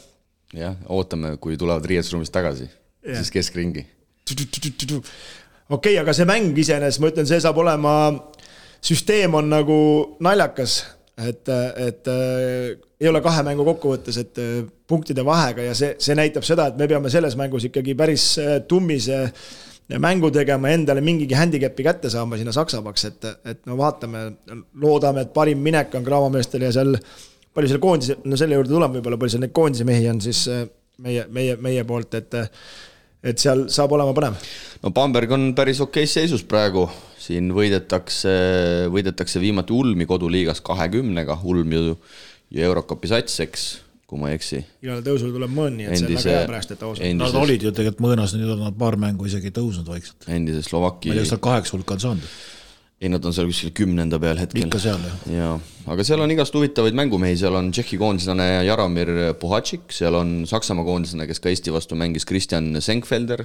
jah, 0.56 0.80
ootame, 0.96 1.36
kui 1.42 1.58
tulevad 1.60 1.86
riietusruumist 1.90 2.34
tagasi, 2.34 2.68
siis 3.04 3.32
keskringi. 3.34 3.86
okei 4.24 5.14
okay,, 5.68 5.98
aga 6.00 6.16
see 6.16 6.28
mäng 6.28 6.58
iseenesest, 6.58 7.04
ma 7.04 7.12
ütlen, 7.12 7.28
see 7.28 7.40
saab 7.44 7.60
olema, 7.60 7.94
süsteem 8.84 9.36
on 9.36 9.48
nagu 9.52 9.78
naljakas 10.24 10.82
et, 11.18 11.48
et 11.76 12.08
äh, 12.08 12.78
ei 13.00 13.08
ole 13.08 13.20
kahe 13.22 13.42
mängu 13.46 13.66
kokkuvõttes, 13.68 14.18
et 14.18 14.40
äh, 14.42 14.56
punktide 14.88 15.24
vahega 15.26 15.68
ja 15.68 15.74
see, 15.78 15.92
see 16.02 16.16
näitab 16.18 16.46
seda, 16.46 16.68
et 16.70 16.80
me 16.80 16.88
peame 16.90 17.12
selles 17.12 17.36
mängus 17.38 17.68
ikkagi 17.68 17.94
päris 17.98 18.32
äh, 18.42 18.56
tummise 18.68 19.28
mängu 20.00 20.30
tegema, 20.32 20.72
endale 20.72 21.02
mingigi 21.04 21.36
handicap'i 21.36 21.84
kätte 21.84 22.10
saama 22.10 22.38
sinna 22.40 22.54
Saksamaaks, 22.56 23.04
et, 23.10 23.26
et 23.44 23.66
no 23.68 23.76
vaatame, 23.76 24.24
loodame, 24.80 25.26
et 25.26 25.34
parim 25.34 25.60
minek 25.60 25.92
on 25.94 26.06
kraavameestel 26.06 26.64
ja 26.64 26.72
seal 26.72 26.96
palju 27.54 27.70
seal 27.70 27.82
koondise, 27.82 28.16
no 28.24 28.38
selle 28.40 28.56
juurde 28.56 28.72
tuleme 28.72 28.96
võib-olla, 28.96 29.20
palju 29.20 29.36
seal 29.36 29.44
neid 29.44 29.54
koondise 29.54 29.86
mehi 29.86 30.08
on 30.10 30.22
siis 30.24 30.40
meie, 31.04 31.26
meie, 31.30 31.58
meie 31.60 31.84
poolt, 31.86 32.16
et 32.16 32.38
et 33.24 33.40
seal 33.40 33.66
saab 33.72 33.94
olema 33.96 34.14
põnev. 34.16 34.36
no 34.82 34.92
Bamberg 34.94 35.32
on 35.36 35.48
päris 35.56 35.80
okeis 35.84 36.14
seisus 36.18 36.44
praegu, 36.48 36.86
siin 37.20 37.50
võidetakse, 37.56 38.34
võidetakse 38.92 39.42
viimati 39.42 39.74
Ulmi 39.76 40.06
koduliigas 40.08 40.60
kahekümnega, 40.64 41.40
Ulm 41.48 41.72
ju, 41.72 41.96
ju 42.52 42.66
Eurokapi 42.68 43.10
sats, 43.10 43.38
eks, 43.44 43.66
kui 44.06 44.20
ma 44.20 44.30
ei 44.30 44.38
eksi. 44.38 44.60
igale 44.84 45.04
tõusul 45.06 45.32
tuleb 45.34 45.54
mõõn, 45.54 45.78
nii 45.80 45.88
et 45.88 45.96
endise, 45.98 46.26
see 46.26 46.30
on 46.30 46.34
väga 46.34 46.42
hea 46.42 46.50
pärast, 46.52 46.74
et 46.76 46.84
ausalt. 46.84 47.20
Nad 47.22 47.38
olid 47.40 47.64
ju 47.64 47.72
tegelikult 47.72 48.04
mõõnas, 48.08 48.36
nüüd 48.36 48.56
on 48.56 48.66
nad 48.66 48.76
paar 48.78 48.98
mängu 49.00 49.30
isegi 49.30 49.54
tõusnud 49.54 49.88
vaikselt. 49.88 50.28
endise 50.28 50.66
Slovaki. 50.66 51.10
ma 51.10 51.16
ei 51.16 51.22
tea, 51.22 51.30
kas 51.30 51.38
nad 51.38 51.46
kaheksa 51.48 51.78
hulka 51.78 51.96
on 51.96 52.04
saanud 52.08 52.36
ei, 53.04 53.12
nad 53.12 53.24
on 53.28 53.34
seal 53.36 53.48
kuskil 53.50 53.72
kümnenda 53.76 54.18
peal 54.22 54.38
hetkel. 54.40 54.64
ikka 54.64 54.80
seal, 54.80 55.02
jah. 55.04 55.16
jaa, 55.34 55.54
aga 55.92 56.04
seal 56.06 56.22
on 56.24 56.32
igast 56.32 56.54
huvitavaid 56.56 56.96
mängumehi, 56.96 57.36
seal 57.38 57.56
on 57.58 57.68
Tšehhi 57.74 57.98
koondislane 58.00 58.46
Jaromir 58.64 59.10
Puhatšik, 59.40 59.92
seal 59.92 60.16
on 60.16 60.32
Saksamaa 60.48 60.86
koondislane, 60.86 61.26
kes 61.28 61.42
ka 61.44 61.52
Eesti 61.52 61.74
vastu 61.74 61.98
mängis, 62.00 62.24
Kristjan 62.28 62.70
Senkfelder, 62.84 63.44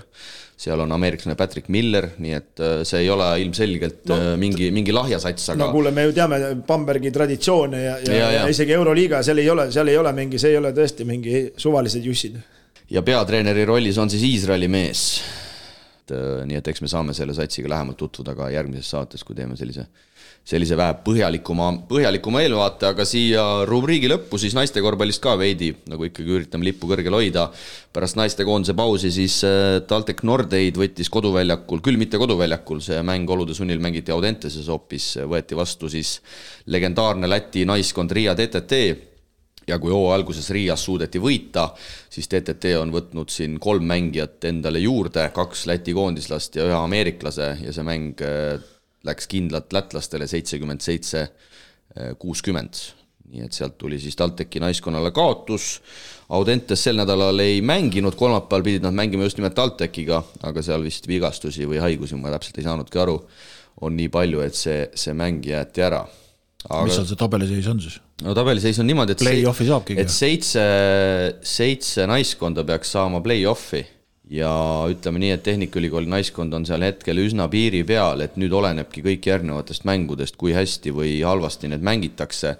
seal 0.59 0.79
on 0.83 0.93
ameeriklane 0.95 1.35
Patrick 1.39 1.67
Miller, 1.73 2.09
nii 2.23 2.37
et 2.37 2.63
äh, 2.63 2.77
see 2.87 3.03
ei 3.03 3.11
ole 3.11 3.27
ilmselgelt 3.43 4.07
no, 4.11 4.19
äh, 4.19 4.31
mingi, 4.39 4.69
mingi 4.75 4.95
lahja 4.95 5.19
sats, 5.23 5.51
aga 5.51 5.65
no 5.65 5.73
kuule, 5.75 5.91
me 5.95 6.07
ju 6.07 6.15
teame 6.15 6.39
Bambergi 6.67 7.11
traditsioone 7.15 7.83
ja, 7.83 7.97
ja, 8.05 8.15
ja, 8.15 8.31
ja 8.37 8.47
isegi 8.53 8.77
Euroliiga, 8.77 9.23
seal 9.25 9.43
ei 9.43 9.51
ole, 9.51 9.67
seal 9.75 9.91
ei 9.91 9.99
ole 9.99 10.15
mingi, 10.15 10.39
see 10.41 10.55
ei 10.55 10.61
ole 10.61 10.71
tõesti 10.77 11.07
mingi 11.09 11.43
suvalised 11.59 12.07
jussid. 12.07 12.39
ja 12.89 13.03
peatreeneri 13.05 13.67
rollis 13.67 13.99
on 13.99 14.11
siis 14.11 14.23
Iisraeli 14.31 14.71
mees 14.71 15.05
et 16.09 16.17
äh, 16.17 16.45
nii 16.49 16.59
et 16.59 16.69
eks 16.71 16.81
me 16.83 16.89
saame 16.91 17.15
selle 17.17 17.35
satsiga 17.37 17.69
lähemalt 17.71 17.97
tutvuda 17.99 18.35
ka 18.37 18.49
järgmises 18.53 18.89
saates, 18.93 19.23
kui 19.25 19.37
teeme 19.37 19.57
sellise, 19.59 19.85
sellise 20.47 20.77
vähe 20.79 20.95
põhjalikuma, 21.05 21.69
põhjalikuma 21.89 22.41
eelvaate, 22.45 22.89
aga 22.91 23.05
siia 23.07 23.43
rubriigi 23.69 24.09
lõppu 24.11 24.39
siis 24.41 24.55
naiste 24.57 24.81
korvpallist 24.83 25.21
ka 25.23 25.35
veidi, 25.39 25.71
nagu 25.89 26.07
ikkagi 26.07 26.35
üritame 26.39 26.69
lippu 26.69 26.89
kõrgel 26.89 27.17
hoida. 27.17 27.49
pärast 27.93 28.19
naistekoondise 28.19 28.75
pausi 28.77 29.11
siis 29.11 29.39
äh, 29.47 29.81
TalTech 29.87 30.23
Nordeid 30.23 30.77
võttis 30.77 31.09
koduväljakul, 31.09 31.81
küll 31.85 31.97
mitte 31.97 32.17
koduväljakul, 32.21 32.81
see 32.85 33.01
mäng 33.03 33.29
olude 33.29 33.53
sunnil 33.57 33.79
mängiti 33.79 34.11
Audenteses 34.11 34.67
hoopis, 34.69 35.17
võeti 35.25 35.57
vastu 35.57 35.89
siis 35.89 36.19
legendaarne 36.65 37.29
Läti 37.29 37.65
naiskond 37.65 38.11
Riia 38.11 38.35
TTT 38.35 39.08
ja 39.69 39.77
kui 39.81 39.93
hooaja 39.93 40.17
alguses 40.19 40.49
Riias 40.55 40.83
suudeti 40.85 41.21
võita, 41.21 41.69
siis 42.09 42.29
TTT 42.29 42.75
on 42.79 42.93
võtnud 42.93 43.31
siin 43.33 43.57
kolm 43.61 43.87
mängijat 43.89 44.45
endale 44.49 44.81
juurde, 44.83 45.29
kaks 45.35 45.65
Läti 45.69 45.95
koondislast 45.97 46.59
ja 46.59 46.67
ühe 46.67 46.77
ameeriklase 46.77 47.55
ja 47.63 47.73
see 47.75 47.85
mäng 47.87 48.21
äh, 48.25 48.59
läks 49.07 49.29
kindlalt 49.31 49.73
lätlastele 49.73 50.27
seitsekümmend 50.29 50.85
seitse, 50.85 51.27
äh, 51.95 52.15
kuuskümmend. 52.19 52.85
nii 53.29 53.43
et 53.45 53.53
sealt 53.53 53.75
tuli 53.77 53.99
siis 54.01 54.15
TalTechi 54.17 54.57
naiskonnale 54.57 55.11
kaotus. 55.13 55.83
Audentes 56.33 56.81
sel 56.81 56.97
nädalal 56.97 57.37
ei 57.43 57.59
mänginud, 57.61 58.15
kolmapäeval 58.17 58.63
pidid 58.65 58.87
nad 58.87 58.95
mängima 58.97 59.27
just 59.27 59.37
nimelt 59.37 59.53
TalTechiga, 59.53 60.23
aga 60.49 60.63
seal 60.65 60.81
vist 60.81 61.05
vigastusi 61.07 61.67
või 61.69 61.77
haigusi, 61.83 62.17
ma 62.17 62.33
täpselt 62.33 62.57
ei 62.57 62.65
saanudki 62.65 62.97
aru, 62.97 63.19
on 63.85 63.93
nii 63.93 64.09
palju, 64.09 64.41
et 64.41 64.57
see, 64.57 64.79
see 64.97 65.13
mäng 65.13 65.45
jäeti 65.45 65.85
ära 65.85 66.01
aga... 66.67 66.85
mis 66.87 66.97
seal 66.97 67.07
see 67.09 67.19
tabeliseis 67.19 67.69
on 67.71 67.81
siis? 67.83 67.99
No 68.25 68.33
tabeliseis 68.37 68.79
on 68.81 68.89
niimoodi, 68.89 69.15
et 69.15 69.23
play-off'i 69.23 69.69
saabki. 69.69 69.95
et 70.01 70.11
seitse, 70.11 70.65
seitse 71.45 72.07
naiskonda 72.09 72.65
peaks 72.67 72.91
saama 72.97 73.21
play-off'i 73.25 73.85
ja 74.29 74.51
ütleme 74.91 75.21
nii, 75.23 75.31
et 75.33 75.43
Tehnikaülikooli 75.45 76.09
naiskond 76.09 76.53
on 76.53 76.67
seal 76.69 76.83
hetkel 76.85 77.17
üsna 77.23 77.47
piiri 77.49 77.81
peal, 77.87 78.21
et 78.21 78.37
nüüd 78.37 78.53
olenebki 78.53 79.01
kõik 79.05 79.25
järgnevatest 79.31 79.87
mängudest, 79.89 80.37
kui 80.37 80.53
hästi 80.53 80.93
või 80.93 81.15
halvasti 81.25 81.71
need 81.71 81.85
mängitakse. 81.85 82.57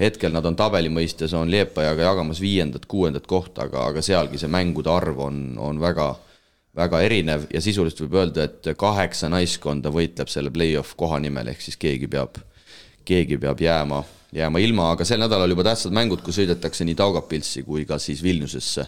hetkel 0.00 0.32
nad 0.34 0.46
on 0.48 0.56
tabeli 0.58 0.88
mõistes, 0.90 1.34
on 1.36 1.50
Liepajaga 1.50 2.02
jagamas 2.02 2.40
viiendat, 2.40 2.86
kuuendat 2.90 3.26
kohta, 3.30 3.68
aga, 3.68 3.86
aga 3.92 4.02
sealgi 4.02 4.38
see 4.40 4.50
mängude 4.50 4.90
arv 4.90 5.20
on, 5.20 5.58
on 5.58 5.78
väga, 5.80 6.08
väga 6.74 7.02
erinev 7.06 7.44
ja 7.54 7.60
sisuliselt 7.60 8.00
võib 8.00 8.16
öelda, 8.18 8.48
et 8.48 8.72
kaheksa 8.76 9.28
naiskonda 9.30 9.92
võitleb 9.94 10.32
selle 10.32 10.50
play-off 10.50 10.96
koha 10.96 11.20
nimel, 11.22 11.52
ehk 11.52 11.62
siis 11.62 11.78
keegi 11.78 12.08
peab 12.10 12.40
keegi 13.04 13.38
peab 13.38 13.60
jääma, 13.60 14.02
jääma 14.32 14.62
ilma, 14.64 14.90
aga 14.94 15.04
sel 15.04 15.20
nädalal 15.20 15.52
juba 15.52 15.66
tähtsad 15.66 15.94
mängud, 15.94 16.22
kui 16.24 16.34
sõidetakse 16.34 16.86
nii 16.88 16.96
Taugapilsi 16.98 17.62
kui 17.66 17.84
ka 17.88 17.98
siis 18.00 18.22
Vilniusesse 18.24 18.86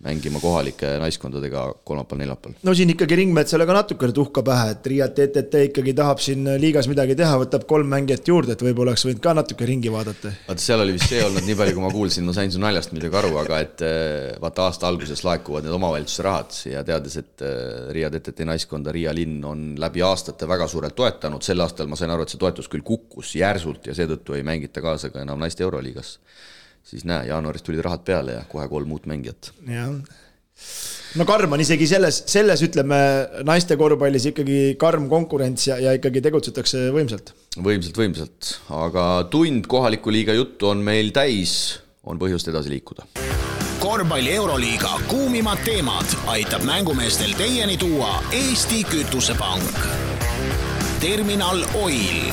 mängima 0.00 0.40
kohalike 0.40 0.86
naiskondadega 0.98 1.62
kolmapäeval-neljapäeval. 1.84 2.56
no 2.62 2.74
siin 2.74 2.90
ikkagi 2.94 3.16
Ringmetsale 3.20 3.66
ka 3.68 3.74
natukene 3.76 4.14
tuhka 4.16 4.42
pähe, 4.42 4.70
et 4.74 4.86
Riia 4.86 5.08
TTT 5.08 5.64
ikkagi 5.66 5.92
tahab 5.96 6.22
siin 6.24 6.46
liigas 6.62 6.88
midagi 6.88 7.16
teha, 7.18 7.34
võtab 7.42 7.66
kolm 7.68 7.90
mängijat 7.92 8.28
juurde, 8.28 8.56
et 8.56 8.64
võib-olla 8.64 8.94
oleks 8.94 9.04
võinud 9.04 9.20
ka 9.24 9.34
natuke 9.36 9.68
ringi 9.68 9.92
vaadata. 9.92 10.32
vaata, 10.46 10.64
seal 10.64 10.80
oli 10.86 10.94
vist 10.96 11.12
see 11.12 11.20
olnud, 11.24 11.44
nii 11.44 11.56
palju 11.58 11.76
kui 11.76 11.84
ma 11.84 11.90
kuulsin, 11.92 12.24
ma 12.24 12.36
sain 12.36 12.52
su 12.52 12.62
naljast 12.62 12.94
muidugi 12.94 13.18
aru, 13.20 13.34
aga 13.42 13.58
et 13.66 13.84
eh, 13.84 14.30
vaata 14.40 14.70
aasta 14.70 14.88
alguses 14.88 15.24
laekuvad 15.26 15.68
need 15.68 15.76
omavalitsuse 15.76 16.24
rahad 16.24 16.56
ja 16.70 16.84
teades, 16.86 17.18
et 17.20 17.44
eh, 17.44 17.90
Riia 17.92 18.08
TTT 18.14 18.48
naiskonda 18.48 18.94
Riia 18.96 19.12
linn 19.16 19.44
on 19.44 19.66
läbi 19.80 20.04
aastate 20.06 20.48
väga 20.48 20.68
suurelt 20.70 20.96
toetanud, 20.96 21.44
sel 21.44 21.60
aastal 21.60 21.92
ma 21.92 22.00
sain 22.00 22.14
aru, 22.14 22.24
et 22.24 22.32
see 22.32 22.40
toetus 22.40 22.72
küll 22.72 22.86
kukkus 22.86 23.34
järsult 23.36 23.90
ja 23.90 23.96
seetõttu 23.98 24.38
ei 24.38 24.46
mängita 24.48 24.80
kaasa 24.80 25.12
ka 25.12 25.20
enam 25.26 25.44
naiste 25.44 25.66
euroliigas 25.66 26.16
siis 26.84 27.04
näe, 27.08 27.28
jaanuaris 27.30 27.64
tulid 27.66 27.82
rahad 27.84 28.04
peale 28.06 28.38
ja 28.38 28.42
kohe 28.48 28.68
kolm 28.68 28.92
uut 28.92 29.06
mängijat. 29.10 29.52
jah, 29.68 29.92
no 31.18 31.26
karm 31.28 31.56
on 31.56 31.62
isegi 31.64 31.88
selles, 31.90 32.22
selles 32.30 32.62
ütleme 32.66 32.98
naiste 33.46 33.76
korvpallis 33.80 34.30
ikkagi 34.32 34.60
karm 34.80 35.08
konkurents 35.12 35.68
ja, 35.70 35.78
ja 35.82 35.94
ikkagi 35.98 36.22
tegutsetakse 36.24 36.88
võimsalt. 36.94 37.34
võimsalt, 37.56 38.02
võimsalt, 38.04 38.54
aga 38.82 39.06
tund 39.32 39.68
kohaliku 39.70 40.12
liiga 40.14 40.36
juttu 40.36 40.70
on 40.72 40.84
meil 40.84 41.12
täis, 41.16 41.80
on 42.04 42.20
põhjust 42.20 42.50
edasi 42.52 42.72
liikuda 42.76 43.08
korvpalli 43.80 44.34
Euroliiga 44.36 44.98
kuumimad 45.08 45.62
teemad 45.64 46.12
aitab 46.28 46.66
mängumeestel 46.68 47.32
teieni 47.38 47.78
tuua 47.80 48.18
Eesti 48.36 48.84
Kütusepank. 48.84 49.86
terminal 51.00 51.64
Oil 51.80 52.28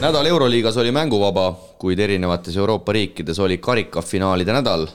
nädal 0.00 0.26
Euroliigas 0.26 0.76
oli 0.76 0.92
mänguvaba, 0.92 1.54
kuid 1.80 1.98
erinevates 1.98 2.56
Euroopa 2.56 2.92
riikides 2.92 3.38
oli 3.40 3.58
karikafinaalide 3.58 4.52
nädal. 4.52 4.86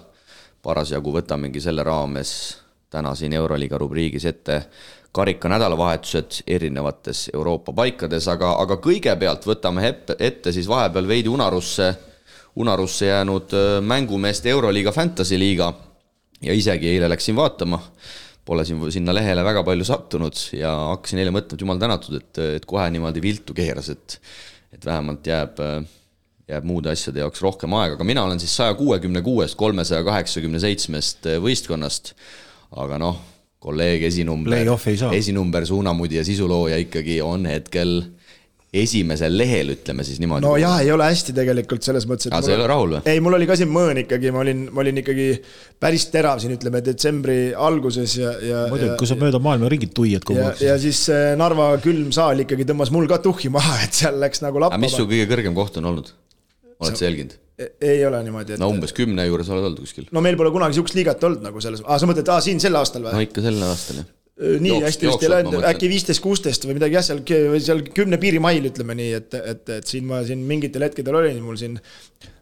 parasjagu 0.66 1.12
võtamegi 1.14 1.62
selle 1.62 1.84
raames 1.86 2.30
täna 2.90 3.12
siin 3.16 3.34
Euroliiga 3.38 3.78
rubriigis 3.78 4.26
ette 4.26 4.64
karika 5.14 5.50
nädalavahetused 5.50 6.42
erinevates 6.48 7.30
Euroopa 7.34 7.74
paikades, 7.74 8.28
aga, 8.28 8.56
aga 8.64 8.78
kõigepealt 8.82 9.46
võtame 9.46 9.86
ette 10.20 10.52
siis 10.52 10.68
vahepeal 10.68 11.08
veidi 11.08 11.30
unarusse, 11.30 11.92
unarusse 12.56 13.12
jäänud 13.12 13.54
äh, 13.54 13.82
mängumeeste 13.82 14.50
Euroliiga 14.50 14.92
Fantasy 14.92 15.40
liiga 15.40 15.72
ja 16.42 16.54
isegi 16.54 16.90
eile 16.96 17.10
läksin 17.10 17.36
vaatama 17.36 17.80
pole 18.46 18.66
siin 18.66 18.82
sinna 18.92 19.14
lehele 19.14 19.44
väga 19.44 19.64
palju 19.66 19.86
sattunud 19.86 20.42
ja 20.54 20.74
hakkasin 20.92 21.22
eile 21.22 21.34
mõtlema, 21.34 21.58
et 21.58 21.62
jumal 21.66 21.80
tänatud, 21.82 22.20
et, 22.20 22.42
et 22.60 22.66
kohe 22.70 22.90
niimoodi 22.94 23.24
viltu 23.24 23.54
keeras, 23.58 23.90
et 23.94 24.20
et 24.76 24.86
vähemalt 24.86 25.28
jääb, 25.28 25.60
jääb 26.50 26.66
muude 26.68 26.92
asjade 26.94 27.24
jaoks 27.24 27.42
rohkem 27.42 27.74
aega, 27.78 27.98
aga 27.98 28.08
mina 28.08 28.26
olen 28.26 28.42
siis 28.42 28.54
saja 28.58 28.76
kuuekümne 28.78 29.24
kuuest 29.26 29.58
kolmesaja 29.58 30.04
kaheksakümne 30.06 30.62
seitsmest 30.62 31.26
võistkonnast, 31.42 32.14
aga 32.78 33.00
noh, 33.02 33.18
kolleeg 33.66 34.06
esinumber, 34.12 34.68
esinumber, 35.16 35.66
suunamudija, 35.66 36.26
sisulooja 36.28 36.78
ikkagi 36.84 37.18
on 37.26 37.50
hetkel 37.50 37.98
esimesel 38.76 39.32
lehel, 39.40 39.70
ütleme 39.76 40.04
siis 40.04 40.20
niimoodi. 40.20 40.44
no 40.44 40.56
jah, 40.60 40.82
ei 40.84 40.90
ole 40.92 41.08
hästi 41.08 41.34
tegelikult 41.38 41.86
selles 41.86 42.04
mõttes, 42.10 42.28
et. 42.28 42.36
sa 42.36 42.52
ei 42.52 42.58
ole 42.58 42.68
rahul 42.70 42.96
või? 42.98 43.02
ei, 43.08 43.22
mul 43.24 43.38
oli 43.38 43.48
ka 43.48 43.56
siin 43.60 43.72
mõõn 43.72 44.02
ikkagi, 44.04 44.34
ma 44.36 44.42
olin, 44.44 44.66
ma 44.76 44.84
olin 44.84 45.00
ikkagi 45.00 45.30
päris 45.82 46.10
terav 46.12 46.42
siin, 46.44 46.58
ütleme 46.58 46.82
detsembri 46.84 47.38
alguses 47.56 48.18
ja, 48.20 48.34
ja. 48.44 48.66
muidugi, 48.74 48.98
kui 49.00 49.10
sa 49.10 49.18
mööda 49.20 49.40
maailma 49.44 49.72
ringi 49.72 49.90
tuiad 49.96 50.28
kogu 50.28 50.44
aeg. 50.44 50.62
ja 50.66 50.76
siis 50.82 51.06
Narva 51.40 51.72
külm 51.84 52.12
saal 52.16 52.44
ikkagi 52.44 52.68
tõmbas 52.68 52.92
mul 52.94 53.08
ka 53.12 53.22
tuhhi 53.24 53.54
maha, 53.54 53.80
et 53.88 53.96
seal 54.04 54.20
läks 54.22 54.44
nagu 54.44 54.62
lappa. 54.66 54.82
mis 54.82 54.98
su 54.98 55.08
kõige 55.08 55.30
kõrgem 55.32 55.56
koht 55.58 55.80
on 55.80 55.94
olnud? 55.94 56.12
Oled 56.84 57.00
sa 57.00 57.08
jälginud? 57.08 57.38
E-, 57.56 57.72
ei 57.88 58.02
ole 58.08 58.20
niimoodi, 58.26 58.58
et. 58.58 58.60
no 58.60 58.68
umbes 58.74 58.92
kümne 58.96 59.24
juures 59.30 59.48
oled 59.54 59.70
olnud 59.70 59.80
kuskil. 59.86 60.10
no 60.12 60.24
meil 60.26 60.36
pole 60.40 60.52
kunagi 60.56 60.76
sihukest 60.76 60.98
liigat 60.98 61.24
olnud 61.24 61.46
nagu 61.46 61.64
selles, 61.64 61.86
aa 61.86 62.02
sa 62.02 62.10
mõtled, 62.10 62.28
aa 62.34 62.44
siin 62.44 62.60
sel 62.64 62.76
aastal 62.76 63.06
või? 63.06 63.16
no 63.16 63.24
ikka 63.24 63.44
sel 63.46 63.64
aastal 63.70 64.04
jah 64.04 64.12
nii 64.36 64.72
Jooks, 64.74 64.84
hästi 64.90 65.08
vist 65.08 65.22
ei 65.24 65.30
läinud, 65.32 65.62
äkki 65.64 65.88
viisteist, 65.88 66.20
kuusteist 66.20 66.66
või 66.68 66.76
midagi 66.76 66.98
jah, 66.98 67.06
seal, 67.08 67.22
seal 67.64 67.86
kümne 67.96 68.20
piirimail 68.20 68.68
ütleme 68.68 68.98
nii, 69.00 69.14
et, 69.16 69.38
et, 69.40 69.70
et 69.78 69.88
siin 69.88 70.10
ma 70.10 70.20
siin 70.28 70.42
mingitel 70.50 70.84
hetkedel 70.84 71.16
olin 71.22 71.40
mul 71.44 71.56
siin 71.60 71.78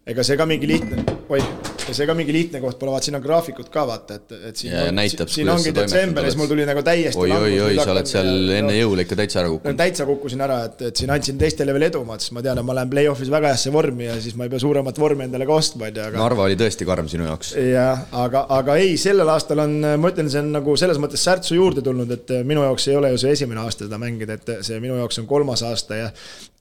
ega 0.09 0.25
see 0.25 0.39
ka 0.39 0.47
mingi 0.49 0.69
lihtne, 0.71 1.03
oih, 1.29 1.45
see 1.91 2.07
ka 2.07 2.15
mingi 2.17 2.33
lihtne 2.35 2.61
koht 2.63 2.79
pole, 2.79 2.93
vaata 2.93 3.07
siin 3.09 3.17
on 3.17 3.23
graafikud 3.23 3.69
ka 3.73 3.83
vaata, 3.87 4.17
et, 4.19 4.35
et 4.49 4.59
siin, 4.59 4.73
ja, 4.73 4.91
näitab, 4.95 5.31
siin 5.31 5.49
ongi 5.51 5.73
detsember 5.75 6.23
ja 6.25 6.31
siis 6.31 6.39
mul 6.39 6.49
tuli 6.51 6.65
nagu 6.67 6.83
täiesti 6.85 7.19
oi, 7.19 7.31
oi, 7.35 7.57
oi, 7.67 7.77
sa 7.79 7.91
oled 7.93 8.09
seal 8.09 8.29
ja, 8.29 8.59
enne 8.61 8.75
jõule 8.77 9.05
ikka 9.05 9.17
täitsa 9.19 9.41
ära 9.43 9.51
kukkunud. 9.51 9.79
täitsa 9.81 10.07
kukkusin 10.07 10.43
ära, 10.45 10.59
et, 10.69 10.83
et 10.89 11.01
siin 11.01 11.11
andsin 11.13 11.39
teistele 11.41 11.75
veel 11.75 11.87
edu, 11.89 12.03
ma 12.07 12.17
ütlesin, 12.19 12.37
ma 12.37 12.45
tean, 12.45 12.61
et 12.61 12.67
ma 12.69 12.77
lähen 12.77 12.93
play-off'is 12.93 13.31
väga 13.33 13.51
heasse 13.53 13.73
vormi 13.73 14.07
ja 14.07 14.15
siis 14.23 14.37
ma 14.39 14.47
ei 14.47 14.53
pea 14.53 14.63
suuremat 14.63 15.01
vormi 15.03 15.27
endale 15.27 15.47
ka 15.49 15.57
ostma, 15.57 15.89
on 15.89 15.99
ju, 15.99 16.05
aga 16.07 16.23
Narva 16.23 16.47
oli 16.47 16.59
tõesti 16.59 16.87
karm 16.87 17.11
sinu 17.11 17.27
jaoks. 17.27 17.53
jah, 17.59 18.05
aga, 18.23 18.45
aga 18.59 18.77
ei, 18.81 18.95
sellel 19.01 19.33
aastal 19.33 19.65
on, 19.65 19.75
ma 19.99 20.13
ütlen, 20.13 20.31
see 20.31 20.43
on 20.43 20.53
nagu 20.55 20.77
selles 20.79 21.01
mõttes 21.03 21.25
särtsu 21.27 21.59
juurde 21.59 21.83
tulnud, 21.85 22.15
et 22.15 22.35
minu 22.47 22.63
jaoks 22.67 22.87
ei 22.91 22.97
ole 22.99 23.13
ju 23.13 23.21
see 23.25 23.35
esimene 23.35 23.63
aasta 23.65 23.87
seda 23.89 23.99
mängida, 24.01 24.39
et 24.39 24.65
see 24.65 24.79
minu 24.83 24.97
jaoks 25.01 25.19
on 25.23 25.29
kolmas 25.29 25.65
aasta 25.67 25.99
ja 25.99 26.11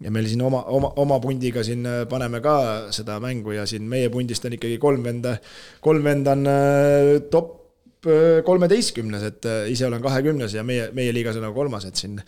ja 0.03 0.13
meil 0.15 0.29
siin 0.31 0.43
oma, 0.45 0.63
oma, 0.75 0.93
oma 1.03 1.19
pundiga 1.23 1.65
siin 1.67 1.87
paneme 2.11 2.43
ka 2.45 2.55
seda 2.95 3.19
mängu 3.23 3.57
ja 3.57 3.67
siin 3.69 3.87
meie 3.89 4.11
pundist 4.13 4.45
on 4.49 4.57
ikkagi 4.59 4.79
kolm 4.83 5.05
venda, 5.07 5.37
kolm 5.85 6.07
venda 6.07 6.37
on 6.37 6.49
äh, 6.51 7.13
top 7.31 8.07
äh, 8.07 8.41
kolmeteistkümnes, 8.47 9.29
et 9.31 9.47
äh, 9.51 9.63
ise 9.73 9.87
olen 9.89 10.03
kahekümnes 10.03 10.59
ja 10.59 10.67
meie, 10.67 10.91
meie 10.97 11.15
liigas 11.15 11.39
on 11.39 11.49
nagu 11.49 11.57
kolmas, 11.59 11.89
et 11.89 12.01
siin 12.01 12.19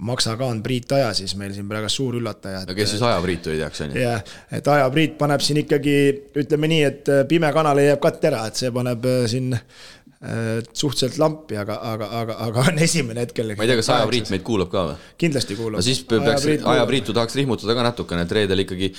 Maksa 0.00 0.36
ka 0.38 0.46
on 0.46 0.60
Priit 0.62 0.92
Aja 0.94 1.08
siis 1.18 1.32
meil 1.36 1.50
siin 1.52 1.66
praegu 1.68 1.88
suur 1.90 2.14
üllataja. 2.16 2.62
no 2.64 2.74
kes 2.78 2.92
siis 2.94 3.02
Aja 3.04 3.18
Priit 3.20 3.48
oli 3.50 3.58
teaks, 3.58 3.80
on 3.84 3.90
ju? 3.90 4.04
jah, 4.04 4.22
et 4.54 4.68
Aja 4.70 4.86
Priit 4.94 5.16
paneb 5.18 5.42
siin 5.44 5.60
ikkagi, 5.64 5.96
ütleme 6.40 6.70
nii, 6.70 6.84
et 6.86 7.10
pime 7.28 7.50
kanal 7.52 7.76
leiab 7.76 8.00
katt 8.00 8.24
ära, 8.30 8.44
et 8.48 8.62
see 8.62 8.70
paneb 8.72 9.04
siin 9.28 9.50
Äh, 9.52 9.99
suhteliselt 10.20 11.16
lampi, 11.16 11.56
aga, 11.56 11.78
aga, 11.80 12.06
aga, 12.18 12.34
aga 12.44 12.64
on 12.68 12.80
esimene 12.84 13.22
hetkel. 13.24 13.54
ma 13.56 13.64
ei 13.64 13.70
tea, 13.70 13.78
kas 13.78 13.88
Aja 13.94 14.08
Priit 14.10 14.28
meid 14.28 14.42
kuulab 14.44 14.68
ka 14.72 14.82
või? 14.90 14.98
kindlasti 15.22 15.56
kuulab. 15.56 15.80
no 15.80 15.84
siis 15.86 16.02
peaks, 16.04 16.44
Aja 16.60 16.82
Priitu 16.90 17.14
tahaks 17.16 17.38
rihmutada 17.40 17.76
ka 17.78 17.86
natukene, 17.86 18.26
et 18.28 18.34
reedel 18.36 18.60
ikkagi, 18.66 18.90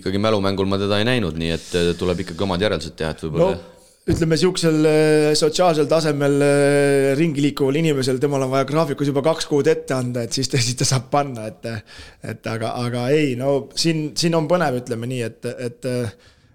ikkagi 0.00 0.22
mälumängul 0.24 0.70
ma 0.70 0.80
teda 0.80 1.02
ei 1.02 1.04
näinud, 1.10 1.36
nii 1.36 1.52
et 1.52 1.68
äh, 1.76 1.92
tuleb 2.00 2.24
ikkagi 2.24 2.48
omad 2.48 2.64
järeldused 2.64 2.96
teha, 2.96 3.12
et 3.12 3.26
võib-olla 3.26 3.50
no 3.52 3.68
ütleme 4.08 4.34
sihukesel 4.40 4.88
äh, 4.88 5.28
sotsiaalsel 5.38 5.92
tasemel 5.92 6.40
ringi 7.20 7.44
liikuval 7.44 7.76
inimesel, 7.82 8.16
temal 8.22 8.48
on 8.48 8.56
vaja 8.56 8.66
graafikus 8.72 9.12
juba 9.12 9.20
kaks 9.28 9.52
kuud 9.52 9.68
ette 9.68 9.92
anda, 9.92 10.24
et 10.24 10.32
siis 10.32 10.48
ta, 10.48 10.56
siis 10.64 10.80
ta 10.80 10.88
saab 10.88 11.12
panna, 11.12 11.50
et. 11.52 11.68
et 12.32 12.48
aga, 12.48 12.72
aga 12.80 13.10
ei, 13.12 13.36
no 13.36 13.66
siin, 13.76 14.14
siin 14.16 14.40
on 14.40 14.48
põnev, 14.48 14.80
ütleme 14.80 15.12
nii, 15.12 15.24
et, 15.28 15.52
et 15.68 15.92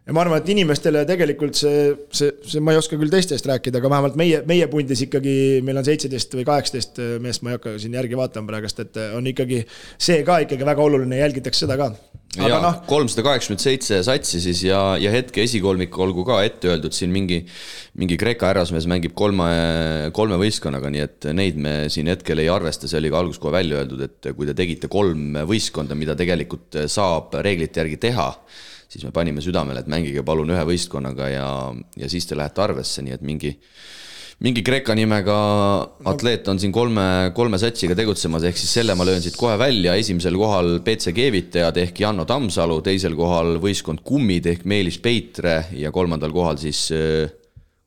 ja 0.08 0.16
ma 0.16 0.24
arvan, 0.24 0.40
et 0.40 0.52
inimestele 0.54 1.04
tegelikult 1.08 1.58
see, 1.60 1.88
see, 2.16 2.32
see, 2.48 2.62
ma 2.64 2.74
ei 2.74 2.80
oska 2.80 3.00
küll 3.00 3.12
teistest 3.12 3.48
rääkida, 3.50 3.82
aga 3.82 3.92
vähemalt 3.92 4.20
meie, 4.20 4.42
meie 4.48 4.68
pundis 4.72 5.04
ikkagi, 5.04 5.34
meil 5.68 5.82
on 5.82 5.88
seitseteist 5.88 6.38
või 6.38 6.46
kaheksateist 6.48 7.02
meest, 7.24 7.44
ma 7.44 7.52
ei 7.52 7.58
hakka 7.60 7.76
siin 7.82 7.98
järgi 7.98 8.20
vaatama 8.20 8.54
praegust, 8.54 8.80
et 8.86 9.02
on 9.18 9.28
ikkagi 9.28 9.66
see 9.68 10.22
ka 10.28 10.40
ikkagi 10.46 10.68
väga 10.68 10.86
oluline, 10.86 11.20
jälgitakse 11.20 11.66
seda 11.66 11.76
ka. 11.80 11.90
ja 12.38 12.60
no, 12.64 12.72
kolmsada 12.88 13.26
kaheksakümmend 13.26 13.64
seitse 13.66 14.00
satsi 14.08 14.40
siis 14.44 14.62
ja, 14.64 14.80
ja 15.02 15.12
hetke 15.12 15.44
esikolmik 15.44 16.00
olgu 16.00 16.24
ka 16.28 16.40
ette 16.48 16.72
öeldud, 16.72 16.96
siin 16.96 17.12
mingi, 17.12 17.42
mingi 18.00 18.20
Kreeka 18.22 18.48
härrasmees 18.54 18.88
mängib 18.88 19.12
kolme, 19.18 19.50
kolme 20.16 20.40
võistkonnaga, 20.40 20.94
nii 20.94 21.04
et 21.04 21.30
neid 21.36 21.60
me 21.60 21.76
siin 21.92 22.08
hetkel 22.14 22.46
ei 22.46 22.48
arvesta, 22.54 22.88
see 22.88 23.02
oli 23.02 23.12
ka 23.12 23.20
alguses 23.26 23.44
kohe 23.44 23.58
välja 23.58 23.84
öeldud, 23.84 24.08
et 24.08 24.32
kui 24.40 24.48
te 24.48 24.56
tegite 24.56 24.88
kolm 24.88 25.42
võistkonda, 25.52 26.00
mida 26.00 26.16
tegelikult 26.16 26.86
saab 26.88 27.36
reeglite 27.44 27.84
järgi 27.84 28.00
teha 28.08 28.32
siis 28.98 29.06
me 29.06 29.14
panime 29.14 29.44
südamele, 29.46 29.84
et 29.84 29.92
mängige 29.92 30.26
palun 30.26 30.50
ühe 30.56 30.64
võistkonnaga 30.66 31.30
ja, 31.30 31.48
ja 32.02 32.10
siis 32.10 32.26
te 32.26 32.38
lähete 32.38 32.64
arvesse, 32.64 33.04
nii 33.06 33.14
et 33.14 33.26
mingi, 33.26 33.52
mingi 34.42 34.64
Kreeka 34.66 34.96
nimega 34.98 35.38
atleet 36.10 36.50
on 36.50 36.58
siin 36.62 36.74
kolme, 36.74 37.06
kolme 37.38 37.62
satsiga 37.62 37.98
tegutsemas, 37.98 38.48
ehk 38.50 38.58
siis 38.58 38.74
selle 38.80 38.98
ma 38.98 39.06
löön 39.06 39.22
siit 39.22 39.38
kohe 39.38 39.54
välja, 39.62 39.94
esimesel 40.02 40.38
kohal 40.42 40.80
BC 40.86 41.14
Keevitajad 41.14 41.78
ehk 41.84 42.02
Janno 42.02 42.26
Tammsalu, 42.30 42.80
teisel 42.86 43.18
kohal 43.20 43.60
võistkond 43.62 44.02
Kummid 44.08 44.50
ehk 44.50 44.66
Meelis 44.66 44.98
Peitre 45.04 45.60
ja 45.78 45.94
kolmandal 45.94 46.34
kohal 46.34 46.58
siis 46.62 46.88
äh, 46.98 47.30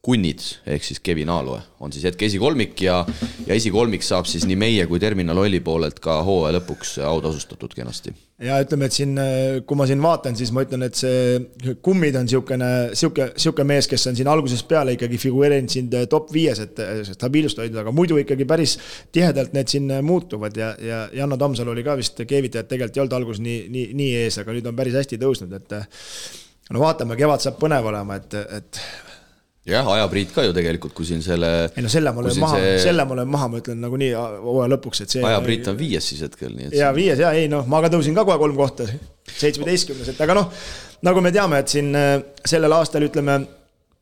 Kunnid 0.00 0.40
ehk 0.64 0.84
siis 0.86 1.00
Kevin 1.04 1.28
Aaloe 1.28 1.60
on 1.84 1.92
siis 1.92 2.06
hetke 2.08 2.24
esikolmik 2.24 2.78
ja, 2.80 3.02
ja 3.44 3.52
esikolmik 3.52 4.00
saab 4.04 4.24
siis 4.30 4.46
nii 4.48 4.56
meie 4.56 4.86
kui 4.88 5.00
Terminal 5.02 5.36
Olli 5.42 5.58
poolelt 5.60 5.98
ka 6.00 6.14
hooaja 6.24 6.54
lõpuks 6.56 6.94
autasustatud 7.04 7.74
kenasti. 7.76 8.14
ja 8.40 8.56
ütleme, 8.64 8.88
et 8.88 8.96
siin, 8.96 9.12
kui 9.68 9.76
ma 9.76 9.84
siin 9.90 10.00
vaatan, 10.00 10.38
siis 10.40 10.54
ma 10.56 10.64
ütlen, 10.64 10.86
et 10.88 10.96
see 10.96 11.74
Kummid 11.84 12.16
on 12.16 12.24
niisugune, 12.24 12.70
sihuke, 12.96 13.26
sihuke 13.36 13.66
mees, 13.68 13.90
kes 13.92 14.08
on 14.08 14.16
siin 14.16 14.30
algusest 14.32 14.64
peale 14.70 14.96
ikkagi 14.96 15.20
figureerinud 15.20 15.76
siin 15.76 15.92
top 16.08 16.32
viies, 16.32 16.64
et 16.64 16.80
stabiilsust 17.10 17.60
hoidnud, 17.60 17.82
aga 17.84 17.92
muidu 17.92 18.16
ikkagi 18.24 18.48
päris 18.48 18.78
tihedalt 19.12 19.52
need 19.52 19.68
siin 19.68 19.92
muutuvad 20.00 20.56
ja, 20.56 20.72
ja 20.80 21.02
Janno 21.20 21.36
Tammsalu 21.36 21.76
oli 21.76 21.84
ka 21.84 21.98
vist 22.00 22.24
keevitajad 22.24 22.72
tegelikult 22.72 22.96
ei 22.96 23.04
olnud 23.04 23.18
alguses 23.20 23.44
nii, 23.44 23.60
nii, 23.76 23.86
nii 24.00 24.16
ees, 24.24 24.40
aga 24.40 24.56
nüüd 24.56 24.72
on 24.72 24.80
päris 24.80 24.96
hästi 24.96 25.20
tõusnud, 25.20 25.52
et 25.60 25.78
no 26.72 26.86
vaatame, 26.86 27.20
kevad 27.20 27.44
saab 27.44 27.60
põnev 27.60 27.92
olema, 27.92 28.16
et, 28.16 28.40
et 28.48 28.84
jah, 29.68 29.86
ajapriit 29.94 30.32
ka 30.34 30.44
ju 30.46 30.54
tegelikult, 30.56 30.94
kui 30.96 31.08
siin 31.08 31.22
selle. 31.24 31.50
ei 31.76 31.84
no 31.84 31.92
selle 31.92 32.12
ma 32.16 32.24
löön 32.24 32.40
maha 32.40 32.60
see..., 32.60 32.74
selle 32.86 33.04
ma 33.08 33.18
löön 33.18 33.30
maha, 33.30 33.48
ma 33.52 33.60
ütlen 33.60 33.80
nagunii 33.84 34.10
hooaja 34.16 34.72
lõpuks, 34.74 35.04
et 35.04 35.16
see. 35.16 35.24
ajapriit 35.26 35.68
on 35.72 35.78
viies 35.78 36.10
siis 36.12 36.24
hetkel, 36.24 36.54
nii 36.56 36.70
et. 36.70 36.76
ja 36.80 36.90
viies 36.96 37.20
ja 37.20 37.32
ei 37.36 37.48
noh, 37.52 37.66
ma 37.70 37.82
ka 37.84 37.92
tõusin 37.92 38.16
ka 38.16 38.24
kohe 38.28 38.38
kolm 38.40 38.56
kohta, 38.58 38.88
seitsmeteistkümnes, 39.36 40.12
et 40.14 40.22
aga 40.24 40.38
noh, 40.40 40.52
nagu 41.06 41.24
me 41.24 41.32
teame, 41.34 41.60
et 41.60 41.72
siin 41.72 41.92
äh, 41.98 42.12
sellel 42.48 42.78
aastal 42.78 43.04
ütleme 43.08 43.40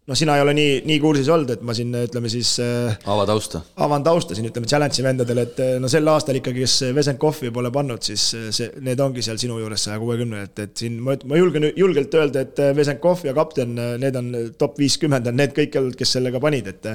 no 0.09 0.17
sina 0.17 0.37
ei 0.39 0.43
ole 0.43 0.55
nii, 0.57 0.77
nii 0.89 0.99
kursis 1.03 1.29
olnud, 1.33 1.51
et 1.53 1.65
ma 1.67 1.75
siin 1.77 1.93
ütleme 2.01 2.31
siis. 2.33 2.55
Äh, 2.65 2.97
ava 3.13 3.27
tausta. 3.29 3.61
avan 3.85 4.05
tausta 4.07 4.37
siin 4.37 4.49
ütleme 4.49 4.69
challenge'i 4.71 5.05
vendadele, 5.05 5.45
et 5.51 5.61
äh, 5.65 5.75
no 5.83 5.91
sel 5.93 6.09
aastal 6.09 6.39
ikkagi, 6.41 6.65
kes 6.65 6.77
Vesenkovi 6.97 7.53
pole 7.55 7.73
pannud, 7.75 8.05
siis 8.05 8.29
äh, 8.39 8.47
see, 8.55 8.71
need 8.85 9.01
ongi 9.05 9.25
seal 9.25 9.41
sinu 9.41 9.59
juures 9.61 9.85
saja 9.89 9.99
kuuekümne, 10.01 10.47
et, 10.49 10.63
et 10.65 10.85
siin 10.85 10.97
ma, 11.05 11.17
ma 11.29 11.41
julgen 11.41 11.69
julgelt 11.77 12.17
öelda, 12.17 12.47
et 12.47 12.63
Vesenkov 12.77 13.27
ja 13.29 13.35
kapten, 13.37 13.77
need 14.01 14.17
on 14.19 14.33
top 14.61 14.81
viiskümmend 14.81 15.29
on 15.29 15.37
need 15.39 15.53
kõik, 15.57 15.77
kes 15.99 16.17
sellega 16.17 16.41
panid, 16.41 16.71
et 16.73 16.89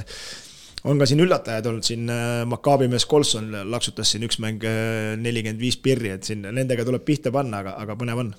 on 0.89 0.97
ka 0.99 1.07
siin 1.07 1.21
üllatajad 1.23 1.69
olnud, 1.69 1.85
siin 1.85 2.09
Maccabi 2.49 2.89
mees 2.91 3.05
Colson 3.09 3.53
laksutas 3.69 4.09
siin 4.15 4.25
üks 4.25 4.41
mäng 4.43 4.65
nelikümmend 5.21 5.61
viis 5.61 5.77
pirri, 5.79 6.15
et 6.17 6.25
siin 6.27 6.43
nendega 6.49 6.85
tuleb 6.87 7.05
pihta 7.05 7.31
panna, 7.31 7.61
aga, 7.61 7.77
aga 7.85 7.99
põnev 7.99 8.25
on 8.25 8.33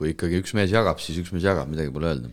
kui 0.00 0.14
ikkagi 0.14 0.40
üks 0.40 0.54
mees 0.56 0.72
jagab, 0.72 0.96
siis 1.04 1.18
üks 1.20 1.28
mees 1.34 1.44
jagab, 1.44 1.68
midagi 1.68 1.92
pole 1.92 2.08
öelda. 2.08 2.30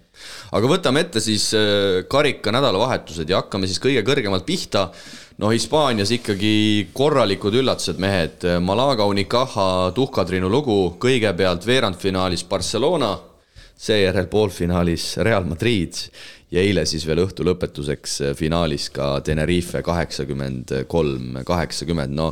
aga 0.56 0.72
võtame 0.72 1.04
ette 1.04 1.20
siis 1.24 1.50
äh, 1.58 2.06
karika 2.08 2.54
nädalavahetused 2.56 3.28
ja 3.28 3.42
hakkame 3.42 3.68
siis 3.68 3.84
kõige 3.84 4.06
kõrgemalt 4.08 4.48
pihta. 4.48 4.88
no 5.38 5.52
Hispaanias 5.52 6.14
ikkagi 6.16 6.88
korralikud 6.98 7.60
üllatused, 7.60 8.00
mehed. 8.02 8.48
Malaga 8.64 9.06
Unicaja 9.06 9.92
tuhkatriinu 9.94 10.50
lugu, 10.50 10.96
kõigepealt 10.98 11.68
veerandfinaalis 11.68 12.48
Barcelona, 12.48 13.12
seejärel 13.78 14.28
poolfinaalis 14.32 15.16
Real 15.26 15.46
Madrid 15.46 16.00
ja 16.52 16.64
eile 16.64 16.86
siis 16.88 17.04
veel 17.08 17.22
õhtu 17.26 17.46
lõpetuseks 17.48 18.16
äh, 18.24 18.34
finaalis 18.38 18.90
ka 18.96 19.18
Tenerife 19.26 19.84
kaheksakümmend 19.86 20.74
kolm, 20.90 21.42
kaheksakümmend, 21.46 22.16
no 22.18 22.32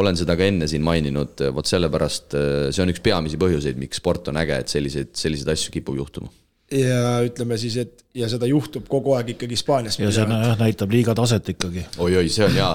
olen 0.00 0.18
seda 0.18 0.36
ka 0.38 0.46
enne 0.48 0.68
siin 0.70 0.84
maininud, 0.86 1.46
vot 1.54 1.70
sellepärast 1.70 2.36
äh, 2.38 2.68
see 2.74 2.84
on 2.84 2.92
üks 2.94 3.04
peamisi 3.04 3.40
põhjuseid, 3.40 3.80
miks 3.80 4.02
sport 4.02 4.32
on 4.32 4.40
äge, 4.40 4.60
et 4.64 4.72
selliseid, 4.72 5.14
selliseid 5.18 5.54
asju 5.54 5.74
kipub 5.78 5.98
juhtuma 6.00 6.32
ja 6.70 7.18
ütleme 7.26 7.58
siis, 7.58 7.76
et 7.82 8.04
ja 8.14 8.28
seda 8.30 8.46
juhtub 8.46 8.86
kogu 8.90 9.14
aeg 9.16 9.34
ikkagi 9.34 9.56
Hispaanias. 9.58 9.98
ja 9.98 10.10
see 10.14 10.24
jah, 10.26 10.54
näitab 10.60 10.92
liiga 10.94 11.14
taset 11.18 11.48
ikkagi 11.54 11.84
oi,. 11.96 12.10
oi-oi, 12.10 12.30
see 12.30 12.46
on 12.46 12.54
hea, 12.54 12.70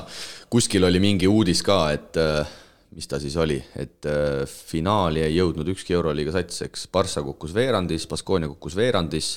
kuskil 0.51 0.87
oli 0.87 1.01
mingi 1.03 1.29
uudis 1.31 1.63
ka, 1.65 1.79
et 1.95 2.19
äh, 2.19 2.55
mis 2.95 3.09
ta 3.11 3.19
siis 3.19 3.35
oli, 3.37 3.57
et 3.75 4.07
finaali 4.47 5.19
ei 5.25 5.35
jõudnud 5.35 5.67
ükski 5.73 5.97
Euroliiga 5.97 6.31
sats, 6.31 6.61
eks, 6.63 6.87
Barca 6.93 7.23
kukkus 7.25 7.51
veerandis, 7.55 8.07
Baskonia 8.07 8.47
kukkus 8.53 8.77
veerandis 8.79 9.33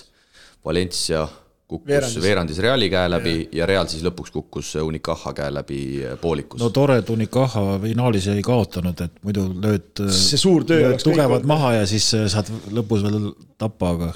Valencia 0.65 1.27
kukkus 1.69 1.89
veerandis, 1.89 2.23
veerandis 2.23 2.59
Reali 2.65 2.89
käe 2.91 3.11
läbi 3.11 3.35
ja. 3.41 3.49
ja 3.61 3.67
Real 3.69 3.89
siis 3.91 4.05
lõpuks 4.07 4.33
kukkus 4.33 4.71
Unicaja 4.81 5.35
käe 5.37 5.51
läbi 5.53 5.81
poolikus. 6.21 6.61
no 6.63 6.71
tore, 6.75 6.99
et 7.03 7.11
Unicaja 7.13 7.77
finaalis 7.83 8.31
ei 8.33 8.45
kaotanud, 8.45 9.03
et 9.05 9.21
muidu 9.25 9.49
lööd, 9.53 9.91
lööd 10.01 11.05
tugevad 11.05 11.45
maha 11.49 11.75
ja 11.81 11.85
siis 11.91 12.09
saad 12.33 12.51
lõpus 12.73 13.05
veel 13.05 13.31
tappa, 13.61 13.93
aga 13.97 14.13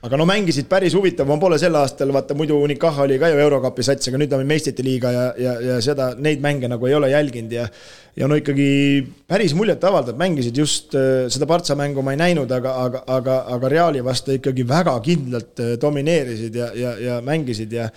aga 0.00 0.16
no 0.16 0.24
mängisid 0.28 0.68
päris 0.68 0.94
huvitav, 0.96 1.28
ma 1.28 1.36
pole 1.40 1.58
sel 1.60 1.74
aastal, 1.76 2.12
vaata 2.14 2.36
muidu 2.36 2.56
Unicaja 2.64 3.04
oli 3.04 3.18
ka 3.20 3.28
ju 3.28 3.40
Eurokapi 3.42 3.84
sats, 3.84 4.08
aga 4.08 4.20
nüüd 4.20 4.32
on 4.32 4.46
meistrite 4.48 4.84
liiga 4.84 5.12
ja, 5.12 5.26
ja, 5.36 5.56
ja 5.60 5.80
seda, 5.84 6.14
neid 6.16 6.40
mänge 6.40 6.70
nagu 6.72 6.88
ei 6.88 6.96
ole 6.96 7.10
jälginud 7.12 7.52
ja 7.52 7.66
ja 8.16 8.26
no 8.28 8.36
ikkagi 8.38 8.70
päris 9.30 9.52
muljetavaldav, 9.54 10.16
mängisid 10.18 10.56
just 10.56 10.96
äh, 10.98 11.28
seda 11.32 11.46
Partsa 11.46 11.76
mängu 11.78 12.02
ma 12.02 12.14
ei 12.16 12.20
näinud, 12.20 12.50
aga, 12.52 12.74
aga, 12.86 13.04
aga, 13.06 13.36
aga 13.54 13.70
Reali 13.70 14.02
vastu 14.04 14.34
ikkagi 14.34 14.66
väga 14.68 14.96
kindlalt 15.04 15.62
äh, 15.62 15.76
domineerisid 15.80 16.58
ja, 16.58 16.72
ja, 16.74 16.96
ja 16.98 17.20
mängisid 17.24 17.72
ja 17.72 17.90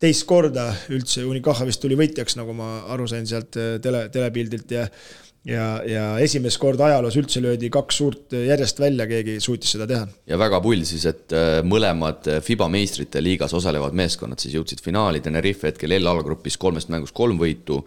teist 0.00 0.24
korda 0.30 0.70
üldse 0.94 1.26
Unicaja 1.26 1.66
vist 1.68 1.82
tuli 1.82 1.98
võitjaks, 1.98 2.38
nagu 2.38 2.54
ma 2.56 2.84
aru 2.94 3.08
sain 3.10 3.26
sealt 3.28 3.58
äh, 3.58 3.76
tele, 3.82 4.06
telepildilt 4.14 4.78
ja 4.78 4.86
ja, 5.46 5.66
ja 5.86 6.04
esimest 6.22 6.58
korda 6.60 6.88
ajaloos 6.88 7.16
üldse 7.20 7.42
löödi 7.42 7.70
kaks 7.72 8.00
suurt 8.00 8.34
järjest 8.34 8.80
välja, 8.80 9.06
keegi 9.10 9.38
suutis 9.42 9.74
seda 9.74 9.86
teha. 9.90 10.08
ja 10.26 10.38
väga 10.40 10.60
pull 10.64 10.84
siis, 10.88 11.06
et 11.08 11.34
äh, 11.36 11.60
mõlemad 11.66 12.28
äh, 12.30 12.40
Fiba 12.44 12.68
meistrite 12.72 13.22
liigas 13.22 13.54
osalevad 13.56 13.96
meeskonnad 13.98 14.42
siis 14.42 14.56
jõudsid 14.58 14.82
finaali, 14.84 15.22
Tenerife 15.24 15.70
hetkel 15.70 15.94
L-alagrupis 15.98 16.58
kolmest 16.60 16.92
mängust 16.92 17.16
kolm 17.16 17.38
võitu 17.40 17.80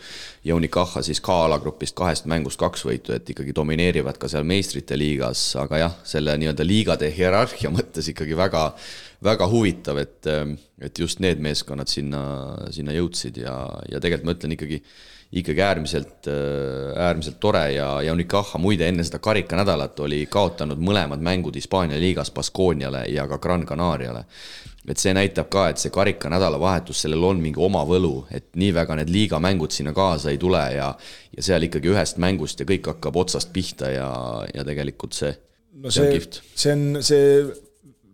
ja 0.48 0.56
Unicaja 0.58 1.04
siis 1.06 1.22
K 1.24 1.38
alagrupist 1.48 1.96
kahest 1.98 2.28
mängust 2.32 2.60
kaks 2.62 2.86
võitu, 2.88 3.16
et 3.16 3.30
ikkagi 3.30 3.56
domineerivad 3.56 4.20
ka 4.22 4.32
seal 4.32 4.48
meistrite 4.48 4.98
liigas, 5.00 5.52
aga 5.60 5.86
jah, 5.86 6.02
selle 6.08 6.38
nii-öelda 6.42 6.68
liigade 6.68 7.12
hierarhia 7.16 7.74
mõttes 7.78 8.12
ikkagi 8.14 8.38
väga 8.38 8.70
väga 9.22 9.46
huvitav, 9.52 10.00
et, 10.02 10.26
äh, 10.26 10.56
et 10.82 11.00
just 11.00 11.22
need 11.22 11.42
meeskonnad 11.44 11.90
sinna, 11.92 12.22
sinna 12.74 12.96
jõudsid. 12.96 13.38
Ja, 13.44 13.56
ja 13.92 14.02
tegelikult 14.02 14.26
ma 14.26 14.38
ütlen 14.38 14.56
ikkagi 14.58 14.82
ikkagi 15.32 15.62
äärmiselt, 15.62 16.28
äh, 16.28 17.04
äärmiselt 17.08 17.40
tore 17.40 17.72
ja, 17.72 18.02
ja 18.02 18.14
Unicaja 18.14 18.60
muide 18.60 18.88
enne 18.92 19.04
seda 19.08 19.22
karikanädalat 19.24 20.00
oli 20.04 20.26
kaotanud 20.30 20.82
mõlemad 20.84 21.24
mängud 21.24 21.56
Hispaania 21.56 22.00
liigas 22.00 22.34
Baskooniale 22.36 23.06
ja 23.08 23.28
ka 23.28 23.38
Gran 23.40 23.66
Canariale. 23.66 24.26
et 24.90 24.98
see 24.98 25.14
näitab 25.14 25.46
ka, 25.54 25.68
et 25.70 25.78
see 25.78 25.92
karika 25.94 26.30
nädalavahetus, 26.30 27.04
sellel 27.04 27.24
on 27.24 27.38
mingi 27.40 27.60
oma 27.62 27.84
võlu, 27.86 28.26
et 28.34 28.48
nii 28.58 28.72
väga 28.74 28.96
need 28.98 29.12
liigamängud 29.14 29.72
sinna 29.72 29.94
kaasa 29.94 30.32
ei 30.32 30.40
tule 30.42 30.64
ja 30.74 30.96
ja 31.38 31.44
seal 31.44 31.64
ikkagi 31.64 31.92
ühest 31.94 32.18
mängust 32.18 32.60
ja 32.60 32.66
kõik 32.66 32.90
hakkab 32.90 33.16
otsast 33.16 33.54
pihta 33.54 33.92
ja, 33.94 34.10
ja 34.54 34.66
tegelikult 34.66 35.14
see 35.14 35.36
no 35.74 35.92
see, 35.94 36.20
see 36.56 36.74
on 36.74 37.04
see 37.06 37.46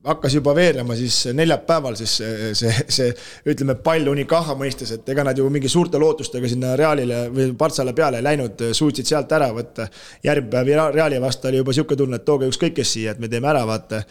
hakkas 0.07 0.37
juba 0.37 0.53
veerema 0.55 0.95
siis 0.95 1.27
neljapäeval 1.35 1.97
siis 1.99 2.15
see, 2.19 2.49
see, 2.57 2.73
see 2.93 3.11
ütleme, 3.51 3.75
pall 3.83 4.07
Unicaja 4.11 4.55
mõistes, 4.57 4.93
et 4.95 5.09
ega 5.13 5.25
nad 5.27 5.37
ju 5.37 5.47
mingi 5.53 5.69
suurte 5.71 5.99
lootustega 6.01 6.49
sinna 6.51 6.75
Realile 6.79 7.25
või 7.33 7.51
Partsale 7.59 7.93
peale 7.97 8.21
ei 8.21 8.27
läinud, 8.27 8.67
suutsid 8.77 9.07
sealt 9.09 9.31
ära 9.35 9.51
võtta. 9.55 9.87
järgmine 10.23 10.51
päev 10.51 10.95
Reali 10.95 11.21
vastu 11.21 11.51
oli 11.51 11.61
juba 11.61 11.73
niisugune 11.75 12.01
tunne, 12.03 12.19
et 12.21 12.25
tooge 12.25 12.49
ükskõik 12.51 12.77
kes 12.79 12.93
siia, 12.97 13.15
et 13.15 13.19
me 13.19 13.29
teeme 13.31 13.49
ära, 13.51 13.65
vaata. 13.67 14.03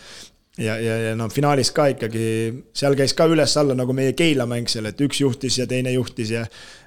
ja, 0.58 0.78
ja, 0.80 0.96
ja 1.08 1.14
noh, 1.16 1.30
finaalis 1.32 1.72
ka 1.72 1.88
ikkagi, 1.94 2.26
seal 2.74 2.96
käis 2.96 3.14
ka 3.14 3.28
üles-alla 3.32 3.76
nagu 3.76 3.96
meie 3.96 4.12
Keila 4.16 4.46
mäng 4.46 4.68
seal, 4.68 4.86
et 4.92 5.00
üks 5.00 5.20
juhtis 5.20 5.58
ja 5.58 5.66
teine 5.66 5.92
juhtis 5.96 6.30
ja 6.30 6.46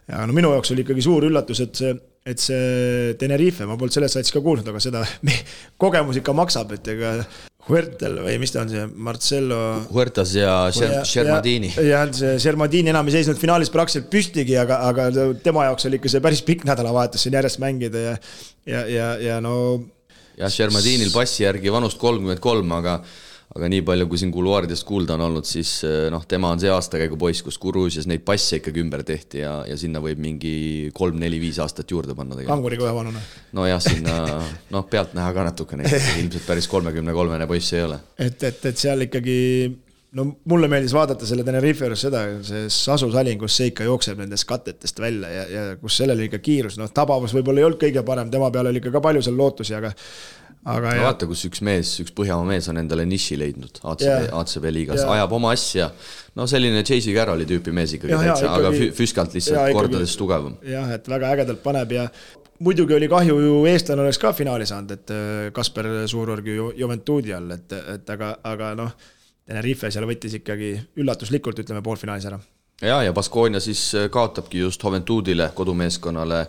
ja 0.10 0.26
no 0.26 0.34
minu 0.34 0.50
jaoks 0.56 0.72
oli 0.74 0.82
ikkagi 0.86 1.06
suur 1.06 1.28
üllatus, 1.30 1.62
et 1.66 1.76
see 1.76 1.94
et 2.30 2.42
see 2.42 3.14
Tenerife, 3.18 3.66
ma 3.66 3.78
polnud 3.80 3.96
sellest 3.96 4.20
satsi 4.20 4.34
ka 4.36 4.42
kuulnud, 4.44 4.68
aga 4.70 4.82
seda 4.84 5.06
kogemus 5.82 6.20
ikka 6.20 6.36
maksab, 6.36 6.76
et 6.78 6.92
ega 6.94 7.14
Huertel 7.68 8.16
või 8.24 8.38
mis 8.42 8.54
ta 8.54 8.64
on 8.64 8.72
see, 8.72 8.86
Marcello. 9.06 9.60
Huertas 9.92 10.32
ja 10.38 10.54
Shermadini. 10.72 11.70
jah, 11.86 12.08
see 12.16 12.38
Shermadini 12.42 12.94
enam 12.94 13.10
ei 13.10 13.18
seisnud 13.20 13.40
finaalis 13.42 13.72
praktiliselt 13.74 14.10
püstigi, 14.14 14.56
aga, 14.58 14.80
aga 14.90 15.10
tema 15.44 15.68
jaoks 15.68 15.90
oli 15.90 16.00
ikka 16.00 16.14
see 16.16 16.24
päris 16.24 16.42
pikk 16.48 16.66
nädalavahetus 16.70 17.28
siin 17.28 17.36
järjest 17.38 17.62
mängida 17.62 18.06
ja, 18.06 18.14
ja, 18.66 18.84
ja, 18.90 19.10
ja 19.28 19.40
no. 19.44 19.56
jah, 20.40 20.50
Shermadinil 20.50 21.12
passi 21.14 21.44
järgi 21.44 21.74
vanust 21.74 22.00
kolmkümmend 22.02 22.42
kolm, 22.44 22.72
aga 22.80 23.02
aga 23.56 23.70
nii 23.72 23.82
palju, 23.86 24.06
kui 24.10 24.20
siin 24.22 24.32
kuluaaridest 24.34 24.86
kuulda 24.86 25.16
on 25.16 25.26
olnud, 25.26 25.48
siis 25.50 25.72
eh, 25.88 26.08
noh, 26.14 26.26
tema 26.30 26.52
on 26.54 26.62
see 26.62 26.70
aastakäigupoiss, 26.70 27.42
kus 27.46 27.58
Gruusias 27.62 28.06
neid 28.10 28.22
passe 28.28 28.60
ikkagi 28.60 28.84
ümber 28.84 29.04
tehti 29.08 29.42
ja, 29.42 29.56
ja 29.66 29.78
sinna 29.80 30.02
võib 30.04 30.22
mingi 30.22 30.54
kolm-neli-viis 30.96 31.58
aastat 31.64 31.90
juurde 31.90 32.14
panna 32.18 32.38
tegelikult. 32.38 32.54
kanguri 32.54 32.80
kõva 32.82 32.94
vanune. 33.00 33.24
nojah, 33.58 33.82
sinna 33.82 34.20
noh, 34.76 34.86
pealtnäha 34.90 35.34
ka 35.34 35.48
natukene, 35.50 35.90
ilmselt 36.22 36.46
päris 36.46 36.70
kolmekümne 36.70 37.16
kolmene 37.18 37.50
poiss 37.50 37.74
ei 37.74 37.86
ole. 37.88 38.02
et, 38.22 38.38
et, 38.38 38.66
et 38.70 38.86
seal 38.86 39.08
ikkagi 39.10 39.40
no 40.18 40.26
mulle 40.50 40.68
meeldis 40.72 40.94
vaadata 40.96 41.28
selle 41.30 41.44
Tenerife 41.46 41.86
juures 41.86 42.02
seda, 42.08 42.24
see 42.46 42.66
Sasu 42.74 43.12
Salin, 43.14 43.38
kus 43.42 43.60
see 43.60 43.70
ikka 43.70 43.86
jookseb 43.86 44.18
nendest 44.24 44.48
katetest 44.50 45.00
välja 45.04 45.30
ja, 45.30 45.44
ja 45.54 45.64
kus 45.82 46.00
sellel 46.02 46.24
ikka 46.26 46.40
kiirus, 46.42 46.80
noh, 46.82 46.90
tabavus 46.94 47.36
võib-olla 47.38 47.62
ei 47.62 47.68
olnud 47.70 47.82
kõige 47.84 48.04
parem, 48.08 48.32
tema 48.34 48.50
peal 48.54 48.72
oli 48.72 48.82
ikka 48.82 48.96
ka 48.96 49.04
palju 49.06 49.22
seal 49.28 49.38
lootusi, 49.38 49.76
aga 49.78 49.94
aga 50.70 50.90
no 50.90 50.96
ja, 50.98 51.04
vaata, 51.08 51.28
kus 51.30 51.46
üks 51.48 51.62
mees, 51.64 51.94
üks 52.04 52.12
Põhjamaa 52.18 52.48
mees 52.50 52.66
on 52.72 52.82
endale 52.82 53.06
niši 53.08 53.38
leidnud 53.40 53.78
ACB 53.84 54.02
yeah., 54.08 54.26
ACB 54.42 54.66
liigas 54.76 55.04
yeah., 55.04 55.14
ajab 55.16 55.36
oma 55.38 55.54
asja. 55.56 55.92
no 56.36 56.48
selline 56.52 56.82
J.C. 56.82 57.14
Carrolli 57.16 57.46
tüüpi 57.48 57.72
mees 57.76 57.94
ikkagi 57.96 58.12
jaa, 58.16 58.26
täitsa, 58.26 58.50
aga 58.58 58.74
ikkagi- 58.74 58.82
fü- 58.90 58.98
füskalt 58.98 59.38
lihtsalt 59.38 59.62
ikkagi- 59.62 59.78
kordades 59.78 60.18
tugevam. 60.20 60.58
jah, 60.68 60.90
et 60.98 61.08
väga 61.08 61.32
ägedalt 61.38 61.64
paneb 61.64 61.94
ja 61.96 62.08
muidugi 62.60 62.98
oli 62.98 63.08
kahju 63.08 63.38
ju, 63.46 63.54
eestlane 63.72 64.04
oleks 64.04 64.20
ka 64.20 64.34
finaali 64.36 64.66
saanud, 64.68 64.92
et 64.98 65.14
äh, 65.16 65.48
Kasper 65.56 65.88
Suurorg 66.12 66.50
ju 66.52 66.74
Juventudi 66.82 67.34
all, 67.38 67.54
et, 67.56 67.78
et 67.96 68.10
aga, 68.18 68.34
aga 68.44 68.74
noh, 68.82 68.92
Tenerife 69.50 69.90
seal 69.90 70.06
võttis 70.06 70.36
ikkagi 70.38 70.76
üllatuslikult, 71.02 71.64
ütleme 71.64 71.82
poolfinaalis 71.86 72.28
ära. 72.30 72.38
ja, 72.86 73.02
ja 73.04 73.14
Baskonia 73.14 73.62
siis 73.64 73.82
äh, 73.98 74.10
kaotabki 74.14 74.62
just 74.62 74.84
Juventudile, 74.84 75.50
kodumeeskonnale 75.56 76.44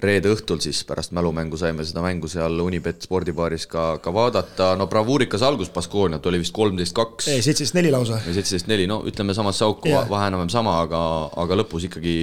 reede 0.00 0.30
õhtul 0.32 0.60
siis 0.64 0.80
pärast 0.88 1.12
mälumängu 1.12 1.58
saime 1.60 1.84
seda 1.84 2.02
mängu 2.04 2.28
seal 2.30 2.60
Unibet 2.64 3.04
spordibaaris 3.04 3.66
ka, 3.70 3.84
ka 4.02 4.12
vaadata, 4.14 4.72
no 4.80 4.86
bravuurikas 4.88 5.44
algus 5.44 5.70
Baskoniat 5.74 6.26
oli 6.30 6.40
vist 6.40 6.54
kolmteist 6.56 6.94
kaks 6.96 7.28
ei, 7.28 7.42
seitseteist 7.44 7.76
neli 7.76 7.92
lausa. 7.92 8.20
seitseteist 8.24 8.70
neli, 8.70 8.86
no 8.88 9.02
ütleme 9.08 9.36
samasse 9.36 9.66
auku 9.66 9.90
yeah. 9.90 10.08
vahe 10.08 10.30
enam-vähem 10.30 10.52
sama, 10.54 10.78
aga, 10.86 11.02
aga 11.44 11.58
lõpus 11.60 11.88
ikkagi 11.90 12.14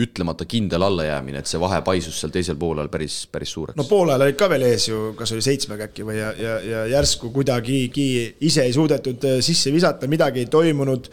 ütlemata 0.00 0.48
kindel 0.48 0.86
allajäämine, 0.88 1.44
et 1.44 1.50
see 1.50 1.60
vahe 1.60 1.82
paisus 1.86 2.20
seal 2.22 2.32
teisel 2.32 2.56
poolel 2.60 2.88
päris, 2.92 3.22
päris 3.32 3.52
suureks 3.56 3.78
no 3.80 3.84
poolajal 3.90 4.26
olid 4.28 4.40
ka 4.40 4.48
veel 4.52 4.64
ees 4.70 4.88
ju, 4.88 5.10
kas 5.18 5.34
oli 5.36 5.44
seitsmega 5.44 5.90
äkki 5.90 6.08
või 6.08 6.16
ja, 6.16 6.32
ja, 6.40 6.56
ja 6.64 6.86
järsku 6.96 7.32
kuidagigi 7.34 8.08
ise 8.48 8.64
ei 8.64 8.72
suudetud 8.76 9.28
äh, 9.28 9.38
sisse 9.44 9.72
visata, 9.74 10.08
midagi 10.10 10.44
ei 10.44 10.50
toimunud. 10.50 11.10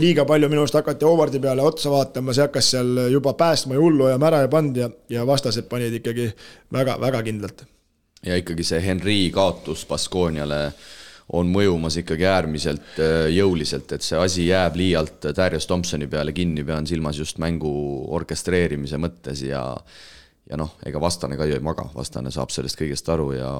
Liiga 0.00 0.24
palju 0.28 0.48
minu 0.50 0.64
arust 0.64 0.76
hakati 0.76 1.06
Howardi 1.08 1.40
peale 1.40 1.64
otsa 1.64 1.90
vaatama, 1.92 2.34
see 2.36 2.44
hakkas 2.44 2.70
seal 2.74 3.04
juba 3.12 3.32
päästma 3.38 3.78
ja 3.78 3.80
hullu 3.80 4.10
ja 4.10 4.18
mära 4.20 4.42
ei 4.44 4.52
pannud 4.52 4.76
ja, 4.76 4.90
ja 5.08 5.26
vastased 5.26 5.68
panid 5.70 5.94
ikkagi 6.00 6.28
väga-väga 6.72 7.22
kindlalt. 7.26 7.64
ja 8.26 8.36
ikkagi 8.36 8.66
see 8.66 8.80
Henri 8.84 9.18
kaotus 9.34 9.86
Baskoniale 9.88 10.72
on 11.32 11.50
mõjumas 11.52 11.98
ikkagi 12.00 12.24
äärmiselt 12.24 13.00
äh, 13.04 13.26
jõuliselt, 13.34 13.92
et 13.92 14.04
see 14.04 14.18
asi 14.18 14.46
jääb 14.48 14.78
liialt 14.80 15.30
Darius 15.36 15.68
Thompsoni 15.68 16.08
peale 16.08 16.32
kinni, 16.32 16.64
pean 16.64 16.86
silmas 16.88 17.18
just 17.20 17.40
mängu 17.42 17.72
orkestreerimise 18.16 19.00
mõttes 19.00 19.44
ja 19.44 19.64
ja 20.48 20.56
noh, 20.56 20.76
ega 20.86 21.00
vastane 21.00 21.36
ka 21.36 21.46
ju 21.48 21.58
ei 21.58 21.64
maga, 21.64 21.88
vastane 21.94 22.32
saab 22.32 22.52
sellest 22.52 22.78
kõigest 22.80 23.08
aru 23.12 23.32
ja 23.36 23.50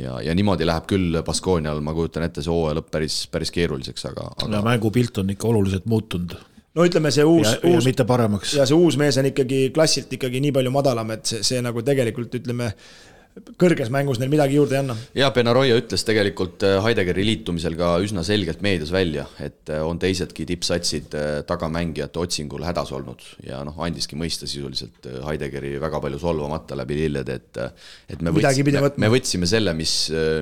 ja, 0.00 0.18
ja 0.24 0.34
niimoodi 0.36 0.66
läheb 0.68 0.88
küll 0.90 1.22
Baskonial, 1.26 1.80
ma 1.84 1.94
kujutan 1.96 2.26
ette, 2.26 2.44
see 2.44 2.52
hooaja 2.52 2.80
lõpp 2.80 2.92
päris, 2.98 3.22
päris 3.32 3.52
keeruliseks, 3.54 4.06
aga, 4.10 4.28
aga 4.46 4.62
mängupilt 4.66 5.22
on 5.22 5.32
ikka 5.34 5.50
oluliselt 5.50 5.88
muutunud 5.90 6.36
no 6.76 6.84
ütleme, 6.84 7.12
see 7.14 7.24
uus 7.24 7.56
uus 7.64 7.88
mitte 7.88 8.04
paremaks. 8.08 8.54
ja 8.58 8.66
see 8.68 8.76
uus 8.76 8.98
mees 9.00 9.18
on 9.20 9.30
ikkagi 9.30 9.66
klassilt 9.74 10.12
ikkagi 10.18 10.42
nii 10.44 10.54
palju 10.58 10.72
madalam, 10.74 11.12
et 11.16 11.24
see, 11.28 11.42
see 11.46 11.62
nagu 11.64 11.82
tegelikult 11.86 12.34
ütleme, 12.40 12.72
kõrges 13.60 13.90
mängus 13.92 14.18
neil 14.20 14.30
midagi 14.32 14.56
juurde 14.56 14.76
ei 14.76 14.80
anna. 14.80 14.96
ja 15.16 15.28
Benaroya 15.34 15.76
ütles 15.76 16.04
tegelikult 16.08 16.62
äh, 16.64 16.78
Heideggeri 16.84 17.24
liitumisel 17.26 17.76
ka 17.76 17.96
üsna 18.04 18.24
selgelt 18.26 18.62
meedias 18.64 18.92
välja, 18.94 19.26
et 19.42 19.72
äh, 19.72 19.82
on 19.84 20.00
teisedki 20.00 20.46
tippsatsid 20.48 21.16
äh, 21.16 21.26
tagamängijate 21.48 22.22
otsingul 22.22 22.64
hädas 22.66 22.92
olnud. 22.96 23.24
Ja 23.44 23.60
noh, 23.66 23.76
andiski 23.84 24.16
mõista 24.18 24.48
sisuliselt 24.48 25.08
Heideggeri 25.26 25.74
väga 25.82 26.00
palju 26.04 26.20
solvamata 26.22 26.78
läbi 26.78 27.02
lillede, 27.02 27.36
et 27.36 27.60
et 28.12 28.24
me 28.24 28.32
võtsime, 28.32 28.90
me 28.96 29.12
võtsime 29.12 29.48
selle, 29.48 29.72
mis, 29.76 29.94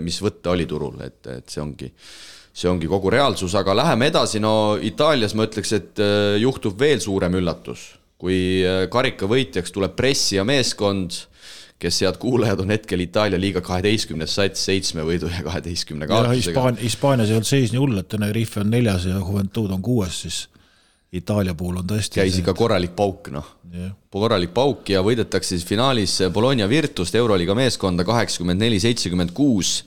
mis 0.02 0.20
võtta 0.22 0.54
oli 0.54 0.66
turul, 0.70 0.96
et, 1.06 1.20
et 1.38 1.50
see 1.50 1.62
ongi 1.62 1.90
see 2.54 2.70
ongi 2.70 2.86
kogu 2.86 3.10
reaalsus, 3.10 3.56
aga 3.58 3.74
läheme 3.74 4.12
edasi, 4.12 4.38
no 4.42 4.76
Itaalias 4.78 5.34
ma 5.34 5.48
ütleks, 5.48 5.72
et 5.74 6.02
juhtub 6.38 6.78
veel 6.78 7.00
suurem 7.02 7.34
üllatus, 7.40 7.88
kui 8.20 8.62
karika 8.94 9.26
võitjaks 9.26 9.74
tuleb 9.74 9.96
pressija 9.98 10.44
meeskond 10.46 11.24
kes 11.84 12.00
head 12.04 12.18
kuulajad 12.22 12.62
on 12.64 12.72
hetkel 12.72 13.04
Itaalia 13.04 13.40
liiga 13.40 13.60
kaheteistkümnes 13.64 14.34
sats 14.38 14.64
seitsme 14.70 15.04
võidu 15.06 15.28
ja 15.32 15.44
kaheteistkümne 15.46 16.08
kaotusega. 16.08 16.40
Hispaan-, 16.40 16.80
Hispaanias 16.80 17.30
ei 17.30 17.38
olnud 17.38 17.50
seis 17.50 17.74
nii 17.74 17.82
hull, 17.82 18.00
et 18.00 18.08
Tenerife 18.08 18.62
on 18.62 18.72
neljas 18.72 19.08
ja 19.10 19.20
Juventud 19.20 19.72
on 19.74 19.84
kuues, 19.84 20.22
siis 20.24 20.40
Itaalia 21.14 21.54
puhul 21.54 21.78
on 21.82 21.86
tõesti 21.86 22.18
käis 22.18 22.40
ikka 22.40 22.56
korralik 22.58 22.96
pauk, 22.96 23.30
noh. 23.34 23.52
Jah. 23.74 23.90
korralik 24.14 24.52
pauk 24.54 24.86
ja 24.92 25.00
võidetakse 25.02 25.56
siis 25.56 25.64
finaalis 25.66 26.20
Bologna 26.32 26.68
Virtust 26.70 27.14
Euroliiga 27.18 27.56
meeskonda 27.58 28.04
kaheksakümmend 28.06 28.62
neli, 28.62 28.78
seitsekümmend 28.78 29.32
kuus 29.34 29.80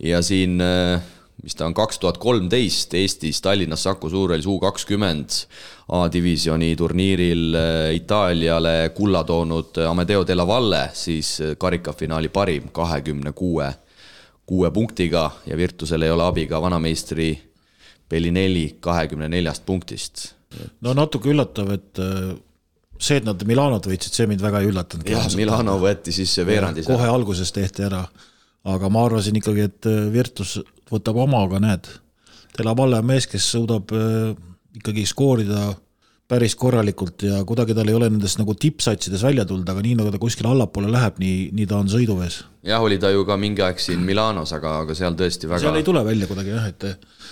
ja 0.00 0.22
siin 0.24 0.56
mis 1.42 1.56
ta 1.56 1.66
on, 1.66 1.74
kaks 1.74 1.98
tuhat 1.98 2.18
kolmteist 2.20 2.94
Eestis 2.94 3.40
Tallinnas 3.40 3.82
Saku 3.82 4.10
Suurhallis 4.10 4.46
U 4.46 4.58
kakskümmend 4.60 5.36
A-divisjoni 5.88 6.74
turniiril 6.76 7.54
äh, 7.54 7.94
Itaaliale 7.96 8.90
kulla 8.94 9.24
toonud 9.24 9.80
Amedeo 9.88 10.26
Della 10.26 10.46
Valle 10.46 10.88
siis 10.92 11.38
äh, 11.40 11.54
karikafinaali 11.58 12.28
parim 12.28 12.68
kahekümne 12.72 13.32
kuue, 13.32 13.70
kuue 14.46 14.70
punktiga 14.70 15.30
ja 15.46 15.56
Virtusel 15.56 16.02
ei 16.02 16.10
ole 16.10 16.28
abi 16.28 16.46
ka 16.46 16.62
vanameistri 16.62 17.32
Bellinelli 18.10 18.76
kahekümne 18.80 19.28
neljast 19.28 19.66
punktist 19.66 20.30
no 20.80 20.94
natuke 20.94 21.30
üllatav, 21.30 21.70
et 21.76 22.00
see, 23.00 23.20
et 23.20 23.26
nad 23.26 23.42
Milanot 23.48 23.86
võitsid, 23.88 24.16
see 24.16 24.28
mind 24.30 24.42
väga 24.44 24.62
ei 24.62 24.70
üllatanud. 24.70 25.08
jah, 25.08 25.28
Milano 25.38 25.76
võeti 25.82 26.14
siis 26.14 26.34
veerandis 26.46 26.88
kohe 26.88 27.08
alguses 27.08 27.52
tehti 27.54 27.86
ära. 27.86 28.04
aga 28.70 28.90
ma 28.92 29.06
arvasin 29.06 29.38
ikkagi, 29.40 29.68
et 29.70 29.88
Virtus 30.12 30.58
võtab 30.90 31.20
oma, 31.24 31.44
aga 31.46 31.60
näed, 31.62 31.90
Della 32.56 32.74
Valle 32.76 32.98
on 32.98 33.06
mees, 33.06 33.28
kes 33.30 33.46
suudab 33.54 33.92
äh, 33.94 34.32
ikkagi 34.76 35.06
skoorida 35.08 35.70
päris 36.30 36.54
korralikult 36.58 37.24
ja 37.26 37.40
kuidagi 37.48 37.74
tal 37.74 37.88
ei 37.90 37.96
ole 37.98 38.06
nendest 38.12 38.38
nagu 38.38 38.54
tippsatsides 38.54 39.22
välja 39.26 39.44
tulnud, 39.48 39.66
aga 39.72 39.82
nii 39.82 39.96
nagu 39.98 40.12
ta 40.14 40.20
kuskile 40.22 40.50
allapoole 40.52 40.90
läheb, 40.94 41.18
nii, 41.18 41.48
nii 41.58 41.66
ta 41.66 41.80
on 41.82 41.88
sõiduvees. 41.90 42.44
jah, 42.66 42.82
oli 42.84 42.98
ta 43.02 43.10
ju 43.10 43.24
ka 43.26 43.36
mingi 43.40 43.62
aeg 43.66 43.80
siin 43.82 44.02
Milanos, 44.06 44.52
aga, 44.54 44.76
aga 44.84 44.94
seal 44.94 45.16
tõesti 45.18 45.48
väga 45.50 45.64
seal 45.64 45.78
ei 45.80 45.86
tule 45.86 46.04
välja 46.06 46.28
kuidagi 46.30 46.52
jah, 46.54 46.68
et 46.70 46.86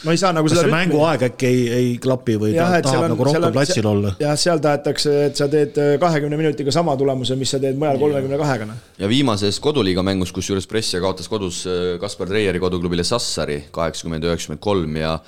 no 0.04 0.14
ei 0.14 0.18
saa 0.20 0.32
nagu 0.34 0.48
kas 0.48 0.56
seda 0.56 0.66
see 0.66 0.72
mänguaeg 0.74 1.24
äkki 1.28 1.46
ei, 1.50 1.60
ei 1.78 1.90
klapi 2.02 2.36
või 2.42 2.54
ta 2.54 2.62
Jah, 2.62 2.72
seal 2.74 2.86
tahab 2.88 3.04
on- 3.04 3.12
nagu 3.14 3.24
seal 3.28 3.34
rohkem 3.34 3.48
on- 3.50 3.56
platsil 3.58 3.88
olla? 3.92 4.12
jah, 4.22 4.34
seal 4.40 4.62
tahetakse, 4.64 5.14
et 5.28 5.36
sa 5.42 5.48
teed 5.52 5.78
äh, 5.82 5.92
kahekümne 6.02 6.38
minutiga 6.40 6.74
sama 6.74 6.96
tulemuse, 6.98 7.36
mis 7.38 7.50
sa 7.54 7.60
teed 7.62 7.78
mujal 7.78 8.00
kolmekümne 8.02 8.38
kahega, 8.40 8.68
ja 8.98 9.10
viimases 9.10 9.60
koduliiga 9.62 10.02
mängus, 10.06 10.32
kusjuures 10.34 10.66
Brescia 10.70 11.00
kaotas 11.04 11.28
kodus 11.30 11.62
äh, 11.70 11.98
Kaspar 12.02 12.30
Treieri 12.32 12.58
koduklubile 12.62 13.04
Sassari 13.06 13.60
kaheksakümmend, 13.70 14.24
üheksakümmend 14.26 14.64
kolm 14.64 14.96
ja 14.96 15.18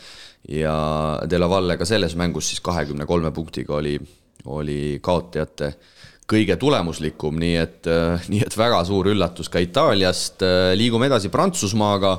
ja 0.49 0.75
Della 1.31 1.49
Valle 1.51 1.77
ka 1.77 1.85
selles 1.89 2.17
mängus 2.17 2.49
siis 2.51 2.61
kahekümne 2.65 3.07
kolme 3.07 3.33
punktiga 3.35 3.77
oli, 3.77 3.99
oli 4.47 4.99
kaotajate 5.03 5.75
kõige 6.31 6.55
tulemuslikum, 6.61 7.39
nii 7.43 7.57
et, 7.59 7.89
nii 8.31 8.45
et 8.47 8.57
väga 8.57 8.85
suur 8.87 9.09
üllatus 9.11 9.51
ka 9.51 9.59
Itaaliast. 9.63 10.45
liigume 10.79 11.09
edasi 11.11 11.29
Prantsusmaaga 11.29 12.13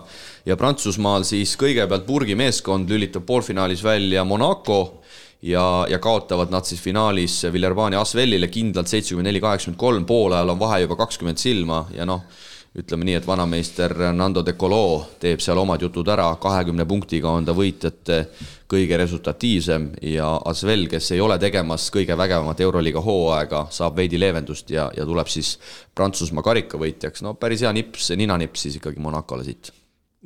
ja 0.46 0.58
Prantsusmaal 0.60 1.24
siis 1.28 1.56
kõigepealt 1.60 2.06
Burgi 2.08 2.36
meeskond 2.36 2.92
lülitab 2.92 3.24
poolfinaalis 3.26 3.84
välja 3.84 4.26
Monaco 4.28 5.02
ja, 5.42 5.86
ja 5.90 6.00
kaotavad 6.00 6.52
nad 6.52 6.68
siis 6.68 6.82
finaalis 6.82 7.40
Villerbani 7.54 7.96
Asvelile 7.96 8.52
kindlalt 8.52 8.92
seitsekümmend 8.92 9.32
neli, 9.32 9.42
kaheksakümmend 9.42 9.80
kolm, 9.80 10.06
poolajal 10.06 10.54
on 10.54 10.60
vahe 10.60 10.84
juba 10.84 11.00
kakskümmend 11.00 11.40
silma 11.40 11.86
ja 11.96 12.06
noh, 12.06 12.26
ütleme 12.72 13.04
nii, 13.04 13.18
et 13.20 13.28
vanameister 13.28 13.94
Nando 14.16 14.44
De 14.48 14.54
Colo 14.56 15.04
teeb 15.20 15.42
seal 15.44 15.60
omad 15.60 15.82
jutud 15.84 16.08
ära, 16.08 16.30
kahekümne 16.40 16.86
punktiga 16.88 17.34
on 17.36 17.48
ta 17.48 17.56
võitjate 17.56 18.22
kõige 18.72 19.00
resultatiivsem 19.02 19.90
ja 20.14 20.30
Asvel, 20.48 20.88
kes 20.92 21.12
ei 21.12 21.20
ole 21.24 21.36
tegemas 21.42 21.90
kõige 21.92 22.16
vägevamat 22.18 22.64
Euroliiga 22.64 23.04
hooaega, 23.04 23.66
saab 23.76 24.00
veidi 24.00 24.20
leevendust 24.22 24.72
ja, 24.72 24.88
ja 24.96 25.06
tuleb 25.08 25.28
siis 25.28 25.58
Prantsusmaa 25.96 26.48
karikavõitjaks, 26.48 27.26
no 27.28 27.36
päris 27.36 27.66
hea 27.66 27.76
nips, 27.76 28.14
ninanips 28.16 28.68
siis 28.68 28.80
ikkagi 28.80 29.04
Monacole 29.04 29.44
siit. 29.48 29.74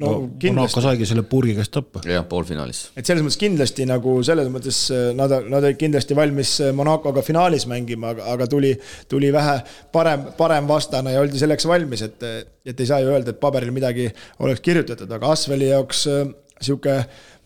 No 0.01 0.09
Monaco 0.11 0.39
kindlasti, 0.41 0.81
saigi 0.83 1.07
selle 1.07 1.23
purgi 1.27 1.53
käest 1.55 1.71
tappa. 1.75 2.01
jah, 2.07 2.25
poolfinaalis 2.27 2.81
et 2.99 3.07
selles 3.07 3.23
mõttes 3.23 3.39
kindlasti 3.39 3.85
nagu 3.87 4.15
selles 4.27 4.49
mõttes 4.51 4.79
äh, 4.91 5.05
nad, 5.15 5.31
nad 5.47 5.61
olid 5.61 5.79
kindlasti 5.79 6.17
valmis 6.17 6.55
äh, 6.65 6.73
Monacoga 6.75 7.23
finaalis 7.23 7.67
mängima, 7.71 8.11
aga, 8.11 8.25
aga 8.33 8.47
tuli, 8.51 8.73
tuli 9.11 9.31
vähe 9.35 9.55
parem, 9.95 10.27
parem 10.37 10.67
vastane 10.67 11.15
ja 11.15 11.21
oldi 11.23 11.39
selleks 11.39 11.67
valmis, 11.69 12.03
et, 12.09 12.27
et 12.67 12.83
ei 12.83 12.89
saa 12.89 12.99
ju 13.03 13.13
öelda, 13.13 13.31
et 13.31 13.39
paberil 13.39 13.71
midagi 13.75 14.09
oleks 14.43 14.63
kirjutatud, 14.65 15.15
aga 15.15 15.31
Asveli 15.31 15.71
jaoks 15.71 16.03
äh, 16.11 16.27
sihuke 16.59 16.99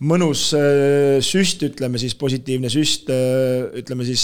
mõnus 0.09 0.49
süst, 1.25 1.63
ütleme 1.65 1.99
siis 1.99 2.13
positiivne 2.15 2.69
süst, 2.71 3.09
ütleme 3.81 4.05
siis 4.07 4.21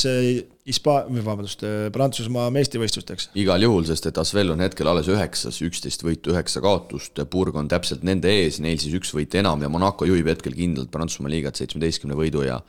Hispa-, 0.66 1.04
või 1.06 1.22
vabandust, 1.22 1.62
Prantsusmaa 1.94 2.50
meistrivõistlusteks. 2.50 3.30
igal 3.38 3.62
juhul, 3.62 3.86
sest 3.86 4.08
et 4.10 4.18
Asvel 4.18 4.50
on 4.50 4.64
hetkel 4.66 4.90
alles 4.90 5.10
üheksas, 5.14 5.60
üksteist 5.62 6.02
võitu, 6.02 6.34
üheksa 6.34 6.64
kaotust, 6.66 7.22
Burg 7.30 7.56
on 7.62 7.70
täpselt 7.70 8.02
nende 8.08 8.32
ees, 8.34 8.58
neil 8.64 8.82
siis 8.82 8.96
üks 8.98 9.14
võit 9.14 9.38
enam 9.38 9.62
ja 9.62 9.70
Monaco 9.70 10.08
juhib 10.10 10.32
hetkel 10.34 10.58
kindlalt 10.58 10.90
Prantsusmaa 10.94 11.30
liigat 11.36 11.62
seitsmeteistkümne 11.62 12.18
võidu 12.18 12.48
ja 12.48 12.62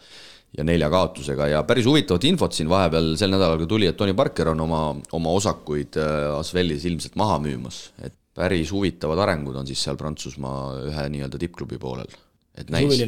ja 0.57 0.65
nelja 0.65 0.89
kaotusega 0.93 1.49
ja 1.51 1.63
päris 1.69 1.87
huvitavat 1.89 2.25
infot 2.29 2.55
siin 2.55 2.69
vahepeal 2.71 3.15
sel 3.19 3.33
nädalal 3.33 3.59
ka 3.61 3.69
tuli, 3.71 3.89
et 3.91 3.97
Tony 3.99 4.15
Parker 4.17 4.53
on 4.53 4.63
oma, 4.65 4.83
oma 5.17 5.33
osakuid 5.37 5.99
äh, 6.01 6.37
Asvelis 6.37 6.87
ilmselt 6.89 7.17
maha 7.21 7.41
müümas, 7.45 7.81
et 8.05 8.15
päris 8.37 8.73
huvitavad 8.73 9.21
arengud 9.25 9.57
on 9.57 9.69
siis 9.69 9.83
seal 9.85 9.99
Prantsusmaa 10.01 10.87
ühe 10.91 11.09
nii-öelda 11.13 11.41
tippklubi 11.41 11.81
poolel. 11.81 12.13
et 12.57 12.71
näis. 12.73 13.01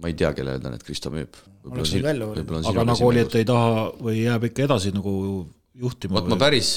Ma 0.00 0.10
ei 0.10 0.16
tea, 0.18 0.32
kellele 0.36 0.62
ta 0.62 0.72
need 0.72 0.84
Kristo 0.86 1.12
müüb. 1.14 1.38
Oleks 1.66 1.94
võinud 1.94 2.08
välja 2.10 2.30
uurida. 2.30 2.62
aga 2.70 2.86
nagu 2.92 3.06
oli, 3.08 3.22
et 3.26 3.38
ei 3.40 3.46
taha 3.48 3.86
või 3.98 4.20
jääb 4.22 4.50
ikka 4.50 4.66
edasi 4.68 4.92
nagu 4.94 5.14
juhtima. 5.76 6.16
vot 6.16 6.28
ma 6.30 6.38
päris, 6.40 6.70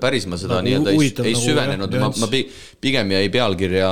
päris 0.00 0.26
ma 0.28 0.36
seda 0.40 0.58
Nagu 0.58 0.66
nii-öelda 0.68 0.92
ei, 0.92 1.10
ei 1.10 1.32
nagu 1.32 1.42
süvenenud, 1.44 1.96
ma, 2.02 2.10
ma 2.20 2.28
pi- 2.32 2.44
pigem 2.82 3.12
jäi 3.14 3.28
pealkirja, 3.32 3.90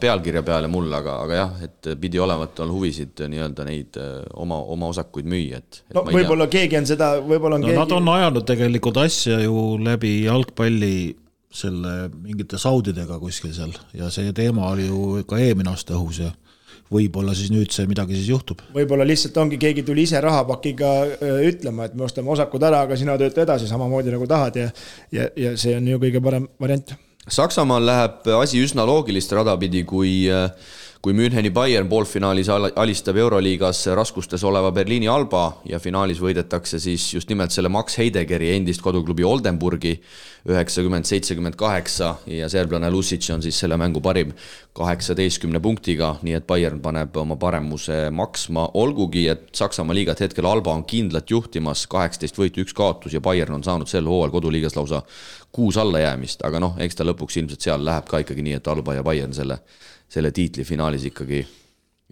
pealkirja 0.00 0.42
peale 0.46 0.70
mul, 0.72 0.88
aga, 0.96 1.16
aga 1.26 1.38
jah, 1.40 1.64
et 1.68 1.90
pidi 2.00 2.20
olema 2.22 2.48
tal 2.56 2.72
huvisid 2.72 3.24
nii-öelda 3.32 3.66
neid 3.68 3.98
öö, 4.00 4.22
oma, 4.44 4.60
oma 4.74 4.92
osakuid 4.92 5.28
müüa, 5.28 5.60
et, 5.60 5.82
et 5.90 5.98
no 5.98 6.06
võib-olla 6.08 6.48
keegi 6.52 6.80
on 6.80 6.88
seda, 6.88 7.14
võib-olla 7.20 7.60
on 7.60 7.66
no 7.66 7.72
keegi 7.72 7.82
nad 7.82 7.96
on 7.98 8.12
ajanud 8.14 8.48
tegelikult 8.48 9.02
asja 9.04 9.42
ju 9.44 9.66
läbi 9.82 10.14
jalgpalli 10.24 10.94
selle 11.52 12.08
mingite 12.14 12.56
saudidega 12.56 13.18
kuskil 13.20 13.52
seal 13.52 13.74
ja 13.92 14.08
see 14.12 14.32
teema 14.36 14.70
oli 14.72 14.86
ju 14.88 15.20
ka 15.28 15.36
eelmine 15.42 15.74
aasta 15.74 15.98
õhus 15.98 16.22
ja 16.24 16.30
võib-olla 16.92 17.34
siis 17.36 17.52
nüüd 17.52 17.72
see 17.74 17.88
midagi 17.90 18.16
siis 18.18 18.30
juhtub. 18.32 18.60
võib-olla 18.74 19.06
lihtsalt 19.08 19.38
ongi, 19.42 19.60
keegi 19.60 19.84
tuli 19.86 20.06
ise 20.08 20.20
rahapakiga 20.22 20.92
öö, 21.14 21.38
ütlema, 21.50 21.88
et 21.88 21.96
me 21.96 22.06
ostame 22.08 22.32
osakud 22.34 22.62
ära, 22.68 22.84
aga 22.86 22.98
sina 22.98 23.16
tööta 23.20 23.46
edasi 23.46 23.70
samamoodi 23.70 24.14
nagu 24.14 24.28
tahad 24.30 24.60
ja 24.60 24.68
ja, 25.12 25.30
ja 25.36 25.56
see 25.60 25.76
on 25.78 25.88
ju 25.88 26.02
kõige 26.02 26.22
parem 26.24 26.48
variant. 26.60 26.94
Saksamaal 27.22 27.84
läheb 27.86 28.30
asi 28.40 28.58
üsna 28.62 28.86
loogilist 28.88 29.32
rada 29.36 29.54
pidi, 29.58 29.84
kui 29.86 30.26
kui 31.02 31.16
Müncheni 31.18 31.50
Bayern 31.50 31.88
poolfinaalis 31.90 32.46
al- 32.54 32.68
alistab 32.78 33.16
Euroliigas 33.18 33.80
raskustes 33.98 34.44
oleva 34.46 34.68
Berliini 34.70 35.08
Alba 35.10 35.48
ja 35.66 35.80
finaalis 35.82 36.20
võidetakse 36.22 36.78
siis 36.78 37.08
just 37.16 37.32
nimelt 37.32 37.50
selle 37.50 37.72
Max 37.74 37.96
Heideggeri 37.98 38.52
endist 38.54 38.84
koduklubi 38.84 39.26
Oldenburgi 39.26 39.96
üheksakümmend, 40.46 41.08
seitsekümmend 41.10 41.58
kaheksa 41.58 42.12
ja 42.30 42.46
serblane 42.50 42.90
Lusic 42.94 43.26
on 43.34 43.42
siis 43.42 43.58
selle 43.58 43.74
mängu 43.82 43.98
parim 44.02 44.30
kaheksateistkümne 44.78 45.58
punktiga, 45.62 46.14
nii 46.22 46.38
et 46.38 46.46
Bayern 46.46 46.78
paneb 46.82 47.18
oma 47.18 47.34
paremuse 47.34 48.04
maksma, 48.14 48.68
olgugi 48.78 49.26
et 49.34 49.48
Saksamaa 49.58 49.98
liigat 49.98 50.22
hetkel 50.22 50.46
Alba 50.46 50.70
on 50.70 50.86
kindlalt 50.86 51.34
juhtimas, 51.34 51.88
kaheksateist 51.90 52.38
võitu, 52.38 52.62
üks 52.62 52.78
kaotus 52.78 53.18
ja 53.18 53.20
Bayern 53.20 53.58
on 53.58 53.66
saanud 53.66 53.90
sel 53.90 54.06
hooajal 54.06 54.38
koduliigas 54.38 54.78
lausa 54.78 55.02
kuus 55.52 55.76
allajäämist, 55.82 56.46
aga 56.46 56.62
noh, 56.62 56.78
eks 56.78 56.94
ta 56.94 57.04
lõpuks 57.10 57.42
ilmselt 57.42 57.66
seal 57.66 57.82
läheb 57.84 58.06
ka 58.06 58.22
ikkagi 58.22 58.46
nii, 58.46 58.60
et 58.62 58.70
Alba 58.70 58.94
ja 58.94 59.02
Bayern 59.02 59.34
selle, 59.34 59.58
selle 60.12 60.32
tiitli 60.34 60.64
finaalis 60.68 61.06
ikkagi, 61.08 61.40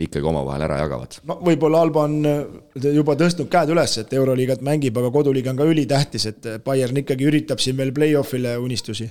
ikkagi 0.07 0.29
omavahel 0.31 0.65
ära 0.65 0.79
jagavad. 0.81 1.19
no 1.29 1.39
võib-olla 1.45 1.83
Alba 1.85 2.05
on 2.09 2.21
öö, 2.25 2.93
juba 2.97 3.17
tõstnud 3.21 3.51
käed 3.53 3.73
üles, 3.75 3.99
et 4.01 4.15
Euroliigat 4.17 4.65
mängib, 4.67 4.97
aga 4.97 5.11
koduliiga 5.15 5.53
on 5.53 5.61
ka 5.61 5.69
ülitähtis, 5.69 6.27
et 6.31 6.49
Bayern 6.65 7.03
ikkagi 7.03 7.29
üritab 7.29 7.61
siin 7.61 7.77
veel 7.81 7.93
play-off'ile 7.97 8.57
unistusi. 8.63 9.11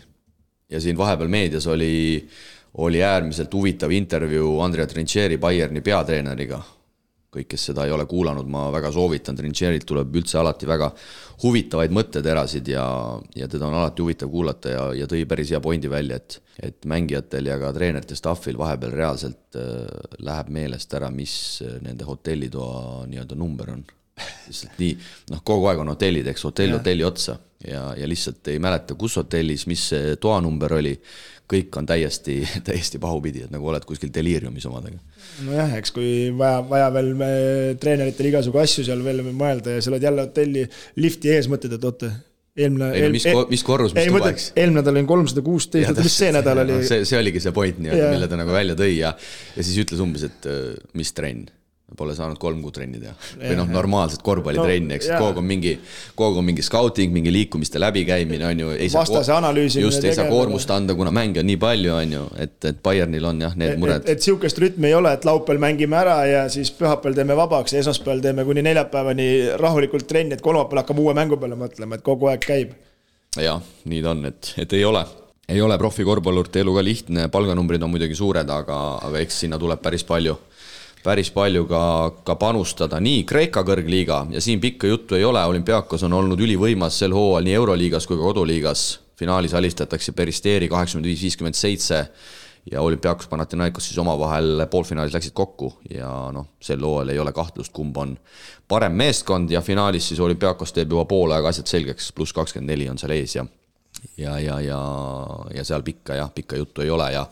ja 0.69 0.81
siin 0.81 0.97
vahepeal 0.97 1.29
meedias 1.29 1.67
oli, 1.67 2.25
oli 2.81 3.03
äärmiselt 3.03 3.53
huvitav 3.53 3.91
intervjuu 3.91 4.59
Andrea 4.65 4.87
Trincheri 4.87 5.37
Bayerni 5.37 5.81
peatreeneriga. 5.81 6.61
Kõik, 7.29 7.47
kes 7.51 7.67
seda 7.69 7.85
ei 7.85 7.93
ole 7.93 8.05
kuulanud, 8.09 8.47
ma 8.49 8.67
väga 8.73 8.91
soovitan, 8.93 9.37
Trincherilt 9.37 9.85
tuleb 9.89 10.15
üldse 10.17 10.39
alati 10.41 10.67
väga 10.69 10.89
huvitavaid 11.43 11.93
mõtteterasid 11.93 12.71
ja, 12.73 12.85
ja 13.37 13.47
teda 13.51 13.67
on 13.67 13.77
alati 13.77 14.03
huvitav 14.03 14.31
kuulata 14.33 14.73
ja, 14.73 14.87
ja 15.03 15.09
tõi 15.09 15.25
päris 15.29 15.53
hea 15.53 15.61
pointi 15.63 15.91
välja, 15.91 16.17
et, 16.17 16.39
et 16.71 16.89
mängijatel 16.89 17.51
ja 17.51 17.59
ka 17.61 17.71
treenerite 17.75 18.17
staffil 18.17 18.57
vahepeal 18.59 18.95
reaalselt 18.97 19.59
äh, 19.59 19.85
läheb 20.25 20.49
meelest 20.57 20.97
ära, 20.97 21.11
mis 21.13 21.35
äh, 21.65 21.77
nende 21.85 22.07
hotellitoa 22.09 23.05
nii-öelda 23.11 23.37
number 23.37 23.75
on 23.77 23.85
lihtsalt 24.19 24.81
nii, 24.81 24.95
noh, 25.31 25.43
kogu 25.45 25.69
aeg 25.69 25.83
on 25.83 25.93
hotellid, 25.93 26.27
eks, 26.33 26.43
hotell 26.49 26.75
hotelli 26.75 27.05
otsa 27.07 27.37
ja, 27.67 27.93
ja 27.97 28.07
lihtsalt 28.09 28.47
ei 28.51 28.59
mäleta, 28.59 28.97
kus 28.99 29.17
hotellis, 29.19 29.67
mis 29.69 29.89
see 29.93 30.15
toanumber 30.21 30.79
oli. 30.79 30.95
Kõik 31.49 31.77
on 31.81 31.89
täiesti, 31.89 32.39
täiesti 32.67 33.01
pahupidi, 33.01 33.45
et 33.47 33.53
nagu 33.53 33.67
oled 33.71 33.85
kuskil 33.87 34.11
deliiriumis 34.13 34.67
omadega. 34.69 34.99
nojah, 35.47 35.75
eks 35.79 35.93
kui 35.95 36.13
vaja, 36.37 36.63
vaja 36.69 36.89
veel 36.95 37.13
treeneritel 37.81 38.31
igasugu 38.31 38.61
asju 38.61 38.87
seal 38.87 39.03
veel 39.05 39.23
mõelda 39.29 39.77
ja 39.77 39.83
sa 39.83 39.93
oled 39.93 40.09
jälle 40.09 40.27
hotelli 40.27 40.65
lifti 41.01 41.33
ees, 41.33 41.49
mõtled, 41.51 41.77
et 41.77 41.87
oota, 41.89 42.11
eelmine. 42.59 42.89
Ei 42.95 43.05
no 43.05 43.11
mis 43.13 43.27
ko- 43.27 43.45
mis 43.49 43.63
korrus, 43.65 43.93
mis 43.95 44.09
tuba, 44.09 44.31
eks?, 44.33 44.49
eelmine 44.55 44.81
nädal 44.81 44.97
olin 44.97 45.09
kolmsada 45.09 45.43
kuusteist, 45.45 46.01
mis 46.03 46.17
see 46.21 46.33
nädal 46.35 46.63
oli? 46.65 46.81
see, 46.87 47.05
see 47.07 47.19
oligi 47.19 47.41
see 47.43 47.55
point 47.55 47.79
nii-öelda 47.81 48.11
mille 48.15 48.29
ta 48.31 48.39
nagu 48.39 48.53
välja 48.55 48.77
tõi 48.79 48.91
ja, 48.97 49.13
ja 49.55 49.65
siis 49.65 49.79
ütles 49.85 50.03
umbes, 50.03 50.25
et 50.29 50.49
äh, 50.49 50.75
mis 50.97 51.13
trenn 51.17 51.47
Pole 51.97 52.13
saanud 52.13 52.37
kolm 52.37 52.59
kuud 52.61 52.75
trenni 52.75 52.99
teha. 53.01 53.13
või 53.39 53.55
noh, 53.57 53.69
normaalset 53.73 54.21
korvpallitrenni, 54.25 54.93
eks, 54.99 55.07
kogu 55.09 55.31
aeg 55.31 55.39
on 55.41 55.47
mingi, 55.49 55.71
kogu 56.13 56.27
aeg 56.29 56.39
on 56.41 56.45
mingi 56.45 56.65
scouting, 56.65 57.13
mingi 57.13 57.31
liikumiste 57.33 57.81
läbikäimine, 57.81 58.45
on 58.45 58.61
ju. 58.63 58.73
vastase 58.93 59.33
analüüsimine. 59.33 59.87
just, 59.87 60.03
ei 60.05 60.15
saa 60.15 60.29
koormust 60.29 60.69
anda, 60.75 60.95
kuna 60.95 61.11
mänge 61.15 61.41
on 61.41 61.49
nii 61.49 61.57
palju, 61.61 61.93
on 61.95 62.13
ju, 62.13 62.25
et, 62.45 62.57
et 62.69 62.81
Bayernil 62.85 63.25
on 63.31 63.41
jah, 63.41 63.55
need 63.57 63.79
mured. 63.81 64.03
et, 64.03 64.11
et 64.15 64.27
sihukest 64.27 64.61
rütmi 64.61 64.91
ei 64.91 64.97
ole, 64.97 65.13
et 65.17 65.25
laupäeval 65.25 65.63
mängime 65.65 65.97
ära 65.99 66.19
ja 66.29 66.43
siis 66.53 66.71
pühapäeval 66.77 67.17
teeme 67.17 67.37
vabaks 67.39 67.73
ja 67.73 67.81
esmaspäeval 67.83 68.21
teeme 68.25 68.45
kuni 68.45 68.65
neljapäevani 68.69 69.29
rahulikult 69.59 70.07
trenni, 70.07 70.37
et 70.37 70.45
kolmapäeval 70.45 70.83
hakkame 70.83 71.07
uue 71.07 71.15
mängu 71.17 71.39
peale 71.41 71.57
mõtlema, 71.57 71.97
et 71.97 72.05
kogu 72.05 72.29
aeg 72.29 72.45
käib. 72.45 72.77
jah, 73.39 73.65
nii 73.89 74.03
ta 74.05 74.13
on, 74.13 74.29
et, 74.29 74.53
et 74.61 74.77
ei 74.77 74.85
ole 74.85 75.07
ei 75.49 75.61
ole 75.65 75.77
profikorvpallurite 75.81 76.61
elu 76.61 76.73
ka 76.75 76.83
lihtne, 76.85 77.25
palganumbrid 77.33 77.81
on 77.81 77.89
muidugi 77.89 78.13
suured, 78.17 78.49
aga, 78.53 78.77
aga 79.07 79.21
eks 79.23 79.39
sinna 79.45 79.57
tuleb 79.57 79.81
päris 79.81 80.05
palju 80.05 80.35
päris 81.03 81.31
palju 81.31 81.65
ka, 81.69 81.81
ka 82.27 82.35
panustada, 82.39 82.99
nii 83.03 83.23
Kreeka 83.27 83.63
kõrgliiga 83.67 84.25
ja 84.33 84.41
siin 84.43 84.59
pikka 84.61 84.87
juttu 84.87 85.15
ei 85.15 85.25
ole, 85.25 85.43
olümpiaakos 85.45 86.03
on 86.07 86.13
olnud 86.13 86.39
ülivõimas 86.43 86.99
sel 86.99 87.15
hooajal 87.15 87.47
nii 87.47 87.55
Euroliigas 87.61 88.07
kui 88.07 88.17
ka 88.17 88.23
koduliigas. 88.23 88.99
finaalis 89.19 89.53
alistatakse 89.53 90.11
Peristeeri 90.11 90.69
kaheksakümmend 90.69 91.05
viis, 91.05 91.21
viiskümmend 91.21 91.55
seitse 91.55 92.07
ja 92.71 92.81
olümpiaakos 92.81 93.27
Panathinaikos 93.27 93.87
siis 93.87 93.97
omavahel 93.97 94.65
poolfinaalis 94.71 95.13
läksid 95.13 95.33
kokku 95.33 95.73
ja 95.89 96.31
noh, 96.31 96.47
sel 96.61 96.79
hooajal 96.83 97.09
ei 97.09 97.19
ole 97.19 97.33
kahtlust, 97.33 97.73
kumb 97.73 97.97
on 97.97 98.17
parem 98.67 98.93
meeskond 98.93 99.51
ja 99.51 99.61
finaalis 99.61 100.07
siis 100.07 100.19
olümpiaakos 100.19 100.73
teeb 100.73 100.91
juba 100.91 101.05
poole 101.05 101.35
aega 101.35 101.49
asjad 101.49 101.67
selgeks, 101.67 102.11
pluss 102.11 102.33
kakskümmend 102.33 102.71
neli 102.71 102.89
on 102.89 102.97
seal 102.97 103.15
ees 103.15 103.35
ja 103.35 103.45
ja, 104.17 104.39
ja, 104.39 104.59
ja, 104.61 104.79
ja 105.55 105.63
seal 105.63 105.83
pikka 105.83 106.17
jah, 106.19 106.31
pikka 106.35 106.59
juttu 106.59 106.81
ei 106.81 106.89
ole 106.89 107.11
ja 107.13 107.25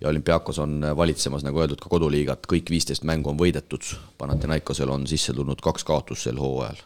ja 0.00 0.08
olümpiaakos 0.08 0.58
on 0.62 0.84
valitsemas, 0.96 1.42
nagu 1.42 1.58
öeldud, 1.58 1.80
ka 1.82 1.90
koduliigat, 1.90 2.46
kõik 2.46 2.70
viisteist 2.70 3.02
mängu 3.02 3.32
on 3.32 3.38
võidetud. 3.40 3.82
Panathinaikosel 4.18 4.92
on 4.94 5.08
sisse 5.10 5.34
tulnud 5.34 5.58
kaks 5.64 5.84
kaotust 5.84 6.28
sel 6.28 6.38
hooajal. 6.38 6.78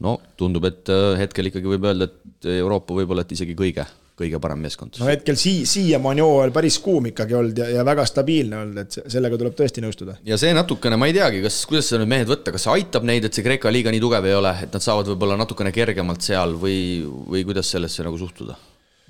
no 0.00 0.16
tundub, 0.36 0.64
et 0.66 0.90
hetkel 1.20 1.50
ikkagi 1.50 1.70
võib 1.70 1.86
öelda, 1.86 2.08
et 2.08 2.50
Euroopa 2.56 2.96
võib-olla, 2.96 3.22
et 3.22 3.32
isegi 3.36 3.54
kõige, 3.54 3.86
kõige 4.20 4.40
parem 4.42 4.62
meeskond. 4.64 5.00
no 5.00 5.08
hetkel 5.10 5.38
sii-, 5.40 5.66
siiamaani 5.68 6.24
hooajal 6.24 6.54
päris 6.54 6.78
kuum 6.84 7.10
ikkagi 7.10 7.36
olnud 7.38 7.62
ja, 7.62 7.68
ja 7.78 7.86
väga 7.86 8.06
stabiilne 8.08 8.62
olnud, 8.62 8.80
et 8.84 9.12
sellega 9.12 9.40
tuleb 9.40 9.56
tõesti 9.58 9.84
nõustuda. 9.84 10.18
ja 10.26 10.40
see 10.40 10.54
natukene, 10.56 10.98
ma 11.00 11.10
ei 11.10 11.16
teagi, 11.16 11.42
kas, 11.44 11.62
kuidas 11.70 11.90
seda 11.90 12.02
nüüd 12.02 12.14
mehed 12.14 12.30
võtta, 12.30 12.54
kas 12.54 12.66
see 12.66 12.76
aitab 12.78 13.06
neid, 13.08 13.26
et 13.26 13.36
see 13.36 13.46
Kreeka 13.46 13.72
liiga 13.72 13.92
nii 13.94 14.02
tugev 14.02 14.28
ei 14.28 14.36
ole, 14.38 14.54
et 14.66 14.74
nad 14.76 14.84
saavad 14.84 15.12
võib-olla 15.12 15.38
natukene 15.40 15.74
kergemalt 15.74 16.24
seal 16.26 16.56
või, 16.60 16.80
või 17.04 17.46
kuidas 17.48 17.72
sellesse 17.76 18.06
nagu 18.06 18.20
suhtuda? 18.20 18.58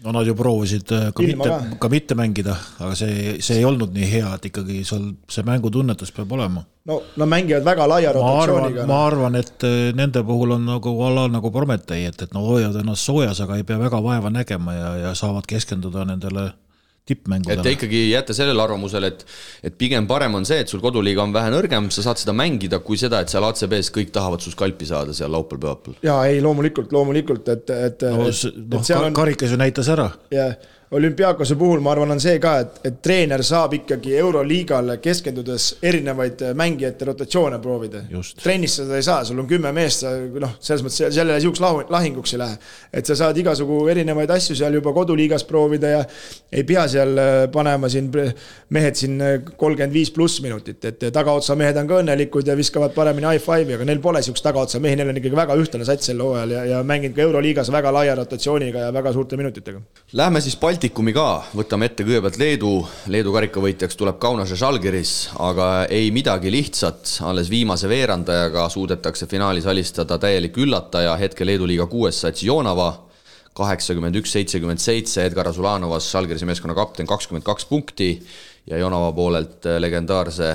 No 0.05 0.13
nad 0.13 0.27
ju 0.27 0.35
proovisid 0.35 0.87
ka 0.89 1.23
Ilma 1.23 1.45
mitte, 1.45 1.79
ka. 1.81 1.89
mitte 1.93 2.17
mängida, 2.19 2.57
aga 2.79 2.95
see, 2.97 3.37
see 3.45 3.59
ei 3.61 3.67
olnud 3.69 3.93
nii 3.95 4.09
hea, 4.11 4.31
et 4.37 4.49
ikkagi 4.51 4.81
sul 4.89 5.11
see 5.29 5.45
mängutunnetus 5.47 6.13
peab 6.17 6.33
olema. 6.33 6.65
no 6.89 7.01
nad 7.21 7.29
mängivad 7.29 7.67
väga 7.67 7.89
laia 7.89 8.15
rotatsiooniga. 8.17 8.87
ma 8.89 9.03
arvan, 9.07 9.37
et 9.41 9.69
eh, 9.69 9.93
nende 9.97 10.25
puhul 10.25 10.57
on 10.57 10.67
nagu 10.69 10.95
ala 11.07 11.29
nagu 11.29 11.53
Prometee, 11.53 12.07
et, 12.09 12.23
et 12.23 12.35
nad 12.35 12.47
hoiavad 12.47 12.81
ennast 12.81 13.09
soojas, 13.09 13.41
aga 13.45 13.61
ei 13.61 13.67
pea 13.69 13.79
väga 13.81 14.03
vaeva 14.03 14.33
nägema 14.33 14.75
ja, 14.75 14.91
ja 15.05 15.15
saavad 15.15 15.49
keskenduda 15.49 16.07
nendele 16.09 16.51
et 17.11 17.19
te 17.19 17.21
tippmängudele. 17.21 17.75
ikkagi 17.77 18.03
jääte 18.11 18.37
sellele 18.37 18.63
arvamusele, 18.63 19.13
et, 19.13 19.25
et 19.71 19.77
pigem 19.79 20.07
parem 20.11 20.35
on 20.39 20.47
see, 20.49 20.61
et 20.65 20.73
sul 20.73 20.83
koduliiga 20.85 21.23
on 21.25 21.35
vähe 21.35 21.53
nõrgem, 21.55 21.91
sa 21.95 22.07
saad 22.09 22.23
seda 22.23 22.35
mängida, 22.37 22.81
kui 22.85 22.99
seda, 23.01 23.23
et 23.23 23.33
seal 23.33 23.47
ACB-s 23.49 23.93
kõik 23.95 24.13
tahavad 24.15 24.45
su 24.45 24.55
skalpi 24.55 24.89
saada 24.89 25.17
seal 25.17 25.33
laupäeval-pühapäeval. 25.37 26.01
jaa, 26.07 26.21
ei 26.31 26.43
loomulikult, 26.45 26.93
loomulikult, 26.97 27.49
et, 27.49 27.71
et 27.71 28.05
no, 28.09 28.29
et, 28.29 28.45
noh, 28.57 28.81
et 28.81 28.93
seal 28.93 29.07
on 29.07 29.17
karikas 29.17 29.55
ju 29.55 29.61
näitas 29.61 29.91
ära. 29.93 30.11
ja 30.35 30.53
olümpiaakose 30.91 31.55
puhul 31.55 31.81
ma 31.81 31.93
arvan, 31.93 32.11
on 32.11 32.21
see 32.21 32.39
ka, 32.43 32.57
et, 32.65 32.79
et 32.89 32.97
treener 33.03 33.43
saab 33.47 33.77
ikkagi 33.79 34.17
Euroliigale 34.19 34.97
keskendudes 35.03 35.77
erinevaid 35.87 36.43
mängijate 36.59 37.07
rotatsioone 37.07 37.61
proovida. 37.63 38.03
Trennis 38.43 38.75
seda 38.81 38.99
ei 38.99 39.07
saa, 39.07 39.25
sul 39.25 39.39
on 39.39 39.47
kümme 39.51 39.71
meest, 39.77 40.03
sa 40.03 40.17
noh, 40.19 40.57
selles 40.59 40.83
mõttes 40.83 41.15
sellele 41.15 41.39
sihukeseks 41.43 41.63
lahu- 41.63 41.85
lahinguks 41.95 42.35
ei 42.35 42.41
lähe. 42.43 42.59
et 42.93 43.07
sa 43.07 43.15
saad 43.15 43.39
igasugu 43.39 43.85
erinevaid 43.93 44.31
asju 44.35 44.57
seal 44.59 44.75
juba 44.75 44.93
koduliigas 44.93 45.45
proovida 45.47 45.93
ja 45.93 46.01
ei 46.53 46.65
pea 46.67 46.89
seal 46.89 47.19
äh, 47.19 47.47
panema 47.53 47.89
siin 47.89 48.11
mehed 48.71 48.99
siin 48.99 49.23
kolmkümmend 49.57 49.95
viis 49.95 50.11
pluss 50.11 50.41
minutit, 50.43 50.85
et 50.85 51.07
tagaotsa 51.15 51.55
mehed 51.55 51.77
on 51.79 51.87
ka 51.87 52.01
õnnelikud 52.03 52.51
ja 52.51 52.57
viskavad 52.59 52.95
paremini 52.97 53.31
high 53.31 53.45
five'i, 53.45 53.79
aga 53.79 53.87
neil 53.87 54.03
pole 54.03 54.23
sihukest 54.23 54.45
tagaotsa 54.49 54.83
mehi, 54.83 54.99
neil 54.99 55.13
on 55.13 55.23
ikkagi 55.23 55.39
väga 55.39 55.55
ühtlane 55.61 55.87
sats 55.87 56.11
sel 56.11 56.19
hooajal 56.25 56.57
ja, 56.57 56.65
ja 56.75 56.83
mänginud 56.83 57.15
ka 57.15 57.23
Euroliigas 57.29 57.71
väga 57.71 57.95
laia 57.95 58.19
rotatsiooniga 58.19 58.89
ja 58.89 58.93
väga 58.93 59.15
suurte 59.15 59.39
minutitega. 59.39 59.81
Lähme 60.19 60.43
siis 60.43 60.59
Baltikumi 60.81 61.13
ka, 61.13 61.43
võtame 61.53 61.91
ette 61.91 62.07
kõigepealt 62.09 62.39
Leedu, 62.41 62.69
Leedu 63.13 63.35
karikavõitjaks 63.35 63.99
tuleb 64.01 64.17
Kaunase 64.17 64.57
Žalgiris, 64.57 65.11
aga 65.37 65.67
ei 65.93 66.07
midagi 66.09 66.49
lihtsat, 66.49 67.19
alles 67.29 67.51
viimase 67.53 67.85
veerandajaga 67.91 68.63
suudetakse 68.73 69.29
finaalis 69.29 69.67
alistada 69.69 70.17
täielik 70.17 70.57
üllataja, 70.57 71.19
hetkel 71.21 71.51
Leedu 71.51 71.69
liiga 71.69 71.85
kuues 71.85 72.23
sats 72.25 72.47
Jonava, 72.47 72.87
kaheksakümmend 73.61 74.17
üks, 74.23 74.33
seitsekümmend 74.39 74.81
seitse, 74.81 75.27
Edgar 75.29 75.51
Azulanovas, 75.53 76.09
Žalgirise 76.15 76.49
meeskonna 76.49 76.79
kapten, 76.79 77.11
kakskümmend 77.13 77.45
kaks 77.45 77.69
punkti. 77.69 78.15
Ja 78.73 78.81
Jonava 78.81 79.13
poolelt 79.13 79.69
legendaarse 79.85 80.55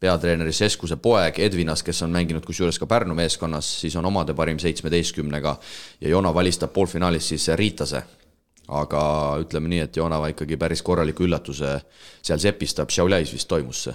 peatreeneri 0.00 0.56
Seskuse 0.56 0.96
poeg 0.96 1.42
Edvinas, 1.44 1.84
kes 1.84 2.00
on 2.08 2.16
mänginud 2.16 2.48
kusjuures 2.48 2.80
ka 2.80 2.88
Pärnu 2.88 3.20
meeskonnas, 3.20 3.68
siis 3.84 4.00
on 4.00 4.08
omade 4.08 4.32
parim 4.32 4.64
seitsmeteistkümnega. 4.64 5.58
Ja 6.00 6.16
Joona 6.16 6.32
valistab 6.32 6.72
poolfinaalis 6.72 7.34
siis 7.34 7.50
Riitase. 7.60 8.21
Aga 8.82 9.02
ütleme 9.42 9.70
nii, 9.72 9.82
et 9.86 9.98
Joonava 10.00 10.30
ikkagi 10.32 10.58
päris 10.60 10.82
korraliku 10.86 11.26
üllatuse 11.26 11.76
seal 12.22 12.40
sepistab, 12.42 12.92
Šiauliais 12.92 13.32
vist 13.34 13.48
toimus 13.50 13.84
see. 13.88 13.94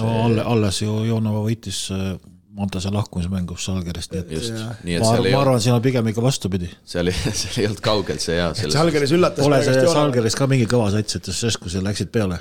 no 0.00 0.10
alles, 0.24 0.44
alles 0.46 0.82
ju 0.82 0.98
Joonova 1.08 1.44
võitis 1.46 1.86
äh, 1.94 2.18
Montase 2.58 2.90
lahkumismängus 2.90 3.68
Salgerist, 3.68 4.10
nii 4.10 4.22
et 4.24 4.30
just, 4.34 4.54
nii 4.82 4.96
et 4.96 5.02
ma, 5.04 5.10
ma 5.12 5.18
olnud, 5.20 5.34
arvan, 5.44 5.60
siin 5.62 5.76
on 5.76 5.82
pigem 5.84 6.08
ikka 6.10 6.24
vastupidi. 6.24 6.70
seal 6.88 7.10
ei, 7.12 7.14
seal 7.40 7.60
ei 7.62 7.68
olnud 7.68 7.82
kaugelt 7.84 8.24
see 8.24 8.38
jaa. 8.38 8.50
Salgeris 8.56 9.12
üllatas. 9.14 9.44
Pole 9.46 9.60
see 9.62 9.84
Salgeris 9.92 10.36
ka 10.38 10.48
mingi 10.50 10.66
kõva 10.70 10.88
sats, 10.94 11.20
et 11.20 11.30
Seskusel 11.38 11.86
läksid 11.86 12.10
peale? 12.14 12.40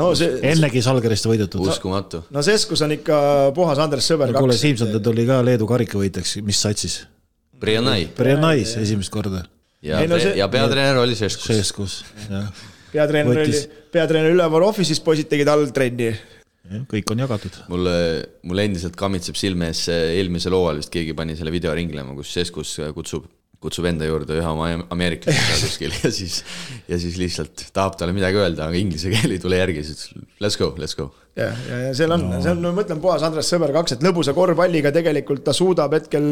no 0.00 0.10
see. 0.18 0.38
ennegi 0.46 0.82
Salgerist 0.86 1.26
võidetud. 1.28 1.66
uskumatu. 1.66 2.22
no 2.30 2.44
Seskus 2.46 2.82
on 2.86 2.94
ikka 2.94 3.16
puhas 3.56 3.80
Andres 3.82 4.08
Sõber. 4.08 4.32
kuule, 4.36 4.56
Siimson 4.56 4.92
ta 4.94 5.02
tuli 5.02 5.26
ka 5.28 5.40
Leedu 5.44 5.68
karikavõitjaks, 5.68 6.38
mis 6.46 6.60
satsis? 6.62 7.00
Brianai. 7.60 8.06
Brianais 8.16 8.76
esimest 8.80 9.12
korda. 9.12 9.44
Ja, 9.84 10.02
no 10.08 10.18
see... 10.20 10.34
ja 10.40 10.48
peatreener 10.52 11.00
oli 11.02 11.16
Seskus. 11.18 11.48
Seskus, 11.50 11.96
jah. 12.28 12.50
peatreener 12.92 13.44
oli, 13.44 13.64
peatreener 13.94 14.36
üleval 14.36 14.68
office'is, 14.68 15.02
poisid 15.04 15.30
tegid 15.30 15.50
all 15.52 15.68
trenni 15.74 16.12
kõik 16.90 17.10
on 17.10 17.24
jagatud. 17.24 17.58
mulle, 17.72 17.96
mul 18.46 18.62
endiselt 18.62 18.96
kammitseb 18.98 19.38
silme 19.38 19.70
ees 19.72 19.86
eelmisel 19.90 20.54
hooajal 20.54 20.80
vist 20.82 20.92
keegi 20.94 21.16
pani 21.18 21.36
selle 21.38 21.52
video 21.54 21.74
ringlema, 21.76 22.14
kus 22.18 22.30
Seskus 22.36 22.76
kutsub, 22.94 23.26
kutsub 23.60 23.88
enda 23.90 24.06
juurde 24.06 24.36
ühe 24.38 24.46
oma 24.46 24.70
ameeriklase 24.92 25.56
kuskil 25.64 25.96
ja 26.04 26.12
siis, 26.14 26.40
ja 26.88 27.00
siis 27.00 27.18
lihtsalt 27.20 27.66
tahab 27.74 27.98
talle 27.98 28.14
midagi 28.16 28.38
öelda, 28.40 28.68
aga 28.68 28.78
inglise 28.78 29.10
keel 29.12 29.34
ei 29.34 29.42
tule 29.42 29.58
järgi, 29.58 29.82
siis 29.88 30.12
let's 30.42 30.60
go, 30.60 30.70
let's 30.78 30.94
go 30.98 31.10
ja, 31.36 31.46
ja, 31.68 31.76
ja 31.86 31.90
seal 31.94 32.10
on 32.14 32.24
no., 32.26 32.38
see 32.42 32.50
on, 32.52 32.62
ma 32.64 32.72
mõtlen, 32.74 32.98
puhas 33.02 33.22
Andres 33.26 33.48
Sõber 33.50 33.70
kaks, 33.74 33.94
et 33.96 34.04
lõbusa 34.04 34.34
korvpalliga 34.36 34.90
tegelikult 34.94 35.44
ta 35.46 35.54
suudab 35.56 35.94
hetkel 35.94 36.26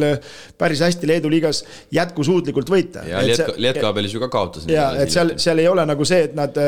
päris 0.58 0.82
hästi 0.84 1.08
Leedu 1.10 1.30
liigas 1.32 1.62
jätkusuutlikult 1.94 2.72
võita. 2.72 3.04
ja 3.06 3.22
Lietkaabelis 3.22 4.16
ju 4.16 4.22
ka 4.24 4.30
kaotas. 4.32 4.66
ja, 4.70 4.90
et 5.02 5.14
seal, 5.14 5.36
seal 5.40 5.62
ei 5.62 5.68
ole 5.70 5.86
nagu 5.88 6.08
see, 6.08 6.26
et 6.28 6.34
nad, 6.38 6.58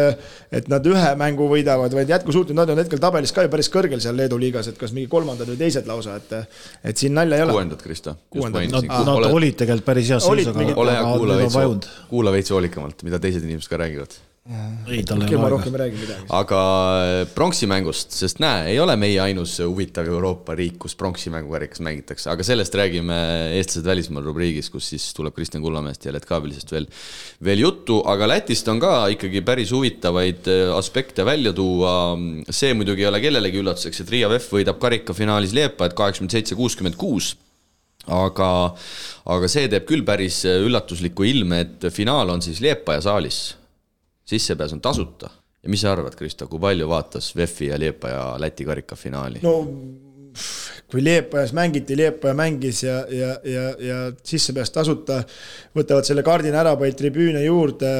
et 0.60 0.70
nad 0.70 0.86
ühe 0.92 1.10
mängu 1.20 1.50
võidavad, 1.50 1.94
vaid 1.98 2.14
jätkusuutlikult, 2.14 2.60
nad 2.62 2.70
on 2.74 2.82
hetkel 2.84 3.02
tabelis 3.02 3.34
ka 3.34 3.46
ju 3.46 3.52
päris 3.52 3.72
kõrgel 3.72 4.02
seal 4.02 4.18
Leedu 4.18 4.38
liigas, 4.40 4.70
et 4.70 4.78
kas 4.80 4.94
mingi 4.96 5.10
kolmandad 5.10 5.50
või 5.50 5.58
teised 5.60 5.90
lausa, 5.90 6.20
et, 6.22 6.56
et 6.92 7.04
siin 7.04 7.16
nalja 7.18 7.40
ei 7.40 7.46
ole. 7.48 7.58
kuuendad, 7.58 7.82
Kristo. 7.82 8.16
Nad, 8.40 8.62
nad 8.86 9.14
ole... 9.16 9.34
olid 9.40 9.58
tegelikult 9.58 9.90
päris 9.90 10.14
heas 10.14 10.26
seisus, 10.26 10.54
aga. 10.54 10.72
ole 10.78 10.96
hea, 10.96 11.12
kuula 11.18 11.42
veits, 11.42 11.94
kuula 12.10 12.34
veits 12.34 12.54
hoolikamalt, 12.54 13.06
mida 13.06 13.22
teised 13.22 13.46
inimesed 13.46 13.70
ka 13.70 13.80
räägivad 13.80 14.20
ei, 14.88 15.02
tal 15.04 15.20
ei 15.20 15.36
ole 15.36 15.58
aega. 15.84 16.14
aga 16.32 16.60
äh, 17.04 17.18
pronksimängust, 17.34 18.14
sest 18.16 18.40
näe, 18.40 18.70
ei 18.72 18.78
ole 18.80 18.94
meie 18.96 19.18
ainus 19.20 19.58
huvitav 19.60 20.08
Euroopa 20.08 20.56
riik, 20.56 20.78
kus 20.80 20.96
pronksimängukarrikas 20.98 21.82
mängitakse, 21.84 22.30
aga 22.32 22.46
sellest 22.46 22.74
räägime 22.80 23.18
eestlased 23.58 23.84
välismaal 23.86 24.24
rubriigis, 24.24 24.70
kus 24.72 24.88
siis 24.94 25.10
tuleb 25.16 25.36
Kristjan 25.36 25.62
Kullamäest 25.64 26.08
ja 26.08 26.14
Lett 26.16 26.28
Kaabilisest 26.28 26.72
veel, 26.72 26.88
veel 27.44 27.62
juttu, 27.66 28.00
aga 28.08 28.30
Lätist 28.32 28.72
on 28.72 28.80
ka 28.80 28.94
ikkagi 29.12 29.44
päris 29.44 29.74
huvitavaid 29.76 30.48
äh, 30.48 30.72
aspekte 30.72 31.28
välja 31.28 31.52
tuua. 31.52 32.16
see 32.48 32.72
muidugi 32.74 33.04
ei 33.04 33.12
ole 33.12 33.20
kellelegi 33.20 33.60
üllatuseks, 33.60 34.00
et 34.02 34.16
Riia 34.16 34.32
VEF 34.32 34.50
võidab 34.56 34.80
karikafinaalis 34.80 35.52
Liepājat 35.56 35.94
kaheksakümmend 36.00 36.38
seitse, 36.38 36.56
kuuskümmend 36.56 36.96
kuus 36.96 37.34
aga, 38.08 38.50
aga 39.28 39.48
see 39.52 39.68
teeb 39.68 39.84
küll 39.84 40.02
päris 40.08 40.42
üllatusliku 40.48 41.28
ilme, 41.28 41.64
et 41.66 41.90
finaal 41.92 42.32
on 42.32 42.40
siis 42.40 42.64
Liepaja 42.64 43.04
saalis 43.04 43.59
sissepääs 44.30 44.76
on 44.76 44.82
tasuta 44.84 45.30
ja 45.62 45.72
mis 45.72 45.82
sa 45.84 45.92
arvad, 45.92 46.14
Kristo, 46.16 46.48
kui 46.50 46.60
palju 46.62 46.88
vaatas 46.88 47.32
VEF-i 47.36 47.70
ja 47.70 47.80
Liepaja 47.80 48.22
Läti 48.40 48.64
karikafinaali? 48.68 49.42
no 49.44 49.56
kui 50.90 51.04
Liepajas 51.04 51.52
mängiti, 51.56 51.96
Liepaja 51.98 52.34
mängis 52.38 52.82
ja, 52.84 53.02
ja, 53.10 53.34
ja, 53.44 53.66
ja 53.82 53.98
sissepääs 54.26 54.72
tasuta, 54.74 55.20
võtavad 55.76 56.06
selle 56.06 56.24
kardina 56.26 56.62
ära, 56.62 56.74
panid 56.78 56.98
tribüüne 56.98 57.44
juurde 57.44 57.90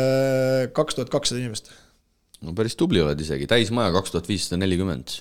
kaks 0.77 0.99
tuhat 0.99 1.13
kakssada 1.13 1.43
inimest. 1.43 1.71
no 2.41 2.55
päris 2.57 2.79
tubli 2.79 3.03
oled 3.03 3.21
isegi, 3.21 3.51
täismaja 3.51 3.93
kaks 3.99 4.15
tuhat 4.15 4.31
viissada 4.31 4.61
nelikümmend. 4.63 5.21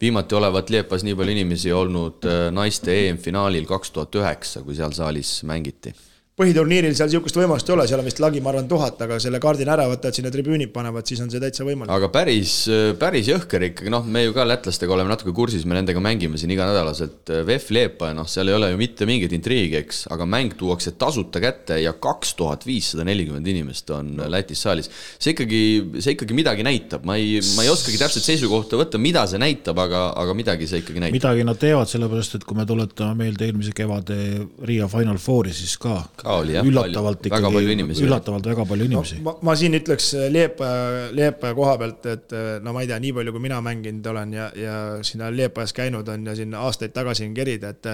viimati 0.00 0.38
olevat 0.38 0.70
Liepas 0.70 1.04
nii 1.06 1.18
palju 1.18 1.36
inimesi 1.36 1.72
olnud 1.72 2.26
äh, 2.30 2.48
naiste 2.54 2.96
EM-finaalil 3.04 3.68
kaks 3.68 3.94
tuhat 3.94 4.22
üheksa, 4.22 4.64
kui 4.64 4.78
seal 4.78 4.94
saalis 4.96 5.40
mängiti 5.46 5.94
põhiturniiril 6.34 6.96
seal 6.98 7.06
niisugust 7.06 7.36
võimalust 7.38 7.68
ei 7.68 7.74
ole, 7.76 7.84
seal 7.86 8.00
on 8.02 8.08
vist 8.08 8.18
lagi, 8.18 8.40
ma 8.42 8.50
arvan, 8.50 8.66
tuhat, 8.66 8.98
aga 9.06 9.20
selle 9.22 9.38
kaardina 9.42 9.76
ära 9.76 9.84
võtad, 9.86 10.16
sinna 10.16 10.32
tribüünid 10.34 10.72
panevad, 10.74 11.06
siis 11.06 11.20
on 11.22 11.28
see 11.30 11.38
täitsa 11.38 11.62
võimalik. 11.66 11.92
aga 11.94 12.08
päris, 12.10 12.54
päris 12.98 13.28
jõhker 13.30 13.68
ikkagi, 13.68 13.92
noh, 13.94 14.02
me 14.02 14.24
ju 14.24 14.34
ka 14.34 14.46
lätlastega 14.48 14.96
oleme 14.96 15.12
natuke 15.12 15.30
kursis, 15.36 15.62
me 15.62 15.78
nendega 15.78 16.02
mängime 16.02 16.40
siin 16.40 16.50
iganädalaselt. 16.50 17.30
VEF 17.46 17.68
Leepa, 17.74 18.10
noh, 18.18 18.26
seal 18.30 18.50
ei 18.50 18.56
ole 18.56 18.72
ju 18.72 18.80
mitte 18.80 19.06
mingit 19.06 19.34
intriigi, 19.36 19.78
eks, 19.78 20.00
aga 20.14 20.26
mäng 20.26 20.56
tuuakse 20.58 20.96
tasuta 20.98 21.38
kätte 21.42 21.78
ja 21.78 21.94
kaks 21.94 22.34
tuhat 22.40 22.66
viissada 22.66 23.06
nelikümmend 23.06 23.46
inimest 23.54 23.94
on 23.94 24.10
Lätis 24.26 24.64
saalis. 24.66 24.90
see 25.22 25.36
ikkagi, 25.36 25.62
see 26.02 26.16
ikkagi 26.16 26.34
midagi 26.34 26.66
näitab, 26.66 27.06
ma 27.06 27.14
ei, 27.20 27.38
ma 27.54 27.62
ei 27.62 27.70
oskagi 27.70 28.00
täpselt 28.00 28.26
seisukohta 28.26 28.80
võtta, 28.80 28.98
mida 28.98 29.22
see 29.30 29.38
näitab, 29.38 29.78
aga, 29.86 30.08
aga 30.18 30.34
midagi 30.34 30.66
see 30.66 30.82
ikkagi 30.82 31.06
näitab. 31.06 31.20
midagi 31.20 31.46
nad 31.46 31.62
teevad, 31.62 31.86
sellepärast 31.94 32.40
et 32.40 32.48
kui 32.48 32.58
me 32.58 32.66
tuletame 32.66 33.22
meelde 33.22 33.46
eelmise 33.46 33.70
kevade 33.76 34.18
Riia 34.66 34.90
Final 34.90 35.22
Fouri, 35.22 35.54
siis 35.54 35.78
ka 35.78 36.02
ka 36.24 36.38
oli 36.42 36.56
jah, 36.56 36.66
üllatavalt 36.66 37.30
väga 37.30 37.50
palju 37.54 37.78
üllatavalt 38.08 38.52
väga 38.52 38.68
palju 38.68 38.90
inimesi 38.90 39.20
no,. 39.20 39.24
Ma, 39.28 39.36
ma 39.50 39.56
siin 39.58 39.78
ütleks 39.78 40.12
Liepaja, 40.34 41.10
Liepaja 41.16 41.56
koha 41.56 41.74
pealt, 41.80 42.06
et 42.12 42.38
no 42.64 42.76
ma 42.76 42.84
ei 42.84 42.90
tea, 42.90 43.00
nii 43.02 43.16
palju, 43.18 43.34
kui 43.34 43.44
mina 43.44 43.60
mänginud 43.64 44.12
olen 44.14 44.38
ja, 44.38 44.52
ja 44.58 44.78
siin 45.06 45.24
Liepajas 45.36 45.76
käinud 45.76 46.08
on 46.08 46.30
ja 46.30 46.36
siin 46.38 46.56
aastaid 46.58 46.94
tagasi 46.96 47.28
on 47.28 47.36
kerida, 47.36 47.74
et 47.74 47.92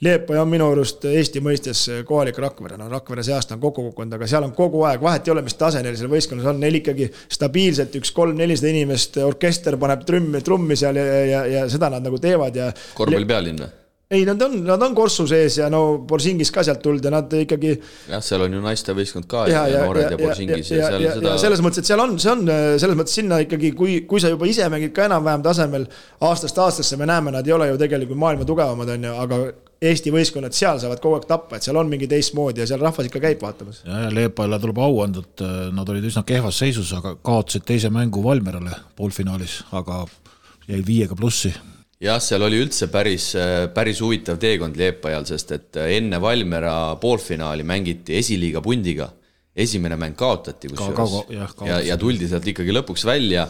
Liepaja 0.00 0.42
on 0.44 0.50
minu 0.52 0.66
arust 0.68 1.06
Eesti 1.08 1.40
mõistes 1.40 1.86
kohalik 2.04 2.36
Rakvere, 2.42 2.76
no 2.76 2.88
Rakvere 2.92 3.22
see 3.24 3.32
aasta 3.32 3.56
on 3.56 3.62
kokku 3.62 3.86
kukkunud, 3.86 4.12
aga 4.18 4.28
seal 4.28 4.44
on 4.44 4.52
kogu 4.56 4.82
aeg, 4.84 5.00
vahet 5.00 5.24
ei 5.24 5.32
ole, 5.32 5.44
mis 5.46 5.56
tase 5.56 5.80
neil 5.84 5.96
seal 5.96 6.12
võistkonnas 6.12 6.50
on, 6.52 6.60
neil 6.60 6.76
ikkagi 6.82 7.08
stabiilselt 7.32 7.96
üks 7.96 8.12
kolm-nelisada 8.16 8.74
inimest, 8.74 9.16
orkester 9.24 9.78
paneb 9.80 10.04
trümmi, 10.08 10.44
trummi 10.44 10.76
seal 10.76 11.00
ja, 11.00 11.06
ja, 11.30 11.42
ja 11.54 11.64
seda 11.72 11.88
nad 11.96 12.04
nagu 12.04 12.20
teevad 12.20 12.60
ja. 12.60 12.68
korvpallipealinn 12.98 13.64
või? 13.64 13.72
Ei, 14.10 14.24
nad 14.24 14.42
on, 14.42 14.64
nad 14.64 14.82
on 14.82 14.94
Korsu 14.94 15.26
sees 15.26 15.56
ja 15.58 15.66
no 15.72 15.80
Borsingis 16.06 16.52
ka 16.54 16.62
sealt 16.66 16.78
tulnud 16.82 17.04
ja 17.04 17.10
nad 17.10 17.32
ikkagi. 17.34 17.72
jah, 18.10 18.22
seal 18.22 18.44
on 18.44 18.54
ju 18.54 18.62
naistevõistkond 18.62 19.26
ka 19.30 19.46
ja, 19.50 19.64
ja, 19.66 19.80
ja 19.80 19.84
noored 19.88 20.06
ja, 20.06 20.12
ja 20.14 20.20
Borsingis 20.20 20.70
ja, 20.70 20.78
ja, 20.78 20.90
ja, 20.94 21.00
ja 21.10 21.14
seda. 21.18 21.34
selles 21.42 21.62
mõttes, 21.64 21.82
et 21.82 21.90
seal 21.90 22.02
on, 22.04 22.14
see 22.22 22.30
on 22.30 22.46
selles 22.46 22.98
mõttes 22.98 23.18
sinna 23.18 23.40
ikkagi, 23.42 23.72
kui, 23.78 23.98
kui 24.06 24.22
sa 24.22 24.30
juba 24.30 24.46
ise 24.46 24.68
mängid 24.70 24.94
ka 24.94 25.08
enam-vähem 25.10 25.42
tasemel 25.42 25.88
aastast 26.28 26.62
aastasse, 26.62 26.98
me 27.00 27.10
näeme, 27.10 27.34
nad 27.34 27.46
ei 27.46 27.58
ole 27.58 27.70
ju 27.72 27.82
tegelikult 27.82 28.22
maailma 28.22 28.46
tugevamad, 28.46 28.94
on 28.94 29.10
ju, 29.10 29.20
aga 29.26 29.44
Eesti 29.86 30.08
võistkonnad 30.08 30.54
seal 30.56 30.78
saavad 30.80 31.02
kogu 31.04 31.18
aeg 31.18 31.26
tappa, 31.28 31.58
et 31.58 31.66
seal 31.66 31.76
on 31.76 31.90
mingi 31.90 32.06
teistmoodi 32.08 32.62
ja 32.62 32.66
seal 32.70 32.80
rahvas 32.80 33.10
ikka 33.10 33.20
käib 33.20 33.42
vaatamas. 33.44 33.82
ja, 33.84 34.06
ja 34.06 34.14
Leepale 34.14 34.56
tuleb 34.62 34.78
au 34.80 35.02
anda, 35.02 35.20
et 35.26 35.42
äh, 35.44 35.56
nad 35.74 35.90
olid 35.92 36.06
üsna 36.08 36.22
kehvas 36.24 36.62
seisus, 36.62 36.94
aga 36.96 37.18
kaotasid 37.26 37.66
teise 37.68 37.90
mängu 37.92 38.22
Valmerale 38.24 38.72
poolfinaalis, 38.96 39.64
aga 39.76 40.06
jäid 40.70 40.86
viiega 40.86 41.18
plussi 41.18 41.52
jah, 42.02 42.20
seal 42.22 42.44
oli 42.46 42.60
üldse 42.60 42.90
päris, 42.92 43.30
päris 43.74 44.02
huvitav 44.04 44.40
teekond 44.42 44.76
Liepajal, 44.78 45.26
sest 45.28 45.54
et 45.56 45.80
enne 45.86 46.20
Valmiera 46.22 46.76
poolfinaali 47.00 47.66
mängiti 47.66 48.18
esiliiga 48.20 48.62
pundiga. 48.64 49.12
esimene 49.56 49.96
mäng 49.96 50.12
kaotati 50.12 50.68
kusjuures. 50.68 51.54
ka, 51.56 51.66
ja, 51.66 51.80
ja 51.80 51.96
tuldi 51.96 52.28
sealt 52.28 52.46
ikkagi 52.46 52.74
lõpuks 52.76 53.06
välja. 53.08 53.46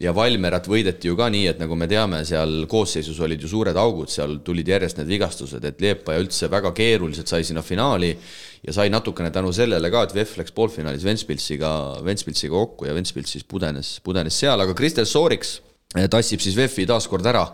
Ja 0.00 0.14
Valmerat 0.14 0.68
võideti 0.70 1.10
ju 1.10 1.16
ka 1.16 1.26
nii, 1.28 1.48
et 1.50 1.58
nagu 1.58 1.74
me 1.76 1.88
teame, 1.90 2.22
seal 2.24 2.64
koosseisus 2.70 3.18
olid 3.20 3.42
ju 3.42 3.48
suured 3.50 3.76
augud, 3.76 4.08
seal 4.08 4.38
tulid 4.46 4.68
järjest 4.68 4.96
need 4.96 5.10
vigastused, 5.10 5.64
et 5.64 5.82
Liepaja 5.82 6.22
üldse 6.22 6.48
väga 6.48 6.70
keeruliselt 6.72 7.28
sai 7.28 7.42
sinna 7.44 7.60
finaali 7.60 8.14
ja 8.62 8.72
sai 8.72 8.88
natukene 8.88 9.28
tänu 9.34 9.52
sellele 9.52 9.90
ka, 9.90 10.06
et 10.06 10.14
VEF 10.14 10.38
läks 10.38 10.54
poolfinaalis 10.56 11.04
Ventspilsiga, 11.04 11.72
Ventspilsiga 12.06 12.54
kokku 12.54 12.88
ja 12.88 12.94
Ventspils 12.96 13.34
siis 13.34 13.44
pudenes, 13.44 13.98
pudenes 14.00 14.38
seal, 14.40 14.62
aga 14.64 14.78
Kristel 14.78 15.10
Sooriks 15.10 15.58
tassib 15.90 16.42
siis 16.42 16.54
VEF-i 16.54 16.86
taaskord 16.86 17.26
ära, 17.26 17.44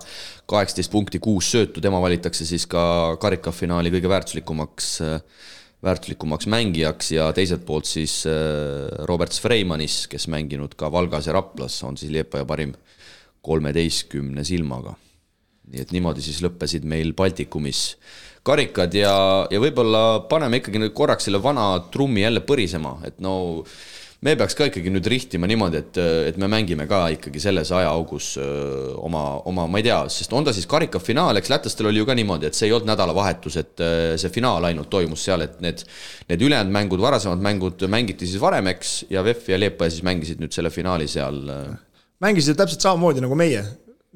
kaheksateist 0.50 0.92
punkti, 0.92 1.20
kuus 1.22 1.48
söötu, 1.54 1.80
tema 1.80 2.00
valitakse 2.02 2.44
siis 2.48 2.66
ka 2.68 3.16
karikafinaali 3.20 3.92
kõige 3.94 4.10
väärtuslikumaks, 4.12 4.90
eh, 5.00 5.46
väärtuslikumaks 5.86 6.48
mängijaks 6.52 7.12
ja 7.16 7.30
teiselt 7.32 7.64
poolt 7.66 7.88
siis 7.88 8.24
eh, 8.28 8.86
Robert 9.08 9.32
Freimanis, 9.32 10.04
kes 10.12 10.28
mänginud 10.28 10.76
ka 10.76 10.92
Valgas 10.92 11.30
ja 11.30 11.36
Raplas, 11.36 11.80
on 11.82 11.96
siis 11.96 12.12
Liepaja 12.12 12.44
parim 12.44 12.76
kolmeteistkümne 13.46 14.44
silmaga. 14.44 14.96
nii 15.66 15.80
et 15.82 15.90
niimoodi 15.90 16.22
siis 16.22 16.38
lõppesid 16.44 16.84
meil 16.86 17.10
Baltikumis 17.18 17.96
karikad 18.46 18.92
ja, 18.94 19.46
ja 19.50 19.58
võib-olla 19.58 20.28
paneme 20.30 20.60
ikkagi 20.60 20.78
nüüd 20.78 20.92
korraks 20.94 21.26
selle 21.26 21.40
vana 21.42 21.80
trummi 21.90 22.22
jälle 22.22 22.44
põrisema, 22.46 23.00
et 23.06 23.18
no 23.18 23.64
me 24.24 24.34
peaks 24.38 24.56
ka 24.56 24.68
ikkagi 24.70 24.90
nüüd 24.92 25.06
rihtima 25.10 25.48
niimoodi, 25.50 25.80
et, 25.82 26.00
et 26.30 26.38
me 26.40 26.48
mängime 26.50 26.86
ka 26.88 27.02
ikkagi 27.14 27.42
selles 27.42 27.70
ajaaugus 27.74 28.32
oma, 29.04 29.24
oma, 29.48 29.66
ma 29.70 29.80
ei 29.82 29.86
tea, 29.86 29.98
sest 30.12 30.32
on 30.36 30.46
ta 30.46 30.54
siis 30.56 30.68
karikafinaal, 30.70 31.36
eks 31.40 31.52
lätlastel 31.52 31.90
oli 31.90 32.00
ju 32.00 32.08
ka 32.08 32.16
niimoodi, 32.16 32.48
et 32.48 32.58
see 32.58 32.70
ei 32.70 32.76
olnud 32.76 32.90
nädalavahetus, 32.90 33.58
et 33.62 33.86
see 34.22 34.32
finaal 34.34 34.68
ainult 34.70 34.90
toimus 34.92 35.24
seal, 35.28 35.44
et 35.46 35.58
need, 35.64 35.84
need 36.30 36.46
ülejäänud 36.48 36.74
mängud, 36.78 37.02
varasemad 37.04 37.42
mängud 37.44 37.86
mängiti 37.92 38.28
siis 38.28 38.42
varem, 38.42 38.72
eks, 38.72 38.98
ja 39.12 39.24
VEF 39.26 39.50
ja 39.52 39.60
Leepa 39.60 39.90
siis 39.92 40.06
mängisid 40.06 40.40
nüüd 40.42 40.54
selle 40.56 40.72
finaali 40.74 41.08
seal. 41.10 41.42
mängisid 42.24 42.56
täpselt 42.56 42.80
samamoodi 42.80 43.24
nagu 43.24 43.36
meie 43.36 43.64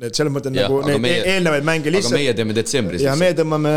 et 0.01 0.17
selles 0.17 0.33
mõttes 0.33 0.55
Jah, 0.57 0.69
nagu 0.69 0.81
neid 0.87 1.01
meie- 1.03 1.21
meie, 1.21 1.35
eelnevaid 1.35 1.65
mänge 1.69 1.93
lihtsalt 1.93 2.17
meie 2.17 2.33
teeme 2.37 2.55
detsembris 2.57 3.03
ja 3.05 3.13
lihtsalt. 3.13 3.21
me 3.21 3.43
tõmbame 3.43 3.73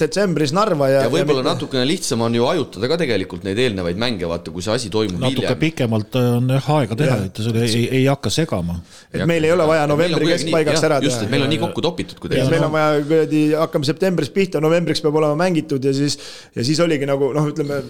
detsembris 0.00 0.52
Narva 0.56 0.88
ja 0.90 1.02
ja 1.04 1.10
võib-olla 1.12 1.44
mitte- 1.44 1.52
natukene 1.52 1.84
lihtsam 1.86 2.24
on 2.26 2.34
ju 2.34 2.46
ajutada 2.50 2.90
ka 2.90 2.96
tegelikult 3.04 3.44
neid 3.46 3.60
eelnevaid 3.62 4.00
mänge, 4.00 4.26
vaata, 4.26 4.50
kui 4.54 4.64
see 4.64 4.74
asi 4.74 4.90
toimub 4.90 5.20
natuke 5.22 5.46
hiljem. 5.46 5.60
pikemalt 5.62 6.18
on 6.20 6.48
jah 6.56 6.70
aega 6.78 6.98
teha, 7.02 7.18
et 7.28 7.42
see 7.44 7.62
ei, 7.62 7.68
ei, 7.68 7.84
ei 8.00 8.06
hakka 8.10 8.30
segama. 8.30 8.80
et 9.12 9.24
meil 9.30 9.44
ei 9.44 9.52
ole 9.54 9.66
vaja 9.70 9.86
novembri 9.86 10.32
keskpaigaks 10.32 10.82
ära 10.88 10.98
just, 11.04 11.22
et 11.22 11.28
teha. 11.28 11.30
meil 11.36 11.46
on 11.46 11.54
nii 11.54 11.62
kokku 11.66 11.84
topitud 11.86 12.16
ja 12.18 12.24
kuidagi. 12.24 12.50
meil 12.50 12.64
on 12.64 12.74
vaja 12.74 13.04
kuradi, 13.12 13.44
hakkame 13.62 13.84
septembris 13.92 14.32
pihta, 14.34 14.60
novembriks 14.64 15.04
peab 15.04 15.14
olema 15.22 15.38
mängitud 15.44 15.84
ja 15.84 15.94
siis, 15.94 16.18
ja 16.56 16.64
siis 16.66 16.80
oligi 16.82 17.06
nagu 17.06 17.30
noh, 17.36 17.46
ütleme 17.52 17.82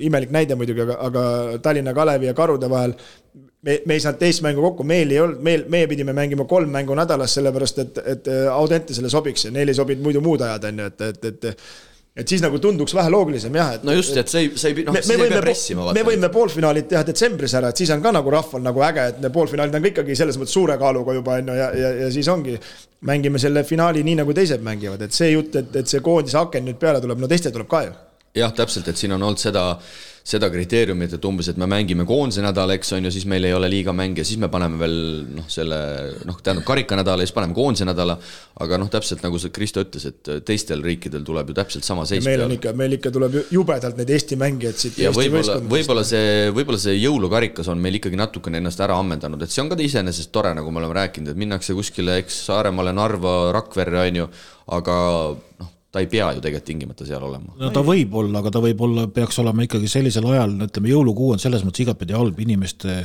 imelik 0.00 0.30
näide 0.30 0.54
muidugi, 0.54 0.86
aga, 0.86 1.00
aga 1.10 1.24
Tallinna 1.66 1.94
Kalevi 1.96 2.30
ja 2.30 2.34
Karude 2.34 2.70
vahel 2.70 2.94
me, 3.64 3.78
me 3.86 3.96
ei 3.96 4.04
saanud 4.04 4.20
teist 4.20 4.44
mängu 4.44 4.62
kokku, 4.64 4.86
meil 4.88 5.10
ei 5.14 5.22
olnud, 5.24 5.40
meil, 5.44 5.64
meie 5.72 5.88
pidime 5.90 6.14
mängima 6.16 6.46
kolm 6.50 6.70
mängu 6.74 6.96
nädalas, 6.98 7.34
sellepärast 7.38 7.82
et, 7.84 8.04
et 8.14 8.30
Audentesele 8.52 9.10
sobiks 9.12 9.48
ja 9.48 9.54
neile 9.54 9.74
ei 9.74 9.80
sobinud 9.80 10.04
muidu 10.04 10.22
muud 10.24 10.44
ajad, 10.44 10.70
on 10.70 10.84
ju, 10.84 10.92
et, 10.92 11.04
et, 11.10 11.28
et 11.34 11.66
et 12.14 12.30
siis 12.30 12.42
nagu 12.44 12.60
tunduks 12.62 12.94
vähe 12.94 13.10
loogilisem 13.10 13.56
jah, 13.58 13.72
et 13.74 13.86
no 13.86 13.94
just, 13.96 14.14
et 14.20 14.30
sa 14.30 14.38
ei, 14.38 14.52
sa 14.58 14.68
ei, 14.70 14.84
noh, 14.86 14.94
me, 14.94 15.00
siis 15.02 15.18
ei 15.18 15.30
pea 15.32 15.40
pressima, 15.42 15.86
me 15.96 16.04
võime 16.06 16.30
poolfinaalid 16.30 16.86
teha 16.92 17.02
detsembris 17.08 17.56
ära, 17.58 17.72
et 17.74 17.82
siis 17.82 17.90
on 17.90 18.04
ka 18.04 18.12
nagu 18.14 18.30
rahval 18.30 18.62
nagu 18.62 18.84
äge, 18.86 19.08
et 19.10 19.18
need 19.22 19.34
poolfinaalid 19.34 19.74
on 19.74 19.82
ka 19.82 19.90
ikkagi 19.90 20.18
selles 20.20 20.38
mõttes 20.38 20.54
suure 20.54 20.78
kaaluga 20.78 21.16
juba 21.16 21.40
on 21.40 21.50
ju 21.50 21.58
ja, 21.58 21.68
ja, 21.74 21.90
ja 22.04 22.10
siis 22.14 22.30
ongi. 22.30 22.54
mängime 23.04 23.38
selle 23.42 23.64
finaali 23.68 24.04
nii 24.06 24.20
nagu 24.22 24.32
teised 24.32 24.62
mängivad, 24.64 25.02
et 25.02 25.12
see 25.12 25.32
jutt, 25.32 25.58
et, 25.58 25.74
et 25.76 25.90
see 25.90 26.00
koondise 26.00 26.38
aken 26.38 26.64
nüüd 26.70 26.78
peale 26.80 27.02
tuleb, 27.02 27.18
no 27.18 27.28
teistel 27.28 27.52
tuleb 27.52 27.68
ka 27.68 27.82
ju. 27.88 27.92
jah, 28.38 28.54
täpselt, 28.54 28.88
et 28.88 29.00
siin 29.00 29.12
on 29.18 29.22
olnud 29.22 29.42
seda, 29.42 29.66
seda 30.24 30.48
kriteeriumit, 30.48 31.12
et 31.18 31.26
umbes, 31.28 31.50
et 31.52 31.58
me 31.60 31.66
mängime 31.68 32.06
koondise 32.08 32.40
nädal, 32.40 32.70
eks 32.78 32.94
on 32.96 33.04
ju, 33.04 33.10
siis 33.12 33.26
meil 33.28 33.44
ei 33.44 33.52
ole 33.52 33.68
liiga 33.68 33.92
mänge, 33.92 34.24
siis 34.24 34.38
me 34.40 34.48
paneme 34.48 34.78
veel 34.80 34.94
noh, 35.36 35.44
selle 35.52 35.80
noh, 36.24 36.38
tähendab 36.40 36.64
karikanädala 36.70 37.20
ja 37.20 37.28
siis 37.28 37.36
paneme 37.36 37.52
koondise 37.56 37.84
nädala. 37.84 38.16
aga 38.64 38.78
noh, 38.80 38.88
täpselt 38.88 39.20
nagu 39.24 39.36
see 39.42 39.52
Kristo 39.52 39.82
ütles, 39.84 40.06
et 40.08 40.30
teistel 40.48 40.80
riikidel 40.84 41.26
tuleb 41.26 41.52
ju 41.52 41.56
täpselt 41.58 41.84
sama 41.84 42.06
seis 42.08 42.24
meil 42.24 42.40
on 42.46 42.54
ikka, 42.56 42.72
meil 42.78 42.96
ikka 42.96 43.12
tuleb 43.12 43.36
ju 43.36 43.42
jubedalt 43.58 44.00
neid 44.00 44.14
Eesti 44.16 44.38
mängijaid 44.40 44.80
siit. 44.80 44.98
ja 45.02 45.12
võib-olla, 45.12 45.58
võib-olla 45.74 46.06
see, 46.08 46.48
võib-olla 46.56 46.80
see 46.80 46.96
jõulukarikas 46.96 47.68
on 47.68 47.84
meil 47.84 48.00
ikkagi 48.00 48.16
natukene 48.16 48.62
ennast 48.62 48.80
ära 48.80 48.96
ammendanud, 48.96 49.44
et 49.44 49.52
see 49.52 49.60
on 49.60 49.68
ka 49.68 49.76
iseenesest 49.76 50.32
tore, 50.32 50.54
nagu 50.56 50.72
me 50.72 50.80
oleme 50.80 50.96
rääkinud, 51.02 51.34
et 51.34 51.44
minnakse 51.44 51.76
kuskile, 51.76 52.16
eks 52.22 52.46
Saaremaale, 52.48 52.96
Narva, 52.96 53.36
Rakverre 53.52 54.06
on 54.06 54.22
ju, 54.22 54.30
aga 54.72 54.96
noh, 55.60 55.74
ta 55.94 56.02
ei 56.02 56.10
pea 56.10 56.32
ju 56.34 56.42
tegelikult 56.42 56.66
tingimata 56.66 57.06
seal 57.06 57.22
olema. 57.22 57.54
no 57.60 57.70
ta 57.74 57.84
võib 57.86 58.14
olla, 58.18 58.40
aga 58.42 58.50
ta 58.56 58.62
võib 58.64 58.80
olla, 58.82 59.06
peaks 59.14 59.38
olema 59.42 59.66
ikkagi 59.66 59.90
sellisel 59.90 60.26
ajal, 60.32 60.56
ütleme 60.66 60.90
jõulukuu 60.90 61.34
on 61.36 61.42
selles 61.42 61.62
mõttes 61.66 61.84
igatpidi 61.84 62.16
halb, 62.16 62.40
inimeste 62.42 63.04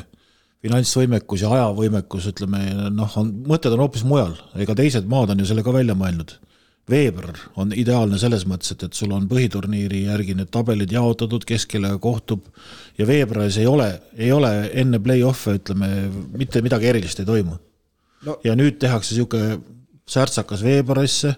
finantsvõimekus 0.65 1.45
ja 1.45 1.53
ajavõimekus, 1.55 2.31
ütleme 2.33 2.63
noh, 2.91 3.17
on, 3.21 3.31
mõtted 3.47 3.75
on 3.75 3.85
hoopis 3.85 4.03
mujal, 4.07 4.33
ega 4.59 4.75
teised 4.75 5.07
maad 5.09 5.31
on 5.31 5.43
ju 5.43 5.47
selle 5.47 5.63
ka 5.63 5.75
välja 5.75 5.95
mõelnud. 5.95 6.35
veebruar 6.89 7.37
on 7.61 7.69
ideaalne 7.77 8.17
selles 8.17 8.47
mõttes, 8.49 8.73
et, 8.73 8.83
et 8.87 8.97
sul 8.97 9.11
on 9.13 9.27
põhiturniiri 9.29 10.07
järgi 10.07 10.33
need 10.33 10.49
tabelid 10.49 10.91
jaotatud, 10.91 11.45
kes 11.45 11.67
kellega 11.69 11.99
kohtub 12.01 12.47
ja 12.97 13.05
veebruaris 13.05 13.59
ei 13.61 13.67
ole, 13.69 13.91
ei 14.17 14.31
ole 14.33 14.71
enne 14.73 14.97
play-off'e, 14.99 15.59
ütleme, 15.61 15.89
mitte 16.33 16.63
midagi 16.65 16.89
erilist 16.89 17.21
ei 17.21 17.29
toimu 17.29 17.59
No- 18.25 18.39
ja 18.43 18.55
nüüd 18.57 18.81
tehakse 18.81 19.13
niisugune 19.13 19.59
särtsakas 20.10 20.64
veebruarisse 20.65 21.34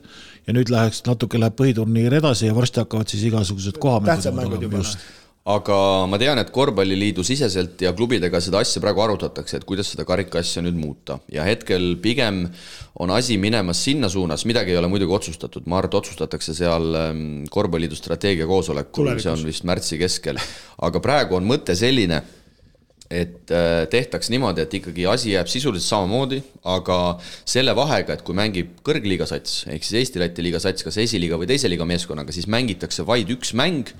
ja 0.48 0.56
nüüd 0.56 0.72
läheks, 0.73 1.03
natuke 1.07 1.39
läheb 1.41 1.57
põhiturniir 1.60 2.19
edasi 2.22 2.49
ja 2.49 2.56
varsti 2.57 2.84
hakkavad 2.84 3.11
siis 3.11 3.26
igasugused 3.30 3.80
kohamängud 3.81 4.64
juba. 4.64 4.81
just. 4.81 5.03
aga 5.52 5.76
ma 6.10 6.19
tean, 6.22 6.38
et 6.38 6.52
korvpalliliidu 6.53 7.23
siseselt 7.26 7.81
ja 7.81 7.93
klubidega 7.98 8.39
seda 8.43 8.61
asja 8.61 8.81
praegu 8.81 9.02
arutatakse, 9.02 9.57
et 9.57 9.65
kuidas 9.69 9.89
seda 9.93 10.06
karikaasja 10.06 10.61
nüüd 10.65 10.77
muuta 10.77 11.18
ja 11.34 11.45
hetkel 11.48 11.95
pigem 12.02 12.43
on 13.02 13.14
asi 13.14 13.39
minemas 13.41 13.81
sinna 13.84 14.10
suunas, 14.10 14.45
midagi 14.45 14.73
ei 14.73 14.77
ole 14.81 14.89
muidugi 14.91 15.18
otsustatud, 15.18 15.65
ma 15.65 15.80
arvan, 15.80 15.89
et 15.89 16.02
otsustatakse 16.02 16.53
seal 16.57 16.93
ähm, 16.99 17.26
korvpalliliidu 17.49 17.98
strateegia 17.98 18.49
koosolekul, 18.49 19.15
see 19.18 19.34
on 19.34 19.48
vist 19.49 19.65
märtsi 19.68 19.98
keskel, 20.02 20.41
aga 20.88 21.03
praegu 21.03 21.39
on 21.39 21.49
mõte 21.49 21.77
selline 21.77 22.22
et 23.11 23.51
äh, 23.51 23.83
tehtaks 23.91 24.31
niimoodi, 24.31 24.63
et 24.63 24.73
ikkagi 24.79 25.05
asi 25.09 25.33
jääb 25.33 25.49
sisuliselt 25.51 25.89
samamoodi, 25.89 26.39
aga 26.71 26.97
selle 27.43 27.75
vahega, 27.75 28.15
et 28.15 28.23
kui 28.25 28.38
mängib 28.38 28.77
kõrgliiga 28.88 29.27
sats 29.29 29.65
ehk 29.71 29.85
siis 29.85 29.99
Eesti-Läti 30.01 30.45
liiga 30.45 30.61
sats 30.63 30.85
kas 30.88 30.99
esiliiga 31.03 31.39
või 31.39 31.49
teise 31.51 31.69
liiga 31.71 31.88
meeskonnaga, 31.89 32.33
siis 32.35 32.47
mängitakse 32.51 33.05
vaid 33.07 33.31
üks 33.35 33.51
mäng 33.57 33.91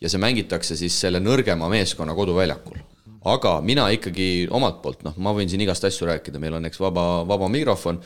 ja 0.00 0.10
see 0.10 0.20
mängitakse 0.22 0.78
siis 0.80 0.96
selle 1.00 1.20
nõrgema 1.22 1.68
meeskonna 1.72 2.16
koduväljakul. 2.16 2.80
aga 3.24 3.58
mina 3.64 3.88
ikkagi 3.92 4.46
omalt 4.52 4.82
poolt, 4.82 5.04
noh, 5.04 5.16
ma 5.16 5.32
võin 5.36 5.48
siin 5.48 5.62
igast 5.64 5.84
asju 5.84 6.08
rääkida, 6.08 6.40
meil 6.40 6.58
on 6.58 6.68
eks 6.68 6.80
vaba, 6.80 7.24
vaba 7.28 7.48
mikrofon 7.48 8.00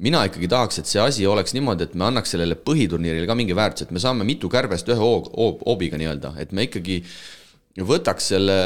mina 0.00 0.24
ikkagi 0.26 0.48
tahaks, 0.50 0.80
et 0.80 0.90
see 0.90 1.00
asi 1.02 1.26
oleks 1.28 1.54
niimoodi, 1.54 1.86
et 1.86 1.94
me 1.94 2.08
annaks 2.08 2.34
sellele 2.34 2.56
põhiturniirile 2.58 3.28
ka 3.30 3.36
mingi 3.38 3.54
väärtuse, 3.56 3.86
et 3.86 3.94
me 3.94 4.02
saame 4.02 4.26
mitu 4.26 4.50
kärbest 4.50 4.88
ühe 4.90 4.98
hoog-, 4.98 5.30
hoob-, 5.36 5.62
hoobiga 5.66 6.00
nii-öelda, 6.00 6.34
et 6.42 6.52
me 6.56 6.66
ikkagi 6.66 7.02
võtaks 7.82 8.32
selle, 8.34 8.56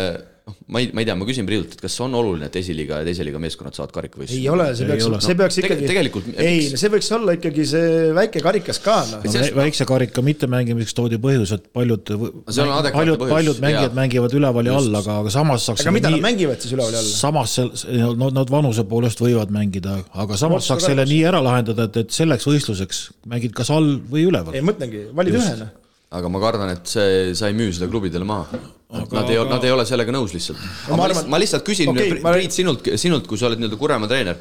ma 0.69 0.81
ei, 0.83 0.91
ma 0.95 1.03
ei 1.03 1.07
tea, 1.09 1.15
ma 1.19 1.27
küsin 1.29 1.47
Priidult, 1.49 1.73
et 1.77 1.81
kas 1.85 1.95
on 2.05 2.15
oluline, 2.19 2.47
et 2.51 2.57
esiliiga 2.61 3.01
ja 3.03 3.07
teise 3.09 3.25
liiga 3.27 3.41
meeskonnad 3.43 3.77
saavad 3.77 3.93
karikavõistluse? 3.97 4.39
ei 4.41 4.49
ole, 4.53 4.66
see 4.77 4.87
Ei 4.89 4.91
peaks 4.95 5.27
see 5.29 5.37
peaks 5.39 5.59
ikkagi, 5.62 5.89
tegelikult- 5.91 6.29
ei 6.45 6.62
see 6.81 6.91
võiks 6.93 7.11
olla 7.16 7.35
ikkagi 7.39 7.66
see 7.69 8.12
väike 8.16 8.43
karikas 8.45 8.81
ka 8.85 8.97
noh. 9.11 9.25
No, 9.25 9.33
vä- 9.33 9.55
väikse 9.62 9.87
karika 9.89 10.23
mittemängimiseks 10.25 10.95
toodi 10.99 11.19
põhjus, 11.23 11.53
et 11.57 11.66
paljud, 11.73 12.05
paljud, 12.09 13.19
põhjus, 13.20 13.33
paljud 13.33 13.61
mängijad 13.65 13.91
jaa. 13.91 13.97
mängivad 13.99 14.37
üleval 14.39 14.70
ja 14.70 14.77
all, 14.79 15.01
aga, 15.03 15.19
aga 15.25 15.33
samas 15.35 15.66
saaks 15.69 15.85
aga 15.87 15.95
mida 15.97 16.12
nad 16.15 16.25
mängivad 16.25 16.61
siis 16.65 16.75
üleval 16.77 16.95
ja 16.97 17.03
all? 17.03 17.11
samas 17.12 17.57
sel- 17.59 18.16
no 18.19 18.31
nad 18.35 18.51
vanuse 18.53 18.85
poolest 18.89 19.20
võivad 19.25 19.53
mängida, 19.55 19.99
aga 20.15 20.37
samas 20.41 20.62
Otsa 20.65 20.75
saaks 20.75 20.89
selle 20.93 21.05
nii 21.09 21.23
ära 21.33 21.43
lahendada, 21.45 21.89
et, 21.91 21.97
et 22.05 22.15
selleks 22.15 22.47
võistluseks 22.49 23.03
mängid 23.31 23.55
kas 23.57 23.70
all 23.75 23.97
või 24.11 24.27
üleval 24.31 24.57
ei. 24.57 24.65
mõtlengi, 24.65 25.07
valid 25.16 25.39
ühe 25.39 25.55
noh. 25.61 25.70
aga 26.19 26.29
ma 26.33 26.41
kardan, 26.43 26.73
et 26.77 26.87
see, 26.89 27.35
sa 27.39 27.51
ei 27.51 27.57
müü 27.59 27.73
seda 27.77 27.89
klubidele 27.91 28.25
maha. 28.29 28.61
Nad 28.89 29.28
ei, 29.28 29.36
nad 29.44 29.65
ei 29.69 29.73
ole 29.74 29.85
sellega 29.85 30.12
nõus 30.15 30.32
lihtsalt. 30.32 30.60
ma 30.89 30.97
ma, 30.97 31.05
arvan- 31.05 31.10
lihtsalt, 31.12 31.28
ma 31.35 31.39
lihtsalt 31.43 31.65
küsin 31.66 31.90
okay,, 31.93 32.15
ma- 32.24 32.32
Priit, 32.32 32.55
sinult, 32.56 32.86
sinult, 32.97 33.27
kui 33.28 33.36
sa 33.36 33.51
oled 33.51 33.60
nii-öelda 33.60 33.77
Kuremaa 33.77 34.09
treener, 34.09 34.39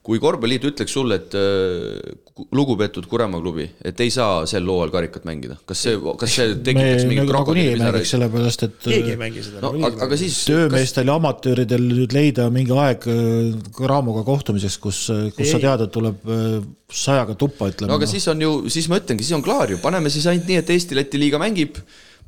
kui 0.00 0.16
korvpalliliit 0.16 0.64
ütleks 0.70 0.94
sulle, 0.96 1.18
et 1.20 1.36
äh, 1.36 2.14
lugupeetud 2.56 3.04
Kuremaa 3.10 3.42
klubi, 3.42 3.66
et 3.84 4.00
ei 4.00 4.08
saa 4.14 4.46
sel 4.48 4.64
hooajal 4.64 4.94
karikat 4.94 5.26
mängida, 5.28 5.58
kas 5.68 5.82
see, 5.84 5.98
kas 6.22 6.32
see 6.38 6.46
me 6.48 6.56
tekitaks 6.70 7.04
mingit 7.10 7.26
nagu 7.26 7.36
nagunii 7.36 7.66
ei 7.74 7.76
mängiks, 7.82 8.14
sellepärast 8.16 8.64
et 8.70 8.80
keegi 8.86 9.12
ei 9.12 9.20
mängi 9.20 9.44
seda. 9.44 9.60
no 9.66 9.74
aga, 9.76 9.92
aga 10.08 10.20
siis 10.22 10.40
töömeestel 10.48 11.12
ja 11.12 11.20
amatööridel 11.20 11.84
nüüd 11.92 12.16
leida 12.16 12.48
mingi 12.56 12.72
aeg 12.80 13.04
äh, 13.12 13.86
Raamoga 13.92 14.24
kohtumiseks, 14.24 14.80
kus, 14.80 15.04
kus 15.36 15.52
sa 15.52 15.60
Ei. 15.60 15.66
tead, 15.68 15.84
et 15.90 15.92
tuleb 16.00 16.24
äh, 16.32 16.60
sajaga 16.88 17.36
tuppa, 17.36 17.68
ütleme. 17.68 17.92
no 17.92 18.00
aga 18.00 18.08
siis 18.08 18.24
on 18.32 18.40
ju, 18.48 18.54
siis 18.72 18.88
ma 18.88 18.96
ütlengi, 19.04 19.28
siis 19.28 19.36
on 19.36 19.44
klaar 19.44 19.76
ju, 19.76 19.84
paneme 19.84 20.08
siis 20.08 20.24
ainult 20.32 20.48
nii, 20.48 20.62
et 20.64 20.72
Eesti-Läti 20.78 21.20
liiga 21.20 21.42
mängib, 21.42 21.76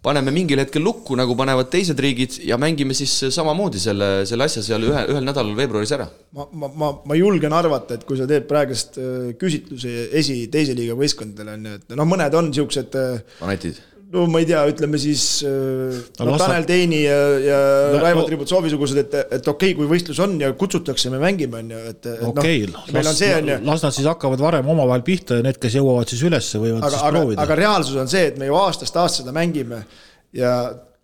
paneme 0.03 0.33
mingil 0.35 0.61
hetkel 0.62 0.83
lukku, 0.83 1.16
nagu 1.19 1.37
panevad 1.39 1.70
teised 1.73 2.01
riigid 2.03 2.41
ja 2.47 2.59
mängime 2.61 2.95
siis 2.97 3.15
samamoodi 3.35 3.81
selle, 3.83 4.11
selle 4.29 4.49
asja 4.49 4.65
seal 4.66 4.89
ühe, 4.89 5.05
ühel 5.12 5.27
nädalal 5.27 5.55
veebruaris 5.59 5.95
ära. 5.95 6.09
ma, 6.35 6.49
ma, 6.51 6.70
ma, 6.83 6.91
ma 7.07 7.19
julgen 7.19 7.55
arvata, 7.55 7.99
et 7.99 8.07
kui 8.09 8.19
sa 8.19 8.27
teed 8.31 8.49
praegust 8.51 8.99
äh, 8.99 9.31
küsitlusi 9.39 9.95
esi, 10.19 10.41
teise 10.53 10.74
liiga 10.79 10.99
võistkondadele 10.99 11.57
on 11.57 11.70
ju, 11.70 11.79
et 11.79 11.97
noh, 11.99 12.09
mõned 12.09 12.39
on 12.39 12.51
siuksed 12.57 12.99
äh, 12.99 13.23
fanatid. 13.39 13.79
No 14.12 14.26
ma 14.28 14.43
ei 14.43 14.47
tea, 14.48 14.60
ütleme 14.68 15.01
siis 15.01 15.24
äh, 15.48 16.01
No 16.20 16.26
no, 16.28 16.36
Tanel 16.40 16.66
Teini 16.68 17.02
ja, 17.05 17.18
ja 17.40 17.59
No- 17.94 18.02
Raivo 18.02 18.22
no- 18.22 18.26
Tributsovi 18.28 18.72
sugused, 18.72 19.01
et, 19.01 19.16
et 19.22 19.48
okei 19.48 19.72
okay,, 19.72 19.78
kui 19.78 19.89
võistlus 19.90 20.20
on 20.24 20.36
ja 20.43 20.52
kutsutakse, 20.59 21.10
me 21.12 21.20
mängime, 21.22 21.62
on 21.62 21.72
ju, 21.74 21.82
et, 21.93 22.09
et 22.12 22.24
okei 22.28 22.62
noh, 22.68 22.86
meil 22.93 23.10
on 23.12 23.18
see, 23.18 23.32
on 23.40 23.52
ju, 23.55 23.59
las 23.68 23.84
nad 23.86 23.97
siis 23.97 24.09
hakkavad 24.10 24.44
varem 24.44 24.68
omavahel 24.74 25.05
pihta 25.06 25.40
ja 25.40 25.47
need, 25.48 25.60
kes 25.62 25.78
jõuavad 25.80 26.12
siis 26.12 26.24
ülesse, 26.28 26.60
võivad 26.62 26.84
aga 26.84 26.94
siis, 26.94 27.05
aga, 27.09 27.18
proovida 27.18 27.47
aga. 27.47 27.59
reaalsus 27.64 27.98
on 28.05 28.10
see, 28.12 28.26
et 28.32 28.40
me 28.40 28.51
ju 28.51 28.59
aastast 28.60 28.97
aastasse 28.97 29.22
seda 29.22 29.34
mängime 29.36 29.82
ja 30.36 30.52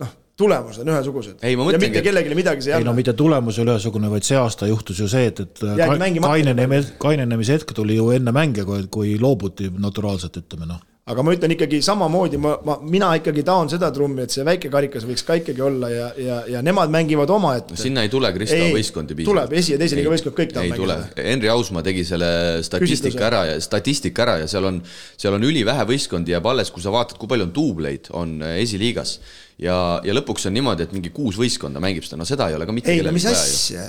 noh, 0.01 0.13
tulemused 0.39 0.83
on 0.85 0.93
ühesugused. 0.93 1.41
Ja 1.43 1.81
mitte 1.81 2.03
kellelegi 2.05 2.37
midagi 2.39 2.65
see 2.65 2.73
ei 2.73 2.79
ei 2.79 2.85
no 2.85 2.93
anna. 2.93 2.99
mitte 3.01 3.15
tulemus 3.19 3.59
ei 3.59 3.65
ole 3.65 3.77
ühesugune, 3.77 4.11
vaid 4.13 4.27
see 4.27 4.39
aasta 4.39 4.69
juhtus 4.71 5.01
ju 5.03 5.09
see, 5.11 5.31
et, 5.33 5.41
et 5.45 5.65
Jäädi 5.65 5.89
ka- 5.95 5.99
mängimata. 6.05 6.35
kainenemise, 6.37 6.95
kainenemise 7.03 7.59
hetk 7.59 7.75
tuli 7.77 7.97
ju 7.99 8.11
enne 8.17 8.35
mänge, 8.35 8.65
kui, 8.69 8.85
kui 8.91 9.17
loobuti 9.21 9.71
naturaalselt, 9.79 10.41
ütleme 10.45 10.69
noh. 10.71 10.85
Aga 11.09 11.25
ma 11.25 11.33
ütlen 11.33 11.53
ikkagi 11.55 11.81
samamoodi, 11.85 12.39
ma, 12.43 12.55
ma, 12.67 12.77
mina 12.85 13.11
ikkagi 13.19 13.45
taon 13.47 13.71
seda 13.73 13.89
trummi, 13.95 14.25
et 14.27 14.35
see 14.35 14.45
väike 14.47 14.71
karikas 14.73 15.07
võiks 15.09 15.25
ka 15.27 15.39
ikkagi 15.41 15.63
olla 15.65 15.89
ja, 15.93 16.09
ja, 16.21 16.39
ja 16.57 16.63
nemad 16.65 16.93
mängivad 16.93 17.31
omaette. 17.33 17.79
sinna 17.81 18.05
ei 18.05 18.13
tule 18.13 18.31
Kristo 18.35 18.61
võistkondi 18.75 19.17
tuleb, 19.25 19.55
esi- 19.61 19.75
ja 19.75 19.81
teise 19.81 19.99
liiga 19.99 20.13
võistkond 20.13 20.37
kõik 20.37 20.53
tahavad 20.57 20.75
mängida., 20.75 21.29
Henri 21.31 21.53
Ausmaa 21.53 21.85
tegi 21.87 22.05
selle 22.09 22.31
statistika 22.67 23.27
ära 23.31 23.43
ja 23.53 23.57
statistika 23.65 24.27
ära 24.27 24.37
ja 24.43 24.51
seal 24.51 24.69
on, 24.69 24.83
seal 25.17 25.39
on 25.39 25.49
ülivähe 25.49 25.89
võistkondi 25.89 26.37
jääb 26.37 26.51
alles, 26.53 26.73
kui 26.75 26.85
sa 26.85 26.93
vaatad, 26.95 27.17
kui 27.21 27.31
palju 27.31 27.49
on 27.49 27.55
duubleid, 27.57 28.13
on 28.19 28.39
äh, 28.45 28.59
esiliigas. 28.65 29.19
ja, 29.59 29.79
ja 30.05 30.15
lõpuks 30.21 30.47
on 30.51 30.57
niimoodi, 30.59 30.85
et 30.85 30.95
mingi 30.95 31.15
kuus 31.15 31.41
võistkonda 31.41 31.81
mängib 31.83 32.05
seda, 32.07 32.21
no 32.21 32.29
seda 32.29 32.51
ei 32.51 32.59
ole 32.59 32.69
ka 32.69 32.77
mitte 32.77 32.93
ei 32.93 33.01
no 33.01 33.09
kellelgi 33.09 33.23
mis 33.23 33.29
vaja 33.33 33.83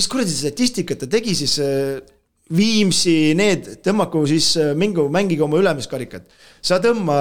mis 0.00 0.10
kuradi 0.10 0.32
statistikat 0.34 1.04
ta 1.04 1.12
tegi 1.12 1.36
siis 1.38 1.60
äh, 1.62 2.00
Viimsi, 2.52 3.32
need, 3.38 3.70
tõmmaku 3.80 4.26
siis 4.28 4.50
äh, 4.60 4.74
mingu, 4.76 5.06
mängige 5.08 5.46
oma 5.46 5.56
ülemist-karikat. 5.62 6.26
sa 6.60 6.76
tõmba, 6.76 7.16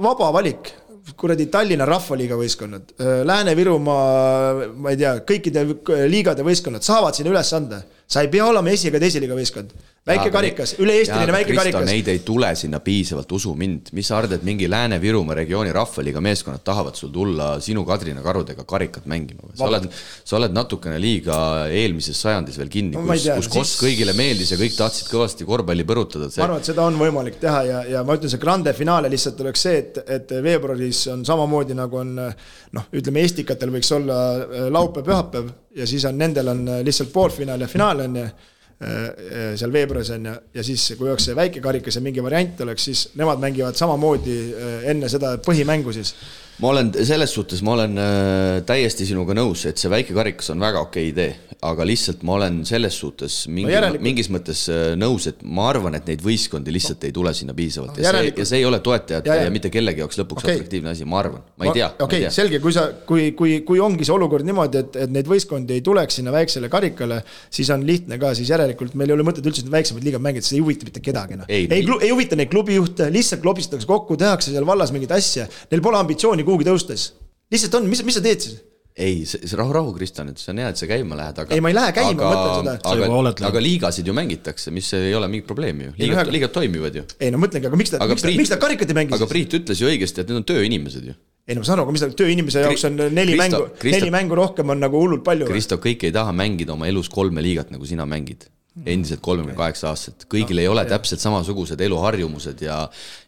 vaba 0.00 0.30
valik, 0.32 0.70
kuradi 1.16 1.46
Tallinna 1.52 1.84
Rahvaliiga 1.84 2.38
võistkonnad, 2.40 2.94
Lääne-Virumaa, 3.26 4.68
ma 4.72 4.92
ei 4.92 4.96
tea, 4.96 5.16
kõikide 5.28 5.64
liigade 6.08 6.44
võistkonnad 6.46 6.84
saavad 6.86 7.16
sinna 7.16 7.34
üles 7.34 7.52
anda. 7.52 7.82
Sa 8.12 8.20
ei 8.24 8.28
pea 8.32 8.44
olema 8.50 8.68
esi- 8.74 8.90
ega 8.90 9.00
teiseliiga 9.00 9.36
võistkond. 9.38 9.70
väike 10.06 10.32
karikas, 10.34 10.72
üle-eestiline 10.82 11.30
väike 11.30 11.54
karikas. 11.54 11.84
Neid 11.86 12.08
ei 12.10 12.18
tule 12.26 12.48
sinna 12.58 12.80
piisavalt, 12.82 13.30
usu 13.36 13.52
mind, 13.54 13.92
mis 13.94 14.08
sa 14.10 14.16
arvad, 14.18 14.32
et 14.34 14.42
mingi 14.42 14.66
Lääne-Virumaa 14.68 15.36
regiooni 15.38 15.70
rahvaliiga 15.72 16.18
meeskonnad 16.26 16.64
tahavad 16.66 16.98
sul 16.98 17.12
tulla 17.14 17.52
sinu 17.62 17.84
Kadrina 17.86 18.20
karudega 18.24 18.64
karikat 18.66 19.06
mängima 19.06 19.46
või? 19.46 19.54
sa 19.60 19.68
oled, 19.70 19.86
sa 20.26 20.36
oled 20.40 20.56
natukene 20.58 20.98
liiga 21.00 21.36
eelmises 21.70 22.18
sajandis 22.26 22.58
veel 22.58 22.68
kinni, 22.74 22.96
No 22.98 23.04
ma 23.06 23.14
kus 23.14 23.28
kus 23.36 23.48
kost 23.54 23.76
siis- 23.76 23.84
kõigile 23.84 24.16
meeldis 24.18 24.50
ja 24.50 24.58
kõik 24.58 24.74
tahtsid 24.76 25.06
kõvasti 25.14 25.46
korvpalli 25.46 25.86
põrutada, 25.86 26.26
ma 26.26 26.34
see 26.34 26.42
arvan, 26.48 26.58
et 26.58 26.72
seda 26.72 26.82
on 26.90 26.98
võimalik 26.98 27.38
teha 27.40 27.62
ja, 27.70 27.84
ja 27.94 28.02
ma 28.02 28.18
ütlen, 28.18 28.34
see 28.34 28.42
grande 28.42 28.74
finaale 28.74 29.08
lihtsalt 29.08 29.40
oleks 29.46 29.62
see, 29.68 29.78
et, 29.84 30.02
et 30.18 30.34
veebruaris 30.42 31.06
on 31.14 31.22
samamoodi 31.24 31.78
nagu 31.78 32.02
on 32.02 32.14
noh, 32.18 32.90
ütleme 32.92 33.22
Estikatel 33.22 33.70
võiks 33.70 33.94
olla 33.94 34.18
äh, 34.42 34.66
laupäev-pühapäev 34.74 35.52
ja 35.76 35.86
siis 35.86 36.04
on 36.04 36.18
nendel 36.18 36.48
on 36.52 36.66
äh, 36.68 36.80
lihtsalt 36.84 37.12
poolfinaal 37.12 37.60
ja 37.60 37.68
finaal 37.68 38.04
on 38.04 38.16
ju 38.16 38.24
äh, 38.24 39.56
seal 39.56 39.72
veebruaris 39.72 40.10
on 40.10 40.26
ju, 40.26 40.34
ja 40.54 40.64
siis 40.66 40.92
kui 40.98 41.10
oleks 41.10 41.28
see 41.30 41.36
väike 41.36 41.62
karikas 41.64 41.96
ja 41.98 42.04
mingi 42.04 42.24
variant 42.24 42.60
oleks, 42.60 42.84
siis 42.88 43.08
nemad 43.18 43.40
mängivad 43.42 43.78
samamoodi 43.78 44.38
äh, 44.52 44.88
enne 44.94 45.10
seda 45.12 45.36
põhimängu 45.44 45.94
siis. 45.94 46.14
Ma 46.60 46.68
olen 46.68 46.92
selles 47.06 47.32
suhtes, 47.32 47.62
ma 47.64 47.76
olen 47.76 47.96
äh, 47.98 48.58
täiesti 48.68 49.06
sinuga 49.08 49.34
nõus, 49.36 49.64
et 49.68 49.80
see 49.80 49.90
väike 49.92 50.14
karikas 50.16 50.52
on 50.52 50.60
väga 50.62 50.82
okei 50.84 51.08
idee, 51.10 51.30
aga 51.62 51.86
lihtsalt 51.86 52.24
ma 52.26 52.36
olen 52.36 52.60
selles 52.68 52.96
suhtes 52.98 53.44
mingi, 53.48 53.72
No 53.82 53.88
mingis 54.02 54.28
mõttes 54.32 54.64
äh, 54.70 54.92
nõus, 54.98 55.28
et 55.30 55.40
ma 55.42 55.68
arvan, 55.70 55.96
et 55.98 56.06
neid 56.10 56.22
võistkondi 56.24 56.74
lihtsalt 56.74 57.06
ei 57.08 57.14
tule 57.14 57.32
sinna 57.34 57.54
piisavalt 57.56 57.98
ja 58.02 58.12
see, 58.12 58.32
ja 58.36 58.46
see 58.48 58.60
ei 58.60 58.66
ole 58.68 58.82
toetajate 58.84 59.30
Ja- 59.32 59.46
ja, 59.46 59.52
mitte 59.54 59.70
kellegi 59.72 60.02
jaoks 60.02 60.18
lõpuks 60.20 60.44
okay. 60.44 60.58
atraktiivne 60.58 60.92
asi, 60.92 61.06
ma 61.08 61.22
arvan, 61.22 61.44
ma 61.58 61.68
ei 61.68 61.76
tea. 61.78 61.88
okei, 62.04 62.28
selge, 62.34 62.60
kui 62.62 62.74
sa, 62.74 62.88
kui, 63.08 63.30
kui, 63.38 63.60
kui 63.66 63.80
ongi 63.82 64.06
see 64.06 64.14
olukord 64.14 64.46
niimoodi, 64.46 64.82
et, 64.82 65.00
et 65.06 65.14
neid 65.14 65.30
võistkondi 65.30 65.78
ei 65.78 65.84
tuleks 65.86 66.20
sinna 66.20 66.34
väiksele 66.34 66.70
karikale, 66.72 67.22
siis 67.50 67.70
on 67.74 67.86
lihtne 67.88 68.18
ka, 68.22 68.34
siis 68.38 68.52
järelikult 68.52 68.94
meil 68.98 69.10
ei 69.10 69.16
ole 69.16 69.26
mõtet 69.26 69.46
üldse 69.48 69.64
väiksemaid 69.72 70.06
liigad 70.06 70.24
mängida, 70.24 70.46
see 70.46 70.58
ei 70.58 70.64
huvita 70.66 70.88
mitte 70.88 71.02
kedagi, 71.04 71.40
noh. 71.40 71.48
Ei, 71.48 71.66
ei, 71.70 71.86
ei 71.86 72.12
huvita 72.12 72.38
neid 72.38 72.52
klubijuhte, 72.52 73.08
lihtsalt 73.14 73.42
klobistatakse 73.44 73.88
kokku, 73.88 74.18
tehakse 74.20 74.52
seal 74.52 74.66
vallas 74.68 74.92
mingeid 74.94 75.14
asju, 75.16 75.46
neil 75.72 75.84
pole 75.84 76.00
ambitsiooni 76.02 76.41
kuhugi 76.46 76.68
tõustes. 76.68 77.10
lihtsalt 77.52 77.80
on, 77.80 77.88
mis, 77.90 78.02
mis 78.06 78.16
sa 78.18 78.22
teed 78.24 78.44
siis? 78.44 78.60
ei, 78.92 79.22
see, 79.24 79.40
see 79.48 79.56
rahu, 79.56 79.72
rahu, 79.72 79.92
Kristjan, 79.96 80.28
et 80.32 80.40
see 80.40 80.50
on 80.52 80.60
hea, 80.60 80.68
et 80.72 80.80
sa 80.80 80.86
käima 80.88 81.16
lähed, 81.16 81.38
aga 81.40 81.54
Ei, 81.56 81.62
ma 81.64 81.70
ei 81.72 81.76
lähe 81.76 81.92
käima, 81.96 82.12
ma 82.18 82.32
mõtlen 82.34 82.76
seda. 82.76 82.92
Aga 82.92 83.48
aga 83.48 83.62
liigasid 83.64 84.08
ju 84.08 84.12
mängitakse, 84.16 84.72
mis 84.74 84.90
ei 84.98 85.14
ole 85.16 85.30
mingit 85.32 85.48
probleemi 85.48 85.86
ju, 85.88 85.94
liigad, 85.96 86.20
aga- 86.26 86.34
liigad 86.34 86.52
toimivad 86.52 86.98
ju. 87.00 87.04
ei 87.18 87.32
no 87.32 87.40
mõtlengi, 87.40 87.70
aga 87.70 87.80
miks 87.80 87.94
ta, 87.94 88.02
aga 88.04 88.12
miks 88.12 88.26
ta, 88.26 88.32
miks 88.42 88.52
ta 88.52 88.58
karikat 88.60 88.92
ei 88.92 88.98
mängi 89.00 89.16
aga 89.16 89.24
siis? 89.24 89.32
Priit 89.32 89.56
ütles 89.62 89.80
ju 89.80 89.88
õigesti, 89.88 90.20
et 90.20 90.28
need 90.28 90.42
on 90.42 90.48
tööinimesed 90.52 91.08
ju. 91.08 91.14
ei 91.48 91.56
no 91.56 91.64
ma 91.64 91.68
saan 91.70 91.78
aru, 91.78 91.88
aga 91.88 91.96
mis 91.96 92.04
ta 92.04 92.10
tööinimese 92.20 92.66
jaoks 92.66 92.84
on 92.90 93.00
neli 93.00 93.32
Kristo- 93.38 93.62
mängu, 93.64 93.94
neli 93.96 94.12
mängu 94.12 94.40
rohkem 94.42 94.76
on 94.76 94.84
nagu 94.84 95.00
hullult 95.00 95.24
palju. 95.24 95.48
Kristo, 95.48 95.80
kõik 95.80 96.04
ei 96.04 96.12
taha 96.12 96.36
mängida 96.36 96.76
oma 96.76 96.90
elus 96.92 97.08
kolme 97.08 97.40
liigat, 97.44 97.72
nagu 97.72 97.88
sina 97.88 98.04
mängid. 98.04 98.44
Endiselt 98.72 99.20
kolmekümne 99.20 99.52
kaheksa 99.56 99.90
aastaselt, 99.90 100.24
kõigil 100.32 100.56
ei 100.62 100.68
ole 100.70 100.84
täpselt 100.88 101.20
samasugused 101.20 101.80
eluharjumused 101.84 102.62
ja, 102.64 102.78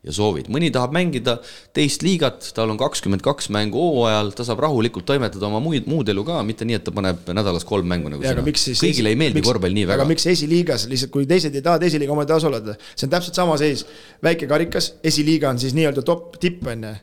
ja 0.05 0.15
soovid, 0.17 0.49
mõni 0.53 0.71
tahab 0.73 0.95
mängida 0.97 1.35
teist 1.77 2.05
liigat, 2.07 2.47
tal 2.57 2.73
on 2.73 2.79
kakskümmend 2.81 3.21
kaks 3.25 3.51
mängu 3.53 3.83
hooajal, 3.83 4.33
ta 4.37 4.47
saab 4.49 4.63
rahulikult 4.65 5.05
toimetada 5.09 5.45
oma 5.51 5.61
muid, 5.65 5.85
muud 5.91 6.09
elu 6.09 6.25
ka, 6.25 6.39
mitte 6.49 6.65
nii, 6.65 6.79
et 6.81 6.87
ta 6.87 6.95
paneb 6.97 7.29
nädalas 7.37 7.69
kolm 7.69 7.93
mängu 7.93 8.13
nagu 8.13 8.25
sina. 8.25 8.45
miks 8.47 8.71
kõigile 8.81 9.13
ei 9.13 9.19
meeldi 9.21 9.45
korvpall 9.45 9.77
nii 9.77 9.85
väga. 9.91 10.01
aga. 10.01 10.09
miks 10.15 10.25
esiliigas 10.33 10.87
lihtsalt, 10.89 11.13
kui 11.13 11.29
teised 11.29 11.53
ei 11.53 11.65
taha 11.65 11.83
esiliiga 11.91 12.17
oma 12.17 12.25
taas 12.29 12.49
oleda, 12.49 12.79
see 12.95 13.05
on 13.05 13.13
täpselt 13.13 13.37
sama 13.37 13.59
seis. 13.61 13.85
väike 14.25 14.49
karikas, 14.49 14.95
esiliiga 15.05 15.53
on 15.53 15.61
siis 15.61 15.77
nii-öelda 15.77 16.07
top, 16.09 16.39
tipp 16.41 16.65
on 16.73 16.89
ju. 16.89 16.95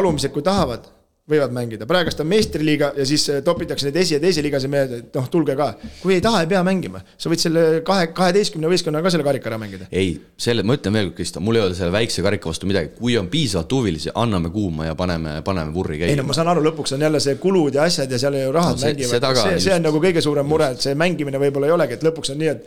alumised, 0.00 0.32
kui 0.32 0.46
tahavad, 0.46 0.88
võivad 1.30 1.54
mängida, 1.54 1.86
praegust 1.90 2.20
on 2.22 2.28
meistriliiga 2.30 2.92
ja 2.98 3.06
siis 3.08 3.24
eh, 3.32 3.40
topitakse 3.46 3.86
neid 3.88 3.96
esi- 4.02 4.16
ja 4.16 4.20
teise 4.22 4.42
liigasid 4.44 4.70
meelde, 4.72 5.00
et 5.04 5.16
noh, 5.18 5.28
tulge 5.32 5.56
ka. 5.58 5.70
kui 6.02 6.16
ei 6.16 6.24
taha, 6.24 6.42
ei 6.44 6.50
pea 6.50 6.62
mängima, 6.66 7.00
sa 7.20 7.30
võid 7.32 7.42
selle 7.42 7.64
kahe, 7.86 8.10
kaheteistkümne 8.16 8.68
võistkonnaga 8.72 9.08
ka 9.08 9.14
selle 9.16 9.26
karika 9.26 9.50
ära 9.52 9.58
mängida. 9.62 9.88
ei, 9.92 10.12
selle, 10.36 10.62
ma 10.66 10.76
ütlen 10.78 10.96
veel 10.98 11.08
kord, 11.10 11.16
Kristo, 11.20 11.40
mul 11.44 11.58
ei 11.60 11.64
ole 11.68 11.74
selle 11.78 11.92
väikse 11.94 12.22
karika 12.26 12.50
vastu 12.50 12.68
midagi, 12.70 12.92
kui 12.98 13.16
on 13.20 13.28
piisavalt 13.32 13.72
huvilisi, 13.78 14.12
anname 14.14 14.50
kuuma 14.54 14.90
ja 14.90 14.94
paneme, 14.98 15.38
paneme 15.46 15.72
vurri 15.74 15.98
ei 16.02 16.14
no 16.14 16.22
käima 16.22 16.28
ma. 16.30 16.38
saan 16.38 16.52
aru, 16.52 16.62
lõpuks 16.68 16.94
on 16.98 17.06
jälle 17.08 17.20
see 17.22 17.34
kulud 17.42 17.74
ja 17.78 17.86
asjad 17.88 18.10
ja 18.10 18.18
seal 18.20 18.38
ju 18.42 18.52
rahad 18.54 18.76
No 18.78 18.84
see- 18.84 18.94
mängivad 18.94 19.26
ka, 19.34 19.48
see, 19.48 19.60
see 19.66 19.74
on 19.78 19.82
nagu 19.88 20.00
kõige 20.02 20.22
suurem 20.24 20.46
mure, 20.48 20.70
et 20.76 20.80
see 20.86 20.94
mängimine 20.98 21.38
võib-olla 21.42 21.70
ei 21.70 21.76
olegi, 21.78 21.98
et 21.98 22.04
lõpuks 22.10 22.34
on 22.34 22.42
nii, 22.42 22.54
et 22.56 22.66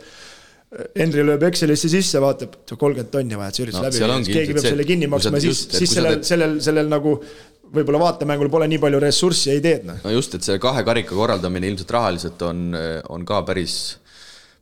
Henri 0.98 1.22
lööb 1.22 1.42
Excelisse 1.46 1.86
sisse, 1.90 2.18
vaatab, 2.22 2.56
kolmkümmend 2.66 3.10
tonni 3.12 3.36
vaja, 3.38 3.52
et 3.52 3.58
see 3.58 3.64
üritus 3.66 3.78
No 3.78 3.84
läbi 3.86 4.00
viia, 4.00 4.16
siis 4.24 4.34
keegi 4.34 4.54
peab 4.56 4.64
see, 4.64 4.72
selle 4.72 4.86
kinni 4.88 5.08
maksma 5.12 5.40
siis 5.42 5.60
siis 5.70 5.92
sellel, 5.94 6.16
sellel, 6.26 6.56
sellel 6.64 6.88
nagu 6.90 7.12
võib-olla 7.74 8.00
vaatemängul 8.06 8.50
pole 8.52 8.68
nii 8.70 8.80
palju 8.82 9.02
ressurssi 9.02 9.50
ja 9.50 9.58
ideed, 9.58 9.84
noh. 9.88 10.00
no 10.04 10.14
just, 10.14 10.36
et 10.38 10.46
see 10.46 10.60
kahe 10.62 10.84
karika 10.86 11.16
korraldamine 11.16 11.68
ilmselt 11.70 11.92
rahaliselt 11.96 12.42
on, 12.46 12.64
on 13.12 13.26
ka 13.28 13.40
päris, 13.46 13.76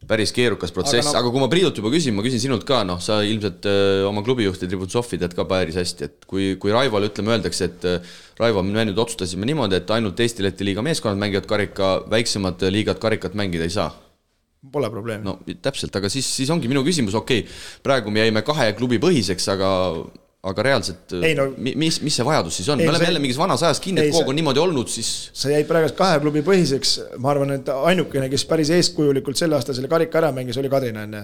päris 0.08 0.32
keerukas 0.34 0.74
protsess, 0.74 1.06
Aga 1.06 1.12
no- 1.12 1.20
aga 1.20 1.32
kui 1.34 1.42
ma 1.44 1.48
Priidult 1.52 1.78
juba 1.78 1.92
küsin, 1.94 2.16
ma 2.16 2.24
küsin 2.26 2.42
sinult 2.42 2.66
ka, 2.68 2.82
noh, 2.88 3.00
sa 3.02 3.20
ilmselt 3.26 3.66
öö, 3.70 4.04
oma 4.08 4.24
klubijuhti 4.26 4.68
Tributsovi 4.70 5.20
tead 5.22 5.36
ka 5.38 5.46
päris 5.48 5.78
hästi, 5.78 6.08
et 6.08 6.28
kui, 6.30 6.54
kui 6.62 6.74
Raivole 6.74 7.10
ütleme, 7.10 7.36
öeldakse, 7.36 7.70
et 7.70 7.86
öö, 7.88 7.98
Raivo, 8.40 8.64
me 8.66 8.86
nüüd 8.88 8.98
otsustasime 8.98 9.46
niimoodi, 9.48 9.78
et 9.78 9.92
ainult 9.94 10.18
Eesti-Läti 10.20 10.66
liiga 10.66 10.82
meeskonnad 10.84 11.20
mängivad 11.20 11.46
karika, 11.50 11.92
väiksemad 12.10 12.64
liigad 12.74 12.98
karikat 13.02 13.36
mängida 13.38 13.68
ei 13.68 13.74
saa. 13.74 13.92
Pole 14.72 14.90
probleemi. 14.90 15.26
No 15.26 15.40
täpselt, 15.62 15.94
aga 15.98 16.06
siis, 16.12 16.26
siis 16.30 16.50
ongi 16.54 16.70
minu 16.70 16.84
küsimus, 16.86 17.16
okei 17.18 17.42
okay,, 17.42 17.54
praegu 17.82 18.12
me 18.14 18.22
jäime 18.22 18.44
kahe 18.46 18.68
klubi 18.78 19.00
põhiseks, 19.02 19.48
aga 19.50 19.70
aga 20.42 20.62
reaalselt 20.66 21.12
Ei 21.22 21.36
no- 21.38 21.52
mi- 21.54 21.74
mis, 21.78 22.00
mis 22.02 22.16
see 22.18 22.24
vajadus 22.26 22.56
siis 22.58 22.68
on, 22.72 22.80
me 22.82 22.88
oleme 22.90 23.04
jälle 23.06 23.20
mingis 23.22 23.36
vanas 23.38 23.62
ajas 23.62 23.78
kinni, 23.80 24.02
et 24.02 24.10
kogu 24.10 24.24
aeg 24.24 24.30
on 24.32 24.38
niimoodi 24.40 24.58
olnud, 24.58 24.88
siis 24.90 25.10
sa 25.38 25.52
jäid 25.52 25.68
praegu 25.68 25.92
kahe 25.94 26.16
klubi 26.24 26.42
põhiseks, 26.46 26.96
ma 27.22 27.30
arvan, 27.30 27.52
et 27.54 27.68
ainukene, 27.70 28.26
kes 28.32 28.44
päris 28.50 28.72
eeskujulikult 28.74 29.38
sel 29.38 29.54
aastal 29.54 29.76
selle 29.78 29.90
karika 29.92 30.18
ära 30.18 30.32
mängis, 30.34 30.58
oli 30.58 30.70
Kadrina 30.72 31.04
onju. 31.06 31.20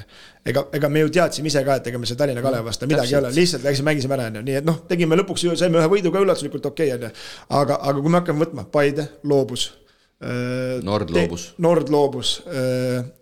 ega, 0.52 0.62
ega 0.78 0.90
me 0.94 1.02
ju 1.02 1.10
teadsime 1.18 1.50
ise 1.50 1.64
ka, 1.66 1.80
et 1.82 1.90
ega 1.90 1.98
me 1.98 2.06
seal 2.06 2.20
Tallinna 2.20 2.44
Kalevi 2.46 2.68
vastu 2.70 2.86
midagi 2.86 3.16
ei 3.16 3.18
ole, 3.18 3.34
lihtsalt 3.34 3.66
läksime, 3.66 3.90
mängisime 3.90 4.14
ära 4.20 4.28
onju, 4.30 4.44
nii 4.46 4.60
et 4.60 4.70
noh, 4.70 4.78
tegime 4.92 5.18
lõpuks 5.18 5.48
ju 5.48 5.56
saime 5.58 5.82
ühe 5.82 5.90
võidu 5.96 6.14
ka 6.14 6.22
üllatuslikult 6.22 6.70
okei 6.70 6.94
onju. 6.94 7.10
aga, 7.58 7.80
aga 7.90 7.98
kui 7.98 8.14
me 8.14 8.20
hakkame 8.22 8.44
võtma, 8.46 8.68
Paide 8.70 9.08
loobus. 9.26 9.72
Nord 10.86 11.10
loobus. 11.14 11.50
Nord 11.62 11.90
loobus, 11.94 12.36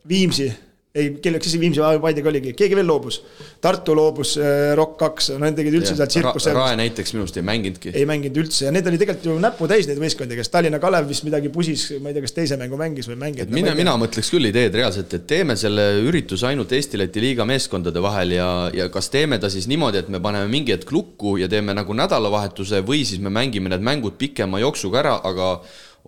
Viimsi 0.09 0.53
ei, 0.97 1.11
kelleks 1.23 1.51
siis 1.51 1.61
Viimsi 1.61 1.83
Paidega 2.03 2.31
oligi, 2.31 2.53
keegi 2.57 2.79
veel 2.79 2.89
loobus. 2.89 3.21
Tartu 3.63 3.95
loobus, 3.97 4.37
Rock 4.79 4.97
kaks, 5.01 5.31
no 5.35 5.45
need 5.45 5.59
tegid 5.61 5.77
üldse 5.79 5.95
seal 5.99 6.11
tsirkust. 6.11 6.51
Rae 6.57 6.77
näiteks 6.81 7.15
minu 7.15 7.27
arust 7.27 7.39
ei 7.41 7.47
mänginudki. 7.47 7.93
ei 7.97 8.07
mänginud 8.09 8.41
üldse 8.43 8.67
ja 8.69 8.73
need 8.75 8.89
oli 8.91 9.01
tegelikult 9.01 9.29
ju 9.29 9.37
näputäis 9.43 9.89
neid 9.91 10.01
võistkondi, 10.03 10.39
kes 10.39 10.53
Tallinna 10.53 10.81
Kalev 10.83 11.09
vist 11.11 11.27
midagi 11.27 11.51
pusis, 11.55 11.87
ma 12.03 12.11
ei 12.11 12.17
tea, 12.17 12.25
kas 12.27 12.37
teise 12.37 12.59
mängu 12.61 12.79
mängis 12.81 13.11
või 13.11 13.19
mängis. 13.23 13.51
mina, 13.53 13.75
mina 13.79 13.97
mõtleks 14.01 14.31
küll 14.33 14.51
ideed 14.51 14.77
reaalselt, 14.77 15.13
et 15.19 15.27
teeme 15.29 15.57
selle 15.61 15.87
ürituse 16.07 16.49
ainult 16.51 16.73
Eesti-Läti 16.77 17.23
liiga 17.23 17.47
meeskondade 17.49 18.03
vahel 18.03 18.37
ja, 18.37 18.51
ja 18.75 18.89
kas 18.93 19.11
teeme 19.13 19.41
ta 19.43 19.51
siis 19.53 19.69
niimoodi, 19.71 20.05
et 20.05 20.13
me 20.13 20.21
paneme 20.23 20.51
mingi 20.53 20.75
hetk 20.75 20.93
lukku 20.95 21.37
ja 21.41 21.51
teeme 21.53 21.75
nagu 21.77 21.97
nädalavahetuse 21.97 22.83
või 22.87 23.05
siis 23.09 23.23
me 23.23 23.33
mängime 23.33 23.73
need 23.73 23.85
mängud 23.85 24.19
pikema 24.21 24.63
jooksuga 24.63 25.03
ära, 25.05 25.19
aga 25.27 25.57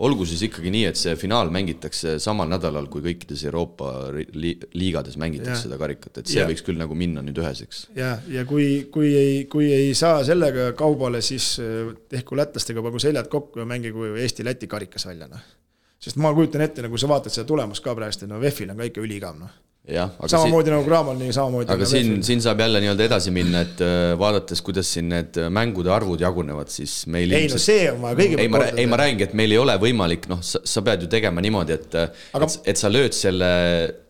olgu 0.06 0.26
siis 0.28 0.42
ikkagi 0.46 0.70
nii, 0.72 0.84
et 0.90 0.98
see 0.98 1.14
finaal 1.18 1.50
mängitakse 1.54 2.16
samal 2.22 2.48
nädalal, 2.50 2.86
kui 2.90 3.02
kõikides 3.04 3.42
Euroopa 3.48 3.92
li 4.14 4.54
liigades 4.78 5.18
mängitakse 5.20 5.56
Jah. 5.56 5.64
seda 5.66 5.78
karikat, 5.80 6.20
et 6.20 6.30
see 6.30 6.40
Jah. 6.40 6.48
võiks 6.50 6.64
küll 6.66 6.78
nagu 6.78 6.94
minna 6.98 7.22
nüüd 7.24 7.40
üheseks. 7.42 7.86
ja, 7.98 8.14
ja 8.30 8.44
kui, 8.48 8.88
kui 8.94 9.12
ei, 9.18 9.38
kui 9.50 9.70
ei 9.74 9.94
saa 9.98 10.22
sellega 10.26 10.70
kaubale, 10.78 11.22
siis 11.24 11.50
äh, 11.62 11.92
tehku 12.10 12.38
lätlastega 12.38 12.84
pagu 12.84 13.02
seljad 13.02 13.30
kokku 13.32 13.64
ja 13.64 13.68
mängigu 13.68 14.12
Eesti-Läti 14.14 14.70
karikas 14.70 15.08
välja, 15.10 15.30
noh. 15.30 15.42
sest 15.98 16.20
ma 16.22 16.30
kujutan 16.34 16.62
ette, 16.66 16.84
nagu 16.86 17.00
sa 17.00 17.10
vaatad 17.10 17.34
seda 17.34 17.48
tulemust 17.48 17.82
ka 17.84 17.96
praegu, 17.98 18.30
no 18.30 18.38
VEF-il 18.42 18.70
on 18.74 18.78
ka 18.78 18.90
ikka 18.92 19.02
üligav, 19.02 19.38
noh. 19.40 19.56
jah, 19.88 20.10
aga 20.18 20.28
samamoodi 20.32 20.72
nagu 20.72 20.84
Graamol, 20.84 21.16
nii 21.20 21.32
samamoodi. 21.32 21.72
aga 21.72 21.86
siin, 21.88 22.18
siin 22.26 22.42
saab 22.44 22.60
jälle 22.60 22.82
nii-öelda 22.84 23.06
edasi 23.08 23.32
minna, 23.34 23.62
et 23.64 23.80
äh, 23.84 24.12
vaadates, 24.20 24.60
kuidas 24.64 24.90
siin 24.92 25.08
need 25.12 25.38
mängude 25.54 25.92
arvud 25.94 26.20
jagunevad, 26.20 26.68
siis 26.72 27.00
meil 27.10 27.32
ei 27.32 27.48
no 27.48 27.60
see 27.62 27.86
on 27.92 28.02
vaja 28.04 28.18
kõigepealt 28.18 28.44
ei, 28.44 28.52
ma, 28.52 28.82
ei 28.84 28.90
ma 28.90 29.00
räägingi, 29.00 29.28
et 29.30 29.36
meil 29.40 29.54
ei 29.54 29.60
ole 29.62 29.76
võimalik, 29.80 30.28
noh, 30.30 30.42
sa, 30.44 30.84
pead 30.84 31.06
ju 31.06 31.10
tegema 31.12 31.44
niimoodi, 31.44 31.78
et 31.78 31.96
Aga- 31.98 32.50
et, 32.50 32.58
et 32.74 32.80
sa 32.80 32.92
lööd 32.92 33.16
selle 33.16 33.48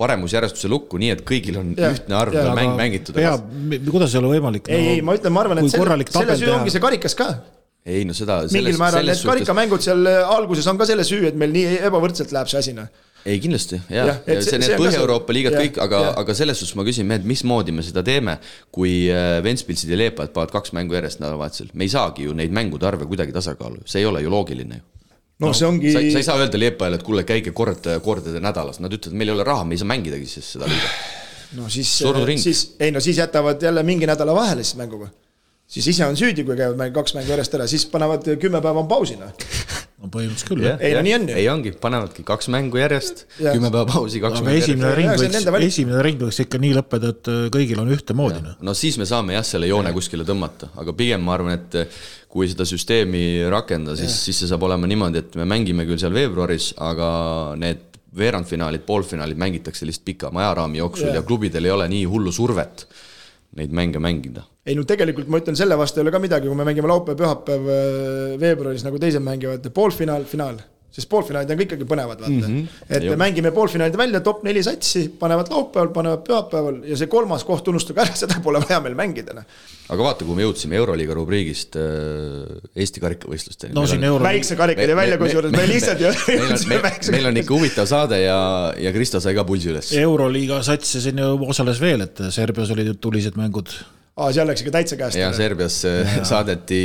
paremusjärjestuse 0.00 0.70
lukku 0.72 1.00
nii, 1.00 1.14
et 1.14 1.24
kõigil 1.28 1.60
on 1.62 1.72
ja, 1.78 1.92
ühtne 1.94 2.18
arv 2.18 2.34
ja, 2.34 2.48
mäng 2.50 2.74
Aga 2.74 2.82
mängitud. 2.82 3.18
peab, 3.18 3.46
kuidas 3.92 4.14
ei 4.14 4.22
ole 4.22 4.34
võimalik 4.34 4.70
ei, 4.72 4.96
ei, 4.96 5.05
ma 5.05 5.14
ütlen, 5.18 5.34
ma 5.34 5.46
arvan, 5.46 5.62
et 5.62 5.70
selle, 5.70 5.84
korralik 5.84 6.10
selle 6.14 6.38
süü 6.40 6.52
ongi 6.56 6.74
see 6.74 6.82
karikas 6.82 7.14
ka. 7.18 7.28
ei 7.88 8.02
no 8.09 8.16
seda, 8.16 8.42
mingil 8.50 8.80
määral 8.80 9.06
need 9.06 9.16
suhtes, 9.16 9.30
karikamängud 9.30 9.84
seal 9.84 10.10
äh, 10.10 10.24
alguses 10.34 10.66
on 10.70 10.80
ka 10.80 10.88
selle 10.90 11.06
süü, 11.06 11.22
et 11.30 11.38
meil 11.38 11.55
nii 11.55 11.78
ebavõrdselt 11.88 12.34
läheb 12.34 12.50
see 12.50 12.60
asi, 12.60 12.74
noh. 12.76 12.90
Ei 13.28 13.40
kindlasti, 13.42 13.80
Jah,, 13.92 14.20
et 14.26 14.42
see- 14.46 14.60
need 14.62 14.76
Põhja-Euroopa 14.80 15.34
liigad 15.36 15.56
jah, 15.56 15.64
kõik, 15.66 15.80
aga 15.84 16.02
aga 16.22 16.36
selles 16.36 16.60
suhtes 16.60 16.76
ma 16.78 16.86
küsin 16.86 17.09
mehed, 17.09 17.26
mismoodi 17.28 17.74
me 17.74 17.84
seda 17.86 18.05
teeme, 18.06 18.38
kui 18.74 19.06
äh, 19.12 19.38
Ventspilsid 19.44 19.92
ja 19.92 19.98
Leepad 20.00 20.32
panevad 20.34 20.55
kaks 20.55 20.74
mängu 20.76 20.96
järjest 20.96 21.22
nädalavahetusel, 21.22 21.72
me 21.74 21.88
ei 21.88 21.92
saagi 21.92 22.28
ju 22.28 22.36
neid 22.36 22.55
mängude 22.55 22.88
arve 22.88 23.09
kuidagi 23.10 23.34
tasakaalu, 23.36 23.84
see 23.88 24.02
ei 24.02 24.09
ole 24.09 24.24
ju 24.24 24.32
loogiline 24.32 24.80
ju 24.80 24.86
no 25.38 25.52
see 25.55 25.68
ongi 25.68 25.92
sa, 25.94 26.02
ei 26.02 26.24
saa 26.26 26.38
öelda 26.40 26.59
Liepajale, 26.59 26.98
et 26.98 27.06
kuule, 27.06 27.24
käige 27.26 27.52
kord, 27.56 27.86
kordade 28.05 28.42
nädalas, 28.42 28.80
nad 28.82 28.94
ütlevad, 28.94 29.18
meil 29.18 29.30
ei 29.30 29.36
ole 29.36 29.46
raha, 29.46 29.66
me 29.68 29.76
ei 29.76 29.82
saa 29.82 29.90
mängidagi 29.90 30.26
siis 30.26 30.52
seda 30.56 30.70
liigat. 30.70 30.98
no 31.59 31.68
siis 31.72 31.92
ring. 32.26 32.42
siis 32.42 32.64
ei 32.80 32.92
no 32.94 33.00
siis 33.05 33.20
jätavad 33.22 33.62
jälle 33.62 33.82
mingi 33.86 34.09
nädala 34.09 34.34
vahele 34.34 34.66
siis 34.66 34.76
mänguga. 34.80 35.10
Siis 35.69 35.90
ise 35.93 36.07
on 36.09 36.16
süüdi, 36.16 36.45
kui 36.49 36.57
käivad 36.57 36.78
mäng, 36.81 36.95
kaks 36.97 37.15
mängu 37.16 37.35
järjest 37.35 37.55
ära, 37.59 37.66
siis 37.70 37.85
panevad 37.93 38.24
kümme 38.40 38.61
päeva 38.65 38.82
on 38.82 38.89
pausi 38.90 39.19
noh. 39.20 39.32
no 39.99 40.09
põhimõtteliselt 40.12 40.49
küll 40.49 40.65
jah. 40.65 40.78
Ei, 40.81 40.95
no 40.97 41.03
nii 41.05 41.15
on 41.16 41.27
ju. 41.28 41.39
ei 41.43 41.49
ongi, 41.53 41.73
panevadki 41.82 42.24
kaks 42.27 42.49
mängu 42.55 42.81
järjest, 42.81 43.27
kümme 43.36 43.69
päeva 43.69 43.85
pausi, 43.90 44.23
kaks 44.24 44.40
aga 44.40 44.47
mängu 44.47 44.62
esimene 44.62 44.93
järjest. 44.93 45.24
ring 45.27 45.51
võiks, 45.51 45.66
esimene 45.69 46.05
ring 46.07 46.23
võiks 46.24 46.40
ikka 46.45 46.61
nii 46.62 46.77
lõppeda, 46.78 47.11
et 47.12 47.32
äh, 47.32 47.43
kõigil 47.55 47.82
on 47.82 47.90
ühtemoodi 47.97 48.45
noh. 48.45 48.55
no 48.65 48.77
siis 48.78 48.97
me 49.01 49.09
saame 49.09 49.36
jah, 49.36 49.45
selle 49.47 49.69
joone 49.69 49.93
kuskile 49.97 50.24
tõmmata, 50.28 50.70
aga 50.81 50.95
pigem 50.97 51.27
ma 51.27 51.36
arvan, 51.36 51.59
et 51.59 52.01
kui 52.32 52.49
seda 52.49 52.65
süsteemi 52.69 53.24
rakendada, 53.53 53.97
siis, 54.01 54.15
siis 54.24 54.40
see 54.40 54.49
saab 54.49 54.65
olema 54.69 54.89
niimoodi, 54.89 55.20
et 55.20 55.36
me 55.40 55.49
mängime 55.49 55.85
küll 55.89 56.01
seal 56.01 56.16
veebruaris, 56.16 56.74
aga 56.85 57.11
need 57.61 57.85
veerandfinaalid, 58.19 58.82
poolfinaalid 58.89 59.39
mängitakse 59.40 59.86
lihtsalt 59.86 60.07
pikama 60.09 60.43
ajaraami 60.47 60.81
jooksul 60.81 61.11
Jah. 61.11 61.20
ja 61.20 61.23
klubidel 61.28 61.69
ei 61.69 61.74
ole 61.74 61.89
nii 61.93 62.07
hullu 62.09 62.32
survet 62.32 62.86
neid 63.57 63.73
mänge 63.73 64.01
mängida. 64.03 64.45
ei 64.69 64.77
no 64.77 64.85
tegelikult 64.85 65.29
ma 65.33 65.41
ütlen, 65.41 65.57
selle 65.57 65.79
vastu 65.81 66.01
ei 66.01 66.07
ole 66.07 66.12
ka 66.12 66.20
midagi, 66.20 66.49
kui 66.49 66.57
me 66.57 66.66
mängime 66.69 66.91
laupäev-pühapäev 66.91 67.70
äh, 67.73 68.35
veebruaris 68.41 68.85
nagu 68.85 69.01
teised 69.01 69.25
mängivad, 69.25 69.70
poolfinaal, 69.75 70.27
finaal. 70.29 70.61
Sest 70.99 71.09
poolfinaalid 71.12 71.53
on 71.55 71.61
ka 71.61 71.66
ikkagi 71.69 71.87
põnevad, 71.89 72.19
vaata 72.19 72.33
mm. 72.33 72.45
-hmm. 72.45 72.85
et 72.89 73.05
Jah. 73.05 73.15
me 73.15 73.19
mängime 73.23 73.53
poolfinaalid 73.55 73.97
välja, 73.99 74.20
top 74.25 74.43
neli 74.47 74.62
satsi, 74.66 75.05
panevad 75.20 75.51
laupäeval, 75.53 75.93
panevad 75.95 76.25
pühapäeval 76.27 76.81
ja 76.91 76.99
see 76.99 77.11
kolmas 77.11 77.45
koht 77.47 77.69
unustage 77.70 78.03
ära, 78.03 78.16
seda 78.23 78.41
pole 78.45 78.62
vaja 78.65 78.81
meil 78.85 78.97
mängida, 78.99 79.37
noh. 79.37 79.47
aga 79.89 80.09
vaata, 80.09 80.27
kui 80.27 80.39
me 80.39 80.47
jõudsime 80.47 80.79
Euroliiga 80.81 81.15
rubriigist 81.19 81.79
äh, 81.79 82.57
Eesti 82.75 83.05
karikavõistlusteni. 83.05 83.77
no 83.79 83.87
siin 83.87 84.05
euro, 84.11 84.25
väikse 84.27 84.59
karika 84.59 84.83
oli 84.87 84.97
välja, 84.99 85.20
kusjuures 85.23 85.55
me 85.55 85.66
lihtsalt 85.70 86.03
meil 86.03 86.43
on, 86.43 86.49
jõudsime 86.51 86.81
meil, 86.83 87.12
meil 87.15 87.31
on 87.33 87.43
ikka 87.45 87.55
huvitav 87.55 87.91
saade 87.91 88.23
ja, 88.25 88.41
ja 88.79 88.95
Kristo 88.97 89.23
sai 89.23 89.37
ka 89.39 89.47
pulsi 89.49 89.70
üles. 89.75 89.93
euroliiga 90.03 90.62
satsi 90.66 91.05
siin 91.05 91.23
ju 91.23 91.31
osales 91.55 91.81
veel, 91.85 92.09
et 92.09 92.27
Serbias 92.35 92.75
olid 92.75 92.93
ju 92.93 92.99
tulised 92.99 93.39
mängud. 93.39 93.70
aa, 94.19 94.32
seal 94.35 94.49
läks 94.51 94.65
ikka 94.65 94.74
täitsa 94.74 94.99
käest 94.99 95.19
ja 95.19 95.28
ära. 95.28 95.36
Serbias 95.36 95.77
äh, 95.89 96.16
saadeti, 96.31 96.81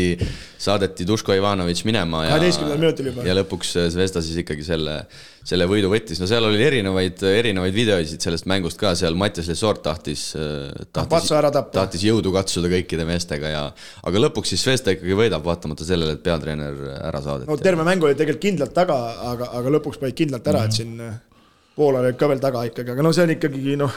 saadeti 0.61 1.07
Duško 1.09 1.35
Ivanovič 1.37 1.83
minema 1.87 2.23
ja 2.27 2.37
12. 2.37 2.67
minutil 2.77 3.09
juba. 3.09 3.25
ja 3.27 3.35
lõpuks 3.37 3.73
äh, 3.81 3.87
Zvezda 3.93 4.21
siis 4.25 4.37
ikkagi 4.43 4.65
selle, 4.67 4.99
selle 5.47 5.67
võidu 5.69 5.89
võttis, 5.91 6.21
no 6.21 6.29
seal 6.29 6.45
oli 6.47 6.61
erinevaid, 6.63 7.25
erinevaid 7.41 7.75
videosid 7.75 8.23
sellest 8.23 8.47
mängust 8.49 8.79
ka, 8.81 8.93
seal 8.99 9.17
Mattias 9.19 9.49
Lesort 9.51 9.83
tahtis, 9.85 10.29
tahtis 10.93 11.33
ära 11.35 11.51
tappa. 11.53 11.75
tahtis 11.81 12.05
jõudu 12.05 12.33
katsuda 12.35 12.71
kõikide 12.77 13.07
meestega 13.09 13.53
ja 13.53 13.67
aga 14.03 14.25
lõpuks 14.27 14.53
siis 14.53 14.63
Zvezda 14.65 14.95
ikkagi 14.95 15.17
võidab, 15.17 15.45
vaatamata 15.47 15.87
sellele, 15.87 16.17
et 16.17 16.23
peatreener 16.25 16.81
ära 17.01 17.23
saadeti 17.25 17.51
no 17.51 17.59
terve 17.61 17.87
mäng 17.87 18.05
oli 18.05 18.17
tegelikult 18.19 18.47
kindlalt 18.47 18.77
taga, 18.77 18.99
aga, 19.33 19.53
aga 19.59 19.77
lõpuks 19.79 20.01
panid 20.01 20.21
kindlalt 20.21 20.53
ära, 20.53 20.67
et 20.69 20.81
siin 20.81 20.97
äh, 21.01 21.21
Poola 21.73 22.03
olid 22.03 22.17
ka 22.19 22.29
veel 22.29 22.41
taga 22.41 22.61
ikkagi, 22.69 22.93
aga 22.93 23.01
no 23.05 23.09
see 23.15 23.23
on 23.25 23.31
ikkagi 23.33 23.77
noh, 23.81 23.93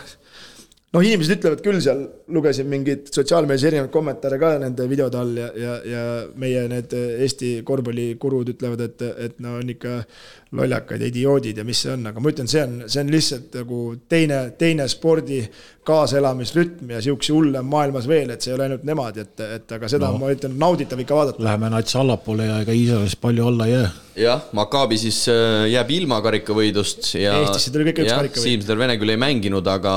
noh, 0.94 1.02
inimesed 1.02 1.38
ütlevad 1.38 1.62
küll 1.64 1.80
seal, 1.82 2.02
lugesin 2.32 2.68
mingeid 2.70 3.10
sotsiaalmeedias 3.12 3.66
erinevaid 3.70 3.92
kommentaare 3.94 4.38
ka 4.40 4.52
nende 4.62 4.86
videode 4.90 5.20
all 5.20 5.40
ja, 5.40 5.50
ja, 5.58 5.76
ja 5.90 6.02
meie 6.38 6.66
need 6.70 6.94
Eesti 6.96 7.56
korvpallikurud 7.66 8.54
ütlevad, 8.54 8.84
et, 8.86 9.06
et 9.26 9.40
no 9.44 9.56
on 9.60 9.74
ikka 9.74 10.00
lollakad 10.56 11.00
ja 11.02 11.10
idioodid 11.10 11.58
ja 11.58 11.64
mis 11.66 11.80
see 11.82 11.92
on, 11.92 12.06
aga 12.06 12.22
ma 12.22 12.30
ütlen, 12.30 12.48
see 12.50 12.62
on, 12.62 12.76
see 12.86 13.02
on 13.02 13.10
lihtsalt 13.10 13.56
nagu 13.58 13.80
teine, 14.08 14.38
teine 14.58 14.86
spordi 14.88 15.40
kaaselamisrütm 15.86 16.90
ja 16.94 17.00
siukse 17.02 17.34
hulle 17.34 17.60
on 17.60 17.68
maailmas 17.70 18.06
veel, 18.10 18.30
et 18.34 18.42
see 18.42 18.52
ei 18.52 18.56
ole 18.56 18.66
ainult 18.66 18.86
nemad, 18.86 19.18
et, 19.22 19.42
et 19.58 19.74
aga 19.76 19.90
seda 19.90 20.10
no. 20.12 20.20
ma 20.22 20.30
ütlen, 20.34 20.56
nauditav 20.58 21.02
ikka 21.02 21.18
vaadata. 21.18 21.44
Läheme 21.46 21.70
nats 21.74 21.98
allapoole 21.98 22.48
ja 22.48 22.60
ega 22.64 22.74
Iisraelis 22.74 23.16
palju 23.22 23.46
olla 23.50 23.66
ei 23.66 23.74
jää. 23.74 23.90
jah, 24.22 24.46
Maccabi 24.56 24.98
siis 25.02 25.20
äh, 25.30 25.66
jääb 25.70 25.92
ilma 25.98 26.20
karikavõidust 26.24 27.12
ja 27.20 27.36
Eestisse 27.42 27.74
tuli 27.74 27.90
kõik 27.90 28.04
üks 28.04 28.14
karikavõit. 28.14 28.46
Siim 28.46 28.66
Vene 28.76 28.98
küll 29.00 29.14
ei 29.14 29.20
mänginud, 29.20 29.66
aga 29.70 29.96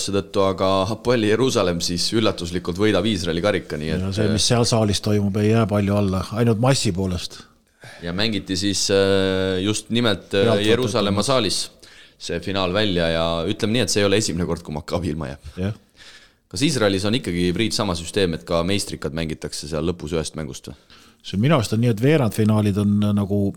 näpuvigastuse 0.00 0.14
tõttu, 0.16 0.42
aga 0.46 0.86
Hapoeli 0.88 1.30
Jeruusalemm 1.30 1.80
siis 1.80 2.12
üllatuslikult 2.14 2.78
võidab 2.78 3.06
Iisraeli 3.06 3.42
karika, 3.42 3.76
nii 3.76 3.92
et 3.94 4.06
see, 4.14 4.28
mis 4.32 4.46
seal 4.46 4.64
saalis 4.64 5.00
toimub, 5.00 5.36
ei 5.36 5.52
jää 5.52 5.66
palju 5.66 5.96
alla, 5.96 6.24
ainult 6.32 6.60
massi 6.60 6.92
poolest. 6.92 7.42
ja 8.02 8.12
mängiti 8.12 8.56
siis 8.56 8.90
äh, 8.90 9.60
just 9.62 9.90
nimelt 9.90 10.34
äh, 10.34 10.60
Jeruusalemma 10.64 11.22
saalis 11.22 11.70
see 12.18 12.40
finaal 12.40 12.72
välja 12.72 13.08
ja 13.08 13.44
ütleme 13.48 13.72
nii, 13.72 13.82
et 13.84 13.90
see 13.90 14.02
ei 14.02 14.06
ole 14.06 14.16
esimene 14.20 14.46
kord, 14.46 14.62
kui 14.62 14.74
Maccabi 14.74 15.10
ilma 15.10 15.28
jääb. 15.28 15.50
jah, 15.56 15.74
kas 16.48 16.62
Iisraelis 16.62 17.04
on 17.04 17.14
ikkagi, 17.14 17.52
Priit, 17.52 17.72
sama 17.76 17.94
süsteem, 17.94 18.34
et 18.34 18.44
ka 18.44 18.62
meistrikad 18.64 19.16
mängitakse 19.16 19.68
seal 19.68 19.86
lõpus 19.86 20.16
ühest 20.16 20.36
mängust 20.36 20.72
või? 20.72 20.76
see 21.22 21.40
minu 21.40 21.56
arust 21.56 21.74
on 21.76 21.82
nii, 21.82 21.92
et 21.92 22.00
veerandfinaalid 22.00 22.78
on 22.80 22.96
nagu 23.16 23.50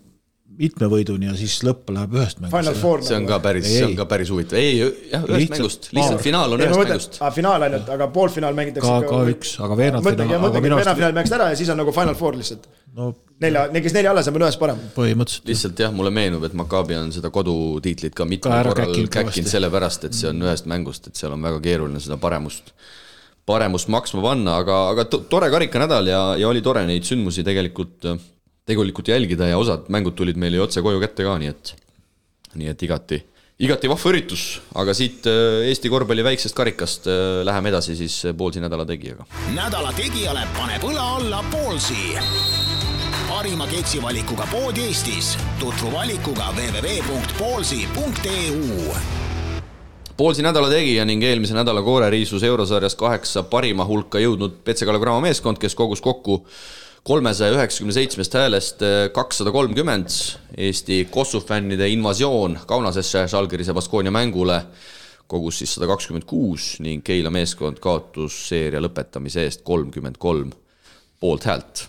mitme 0.60 0.88
võiduni 0.92 1.28
ja 1.28 1.34
siis 1.38 1.56
lõpp 1.66 1.90
läheb 1.96 2.14
ühest 2.18 2.40
mängust. 2.44 3.08
See 3.08 3.18
on 3.18 3.26
ka 3.30 3.40
päris, 3.44 3.68
see 3.70 3.86
on 3.88 3.96
ka 3.98 4.06
päris 4.10 4.30
huvitav, 4.34 4.60
ei 4.60 4.78
jah, 4.80 4.92
ühest 5.26 5.34
Lihtsalt 5.34 5.58
mängust, 5.60 5.90
lihtsalt 5.98 6.18
paar. 6.18 6.24
finaal 6.28 6.56
on 6.56 6.62
ei, 6.62 6.68
ma 6.70 6.70
ühest 6.70 6.80
mõtlen 6.82 6.94
mängust, 6.98 7.20
finaal 7.38 7.68
ainult, 7.68 7.92
aga 7.96 8.08
poolfinaal 8.16 8.58
mängitakse 8.58 8.94
ka, 8.94 9.12
ka 9.12 9.22
üks, 9.34 9.54
aga 9.66 9.78
veerandfinaal, 9.80 10.42
mõtlengi, 10.48 10.72
arust 10.74 10.84
veerandfinaal 10.84 11.16
mängisid 11.20 11.38
ära 11.40 11.52
ja 11.54 11.60
siis 11.62 11.72
on 11.74 11.82
nagu 11.82 11.96
Final 11.96 12.18
Four 12.20 12.38
lihtsalt. 12.40 12.68
no 12.98 13.10
nelja, 13.44 13.66
kes 13.88 13.96
nelja 13.98 14.12
alles 14.14 14.30
on, 14.30 14.38
on 14.40 14.46
ühes 14.48 14.60
parem. 14.62 14.82
põhimõtteliselt 14.98 15.50
lihtsalt 15.52 15.84
jah, 15.86 15.94
mulle 15.96 16.12
meenub, 16.16 16.44
et 16.48 16.58
Maccabi 16.58 16.98
on 17.00 17.14
seda 17.16 17.32
kodutiitlit 17.34 18.14
ka 18.14 18.24
Ka 18.24 18.30
mitmel 18.30 18.68
korral 18.70 19.00
käkkinud 19.18 19.50
sellepärast, 19.52 20.06
et 20.10 20.18
see 20.18 20.30
on 20.30 20.44
ühest 20.46 20.70
mängust, 20.70 21.10
et 21.10 21.20
seal 21.20 21.34
on 21.36 21.42
väga 21.44 21.60
keeruline 21.66 22.02
seda 22.04 22.20
paremust, 22.22 22.72
paremust 23.50 23.90
maksma 23.92 24.22
panna, 24.24 24.60
aga, 24.64 24.78
aga 24.94 25.08
to- 25.10 25.24
tore 25.32 25.50
karikanädal 25.52 26.08
ja, 26.08 26.22
ja 26.40 26.48
oli 26.52 26.62
tore 26.64 26.86
neid 26.88 27.04
sündmusi 27.08 27.44
tegelikult, 27.44 28.06
tegelikult 28.66 29.08
jälgida 29.12 29.48
ja 29.52 29.58
osad 29.60 29.90
mängud 29.92 30.16
tulid 30.16 30.38
meile 30.40 30.56
ju 30.58 30.64
otse 30.64 30.82
koju 30.82 31.00
kätte 31.04 31.24
ka, 31.28 31.38
nii 31.40 31.48
et, 31.52 31.74
nii 32.60 32.70
et 32.72 32.84
igati, 32.88 33.18
igati 33.64 33.88
vahva 33.92 34.10
üritus, 34.14 34.44
aga 34.80 34.92
siit 34.98 35.28
äh, 35.30 35.68
Eesti 35.70 35.88
korvpalli 35.92 36.24
väiksest 36.26 36.56
karikast 36.56 37.08
äh, 37.12 37.16
läheme 37.48 37.70
edasi 37.74 37.92
siis 38.00 38.16
poolsi 38.38 38.60
nädala 38.64 38.86
tegijaga. 38.88 39.24
nädala 39.56 39.92
tegijale 39.98 40.44
paneb 40.58 40.82
õla 40.88 41.06
alla 41.18 41.40
Poolsi. 41.52 42.04
parima 43.28 43.68
keksivalikuga 43.68 44.46
pood 44.52 44.78
Eestis. 44.78 45.38
tutvu 45.60 45.92
valikuga 45.92 46.54
www.poolsi.eu 46.56 48.94
Poolsi 50.18 50.42
nädala 50.46 50.70
tegija 50.70 51.06
ning 51.10 51.24
eelmise 51.26 51.54
nädala 51.58 51.82
kooreriisus 51.82 52.44
eurosarjas 52.44 52.96
kaheksa 52.96 53.44
parima 53.44 53.86
hulka 53.86 54.20
jõudnud 54.22 54.52
Petse 54.64 54.86
Kalev/Cramo 54.86 55.22
meeskond, 55.26 55.58
kes 55.58 55.76
kogus 55.76 56.02
kokku 56.06 56.46
kolmesaja 57.04 57.58
üheksakümne 57.58 57.94
seitsmest 57.94 58.34
häälest 58.34 58.84
kakssada 59.14 59.52
kolmkümmend 59.52 60.10
Eesti 60.58 61.08
Kossu 61.12 61.42
fännide 61.44 61.90
invasioon 61.90 62.60
Kaunasesse 62.68 63.28
Žalgirise 63.28 63.74
Baskonia 63.74 64.12
mängule 64.12 64.62
kogus 65.28 65.60
siis 65.60 65.74
sada 65.76 65.88
kakskümmend 65.90 66.28
kuus 66.30 66.78
ning 66.84 67.04
Keila 67.06 67.32
meeskond 67.34 67.82
kaotus 67.84 68.38
seeria 68.50 68.82
lõpetamise 68.84 69.48
eest 69.48 69.66
kolmkümmend 69.68 70.20
kolm 70.22 70.54
poolthäält. 71.20 71.88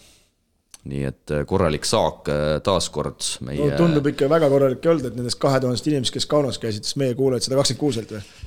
nii 0.84 1.04
et 1.08 1.32
korralik 1.48 1.86
saak 1.88 2.26
äh, 2.28 2.58
taaskord 2.60 3.24
no 3.40 3.46
meie 3.48 3.70
tundub 3.78 4.04
ikka 4.10 4.26
väga 4.28 4.50
korralik 4.52 4.84
ei 4.84 4.90
olnud, 4.92 5.06
et 5.08 5.14
nendest 5.16 5.38
kahe 5.40 5.60
tuhandest 5.62 5.86
inimesest, 5.88 6.12
kes 6.18 6.26
Kaunas 6.28 6.58
käisid, 6.60 6.84
siis 6.84 6.98
meie 7.00 7.14
kuulajad 7.16 7.46
sada 7.46 7.56
kakskümmend 7.56 7.80
kuuselt 7.80 8.12
või? 8.12 8.43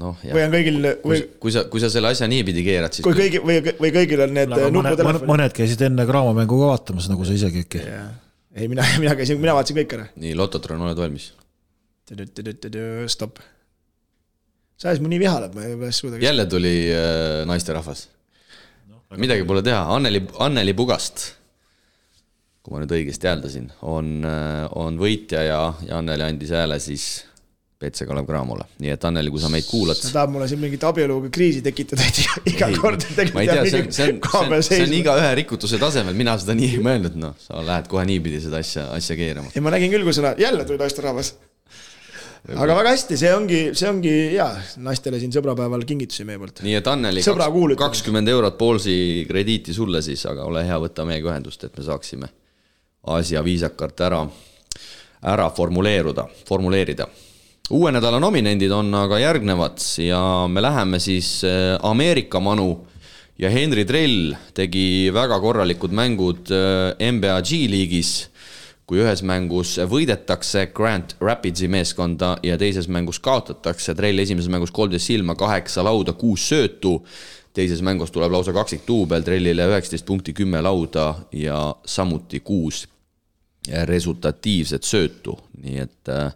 noh, 0.00 0.20
või 0.22 0.44
on 0.44 0.52
kõigil, 0.54 0.78
kui 1.00 1.10
või, 1.10 1.22
kui 1.42 1.54
sa, 1.54 1.64
kui 1.72 1.82
sa 1.82 1.90
selle 1.92 2.10
asja 2.12 2.28
niipidi 2.30 2.64
keerad, 2.66 2.94
siis 2.94 3.04
kui 3.06 3.16
kõigi 3.16 3.40
või, 3.44 3.58
või 3.80 3.92
kõigil 3.94 4.22
on 4.26 4.34
need 4.36 4.50
aga 4.50 4.68
mõned, 4.68 4.76
mõned, 4.76 4.92
nuputelefonid? 4.92 5.30
mõned 5.30 5.56
käisid 5.56 5.84
enne 5.88 6.06
Graamo 6.08 6.32
mängu 6.36 6.58
ka 6.60 6.70
vaatamas, 6.72 7.08
nagu 7.12 7.26
sa 7.28 7.36
isegi 7.36 7.64
äkki. 7.64 7.82
ei, 8.56 8.68
mina, 8.72 8.86
mina 9.02 9.14
käisin, 9.18 9.40
mina 9.42 9.56
vaatasin 9.56 9.78
kõik 9.80 9.94
ära. 9.98 10.08
nii, 10.22 10.34
Lototron, 10.38 10.82
oled 10.86 11.00
valmis? 11.00 11.30
stopp. 13.12 13.40
see 14.76 14.90
ajas 14.90 15.00
mu 15.02 15.12
nii 15.12 15.22
vihale, 15.22 15.48
et 15.50 15.56
ma 15.56 15.88
ei 15.88 15.96
suuda. 15.96 16.20
jälle 16.22 16.46
tuli 16.50 16.74
äh, 16.92 17.40
naisterahvas. 17.48 18.08
midagi 19.16 19.46
pole 19.48 19.64
teha, 19.64 19.80
Anneli, 19.96 20.24
Anneli 20.44 20.74
Pugast, 20.76 21.30
kui 22.62 22.74
ma 22.74 22.82
nüüd 22.82 22.92
õigesti 22.98 23.30
hääldasin, 23.30 23.70
on, 23.86 24.20
on 24.76 25.00
võitja 25.00 25.46
ja, 25.46 25.60
ja 25.86 26.02
Anneli 26.02 26.26
andis 26.26 26.52
hääle 26.52 26.80
siis 26.82 27.24
Petse 27.76 28.06
Kalev 28.08 28.24
Cramole, 28.24 28.64
nii 28.80 28.88
et 28.94 29.02
Anneli, 29.04 29.28
kui 29.28 29.40
sa 29.42 29.50
meid 29.52 29.66
kuulad 29.68 29.98
ta, 30.00 30.08
tahab 30.14 30.30
mulle 30.32 30.46
siin 30.48 30.62
mingit 30.62 30.84
abieluga 30.88 31.28
kriisi 31.28 31.60
tekitada, 31.60 32.06
et 32.08 32.20
iga- 32.54 32.70
Ei, 32.70 32.78
kord 32.80 33.02
ma 33.34 33.42
ei 33.44 33.50
tea, 33.50 33.64
see 33.68 33.82
on, 33.82 33.90
see 33.92 34.06
on, 34.14 34.20
see 34.24 34.38
on, 34.56 34.62
see 34.64 34.78
on 34.86 34.94
igaühe 34.96 35.34
rikutuse 35.42 35.76
tasemel, 35.82 36.16
mina 36.16 36.38
seda 36.40 36.54
nii 36.56 36.70
ei 36.78 36.80
mõelnud, 36.86 37.18
noh, 37.20 37.34
sa 37.42 37.60
lähed 37.66 37.90
kohe 37.92 38.06
niipidi 38.08 38.40
seda 38.46 38.62
asja, 38.64 38.86
asja 38.96 39.16
keerama. 39.18 39.52
ei, 39.52 39.60
ma 39.60 39.74
nägin 39.74 39.92
küll, 39.92 40.06
kui 40.08 40.16
sõna, 40.16 40.32
jälle 40.40 40.64
tuli 40.64 40.80
naisterahvas. 40.80 41.34
aga 42.56 42.78
väga 42.80 42.94
hästi, 42.94 43.18
see 43.20 43.34
ongi, 43.36 43.60
see 43.76 43.90
ongi 43.92 44.14
hea, 44.38 44.48
naistele 44.88 45.20
siin 45.20 45.36
sõbrapäeval 45.36 45.84
kingitusi 45.92 46.24
meie 46.24 46.40
poolt. 46.40 46.64
nii 46.64 46.78
et 46.80 46.90
Anneli, 46.94 47.26
kakskümmend 47.76 48.32
eurot 48.32 48.56
Poolsi 48.56 48.96
krediiti 49.28 49.76
sulle 49.76 50.00
siis, 50.06 50.24
aga 50.32 50.48
ole 50.48 50.64
hea, 50.64 50.80
võta 50.80 51.04
meiega 51.04 51.34
ühendust, 51.34 51.68
et 51.68 51.76
me 51.76 51.84
saaksime 51.84 52.32
asja 53.20 53.44
viisakalt 53.44 54.00
ära, 54.08 54.24
ära 55.36 55.50
formuleeruda, 55.54 56.24
formuleerida. 56.48 57.06
Uue 57.70 57.90
nädala 57.90 58.20
nominendid 58.22 58.70
on 58.70 58.94
aga 58.94 59.18
järgnevad 59.18 59.82
ja 59.98 60.20
me 60.48 60.62
läheme 60.62 61.00
siis 61.02 61.40
äh, 61.44 61.74
Ameerika 61.82 62.40
manu 62.40 62.86
ja 63.38 63.50
Henry 63.50 63.82
Drell 63.88 64.36
tegi 64.54 65.10
väga 65.14 65.40
korralikud 65.42 65.90
mängud 65.90 66.52
äh, 66.54 66.94
NBA 67.12 67.40
G-liigis 67.42 68.12
kui 68.86 69.02
ühes 69.02 69.24
mängus 69.26 69.74
võidetakse 69.90 70.68
Grand 70.74 71.16
Rapidsi 71.20 71.66
meeskonda 71.66 72.36
ja 72.46 72.54
teises 72.58 72.86
mängus 72.86 73.18
kaotatakse, 73.18 73.96
Trell 73.98 74.22
esimeses 74.22 74.50
mängus 74.52 74.70
kolmteist 74.70 75.10
silma, 75.10 75.34
kaheksa 75.34 75.82
lauda, 75.82 76.14
kuus 76.14 76.46
söötu, 76.46 77.00
teises 77.50 77.82
mängus 77.82 78.14
tuleb 78.14 78.30
lausa 78.30 78.54
kaksikduubel, 78.54 79.26
Trellile 79.26 79.66
üheksateist 79.72 80.06
punkti, 80.06 80.36
kümme 80.38 80.62
lauda 80.62 81.16
ja 81.34 81.58
samuti 81.82 82.44
kuus 82.46 82.84
resultatiivset 83.86 84.84
söötu, 84.84 85.36
nii 85.62 85.78
et 85.82 86.10
äh, 86.12 86.32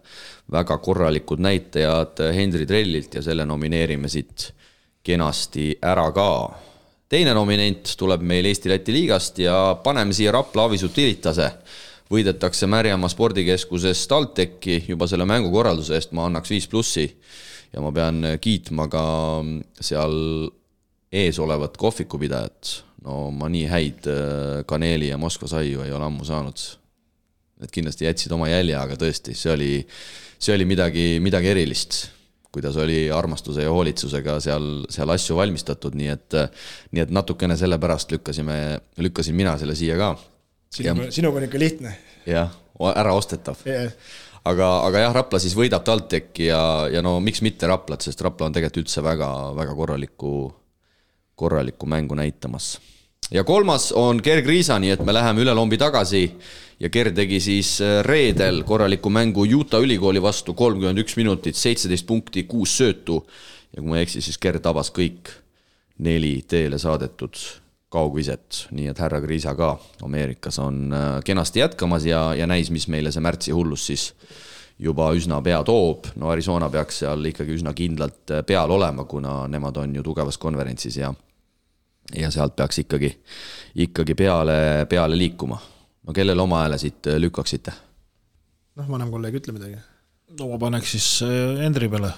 väga 0.53 0.79
korralikud 0.79 1.43
näitajad 1.43 2.23
Hendri 2.35 2.67
Trellilt 2.67 3.15
ja 3.15 3.23
selle 3.23 3.47
nomineerime 3.47 4.09
siit 4.09 4.51
kenasti 5.03 5.73
ära 5.83 6.11
ka. 6.13 6.31
teine 7.09 7.35
nominent 7.35 7.95
tuleb 7.99 8.23
meil 8.23 8.47
Eesti-Läti 8.47 8.93
liigast 8.95 9.39
ja 9.39 9.77
paneme 9.83 10.13
siia 10.13 10.33
Rapla 10.33 10.65
Avisu 10.65 10.89
Tiritase. 10.89 11.51
võidetakse 12.11 12.67
Märjamaa 12.67 13.09
spordikeskuses 13.09 14.09
TalTechi 14.09 14.85
juba 14.89 15.07
selle 15.07 15.25
mängukorralduse 15.25 15.95
eest, 15.95 16.13
ma 16.13 16.27
annaks 16.27 16.51
viis 16.51 16.69
plussi. 16.69 17.21
ja 17.73 17.81
ma 17.81 17.93
pean 17.93 18.25
kiitma 18.41 18.89
ka 18.89 19.05
seal 19.81 20.51
ees 21.13 21.39
olevat 21.39 21.77
kohvikupidajat. 21.77 22.85
no 23.05 23.31
ma 23.31 23.49
nii 23.49 23.67
häid 23.67 24.07
äh, 24.07 24.67
kaneeli 24.67 25.09
ja 25.09 25.19
Moskva 25.19 25.49
saiu 25.49 25.83
ei 25.83 25.93
ole 25.93 26.05
ammu 26.05 26.25
saanud 26.25 26.80
Need 27.61 27.75
kindlasti 27.75 28.07
jätsid 28.07 28.33
oma 28.33 28.49
jälje, 28.49 28.77
aga 28.81 28.97
tõesti, 28.97 29.35
see 29.37 29.53
oli, 29.53 29.75
see 30.41 30.55
oli 30.57 30.65
midagi, 30.69 31.05
midagi 31.21 31.53
erilist 31.53 32.07
kuidas 32.53 32.77
oli 32.77 33.11
armastuse 33.11 33.63
ja 33.63 33.71
hoolitsusega 33.71 34.39
seal, 34.43 34.67
seal 34.91 35.13
asju 35.15 35.37
valmistatud, 35.39 35.95
nii 35.99 36.09
et, 36.11 36.39
nii 36.91 37.05
et 37.05 37.13
natukene 37.15 37.57
sellepärast 37.59 38.11
lükkasime, 38.17 38.57
lükkasin 38.99 39.37
mina 39.39 39.55
selle 39.59 39.77
siia 39.79 39.99
ka. 39.99 40.17
sinuga, 40.75 41.11
sinuga 41.15 41.39
on 41.39 41.47
ikka 41.47 41.59
lihtne. 41.63 41.95
jah, 42.27 42.51
äraostetav 42.91 43.63
yeah.. 43.67 43.93
aga, 44.45 44.71
aga 44.89 45.05
jah, 45.07 45.15
Rapla 45.15 45.39
siis 45.43 45.55
võidab 45.57 45.87
TalTechi 45.87 46.49
ja, 46.51 46.63
ja 46.91 47.03
no 47.07 47.19
miks 47.23 47.43
mitte 47.47 47.71
Raplat, 47.71 48.03
sest 48.03 48.23
Rapla 48.27 48.51
on 48.51 48.57
tegelikult 48.57 48.83
üldse 48.85 49.05
väga, 49.07 49.31
väga 49.55 49.77
korralikku, 49.79 50.33
korralikku 51.39 51.87
mängu 51.87 52.19
näitamas. 52.19 52.79
Ja 53.31 53.45
kolmas 53.45 53.93
on 53.93 54.21
Gerg 54.23 54.47
Riisa, 54.47 54.79
nii 54.79 54.95
et 54.97 55.05
me 55.07 55.15
läheme 55.15 55.45
üle 55.45 55.55
lombi 55.55 55.79
tagasi. 55.81 56.25
Ja 56.81 56.89
Ger 56.89 57.11
tegi 57.13 57.41
siis 57.45 57.75
äh, 57.85 58.01
reedel 58.07 58.63
korraliku 58.65 59.11
mängu 59.13 59.45
Utah 59.45 59.83
ülikooli 59.85 60.23
vastu, 60.23 60.55
kolmkümmend 60.57 61.03
üks 61.03 61.17
minutit, 61.19 61.57
seitseteist 61.57 62.07
punkti, 62.09 62.47
kuus 62.49 62.79
söötu. 62.79 63.27
ja 63.71 63.83
kui 63.83 63.91
ma 63.91 63.99
ei 63.99 64.07
eksi, 64.09 64.23
siis 64.25 64.39
Ger 64.41 64.59
tabas 64.61 64.89
kõik 64.91 65.29
neli 66.01 66.41
teele 66.49 66.79
saadetud 66.81 67.37
kaugviset, 67.91 68.67
nii 68.71 68.89
et 68.91 68.99
härra 69.03 69.21
Kriisa 69.21 69.53
ka 69.59 69.75
Ameerikas 70.07 70.59
on 70.59 70.93
äh, 70.95 71.09
kenasti 71.25 71.61
jätkamas 71.61 72.07
ja, 72.07 72.31
ja 72.35 72.47
näis, 72.47 72.71
mis 72.71 72.89
meile 72.89 73.13
see 73.13 73.23
märtsi 73.23 73.53
hullus 73.53 73.87
siis 73.91 74.13
juba 74.81 75.11
üsna 75.13 75.43
pea 75.45 75.61
toob, 75.67 76.07
no 76.17 76.31
Arizona 76.33 76.71
peaks 76.73 77.03
seal 77.03 77.27
ikkagi 77.29 77.59
üsna 77.59 77.75
kindlalt 77.77 78.33
äh, 78.33 78.45
peal 78.47 78.71
olema, 78.73 79.05
kuna 79.05 79.43
nemad 79.51 79.77
on 79.83 79.99
ju 79.99 80.07
tugevas 80.07 80.39
konverentsis 80.41 80.97
ja 80.97 81.13
ja 82.17 82.31
sealt 82.31 82.57
peaks 82.57 82.83
ikkagi, 82.85 83.13
ikkagi 83.87 84.15
peale, 84.15 84.87
peale 84.89 85.19
liikuma 85.19 85.61
no 86.07 86.15
kellele 86.17 86.43
oma 86.43 86.65
hääle 86.65 86.79
siit 86.79 87.07
äh, 87.07 87.19
lükkaksite? 87.21 87.73
noh, 88.77 88.89
vanem 88.89 89.11
kolleeg, 89.13 89.41
ütle 89.41 89.55
midagi. 89.57 89.79
no 90.39 90.51
ma 90.53 90.59
paneks 90.63 90.95
siis 90.97 91.09
äh, 91.27 91.65
Endri 91.67 91.89
peale. 91.93 92.13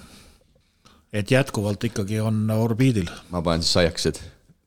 et 1.12 1.31
jätkuvalt 1.31 1.85
ikkagi 1.90 2.20
on 2.20 2.44
orbiidil. 2.55 3.10
ma 3.31 3.43
panen 3.43 3.64
siis 3.64 3.78
saiakesed 3.81 4.23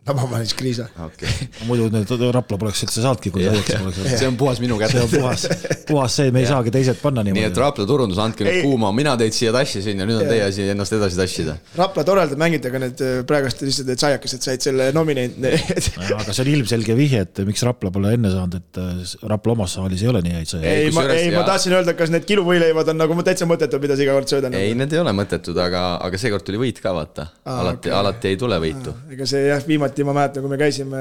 no 0.06 0.14
ma 0.14 0.27
panin 0.30 0.45
siis 0.45 0.57
kriisa 0.57 0.86
okay.. 1.02 1.48
muidu 1.65 1.88
need 1.94 2.11
Rapla 2.36 2.60
poleks 2.61 2.84
üldse 2.86 3.02
saanudki, 3.02 3.32
kui 3.34 3.45
saiaks 3.45 3.72
poleks 3.82 3.99
olnud. 4.02 4.18
see 4.19 4.27
on 4.30 4.38
puhas 4.38 4.60
minu 4.61 4.77
kätes. 4.77 4.94
see 4.94 5.06
on 5.06 5.11
puhas, 5.14 5.45
puhas 5.90 6.18
see, 6.19 6.34
me 6.36 6.44
ei 6.44 6.49
saagi 6.49 6.73
teised 6.73 6.99
panna 7.02 7.23
niimoodi. 7.26 7.41
nii 7.41 7.49
et 7.49 7.61
Rapla 7.61 7.88
turundus, 7.90 8.19
andke 8.22 8.45
nüüd 8.45 8.68
kuuma, 8.68 8.91
mina 8.95 9.15
teid 9.18 9.34
siia 9.34 9.53
tassisin 9.56 10.03
ja 10.03 10.07
nüüd 10.07 10.22
on 10.22 10.30
teie 10.30 10.44
asi 10.45 10.68
ennast 10.73 10.94
edasi 10.98 11.18
tassida. 11.18 11.56
Rapla 11.80 12.06
toredalt 12.07 12.38
mängite, 12.41 12.69
aga 12.69 12.84
need 12.86 13.02
äh, 13.06 13.15
praegust 13.27 13.64
lihtsalt 13.65 13.90
need 13.90 14.03
saiakesed 14.03 14.45
said 14.45 14.65
selle 14.65 14.91
nominenti 14.95 15.53
aga 16.19 16.30
see 16.30 16.45
on 16.45 16.52
ilmselge 16.53 16.98
vihje, 16.98 17.23
et 17.26 17.44
miks 17.49 17.65
Rapla 17.65 17.90
pole 17.95 18.14
enne 18.18 18.30
saanud, 18.34 18.60
et 18.61 18.82
äh, 18.82 19.15
Rapla 19.34 19.57
omas 19.57 19.73
saalis 19.80 20.06
ei 20.06 20.11
ole 20.14 20.22
nii 20.26 20.38
häid 20.38 20.53
saiakeid. 20.53 20.86
ei, 20.86 20.94
ma, 20.94 21.07
ei, 21.15 21.34
ma 21.34 21.45
tahtsin 21.49 21.77
öelda, 21.80 21.98
kas 21.98 22.14
need 22.14 22.30
kiluvõileivad 22.30 22.94
on 22.94 23.02
nagu 23.02 23.18
täitsa 23.26 23.49
mõttetud, 23.49 23.82
mida 23.82 23.98
sa 23.98 24.06
iga 24.06 24.18
kord 24.19 24.30
sööd. 24.30 24.49
ei, 24.53 24.77
need 24.77 24.94
ei 24.94 25.02
ole 25.02 25.15
mõttetud, 25.18 25.57
aga, 25.65 25.86
aga 26.06 26.22
seekord 26.22 26.45
tuli 26.45 26.61
võit 26.61 26.84
ka 26.84 26.94
vaata. 26.94 27.30
alati, 27.56 27.90
alati 27.90 28.34
ei 28.34 28.40
tule 28.40 28.61
võitu. 28.61 28.94
ega 29.15 29.30
see 29.30 29.48
jah, 29.49 29.65
viimati 29.65 29.95
ma 30.04 30.16
mäletan, 30.18 30.44
kui 30.44 30.52
me 30.52 30.60
käisime 30.60 31.00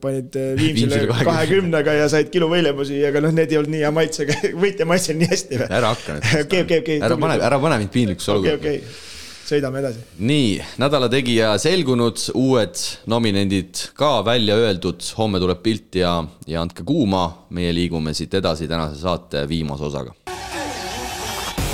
panid 0.00 0.36
äh, 0.38 0.54
Viimsile 0.58 1.02
kahekümnega 1.10 1.96
ja 1.98 2.08
said 2.12 2.30
kilo 2.32 2.48
võileibusi, 2.50 3.02
aga 3.08 3.22
noh, 3.24 3.34
need 3.36 3.52
ei 3.52 3.60
olnud 3.60 3.74
nii 3.74 3.84
hea 3.84 3.92
maitsega, 3.94 4.36
võitja 4.64 4.88
maitses 4.88 5.18
nii 5.18 5.30
hästi. 5.30 5.60
ära 5.66 5.92
hakka 5.92 6.16
nüüd. 6.16 6.28
okei, 6.46 6.64
okei, 6.66 6.82
okei. 6.84 6.98
ära 7.06 7.20
pane, 7.20 7.38
ära 7.50 7.60
pane 7.62 7.80
mind 7.82 7.94
piinlikuks 7.94 8.28
olukorda. 8.32 8.58
okei, 8.60 8.80
okei, 8.80 9.46
sõidame 9.50 9.82
edasi. 9.82 10.04
nii, 10.30 10.52
nädala 10.82 11.10
tegija 11.12 11.52
selgunud, 11.62 12.22
uued 12.38 12.84
nominendid 13.10 13.84
ka 13.98 14.12
välja 14.26 14.58
öeldud, 14.60 15.04
homme 15.18 15.42
tuleb 15.42 15.64
pilt 15.64 16.00
ja, 16.00 16.16
ja 16.48 16.64
andke 16.64 16.86
kuuma, 16.86 17.26
meie 17.56 17.74
liigume 17.76 18.14
siit 18.16 18.38
edasi 18.40 18.70
tänase 18.70 19.00
saate 19.02 19.44
viimase 19.50 19.90
osaga. 19.90 20.16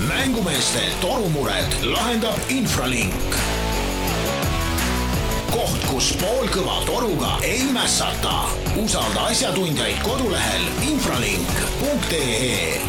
mängumeeste 0.06 0.88
torumured 1.00 1.78
lahendab 1.88 2.50
Infralink 2.52 3.55
koht, 5.50 5.82
kus 5.90 6.12
poolkõva 6.20 6.80
toruga 6.86 7.36
ei 7.46 7.64
mässata. 7.72 8.46
usalda 8.84 9.26
asjatundjaid 9.32 9.98
kodulehel 10.04 10.64
infralink.ee. 10.86 12.80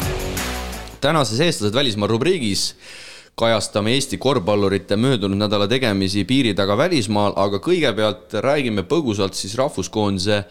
tänases 1.00 1.40
Eestlased 1.40 1.74
välismaal 1.74 2.10
rubriigis 2.10 2.74
kajastame 3.34 3.92
Eesti 3.94 4.18
korvpallurite 4.18 4.96
möödunud 4.96 5.38
nädala 5.38 5.68
tegemisi 5.68 6.24
piiri 6.24 6.54
taga 6.54 6.76
välismaal, 6.76 7.32
aga 7.36 7.58
kõigepealt 7.62 8.34
räägime 8.42 8.82
põgusalt 8.82 9.34
siis 9.34 9.54
rahvuskoondise 9.58 10.44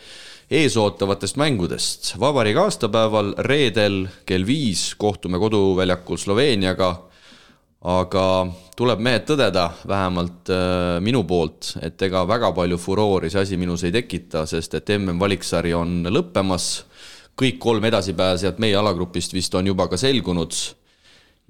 eesootavatest 0.51 1.35
mängudest. 1.35 2.13
vabariigi 2.19 2.59
aastapäeval 2.59 3.33
reedel 3.37 4.07
kell 4.25 4.45
viis 4.47 4.95
kohtume 4.95 5.39
koduväljakul 5.39 6.17
Sloveeniaga 6.17 7.07
aga 7.81 8.47
tuleb 8.77 9.01
mehed 9.01 9.25
tõdeda, 9.25 9.67
vähemalt 9.89 10.51
äh, 10.53 10.97
minu 11.03 11.23
poolt, 11.27 11.73
et 11.81 12.01
ega 12.07 12.23
väga 12.29 12.51
palju 12.55 12.77
furoori 12.81 13.31
see 13.33 13.41
asi 13.41 13.57
minus 13.57 13.83
ei 13.87 13.93
tekita, 13.95 14.45
sest 14.49 14.77
et 14.77 14.93
mm 14.93 15.19
valiksari 15.19 15.73
on 15.73 16.03
lõppemas. 16.13 16.83
kõik 17.37 17.59
kolm 17.61 17.85
edasipääsejat 17.85 18.59
meie 18.59 18.75
alagrupist 18.75 19.33
vist 19.33 19.53
on 19.55 19.67
juba 19.67 19.87
ka 19.87 19.97
selgunud 19.97 20.53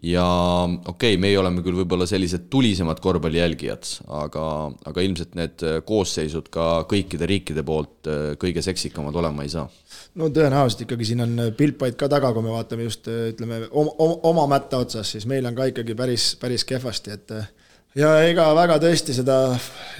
ja 0.03 0.25
okei 0.85 1.15
okay,, 1.15 1.17
meie 1.21 1.37
oleme 1.39 1.63
küll 1.65 1.77
võib-olla 1.79 2.05
sellised 2.09 2.45
tulisemad 2.53 2.99
korvpalli 3.01 3.39
jälgijad, 3.39 3.87
aga, 4.13 4.43
aga 4.85 5.05
ilmselt 5.05 5.33
need 5.39 5.63
koosseisud 5.89 6.51
ka 6.53 6.67
kõikide 6.89 7.25
riikide 7.29 7.63
poolt 7.65 8.09
äh, 8.11 8.35
kõige 8.37 8.61
seksikamad 8.65 9.15
olema 9.17 9.45
ei 9.45 9.53
saa. 9.53 9.65
no 10.21 10.29
tõenäoliselt 10.33 10.85
ikkagi 10.85 11.07
siin 11.11 11.25
on 11.25 11.41
Pilpaid 11.57 11.97
ka 11.97 12.09
taga, 12.13 12.29
kui 12.33 12.45
me 12.45 12.53
vaatame 12.53 12.85
just 12.85 13.09
ütleme 13.09 13.63
oma, 13.71 13.95
oma 14.29 14.45
mätta 14.53 14.83
otsas, 14.85 15.15
siis 15.15 15.25
meil 15.25 15.49
on 15.49 15.57
ka 15.57 15.71
ikkagi 15.73 15.97
päris, 15.97 16.35
päris 16.41 16.67
kehvasti, 16.67 17.17
et 17.17 17.35
ja 17.97 18.13
ega 18.27 18.51
väga 18.57 18.77
tõesti 18.83 19.17
seda 19.17 19.41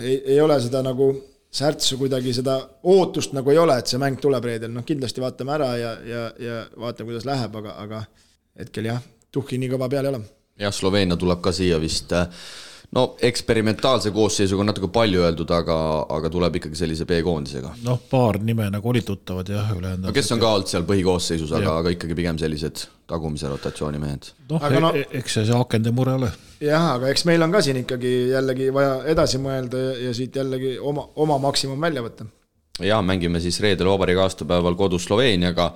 ei 0.03 0.37
ole 0.43 0.61
seda 0.61 0.85
nagu 0.85 1.09
särtsu 1.57 1.97
kuidagi 1.97 2.35
seda 2.37 2.59
ootust 2.85 3.33
nagu 3.33 3.49
ei 3.49 3.57
ole, 3.57 3.79
et 3.81 3.89
see 3.89 3.97
mäng 3.97 4.21
tuleb 4.21 4.45
reedel, 4.45 4.69
noh 4.77 4.85
kindlasti 4.85 5.25
vaatame 5.25 5.57
ära 5.57 5.73
ja, 5.79 5.97
ja, 6.05 6.23
ja 6.37 6.63
vaatame, 6.77 7.15
kuidas 7.15 7.25
läheb, 7.25 7.61
aga, 7.63 7.79
aga 7.81 8.07
hetkel 8.59 8.93
jah 8.93 9.05
tuhhi 9.31 9.59
nii 9.61 9.73
kõva 9.75 9.89
peal 9.89 10.05
ei 10.05 10.15
ole. 10.15 10.23
jah, 10.59 10.73
Sloveenia 10.73 11.17
tuleb 11.17 11.41
ka 11.41 11.51
siia 11.55 11.79
vist 11.81 12.13
äh, 12.15 12.27
no 12.91 13.03
eksperimentaalse 13.21 14.11
koosseisuga 14.11 14.63
on 14.63 14.69
natuke 14.71 14.89
palju 14.93 15.23
öeldud, 15.25 15.51
aga, 15.51 15.75
aga 16.17 16.29
tuleb 16.31 16.59
ikkagi 16.59 16.79
sellise 16.79 17.07
B-koondisega. 17.09 17.73
noh, 17.83 17.99
paar 18.09 18.39
nime 18.43 18.69
nagu 18.71 18.89
olid 18.89 19.07
tuttavad 19.07 19.49
jah, 19.51 19.73
ülejäänud. 19.75 20.07
no 20.07 20.15
kes 20.15 20.31
on 20.31 20.43
ka 20.43 20.53
olnud 20.55 20.71
seal 20.71 20.87
põhikoosseisus, 20.87 21.51
aga, 21.59 21.77
aga 21.83 21.93
ikkagi 21.95 22.15
pigem 22.17 22.39
sellised 22.39 22.85
tagumise 23.09 23.51
rotatsiooni 23.51 23.99
mehed. 24.01 24.31
noh, 24.51 24.69
no, 24.79 24.93
e-, 24.95 25.07
eks 25.19 25.39
see 25.39 25.49
see 25.49 25.59
akende 25.59 25.91
mure 25.95 26.15
ole. 26.21 26.31
jah, 26.63 26.93
aga 26.95 27.11
eks 27.11 27.27
meil 27.29 27.43
on 27.43 27.55
ka 27.55 27.63
siin 27.65 27.83
ikkagi 27.83 28.15
jällegi 28.31 28.71
vaja 28.73 28.97
edasi 29.15 29.41
mõelda 29.43 29.83
ja, 29.83 29.93
ja 30.07 30.15
siit 30.15 30.39
jällegi 30.39 30.77
oma, 30.79 31.09
oma 31.15 31.39
maksimum 31.49 31.81
välja 31.81 32.05
võtta. 32.05 32.29
Ja 32.79 33.01
mängime 33.01 33.39
siis 33.43 33.59
reedel 33.63 33.89
vabariigi 33.89 34.21
aastapäeval 34.21 34.75
kodus 34.75 35.07
Sloveeniaga 35.07 35.71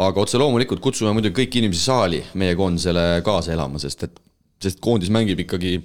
aga 0.00 0.20
otse 0.20 0.38
loomulikult 0.40 0.82
kutsume 0.82 1.12
muidugi 1.14 1.36
kõiki 1.42 1.60
inimesi 1.62 1.84
saali 1.86 2.20
meie 2.40 2.56
koondisele 2.58 3.22
kaasa 3.26 3.54
elama, 3.54 3.78
sest 3.82 4.08
et, 4.08 4.16
sest 4.62 4.80
koondis 4.82 5.12
mängib 5.14 5.44
ikkagi 5.44 5.76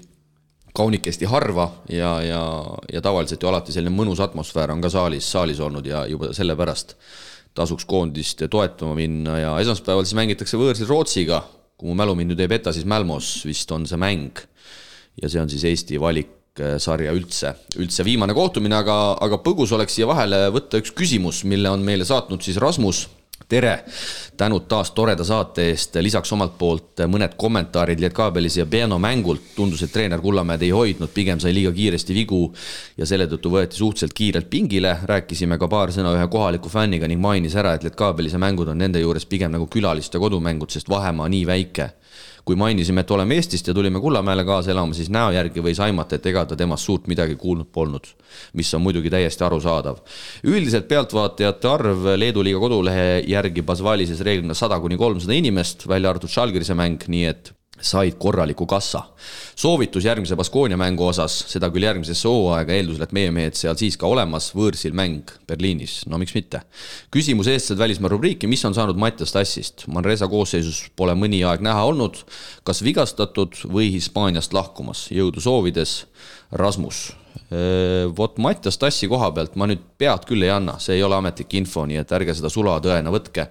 kaunikesti 0.76 1.28
harva 1.30 1.68
ja, 1.92 2.16
ja, 2.24 2.42
ja 2.94 3.02
tavaliselt 3.06 3.44
ju 3.44 3.50
alati 3.50 3.74
selline 3.76 3.94
mõnus 3.94 4.22
atmosfäär 4.24 4.74
on 4.74 4.82
ka 4.82 4.92
saalis, 4.94 5.30
saalis 5.30 5.62
olnud 5.62 5.86
ja 5.86 6.06
juba 6.10 6.32
sellepärast 6.34 6.96
tasuks 7.58 7.86
koondist 7.90 8.42
toetama 8.50 8.96
minna 8.98 9.40
ja 9.40 9.54
esmaspäeval 9.62 10.06
siis 10.06 10.18
mängitakse 10.18 10.58
võõrsil 10.58 10.90
Rootsiga, 10.90 11.42
kui 11.78 11.90
mu 11.90 11.98
mälu 11.98 12.16
mind 12.18 12.34
nüüd 12.34 12.44
ei 12.46 12.52
peta, 12.52 12.74
siis 12.74 12.88
Mälmos 12.90 13.40
vist 13.50 13.72
on 13.76 13.88
see 13.90 14.00
mäng. 14.00 14.46
ja 15.22 15.30
see 15.30 15.42
on 15.42 15.50
siis 15.50 15.66
Eesti 15.68 16.00
valiksarja 16.60 17.14
üldse, 17.16 17.54
üldse 17.80 18.06
viimane 18.06 18.34
kohtumine, 18.34 18.76
aga, 18.80 19.18
aga 19.22 19.40
põgus 19.44 19.72
oleks 19.76 19.96
siia 19.96 20.08
vahele 20.10 20.50
võtta 20.54 20.82
üks 20.82 20.92
küsimus, 20.96 21.44
mille 21.44 21.70
on 21.70 21.86
meile 21.86 22.06
saatnud 22.06 22.44
siis 22.44 22.60
Rasmus 22.62 23.08
tere, 23.50 23.80
tänud 24.38 24.68
taas 24.70 24.92
toreda 24.94 25.24
saate 25.26 25.64
eest, 25.72 25.96
lisaks 26.04 26.30
omalt 26.36 26.54
poolt 26.60 27.02
mõned 27.10 27.34
kommentaarid 27.40 28.00
Lietkabelis 28.04 28.60
ja 28.60 28.66
Berno 28.70 29.00
mängult. 29.02 29.56
tundus, 29.56 29.82
et 29.82 29.92
treener 29.92 30.22
Kullamäed 30.22 30.62
ei 30.62 30.70
hoidnud, 30.70 31.10
pigem 31.14 31.40
sai 31.40 31.54
liiga 31.54 31.72
kiiresti 31.74 32.14
vigu 32.14 32.54
ja 32.98 33.06
selle 33.10 33.26
tõttu 33.28 33.50
võeti 33.50 33.80
suhteliselt 33.80 34.14
kiirelt 34.14 34.50
pingile. 34.50 34.98
rääkisime 35.04 35.58
ka 35.58 35.68
paar 35.68 35.90
sõna 35.90 36.14
ühe 36.14 36.28
kohaliku 36.28 36.70
fänniga 36.70 37.08
ning 37.08 37.22
mainis 37.22 37.56
ära, 37.56 37.74
et 37.74 37.84
Lietkabelis 37.84 38.34
ja 38.34 38.40
mängud 38.40 38.68
on 38.68 38.78
nende 38.78 39.00
juures 39.00 39.26
pigem 39.26 39.52
nagu 39.52 39.66
külaliste 39.68 40.20
kodumängud, 40.20 40.70
sest 40.70 40.90
vahemaa 40.90 41.30
nii 41.30 41.46
väike 41.48 41.90
kui 42.46 42.56
mainisime, 42.60 43.02
et 43.02 43.12
oleme 43.12 43.36
Eestist 43.36 43.68
ja 43.68 43.74
tulime 43.74 44.00
Kullamäele 44.00 44.46
kaasa 44.46 44.72
elama, 44.72 44.94
siis 44.94 45.10
näo 45.14 45.32
järgi 45.36 45.64
võis 45.64 45.82
aimata, 45.84 46.18
et 46.20 46.26
ega 46.32 46.46
ta 46.46 46.58
temast 46.60 46.88
suurt 46.88 47.08
midagi 47.08 47.36
kuulnud 47.36 47.72
polnud. 47.72 48.08
mis 48.54 48.74
on 48.74 48.82
muidugi 48.82 49.10
täiesti 49.10 49.44
arusaadav. 49.44 50.00
üldiselt 50.44 50.88
pealtvaatajate 50.88 51.68
arv 51.68 52.10
Leedu 52.18 52.44
liiga 52.44 52.60
kodulehe 52.60 53.24
järgi 53.28 53.62
Basvalises 53.62 54.22
reeglina 54.22 54.54
sada 54.54 54.80
kuni 54.80 54.98
kolmsada 54.98 55.34
inimest, 55.34 55.88
välja 55.88 56.10
arvatud 56.10 56.30
Žalgirise 56.30 56.74
mäng, 56.74 57.04
nii 57.08 57.26
et 57.26 57.54
said 57.82 58.18
korraliku 58.20 58.66
kassa. 58.66 59.04
soovitus 59.56 60.06
järgmise 60.06 60.36
Baskonia 60.36 60.78
mängu 60.78 61.06
osas, 61.08 61.36
seda 61.52 61.70
küll 61.70 61.84
järgmisesse 61.84 62.28
hooaega, 62.28 62.74
eeldusel, 62.74 63.04
et 63.04 63.16
meie 63.16 63.32
mehed 63.36 63.58
seal 63.60 63.76
siis 63.80 63.98
ka 64.00 64.08
olemas, 64.08 64.52
võõrsil 64.56 64.96
mäng 64.96 65.32
Berliinis, 65.48 66.02
no 66.08 66.18
miks 66.18 66.36
mitte. 66.36 66.62
küsimus 67.12 67.48
eestlased 67.52 67.80
välismaa 67.80 68.12
rubriiki, 68.16 68.48
mis 68.48 68.66
on 68.66 68.76
saanud 68.78 69.00
Mattias 69.00 69.36
Tassist? 69.36 69.88
Manresa 69.88 70.28
koosseisus 70.28 70.86
pole 70.96 71.16
mõni 71.16 71.44
aeg 71.46 71.64
näha 71.66 71.84
olnud, 71.92 72.24
kas 72.64 72.84
vigastatud 72.84 73.64
või 73.68 73.92
Hispaaniast 73.96 74.54
lahkumas, 74.54 75.08
jõudu 75.12 75.44
soovides, 75.44 76.06
Rasmus 76.52 77.10
vot 78.18 78.38
Mattias 78.38 78.78
Tassi 78.78 79.08
koha 79.10 79.32
pealt 79.34 79.56
ma 79.58 79.66
nüüd 79.70 79.82
pead 79.98 80.26
küll 80.30 80.46
ei 80.46 80.52
anna, 80.54 80.76
see 80.82 81.00
ei 81.00 81.04
ole 81.06 81.18
ametlik 81.18 81.56
info, 81.58 81.86
nii 81.90 81.98
et 81.98 82.12
ärge 82.14 82.36
seda 82.38 82.52
sulatõena 82.54 83.10
võtke. 83.14 83.48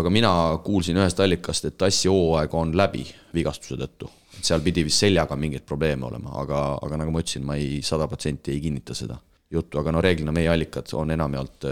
aga 0.00 0.10
mina 0.10 0.32
kuulsin 0.64 0.98
ühest 0.98 1.20
allikast, 1.22 1.68
et 1.68 1.78
Tassi 1.78 2.10
hooaeg 2.10 2.54
on 2.54 2.74
läbi 2.76 3.06
vigastuse 3.34 3.78
tõttu. 3.78 4.10
seal 4.42 4.60
pidi 4.60 4.84
vist 4.84 5.04
seljaga 5.04 5.36
mingeid 5.36 5.62
probleeme 5.66 6.06
olema, 6.06 6.34
aga, 6.42 6.64
aga 6.82 6.98
nagu 7.02 7.14
ma 7.14 7.22
ütlesin, 7.22 7.46
ma 7.46 7.56
ei, 7.56 7.80
sada 7.82 8.06
protsenti 8.10 8.52
ei 8.52 8.60
kinnita 8.60 8.94
seda 8.94 9.16
juttu, 9.50 9.78
aga 9.78 9.94
no 9.94 10.02
reeglina 10.02 10.34
meie 10.34 10.50
allikad 10.50 10.90
on 10.98 11.10
enamjaolt 11.14 11.64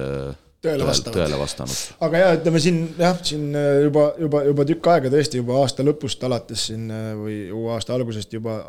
tõele 0.64 0.86
vastavad. 0.86 1.18
tõele 1.18 1.38
vastanud. 1.38 1.76
aga 2.06 2.22
ja 2.22 2.32
ütleme 2.38 2.62
siin 2.62 2.80
jah, 2.98 3.18
siin 3.22 3.50
juba, 3.88 4.08
juba, 4.20 4.42
juba 4.48 4.66
tükk 4.68 4.90
aega 4.94 5.12
tõesti 5.12 5.42
juba 5.42 5.58
aasta 5.62 5.86
lõpust 5.86 6.24
alates 6.26 6.68
siin 6.70 6.86
või 7.18 7.38
uue 7.52 7.72
aasta 7.74 7.96
algusest 7.98 8.32
juba 8.38 8.60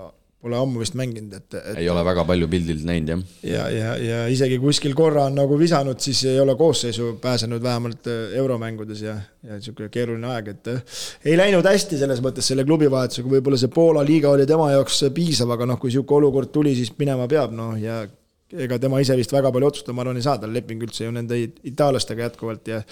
Pole 0.44 0.57
ammu 0.60 0.82
vist 0.84 0.94
mänginud, 0.94 1.32
et, 1.34 1.56
et. 1.57 1.78
ei 1.82 1.88
ole 1.90 2.03
väga 2.06 2.22
palju 2.28 2.45
pildilt 2.52 2.84
näinud, 2.86 3.07
jah. 3.10 3.22
ja, 3.49 3.64
ja, 3.74 3.94
ja 3.98 4.18
isegi 4.30 4.60
kuskil 4.62 4.94
korra 4.98 5.24
on 5.30 5.40
nagu 5.40 5.57
visanud, 5.57 5.98
siis 6.03 6.22
ei 6.30 6.38
ole 6.40 6.53
koosseisu 6.60 7.16
pääsenud 7.24 7.64
vähemalt 7.64 8.10
äh, 8.12 8.36
euromängudes 8.41 9.02
ja, 9.02 9.16
ja 9.41 9.57
niisugune 9.57 9.90
keeruline 9.94 10.30
aeg, 10.36 10.52
et 10.53 10.70
äh, 10.76 10.99
ei 11.32 11.40
läinud 11.40 11.66
hästi 11.66 11.98
selles 12.03 12.22
mõttes 12.22 12.52
selle 12.52 12.68
klubivahetusega, 12.68 13.32
võib-olla 13.38 13.57
see 13.57 13.74
Poola 13.74 14.06
liiga 14.06 14.36
oli 14.36 14.45
tema 14.45 14.70
jaoks 14.76 15.02
piisav, 15.16 15.56
aga 15.56 15.66
noh, 15.72 15.82
kui 15.82 15.90
niisugune 15.90 16.26
olukord 16.26 16.53
tuli, 16.53 16.76
siis 16.78 16.94
minema 16.99 17.26
peab, 17.32 17.56
noh 17.56 17.74
ja 17.82 18.03
ega 18.53 18.78
tema 18.78 19.02
ise 19.02 19.18
vist 19.18 19.34
väga 19.34 19.49
palju 19.56 19.72
otsustada, 19.72 19.98
ma 19.98 20.06
arvan, 20.06 20.22
ei 20.22 20.26
saa, 20.30 20.38
tal 20.41 20.53
leping 20.53 20.84
üldse 20.86 21.07
ju 21.07 21.16
nende 21.16 21.40
itaallastega 21.41 22.30
jätkuvalt 22.30 22.70
ja 22.70 22.84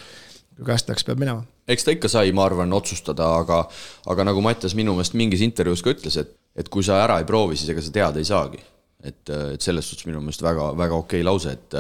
kui 0.58 0.66
kästakse, 0.74 1.06
peab 1.06 1.22
minema. 1.22 1.46
Eks 1.68 1.88
ta 1.88 1.96
ikka 1.96 2.12
sai, 2.12 2.32
ma 2.36 2.48
arvan, 2.48 2.74
otsustada, 2.76 3.34
aga, 3.40 3.64
aga 4.12 4.30
nagu 4.32 4.42
Mattias 4.44 4.76
minu 4.76 4.96
meelest 4.98 5.18
mingis 5.20 5.44
intervjuus 5.46 5.84
ka 5.86 5.94
ütles, 5.96 6.20
et 6.20 6.34
et 6.54 6.70
kui 6.70 6.86
sa 6.86 7.02
ära 7.04 7.18
ei 7.22 7.28
proovi, 7.28 7.58
siis 7.58 7.74
ega 7.74 7.82
sa 7.82 7.92
teada 7.94 8.22
ei 8.22 8.30
saagi. 8.30 8.62
et, 9.04 9.30
et 9.52 9.60
selles 9.60 9.84
suhtes 9.84 10.06
minu 10.08 10.22
meelest 10.24 10.40
väga, 10.40 10.70
väga 10.80 10.96
okei 10.96 11.20
okay 11.20 11.26
lause, 11.28 11.52
et 11.52 11.76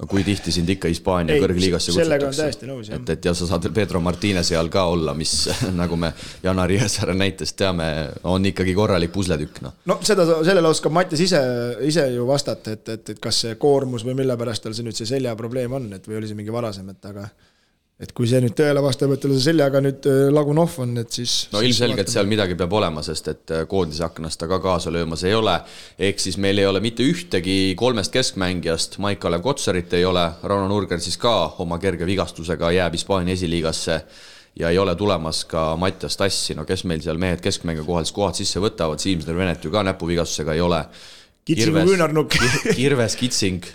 no 0.00 0.08
kui 0.10 0.24
tihti 0.26 0.50
sind 0.50 0.72
ikka 0.74 0.90
Hispaania 0.90 1.36
kõrgliigasse 1.38 1.92
kutsutakse. 1.94 2.48
et, 2.96 3.12
et 3.14 3.28
ja 3.28 3.34
sa 3.38 3.46
saad 3.46 3.68
veel 3.68 3.76
Pedro 3.76 4.00
Martinezi 4.02 4.56
all 4.58 4.72
ka 4.74 4.82
olla, 4.90 5.14
mis 5.14 5.36
nagu 5.80 5.94
me 5.94 6.10
Janar 6.42 6.74
Jõesaare 6.74 7.14
näitest 7.14 7.54
teame, 7.60 7.86
on 8.26 8.50
ikkagi 8.50 8.74
korralik 8.74 9.14
pusletükk, 9.14 9.62
noh. 9.62 9.76
no 9.86 10.00
seda, 10.02 10.26
sellele 10.42 10.72
oskab 10.74 10.96
Mattias 10.98 11.22
ise, 11.22 11.44
ise 11.86 12.08
ju 12.16 12.26
vastata, 12.26 12.74
et, 12.74 12.90
et, 12.96 13.14
et 13.14 13.22
kas 13.22 13.44
see 13.44 13.54
koormus 13.54 14.02
või 14.08 14.18
mille 14.24 14.34
pärast 14.40 14.66
tal 14.66 14.74
see 14.74 14.88
nüüd 14.88 14.98
see 14.98 15.12
seljaprobleem 15.14 15.78
on, 15.78 15.92
et 15.94 16.10
või 16.10 16.18
oli 16.18 16.32
see 16.32 16.42
mingi 16.42 16.58
varasem, 16.58 16.90
et 16.90 17.12
aga 17.12 17.28
et 18.02 18.10
kui 18.10 18.26
see 18.26 18.40
nüüd 18.42 18.56
tõele 18.58 18.82
vastab, 18.82 19.12
et 19.14 19.20
tal 19.22 19.32
see 19.36 19.44
seljaga 19.46 19.78
nüüd 19.84 20.06
äh, 20.10 20.26
Lagunov 20.34 20.80
on, 20.82 20.96
et 20.98 21.14
siis. 21.14 21.34
no 21.52 21.62
ilmselgelt 21.62 22.10
seal 22.10 22.26
midagi 22.30 22.56
peab 22.58 22.74
olema, 22.74 23.04
sest 23.06 23.30
et 23.30 23.54
äh, 23.54 23.62
koondise 23.70 24.02
aknast 24.06 24.40
ta 24.40 24.48
ka 24.50 24.58
kaasa 24.62 24.90
löömas 24.94 25.22
ei 25.28 25.34
ole. 25.38 25.54
ehk 25.98 26.18
siis 26.22 26.38
meil 26.42 26.58
ei 26.58 26.66
ole 26.66 26.82
mitte 26.82 27.06
ühtegi 27.06 27.74
kolmest 27.78 28.12
keskmängijast, 28.14 28.98
Maik-Kalev 29.04 29.44
Kotsarit 29.46 29.94
ei 29.94 30.06
ole, 30.08 30.26
Rauno 30.42 30.66
Nurger 30.72 31.02
siis 31.02 31.16
ka 31.22 31.54
oma 31.62 31.78
kerge 31.78 32.06
vigastusega 32.08 32.72
jääb 32.74 32.98
Hispaania 32.98 33.38
esiliigasse 33.38 34.00
ja 34.58 34.74
ei 34.74 34.78
ole 34.78 34.96
tulemas 34.98 35.44
ka 35.50 35.70
Mattias 35.78 36.18
Tassi, 36.18 36.58
no 36.58 36.66
kes 36.66 36.84
meil 36.90 37.02
seal 37.06 37.22
mehed 37.22 37.42
keskmängija 37.46 37.86
kohal 37.86 38.06
siis 38.06 38.18
kohad 38.18 38.42
sisse 38.42 38.62
võtavad, 38.62 39.02
Siimsner 39.02 39.38
Venet 39.38 39.62
ju 39.62 39.70
ka 39.70 39.86
näpuvigastusega 39.86 40.58
ei 40.58 40.66
ole. 40.66 40.82
Kitsingu 41.46 41.86
küünarnukk. 41.86 42.38
Kirves, 42.78 43.18
Kitsing? 43.20 43.66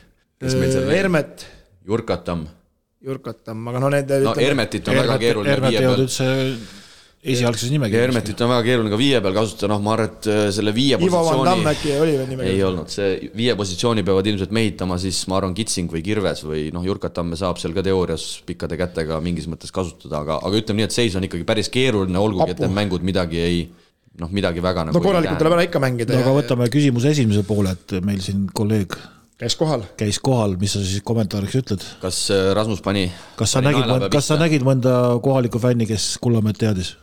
Hermet. 0.41 1.45
Jurkatam 1.87 2.47
Jurkatam, 2.99 3.63
aga 3.71 3.79
no 3.79 3.89
need. 3.93 4.11
no 4.25 4.35
Hermetit 4.35 4.87
on 4.91 4.97
väga 4.99 5.17
keeruline 5.21 5.53
Hermet 5.53 5.71
viie 5.71 5.83
peal. 5.85 6.01
üldse 6.03 6.25
esialgses 7.19 7.71
nimekirjas. 7.71 8.05
Hermetit 8.05 8.41
on 8.43 8.51
väga 8.51 8.65
keeruline 8.65 8.91
ka 8.91 8.99
viie 8.99 9.19
peal 9.23 9.35
kasutada, 9.35 9.69
noh, 9.73 9.81
ma 9.83 9.93
arvan, 9.95 10.09
et 10.11 10.27
äh, 10.31 10.41
selle 10.55 10.73
viie 10.75 10.97
Ivo 10.99 11.21
positsiooni. 11.23 11.95
Oli 11.95 12.15
veel 12.17 12.29
nimekirjas? 12.33 12.55
ei 12.57 12.65
olnud, 12.67 12.91
see 12.91 13.29
viie 13.39 13.55
positsiooni 13.59 14.03
peavad 14.07 14.27
ilmselt 14.31 14.55
mehitama 14.55 14.99
siis 14.99 15.19
ma 15.31 15.37
arvan, 15.39 15.55
Kitsing 15.55 15.91
või 15.95 16.03
Kirves 16.03 16.43
või 16.47 16.65
noh, 16.75 16.83
Jurkatamme 16.87 17.39
saab 17.39 17.61
seal 17.61 17.75
ka 17.75 17.83
teoorias 17.87 18.25
pikkade 18.47 18.79
kätega 18.79 19.19
mingis 19.23 19.47
mõttes 19.51 19.71
kasutada, 19.75 20.19
aga, 20.19 20.39
aga 20.43 20.59
ütleme 20.59 20.81
nii, 20.81 20.89
et 20.89 20.95
seis 20.95 21.15
on 21.19 21.27
ikkagi 21.27 21.47
päris 21.47 21.71
keeruline, 21.71 22.19
olgugi 22.19 22.55
et 22.55 22.63
need 22.65 22.75
mängud 22.81 23.05
midagi 23.07 23.39
ei 23.43 23.61
noh, 24.19 24.31
midagi 24.35 24.63
väga 24.63 24.89
nagu 24.89 24.99
no 24.99 25.03
korralikult 25.03 25.39
tuleb 25.39 25.55
ära 25.55 25.67
ikka 25.67 25.83
mängida. 25.83 26.19
no 26.19 26.25
aga 26.25 26.35
võtame 26.41 26.67
küsimuse 26.71 27.15
esimese 27.15 27.47
poole, 27.47 27.77
et 27.79 27.95
meil 28.03 28.19
siin 28.23 28.47
kolleeg 28.51 28.99
käis 29.39 29.55
kohal. 29.59 29.83
käis 29.99 30.19
kohal, 30.23 30.55
mis 30.59 30.75
sa 30.75 30.83
siis 30.83 31.03
kommentaariks 31.07 31.59
ütled? 31.61 31.83
kas 32.03 32.25
äh, 32.35 32.49
Rasmus 32.57 32.83
pani? 32.85 33.09
kas 33.39 33.55
sa 33.55 33.63
nägid, 33.63 34.09
kas 34.11 34.31
sa 34.31 34.39
nägid 34.39 34.65
mõnda 34.67 34.95
kohalikku 35.23 35.61
fänni, 35.63 35.87
kes 35.89 36.17
Kullamäed 36.23 36.59
teadis? 36.59 36.97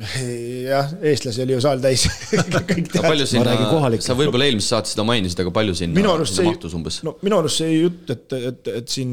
jah, 0.00 0.88
eestlasi 1.04 1.42
oli 1.44 1.52
ju 1.52 1.58
saal 1.60 1.82
täis 1.84 2.06
palju 3.04 3.26
sinna, 3.28 3.52
sa 4.00 4.16
võib-olla 4.16 4.46
eelmises 4.48 4.72
saates 4.72 4.94
seda 4.94 5.04
mainisid, 5.04 5.42
aga 5.44 5.52
palju 5.52 5.74
sinna, 5.76 6.14
sinna 6.24 6.46
mahtus 6.48 6.76
umbes? 6.78 6.96
no 7.04 7.12
minu 7.20 7.42
arust 7.42 7.60
see 7.60 7.74
jutt, 7.74 8.08
et, 8.14 8.24
et, 8.38 8.70
et 8.80 8.94
siin, 8.96 9.12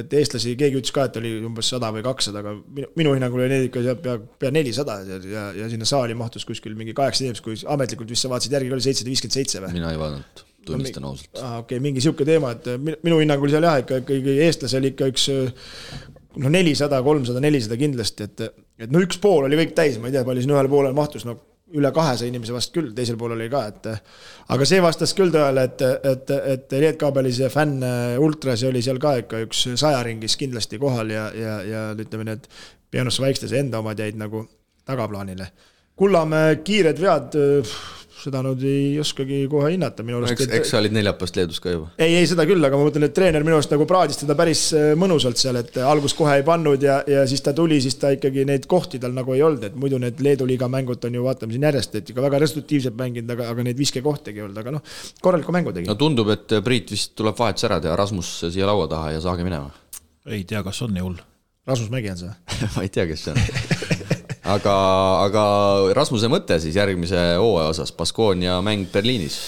et 0.00 0.16
eestlasi, 0.22 0.56
keegi 0.58 0.80
ütles 0.80 0.94
ka, 0.96 1.04
et 1.10 1.20
oli 1.20 1.34
umbes 1.44 1.68
sada 1.76 1.92
või 1.94 2.06
kakssada, 2.06 2.40
aga 2.40 2.56
minu, 2.64 2.88
minu 2.96 3.12
hinnangul 3.18 3.44
oli 3.44 3.52
neid 3.52 3.68
ikka 3.68 3.98
pea, 4.08 4.16
pea 4.40 4.54
nelisada 4.56 5.02
ja, 5.04 5.20
ja, 5.36 5.44
ja 5.60 5.68
sinna 5.70 5.86
saali 5.92 6.16
mahtus 6.16 6.48
kuskil 6.48 6.80
mingi 6.80 6.96
kaheksa 6.96 7.28
inimest, 7.28 7.44
kui 7.44 7.60
ametlikult 7.76 8.16
vist 8.16 8.24
sa 8.24 8.32
vaatasid 8.32 8.56
järgi, 8.56 8.72
oli 8.72 8.88
seitsesada 8.88 9.12
viiskümmend 9.12 9.38
seitse 9.38 9.62
või? 9.66 9.76
mina 9.76 9.92
ei 9.92 10.00
vaadanud 10.00 10.43
tunnistan 10.68 11.06
ausalt. 11.08 11.32
okei 11.36 11.60
okay,, 11.60 11.82
mingi 11.84 12.02
sihuke 12.04 12.26
teema, 12.28 12.54
et 12.56 12.68
minu 12.80 13.20
hinnangul 13.20 13.52
seal 13.52 13.66
jah, 13.66 13.80
ikka 13.84 14.02
ikkagi 14.02 14.36
eestlasi 14.46 14.80
oli 14.80 14.92
ikka 14.94 15.08
üks 15.12 15.30
noh, 15.30 16.50
nelisada, 16.52 17.00
kolmsada, 17.06 17.42
nelisada 17.44 17.78
kindlasti, 17.80 18.28
et, 18.28 18.62
et 18.86 18.94
no 18.94 19.02
üks 19.04 19.20
pool 19.22 19.48
oli 19.48 19.58
kõik 19.62 19.74
täis, 19.76 19.98
ma 20.00 20.10
ei 20.10 20.16
tea, 20.16 20.24
palju 20.26 20.44
siin 20.44 20.54
ühel 20.56 20.70
poolel 20.72 20.96
mahtus, 20.96 21.26
no 21.28 21.38
üle 21.74 21.90
kahesaja 21.94 22.30
inimese 22.30 22.54
vast 22.54 22.74
küll, 22.74 22.92
teisel 22.94 23.16
pool 23.18 23.34
oli 23.34 23.48
ka, 23.50 23.64
et 23.72 23.88
aga 24.54 24.66
see 24.68 24.82
vastas 24.84 25.14
küll 25.16 25.32
tõele, 25.34 25.64
et, 25.66 25.82
et, 26.06 26.32
et 26.54 26.74
Lietkaabelis 26.84 27.40
fänn 27.50 27.82
ultrasi 28.22 28.68
oli 28.68 28.82
seal 28.84 29.00
ka 29.02 29.16
ikka 29.24 29.42
üks 29.46 29.64
saja 29.80 30.02
ringis 30.06 30.36
kindlasti 30.38 30.78
kohal 30.82 31.10
ja, 31.10 31.28
ja, 31.34 31.56
ja 31.66 31.84
ütleme, 31.98 32.28
need 32.30 32.46
Pianosse 32.94 33.24
Vaikstase 33.24 33.58
enda 33.58 33.80
omad 33.82 33.98
jäid 33.98 34.18
nagu 34.20 34.44
tagaplaanile. 34.86 35.48
Kullamäe 35.98 36.60
kiired 36.66 37.00
vead 37.02 37.36
seda 38.24 38.40
nüüd 38.44 38.62
ei 38.68 38.98
oskagi 39.02 39.42
kohe 39.52 39.72
hinnata 39.74 40.04
minu 40.06 40.20
arust. 40.20 40.34
eks, 40.34 40.50
eks 40.58 40.72
sa 40.72 40.80
olid 40.80 40.94
neljapäevast 40.96 41.38
Leedus 41.38 41.60
ka 41.62 41.74
juba? 41.74 41.90
ei, 41.98 42.16
ei 42.20 42.28
seda 42.30 42.46
küll, 42.48 42.64
aga 42.64 42.78
ma 42.78 42.86
mõtlen, 42.88 43.06
et 43.08 43.14
treener 43.16 43.44
minu 43.46 43.58
arust 43.58 43.72
nagu 43.74 43.86
praadis 43.90 44.20
teda 44.20 44.36
päris 44.38 44.64
äh, 44.76 44.92
mõnusalt 44.98 45.40
seal, 45.40 45.58
et 45.60 45.76
algust 45.84 46.18
kohe 46.18 46.38
ei 46.40 46.46
pannud 46.46 46.84
ja, 46.84 47.00
ja 47.10 47.26
siis 47.30 47.44
ta 47.44 47.54
tuli, 47.56 47.80
siis 47.84 47.98
ta 48.00 48.14
ikkagi 48.16 48.46
neid 48.48 48.68
kohti 48.70 49.00
tal 49.02 49.14
nagu 49.16 49.36
ei 49.36 49.44
olnud, 49.46 49.66
et 49.68 49.76
muidu 49.78 50.00
need 50.02 50.22
Leedu 50.24 50.48
liiga 50.48 50.68
mängud 50.72 51.04
on 51.04 51.18
ju, 51.18 51.26
vaatame 51.26 51.56
siin 51.56 51.68
järjest, 51.68 52.00
et 52.00 52.14
ikka 52.14 52.24
väga 52.24 52.40
resultatiivselt 52.44 52.98
mänginud, 52.98 53.34
aga, 53.36 53.50
aga 53.52 53.68
neid 53.68 53.80
viskekohtagi 53.80 54.40
ei 54.40 54.48
olnud, 54.48 54.62
aga 54.64 54.76
noh, 54.78 54.96
korraliku 55.24 55.54
mängu 55.54 55.74
tegi. 55.76 55.90
no 55.90 55.98
tundub, 56.00 56.32
et 56.34 56.58
Priit 56.64 56.94
vist 56.94 57.14
tuleb 57.18 57.36
vahetus 57.38 57.68
ära 57.68 57.80
teha, 57.82 57.96
Rasmus 57.98 58.36
siia 58.46 58.68
laua 58.70 58.88
taha 58.90 59.14
ja 59.16 59.22
saage 59.24 59.46
minema. 59.46 59.72
ei 60.30 60.44
tea, 60.48 60.64
kas 60.64 60.82
on 60.86 60.94
nii 60.96 61.04
hull. 61.04 61.22
Rasmus 61.68 61.92
Mägi 61.92 62.12
on 62.12 62.20
see 62.20 62.34
ma 62.76 62.84
ei 62.84 62.92
tea, 62.92 63.08
kes 63.10 63.28
see 63.28 63.36
on 63.36 63.40
aga, 64.44 64.76
aga 65.24 65.44
Rasmuse 65.96 66.30
mõte 66.32 66.58
siis 66.62 66.76
järgmise 66.78 67.34
hooaja 67.40 67.74
osas, 67.74 67.92
Baskonia 67.96 68.60
mäng 68.64 68.88
Berliinis? 68.92 69.38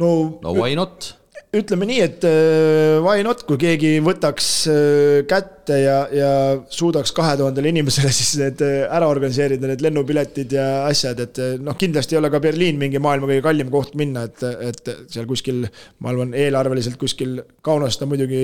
no, 0.00 0.38
no 0.42 0.56
why 0.56 0.76
not? 0.78 1.14
ütleme 1.56 1.86
nii, 1.88 2.00
et 2.04 2.24
äh, 2.26 2.98
why 3.00 3.22
not, 3.24 3.42
kui 3.48 3.56
keegi 3.60 3.94
võtaks 4.04 4.48
äh, 4.68 5.20
kätte 5.30 5.78
ja, 5.80 5.96
ja 6.12 6.30
suudaks 6.72 7.14
kahe 7.16 7.36
tuhandele 7.40 7.70
inimesele 7.72 8.10
siis 8.18 8.34
need 8.40 8.62
äh, 8.66 8.84
ära 8.92 9.08
organiseerida, 9.08 9.70
need 9.70 9.84
lennupiletid 9.84 10.52
ja 10.58 10.66
asjad, 10.90 11.22
et 11.24 11.40
noh, 11.64 11.78
kindlasti 11.78 12.16
ei 12.16 12.20
ole 12.20 12.30
ka 12.34 12.42
Berliin 12.44 12.80
mingi 12.80 13.00
maailma 13.02 13.30
kõige 13.30 13.44
kallim 13.46 13.72
koht 13.72 13.96
minna, 13.98 14.26
et, 14.28 14.42
et 14.68 14.94
seal 15.12 15.28
kuskil, 15.30 15.64
ma 16.04 16.12
arvan, 16.12 16.34
eelarveliselt 16.36 16.98
kuskil 17.00 17.38
Kaunast 17.64 18.04
on 18.04 18.12
muidugi 18.12 18.42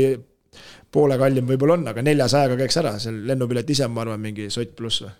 poole 0.92 1.16
kallim 1.20 1.48
võib-olla 1.48 1.78
on, 1.78 1.86
aga 1.92 2.04
neljasajaga 2.04 2.58
käiks 2.60 2.80
ära, 2.80 2.96
seal 3.02 3.22
lennupilet 3.28 3.70
ise 3.72 3.86
on, 3.88 3.94
ma 3.96 4.06
arvan, 4.06 4.20
mingi 4.22 4.48
sott 4.52 4.76
pluss 4.78 5.04
või? 5.04 5.12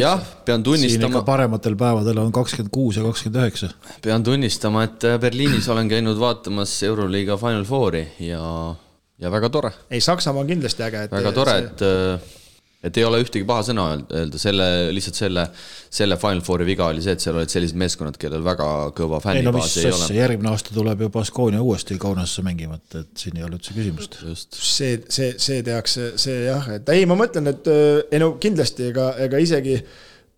Jah, 0.00 0.22
pean 0.44 0.62
tunnistama. 0.62 1.22
parematel 1.22 1.76
päevadel 1.78 2.18
on 2.18 2.32
kakskümmend 2.32 2.72
kuus 2.74 2.96
ja 2.96 3.04
kakskümmend 3.06 3.42
üheksa. 3.42 3.70
pean 4.02 4.24
tunnistama, 4.26 4.84
et 4.88 5.04
äh, 5.04 5.18
Berliinis 5.20 5.68
olen 5.68 5.88
käinud 5.88 6.18
vaatamas 6.18 6.82
Euroliiga 6.82 7.36
Final 7.36 7.64
Fouri 7.64 8.04
ja, 8.26 8.74
ja 9.18 9.30
väga 9.30 9.50
tore. 9.50 9.72
ei, 9.90 10.00
Saksamaa 10.00 10.42
on 10.42 10.52
kindlasti 10.52 10.82
äge. 10.82 11.08
väga 11.12 11.32
tore, 11.32 11.58
see 11.58 11.66
et 11.70 12.39
ei 12.88 13.04
ole 13.04 13.20
ühtegi 13.20 13.44
paha 13.48 13.64
sõna 13.66 13.84
öelda, 14.00 14.40
selle, 14.40 14.66
lihtsalt 14.94 15.18
selle, 15.18 15.44
selle 15.92 16.16
Final 16.20 16.40
Fouri 16.44 16.66
viga 16.68 16.88
oli 16.88 17.02
see, 17.04 17.12
et 17.16 17.24
seal 17.24 17.36
olid 17.36 17.52
sellised 17.52 17.78
meeskonnad, 17.80 18.16
kellel 18.20 18.44
väga 18.44 18.68
kõva 18.96 19.20
fännibaas 19.20 19.74
ei, 19.76 19.90
no, 19.90 19.96
ei 19.96 19.96
ole. 19.98 20.20
järgmine 20.20 20.52
aasta 20.54 20.72
tuleb 20.76 21.04
ju 21.04 21.10
Baskonia 21.12 21.60
uuesti 21.64 21.98
Kaunasse 22.00 22.44
mängima, 22.46 22.78
et, 22.80 23.02
et 23.02 23.24
siin 23.24 23.36
ei 23.36 23.44
ole 23.44 23.58
üldse 23.58 23.76
küsimust. 23.76 24.20
see, 24.56 25.00
see, 25.12 25.34
see 25.36 25.64
tehakse, 25.66 26.14
see 26.20 26.46
jah, 26.46 26.70
et 26.78 26.88
ei, 26.94 27.04
ma 27.10 27.18
mõtlen, 27.20 27.52
et 27.52 27.68
ei 27.72 28.22
no 28.22 28.32
kindlasti, 28.40 28.88
ega, 28.94 29.12
ega 29.26 29.42
isegi 29.42 29.76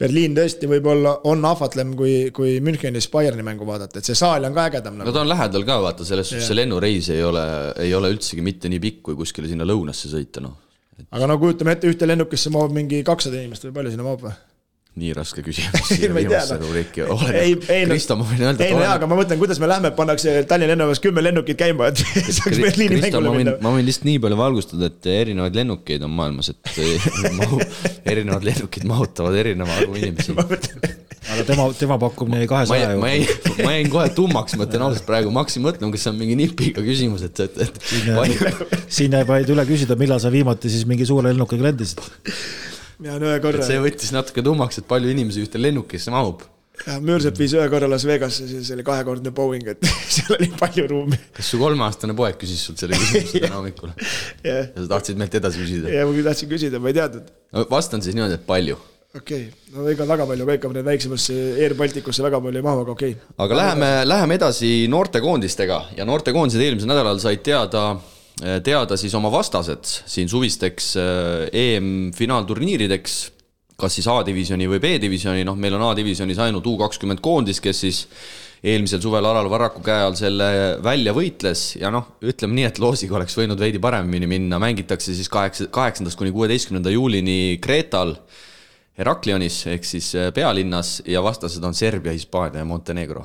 Berliin 0.03 0.35
tõesti 0.35 0.67
võib-olla 0.67 1.13
on 1.31 1.45
ahvatlem, 1.47 1.93
kui, 1.95 2.33
kui 2.35 2.57
Münchenis 2.65 3.07
Bayerni 3.13 3.45
mängu 3.47 3.69
vaadata, 3.69 4.01
et 4.01 4.09
see 4.09 4.19
saal 4.19 4.49
on 4.49 4.57
ka 4.57 4.67
ägedam 4.73 4.99
nagu.. 4.99 5.07
no 5.07 5.15
ta 5.15 5.23
on 5.23 5.31
lähedal 5.31 5.69
ka, 5.69 5.79
vaata, 5.85 6.09
selles 6.09 6.33
suhtes 6.33 6.51
see 6.51 6.59
lennureis 6.59 7.13
ei 7.15 7.23
ole, 7.23 7.47
ei 7.85 7.95
ole 7.95 8.11
üldsegi 8.17 8.43
mitte 8.43 8.73
nii 8.73 8.83
pikk, 8.83 9.03
kui 9.07 9.21
kuskile 9.21 9.53
sinna 9.53 9.69
lõunasse 9.69 10.11
sõita, 10.11 10.43
noh 10.43 10.72
aga 11.11 11.29
no 11.29 11.39
kujutame 11.41 11.77
ette, 11.77 11.91
ühte 11.91 12.09
lennukisse 12.09 12.53
mahub 12.55 12.75
mingi 12.77 13.03
kakssada 13.07 13.41
inimest 13.41 13.69
või 13.69 13.77
palju 13.79 13.95
sinna 13.95 14.09
mahub 14.09 14.27
või? 14.27 14.35
Nii 15.01 15.13
raske 15.17 15.41
küsimus 15.47 15.89
siia 15.89 16.11
viimasse 16.13 16.59
rubriiki 16.61 17.05
ole. 17.07 17.31
ei, 17.33 17.55
ei 17.73 17.87
no, 17.87 17.95
Kristo, 17.95 18.17
ma 18.21 18.27
võin 18.29 18.43
öelda. 18.45 18.67
ei 18.67 18.75
no 18.77 18.83
jaa, 18.85 18.97
aga 18.99 19.09
ma 19.09 19.17
mõtlen, 19.17 19.39
kuidas 19.41 19.61
me 19.63 19.71
lähme, 19.71 19.93
pannakse 19.97 20.35
Tallinna 20.49 20.75
lennujaamas 20.75 21.01
kümme 21.05 21.25
lennukit 21.25 21.57
käima, 21.61 21.89
et 21.89 22.03
saaks 22.37 22.61
Berliini 22.61 23.01
mängule 23.01 23.33
minna. 23.39 23.55
ma 23.65 23.73
võin 23.73 23.89
lihtsalt 23.89 24.09
nii 24.11 24.21
palju 24.23 24.41
valgustada, 24.41 24.91
et 24.93 25.09
erinevaid 25.15 25.57
lennukeid 25.57 26.05
on 26.05 26.13
maailmas, 26.19 26.53
et 26.53 26.83
mahu, 27.41 27.63
erinevad 28.05 28.45
lennukid 28.51 28.85
mahutavad 28.89 29.39
erineva 29.41 29.81
arvu 29.81 29.97
inimesi 30.03 30.37
aga 31.33 31.47
tema, 31.49 31.69
tema 31.79 31.97
pakkumine 32.03 32.43
jäi 32.43 32.51
kahesaja 32.51 32.91
euro. 32.91 33.01
ma 33.01 33.15
jäin, 33.15 33.63
ma 33.63 33.73
jäin 33.79 33.91
kohe 33.95 34.11
tummaks, 34.13 34.59
ma 34.61 34.67
ütlen 34.69 34.85
ausalt 34.91 35.07
praegu, 35.09 35.33
ma 35.33 35.47
hakkasin 35.47 35.65
mõtlema, 35.65 35.95
kas 35.95 36.05
see 36.05 36.13
on 36.13 36.19
mingi 36.21 36.37
nipiga 36.37 36.85
küsimus, 36.85 37.25
et, 37.25 37.41
et, 37.47 37.63
et. 37.65 37.81
siin 38.93 39.17
jääb 39.17 39.31
vaid 39.31 39.49
üle 39.55 39.65
küsida, 39.69 39.97
millal 39.97 40.21
sa 40.21 40.33
viimati 40.35 40.73
siis 40.73 40.85
mingi 40.91 41.09
suure 41.09 41.33
lennukiga 41.33 41.71
lendasid 41.71 42.03
ja 43.01 43.17
on 43.17 43.27
ühe 43.27 43.39
korra. 43.43 43.65
see 43.67 43.79
võttis 43.83 44.13
natuke 44.15 44.45
tummaks, 44.45 44.81
et 44.81 44.89
palju 44.89 45.13
inimesi 45.13 45.45
ühte 45.45 45.61
lennukisse 45.61 46.13
mahub. 46.15 46.45
jah, 46.87 47.01
Müürsepp 47.05 47.39
viis 47.41 47.55
ühe 47.57 47.65
korra 47.73 47.89
Las 47.91 48.07
Vegasse, 48.09 48.47
siis 48.51 48.71
oli 48.75 48.85
kahekordne 48.87 49.33
Boeing, 49.35 49.67
et 49.75 49.83
seal 50.15 50.37
oli 50.39 50.51
palju 50.61 50.87
ruumi. 50.91 51.19
kas 51.37 51.53
su 51.55 51.61
kolmeaastane 51.63 52.17
poeg 52.19 52.39
küsis 52.41 52.63
sult 52.69 52.83
selle 52.83 52.99
küsimuse 52.99 53.45
täna 53.45 53.59
hommikul 53.61 53.93
ja 54.47 54.63
sa 54.77 54.89
tahtsid 54.97 55.21
meilt 55.21 55.37
edasi 55.41 55.63
küsida? 55.65 55.93
ja 55.93 56.07
ma 56.09 56.25
tahtsin 56.31 56.51
küsida, 56.53 56.83
ma 56.83 56.93
ei 56.93 56.99
teadnud. 57.01 57.37
no 57.53 57.69
vastan 57.71 58.05
siis 58.05 58.19
niimoodi, 58.19 58.41
et 58.41 58.49
palju 58.49 58.79
okei 59.17 59.45
okay., 59.49 59.77
no 59.77 59.85
ega 59.93 60.09
väga 60.09 60.29
palju 60.31 60.49
ka 60.49 60.59
ikka 60.59 60.73
need 60.79 60.89
väiksemasse 60.89 61.37
Air 61.61 61.77
Balticusse 61.77 62.25
väga 62.25 62.41
palju 62.45 62.63
ei 62.63 62.67
mahu, 62.71 62.87
aga 62.87 62.97
okei 62.97 63.19
okay.. 63.19 63.37
aga 63.45 63.61
läheme, 63.61 63.93
läheme 64.09 64.41
edasi 64.41 64.73
noortekoondistega 64.93 65.85
ja 65.99 66.09
noortekoondised 66.09 66.65
eelmisel 66.65 66.93
nädalal 66.95 67.21
said 67.23 67.45
teada 67.45 67.91
Eh, 67.93 68.22
teada 68.65 68.99
siis 68.99 69.15
oma 69.15 69.31
vastased 69.33 69.87
siin 69.87 70.31
suvisteks 70.31 70.93
eh, 70.99 71.49
EM-finaalturniirideks, 71.63 73.17
kas 73.79 73.99
siis 73.99 74.09
A-divisjoni 74.11 74.69
või 74.71 74.81
B-divisjoni, 74.83 75.45
noh, 75.47 75.59
meil 75.59 75.77
on 75.79 75.89
A-divisjonis 75.91 76.41
ainult 76.43 76.67
U 76.71 76.77
kakskümmend 76.81 77.23
koondis, 77.25 77.61
kes 77.63 77.85
siis 77.85 78.03
eelmisel 78.63 79.03
suvel 79.03 79.27
Alar 79.27 79.49
Varraku 79.51 79.83
käe 79.83 80.05
all 80.05 80.15
selle 80.19 80.49
välja 80.85 81.15
võitles. 81.17 81.65
Ja 81.81 81.91
noh, 81.95 82.15
ütleme 82.23 82.59
nii, 82.59 82.69
et 82.71 82.79
loosiga 82.83 83.19
oleks 83.19 83.35
võinud 83.39 83.59
veidi 83.59 83.83
paremini 83.83 84.29
minna, 84.31 84.61
mängitakse 84.63 85.15
siis 85.17 85.31
kaheksa, 85.33 85.67
kaheksandast 85.75 86.19
kuni 86.19 86.35
kuueteistkümnenda 86.35 86.93
juulini 86.95 87.59
Kreetal 87.63 88.15
Heraklionis 88.99 89.63
ehk 89.73 89.87
siis 89.89 90.11
äh, 90.21 90.29
pealinnas 90.37 90.99
ja 91.09 91.23
vastased 91.25 91.65
on 91.65 91.75
Serbia, 91.75 92.13
Hispaania 92.13 92.61
ja 92.61 92.69
Montenegro. 92.69 93.25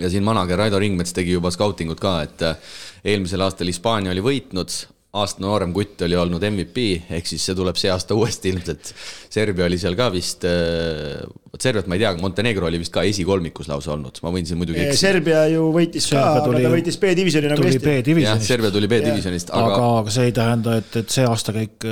ja 0.00 0.10
siin 0.10 0.24
manager 0.24 0.58
Raido 0.58 0.78
Ringmets 0.78 1.12
tegi 1.12 1.34
juba 1.36 1.50
skautingut 1.52 2.00
ka, 2.00 2.20
et 2.24 2.42
äh, 2.42 2.56
eelmisel 3.04 3.44
aastal 3.44 3.68
Hispaania 3.68 4.14
oli 4.14 4.22
võitnud, 4.24 4.72
aasta 5.16 5.40
noorem 5.44 5.74
kutt 5.76 6.00
oli 6.04 6.16
olnud 6.16 6.40
MVP, 6.48 6.86
ehk 7.12 7.28
siis 7.28 7.44
see 7.44 7.56
tuleb 7.56 7.76
see 7.76 7.90
aasta 7.92 8.16
uuesti 8.18 8.54
ilmselt. 8.54 8.92
Serbia 9.36 9.66
oli 9.68 9.76
seal 9.82 9.98
ka 9.98 10.06
vist, 10.14 10.46
äh, 10.48 11.20
vot 11.52 11.66
Serbiat 11.66 11.90
ma 11.92 11.98
ei 11.98 12.04
tea, 12.04 12.14
aga 12.14 12.24
Montenegro 12.24 12.70
oli 12.70 12.80
vist 12.80 12.94
ka 12.94 13.04
esikolmikus 13.04 13.68
lausa 13.68 13.92
olnud, 13.98 14.22
ma 14.24 14.32
võin 14.32 14.48
siin 14.48 14.60
muidugi 14.62 14.80
eksida. 14.80 15.02
Serbia 15.10 15.42
ju 15.52 15.66
võitis 15.76 16.08
ka, 16.08 16.22
aga 16.38 16.56
ta 16.56 16.72
võitis 16.72 16.96
B-divisjoni 17.04 17.52
nagu 17.52 17.68
Eesti. 17.68 18.16
jah, 18.24 18.40
Serbia 18.48 18.72
tuli 18.72 18.88
B-divisjonist, 18.88 19.52
aga 19.60 19.76
aga 20.00 20.16
see 20.16 20.30
ei 20.30 20.34
tähenda, 20.40 20.80
et, 20.80 20.98
et 21.04 21.18
see 21.18 21.28
aastakäik 21.28 21.84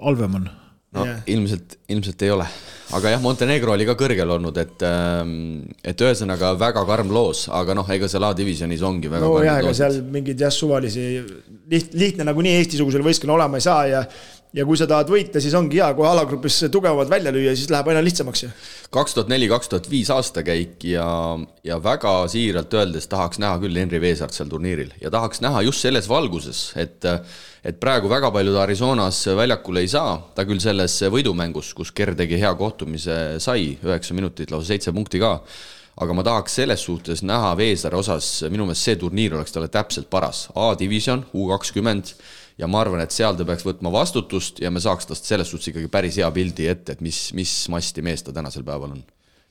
halvem 0.00 0.40
on 0.40 0.48
no 0.96 1.06
yeah. 1.06 1.22
ilmselt, 1.30 1.76
ilmselt 1.92 2.22
ei 2.26 2.32
ole. 2.34 2.46
aga 2.98 3.12
jah, 3.14 3.22
Montenegro 3.22 3.74
oli 3.76 3.86
ka 3.86 3.94
kõrgel 3.98 4.34
olnud, 4.36 4.56
et, 4.58 4.82
ähm, 4.86 5.36
et 5.86 6.02
ühesõnaga 6.02 6.52
väga 6.58 6.82
karm 6.88 7.12
loos, 7.14 7.44
aga 7.54 7.76
noh, 7.78 7.86
ega 7.94 8.08
seal 8.10 8.26
A-divisjonis 8.26 8.82
ongi 8.86 9.12
väga 9.12 9.28
no 9.30 9.38
jah, 9.44 9.60
ega 9.62 9.76
seal 9.76 10.00
mingeid 10.10 10.42
jah, 10.42 10.52
suvalisi, 10.54 11.06
liht-, 11.70 11.94
lihtne 11.94 12.26
nagunii 12.26 12.58
Eesti-sugusel 12.58 13.06
võistkonnal 13.06 13.38
olema 13.38 13.60
ei 13.60 13.66
saa 13.68 13.86
ja 13.90 14.04
ja 14.56 14.64
kui 14.66 14.78
sa 14.78 14.86
tahad 14.90 15.10
võita, 15.10 15.38
siis 15.42 15.54
ongi 15.54 15.78
hea, 15.78 15.92
kui 15.94 16.06
alagrupis 16.06 16.56
tugevamalt 16.74 17.10
välja 17.12 17.30
lüüa, 17.34 17.52
siis 17.54 17.70
läheb 17.70 17.86
aina 17.92 18.02
lihtsamaks 18.02 18.42
ju. 18.42 18.48
kaks 18.90 19.14
tuhat 19.14 19.30
neli, 19.30 19.46
kaks 19.50 19.70
tuhat 19.70 19.86
viis 19.90 20.10
aastakäik 20.10 20.82
ja, 20.90 21.06
ja 21.66 21.78
väga 21.82 22.16
siiralt 22.32 22.74
öeldes 22.74 23.06
tahaks 23.10 23.38
näha 23.42 23.60
küll 23.62 23.78
Henri 23.78 24.02
Veesaart 24.02 24.34
seal 24.34 24.50
turniiril 24.50 24.90
ja 25.02 25.12
tahaks 25.14 25.42
näha 25.44 25.62
just 25.68 25.86
selles 25.86 26.10
valguses, 26.10 26.64
et 26.82 27.06
et 27.64 27.80
praegu 27.80 28.08
väga 28.10 28.30
paljud 28.32 28.56
Arizonas 28.60 29.20
väljakule 29.36 29.82
ei 29.84 29.90
saa, 29.92 30.16
ta 30.34 30.46
küll 30.48 30.62
selles 30.62 30.96
võidumängus, 31.12 31.74
kus 31.76 31.92
Ker 31.92 32.14
tegi 32.18 32.40
hea 32.40 32.52
kohtumise, 32.56 33.18
sai 33.42 33.74
üheksa 33.76 34.16
minutit, 34.16 34.52
lausa 34.52 34.72
seitse 34.72 34.94
punkti 34.96 35.20
ka, 35.20 35.36
aga 36.00 36.16
ma 36.16 36.24
tahaks 36.24 36.56
selles 36.60 36.84
suhtes 36.86 37.24
näha 37.26 37.52
Veesaare 37.58 37.98
osas, 38.00 38.28
minu 38.48 38.64
meelest 38.68 38.88
see 38.88 38.98
turniir 39.00 39.36
oleks 39.36 39.52
talle 39.52 39.68
täpselt 39.72 40.08
paras, 40.12 40.46
A-divisjon, 40.56 41.26
U 41.36 41.50
kakskümmend, 41.50 42.14
ja 42.60 42.68
ma 42.70 42.80
arvan, 42.84 43.02
et 43.04 43.12
seal 43.14 43.36
ta 43.36 43.44
peaks 43.48 43.66
võtma 43.66 43.92
vastutust 43.92 44.60
ja 44.64 44.72
me 44.72 44.80
saaks 44.80 45.08
tast 45.10 45.28
selles 45.28 45.52
suhtes 45.52 45.72
ikkagi 45.72 45.90
päris 45.92 46.20
hea 46.20 46.28
pildi 46.32 46.68
ette, 46.70 46.96
et 46.96 47.04
mis, 47.04 47.30
mis 47.36 47.54
masti 47.72 48.04
mees 48.04 48.24
ta 48.24 48.34
tänasel 48.36 48.64
päeval 48.64 48.96
on. 48.96 49.04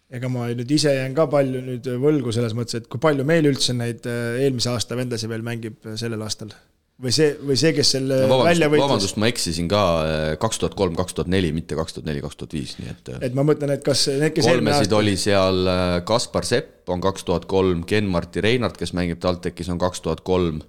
Ega 0.10 0.26
ma 0.34 0.48
nüüd 0.49 0.72
ise 0.73 0.90
jään 0.95 1.14
ka 1.14 1.27
palju 1.30 1.61
nüüd 1.61 1.86
võlgu 2.02 2.34
selles 2.34 2.56
mõttes, 2.57 2.80
et 2.80 2.90
kui 2.90 3.02
palju 3.02 3.22
meil 3.30 3.45
üldse 3.45 3.76
neid 3.77 4.07
äh, 4.10 4.40
eelmise 4.41 4.72
aasta 4.73 4.98
vendasid 4.98 5.30
veel 5.30 5.45
mängib 5.45 5.86
sellel 6.02 6.26
aastal 6.26 6.56
või 7.00 7.14
see, 7.16 7.30
või 7.46 7.58
see, 7.60 7.72
kes 7.76 7.94
selle 7.96 8.18
no, 8.24 8.28
vabandust, 8.34 8.50
välja 8.50 8.70
võitles. 8.72 8.86
vabandust, 8.86 9.20
ma 9.22 9.30
eksisin 9.32 9.70
ka 9.72 9.84
äh, 10.04 10.24
kaks 10.42 10.62
tuhat 10.62 10.76
kolm, 10.80 10.98
kaks 11.00 11.16
tuhat 11.18 11.32
neli, 11.32 11.52
mitte 11.56 11.78
kaks 11.80 11.96
tuhat 11.96 12.10
neli, 12.10 12.24
kaks 12.24 12.40
tuhat 12.40 12.56
viis, 12.58 12.76
nii 12.80 12.92
et. 12.92 13.12
Äh, 13.14 13.22
et 13.30 13.38
ma 13.38 13.46
mõtlen, 13.48 13.72
et 13.76 13.86
kas 13.86 14.06
need, 14.12 14.34
kes 14.36 14.50
kolmesid 14.50 14.88
aasta... 14.88 15.00
oli 15.00 15.16
seal 15.20 15.72
äh, 15.72 15.94
Kaspar 16.08 16.48
Sepp 16.48 16.92
on 16.92 17.04
kaks 17.04 17.28
tuhat 17.28 17.48
kolm, 17.52 17.86
Ken-Marti 17.88 18.44
Reinart, 18.44 18.80
kes 18.80 18.94
mängib 18.98 19.22
TalTechis, 19.24 19.72
on 19.72 19.80
kaks 19.82 20.04
tuhat 20.06 20.24
kolm, 20.28 20.60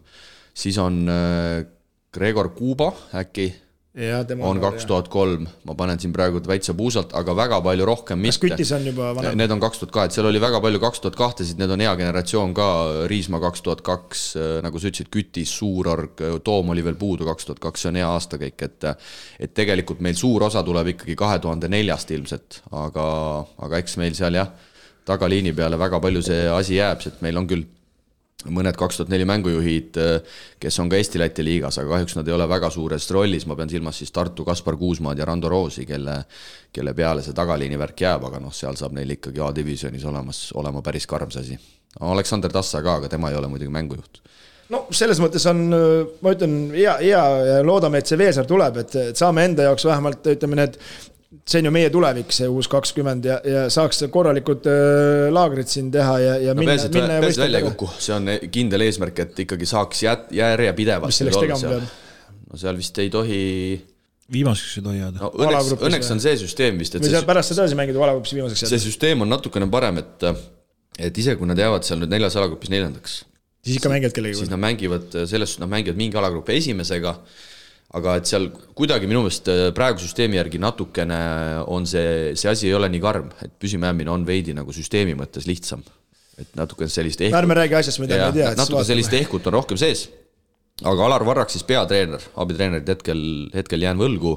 siis 0.55 0.78
on 0.82 1.02
Gregor 2.15 2.51
Kuuba 2.55 2.90
äkki 3.16 3.51
on 4.46 4.60
kaks 4.62 4.84
tuhat 4.86 5.08
kolm, 5.10 5.48
ma 5.66 5.74
panen 5.74 5.98
siin 5.98 6.12
praegu 6.14 6.38
väitsa 6.46 6.76
puusalt, 6.78 7.10
aga 7.18 7.34
väga 7.34 7.56
palju 7.64 7.86
rohkem 7.88 8.20
mitte. 8.22 8.36
kas 8.36 8.60
Kütis 8.60 8.70
on 8.76 8.86
juba 8.86 9.08
vanem? 9.16 9.34
Need 9.40 9.50
on 9.50 9.62
kaks 9.62 9.80
tuhat 9.80 9.92
ka, 9.96 10.04
et 10.06 10.14
seal 10.14 10.28
oli 10.30 10.40
väga 10.42 10.60
palju 10.62 10.78
kaks 10.82 11.02
tuhat 11.02 11.18
kahtesid, 11.18 11.58
need 11.58 11.74
on 11.74 11.82
hea 11.82 11.94
generatsioon 11.98 12.54
ka, 12.54 12.68
Riismaa 13.10 13.42
kaks 13.42 13.64
tuhat 13.66 13.82
kaks, 13.86 14.22
nagu 14.62 14.78
sa 14.78 14.92
ütlesid, 14.92 15.10
Kütis, 15.10 15.56
Suurorg, 15.58 16.22
Toom 16.46 16.70
oli 16.70 16.86
veel 16.86 16.98
puudu 17.00 17.26
kaks 17.26 17.50
tuhat 17.50 17.62
kaks, 17.66 17.82
see 17.82 17.90
on 17.90 17.98
hea 17.98 18.12
aastakäik, 18.14 18.62
et 18.68 18.88
et 19.40 19.54
tegelikult 19.58 20.04
meil 20.06 20.14
suur 20.14 20.46
osa 20.46 20.62
tuleb 20.62 20.94
ikkagi 20.94 21.18
kahe 21.18 21.42
tuhande 21.42 21.68
neljast 21.72 22.14
ilmselt, 22.14 22.62
aga, 22.70 23.10
aga 23.66 23.82
eks 23.82 23.98
meil 23.98 24.14
seal 24.14 24.38
jah, 24.38 24.54
tagaliini 25.10 25.50
peale 25.56 25.78
väga 25.80 25.98
palju 25.98 26.22
see 26.30 26.46
asi 26.46 26.78
jääb, 26.78 27.02
sest 27.02 27.26
meil 27.26 27.42
on 27.42 27.50
küll 27.50 27.66
mõned 28.48 28.76
kaks 28.78 29.00
tuhat 29.00 29.10
neli 29.12 29.26
mängujuhid, 29.28 29.98
kes 30.60 30.78
on 30.80 30.88
ka 30.88 30.96
Eesti-Läti 30.96 31.44
liigas, 31.44 31.80
aga 31.80 31.96
kahjuks 31.96 32.16
nad 32.16 32.28
ei 32.28 32.36
ole 32.36 32.46
väga 32.48 32.70
suures 32.72 33.10
rollis, 33.12 33.44
ma 33.46 33.56
pean 33.58 33.72
silmas 33.72 34.00
siis 34.00 34.14
Tartu 34.14 34.46
Kaspar 34.46 34.78
Kuusmaad 34.80 35.20
ja 35.20 35.28
Rando 35.28 35.50
Roosi, 35.52 35.84
kelle 35.88 36.22
kelle 36.72 36.94
peale 36.94 37.22
see 37.22 37.34
tagaliini 37.36 37.78
värk 37.78 38.04
jääb, 38.04 38.24
aga 38.28 38.40
noh, 38.42 38.54
seal 38.54 38.78
saab 38.78 38.94
neil 38.96 39.16
ikkagi 39.16 39.42
A-divisjonis 39.42 40.04
olemas, 40.06 40.44
olema 40.58 40.82
päris 40.86 41.06
karm 41.10 41.32
see 41.34 41.42
asi. 41.42 41.58
Aleksander 42.06 42.52
Tassa 42.54 42.82
ka, 42.86 43.00
aga 43.00 43.10
tema 43.10 43.32
ei 43.32 43.38
ole 43.38 43.50
muidugi 43.50 43.72
mängujuht 43.74 44.20
no 44.70 44.84
selles 44.94 45.18
mõttes 45.18 45.42
on, 45.50 45.64
ma 46.22 46.34
ütlen, 46.34 46.52
hea, 46.74 46.92
hea 47.02 47.22
ja 47.48 47.62
loodame, 47.66 47.98
et 47.98 48.10
see 48.10 48.18
Veesaar 48.20 48.46
tuleb, 48.46 48.76
et, 48.84 48.94
et 49.10 49.18
saame 49.18 49.48
enda 49.48 49.66
jaoks 49.66 49.86
vähemalt 49.88 50.30
ütleme, 50.30 50.60
need 50.60 50.78
see 51.31 51.61
on 51.62 51.69
ju 51.69 51.73
meie 51.74 51.90
tulevik, 51.94 52.32
see 52.35 52.48
uus 52.51 52.66
kakskümmend 52.70 53.27
ja, 53.28 53.36
ja 53.47 53.62
saaks 53.70 54.02
korralikud 54.11 54.66
äh, 54.70 55.28
laagrid 55.31 55.70
siin 55.70 55.90
teha 55.94 56.16
ja, 56.19 56.32
ja 56.48 56.55
no, 56.57 56.65
minna, 56.65 56.74
minna 56.90 57.19
ja 57.19 57.24
võistelda. 57.24 57.47
välja 57.47 57.61
ei 57.62 57.69
kuku, 57.69 57.90
see 58.02 58.16
on 58.16 58.32
kindel 58.51 58.86
eesmärk, 58.86 59.23
et 59.27 59.43
ikkagi 59.47 59.69
saaks 59.70 60.02
jät-, 60.07 60.32
järjepidevalt. 60.35 61.12
mis 61.12 61.20
selleks 61.23 61.39
tegema 61.44 61.74
peab? 61.77 61.94
no 62.51 62.59
seal 62.59 62.81
vist 62.81 62.98
ei 62.98 63.12
tohi 63.15 63.43
viimaseks 64.35 64.81
ei 64.81 64.86
tohi 64.86 65.02
jääda 65.02 65.23
no,. 65.23 65.31
õnneks, 65.39 65.74
õnneks 65.78 66.11
on 66.16 66.23
see 66.24 66.36
süsteem 66.43 66.81
vist, 66.82 66.97
et 66.98 67.07
või 67.07 67.12
seal 67.15 67.28
pärast 67.28 67.52
seda 67.52 67.65
edasi 67.66 67.78
mängida 67.78 68.02
alagrupis 68.02 68.35
viimaseks 68.35 68.65
jääda. 68.65 68.73
see 68.74 68.86
süsteem 68.89 69.23
on 69.23 69.31
natukene 69.31 69.70
parem, 69.70 70.02
et 70.02 70.27
et 71.01 71.23
isegi 71.23 71.39
kui 71.39 71.48
nad 71.48 71.62
jäävad 71.62 71.86
seal 71.86 72.02
nüüd 72.02 72.11
neljas 72.11 72.36
alagrupis 72.40 72.74
neljandaks, 72.74 73.20
siis 73.62 73.78
ikka 73.78 73.93
mängivad 73.93 74.19
kellegagi 74.19 74.43
siis 74.43 74.51
nad 74.51 74.62
mängivad, 74.66 75.07
selles 75.15 75.55
suhtes 75.55 75.62
nad 75.62 75.70
mängivad 75.70 76.01
mingi 76.01 76.19
alagrupi 76.19 76.59
esimesega, 76.59 77.15
aga 77.98 78.16
et 78.20 78.28
seal 78.30 78.48
kuidagi 78.78 79.08
minu 79.10 79.24
meelest 79.24 79.50
äh, 79.50 79.62
praegu 79.74 80.02
süsteemi 80.02 80.38
järgi 80.38 80.60
natukene 80.62 81.20
on 81.66 81.88
see, 81.90 82.36
see 82.38 82.50
asi 82.50 82.68
ei 82.68 82.76
ole 82.78 82.90
nii 82.92 83.02
karm, 83.02 83.32
et 83.42 83.56
püsimajäämine 83.62 84.12
on 84.12 84.26
veidi 84.26 84.54
nagu 84.56 84.74
süsteemi 84.74 85.16
mõttes 85.18 85.48
lihtsam. 85.50 85.82
et 86.40 86.54
natukene 86.56 86.88
sellist 86.88 87.20
ehkut... 87.20 87.36
ärme 87.36 87.58
räägi 87.58 87.76
asjast, 87.80 88.00
mida 88.00 88.16
me 88.16 88.30
ei 88.30 88.38
tea. 88.40 88.54
natuke 88.56 88.86
sellist 88.88 89.12
ehkut 89.18 89.50
on 89.50 89.58
rohkem 89.58 89.80
sees 89.80 90.08
aga 90.86 91.04
Alar 91.04 91.24
Varrak 91.26 91.50
siis 91.52 91.64
peatreener, 91.66 92.22
abitreenerit 92.40 92.88
hetkel, 92.88 93.22
hetkel 93.54 93.84
jään 93.84 94.00
võlgu. 94.00 94.36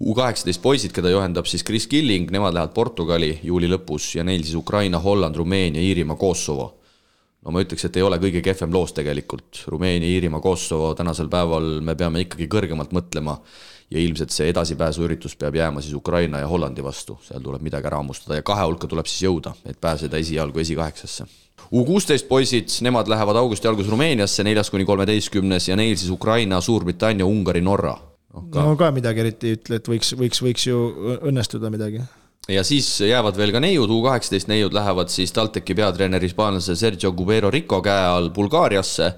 U 0.00 0.14
kaheksateist 0.16 0.62
poisid, 0.62 0.94
keda 0.96 1.12
juhendab 1.12 1.48
siis 1.50 1.64
Chris 1.66 1.86
Killing, 1.90 2.30
nemad 2.32 2.56
lähevad 2.56 2.72
Portugali 2.76 3.34
juuli 3.44 3.68
lõpus 3.70 4.14
ja 4.16 4.24
neil 4.24 4.44
siis 4.46 4.56
Ukraina, 4.58 5.00
Holland, 5.02 5.36
Rumeenia, 5.36 5.82
Iirimaa, 5.82 6.16
Kosovo. 6.20 6.70
No 7.42 7.54
ma 7.54 7.62
ütleks, 7.64 7.86
et 7.88 7.98
ei 7.98 8.06
ole 8.06 8.18
kõige 8.22 8.42
kehvem 8.44 8.72
loos 8.74 8.94
tegelikult, 8.96 9.64
Rumeenia, 9.72 10.08
Iirimaa, 10.08 10.42
Kosovo, 10.44 10.92
tänasel 10.98 11.30
päeval 11.32 11.80
me 11.84 11.96
peame 11.98 12.24
ikkagi 12.26 12.48
kõrgemalt 12.50 12.94
mõtlema 12.94 13.38
ja 13.92 14.00
ilmselt 14.00 14.32
see 14.32 14.48
edasipääsuüritus 14.52 15.36
peab 15.40 15.58
jääma 15.58 15.82
siis 15.84 15.94
Ukraina 15.98 16.40
ja 16.42 16.48
Hollandi 16.48 16.84
vastu, 16.84 17.18
seal 17.26 17.42
tuleb 17.44 17.64
midagi 17.64 17.90
ära 17.90 18.00
hammustada 18.00 18.38
ja 18.38 18.46
kahe 18.46 18.64
hulka 18.66 18.88
tuleb 18.88 19.10
siis 19.10 19.26
jõuda, 19.26 19.54
et 19.68 19.80
pääseda 19.80 20.20
esialgu 20.22 20.62
esikaheksasse. 20.62 21.26
U 21.72 21.84
kuusteist 21.88 22.26
poisid, 22.28 22.72
nemad 22.84 23.08
lähevad 23.08 23.36
augusti 23.40 23.68
alguses 23.68 23.90
Rumeeniasse, 23.92 24.44
neljas 24.44 24.70
kuni 24.72 24.84
kolmeteistkümnes 24.88 25.68
ja 25.68 25.76
neil 25.78 25.94
siis 25.96 26.10
Ukraina, 26.10 26.60
Suurbritannia, 26.60 27.26
Ungari, 27.28 27.62
Norra. 27.64 27.94
No 28.32 28.74
ka 28.80 28.88
midagi 28.96 29.20
eriti 29.20 29.50
ei 29.50 29.56
ütle, 29.58 29.78
et 29.80 29.88
võiks, 29.88 30.14
võiks, 30.16 30.40
võiks 30.44 30.66
ju 30.66 30.82
õnnestuda 31.28 31.70
midagi. 31.72 32.00
Ja 32.48 32.64
siis 32.64 33.00
jäävad 33.00 33.36
veel 33.38 33.52
ka 33.54 33.60
neiud, 33.62 33.90
U 33.90 34.00
kaheksateist 34.02 34.50
neiud 34.50 34.74
lähevad 34.74 35.12
siis 35.12 35.32
TalTechi 35.32 35.76
peatreeneri 35.78 36.26
hispaanlase 36.26 36.76
Sergio 36.76 37.12
Cubero 37.12 37.50
Rico 37.50 37.80
käe 37.82 38.06
all 38.06 38.30
Bulgaariasse 38.34 39.12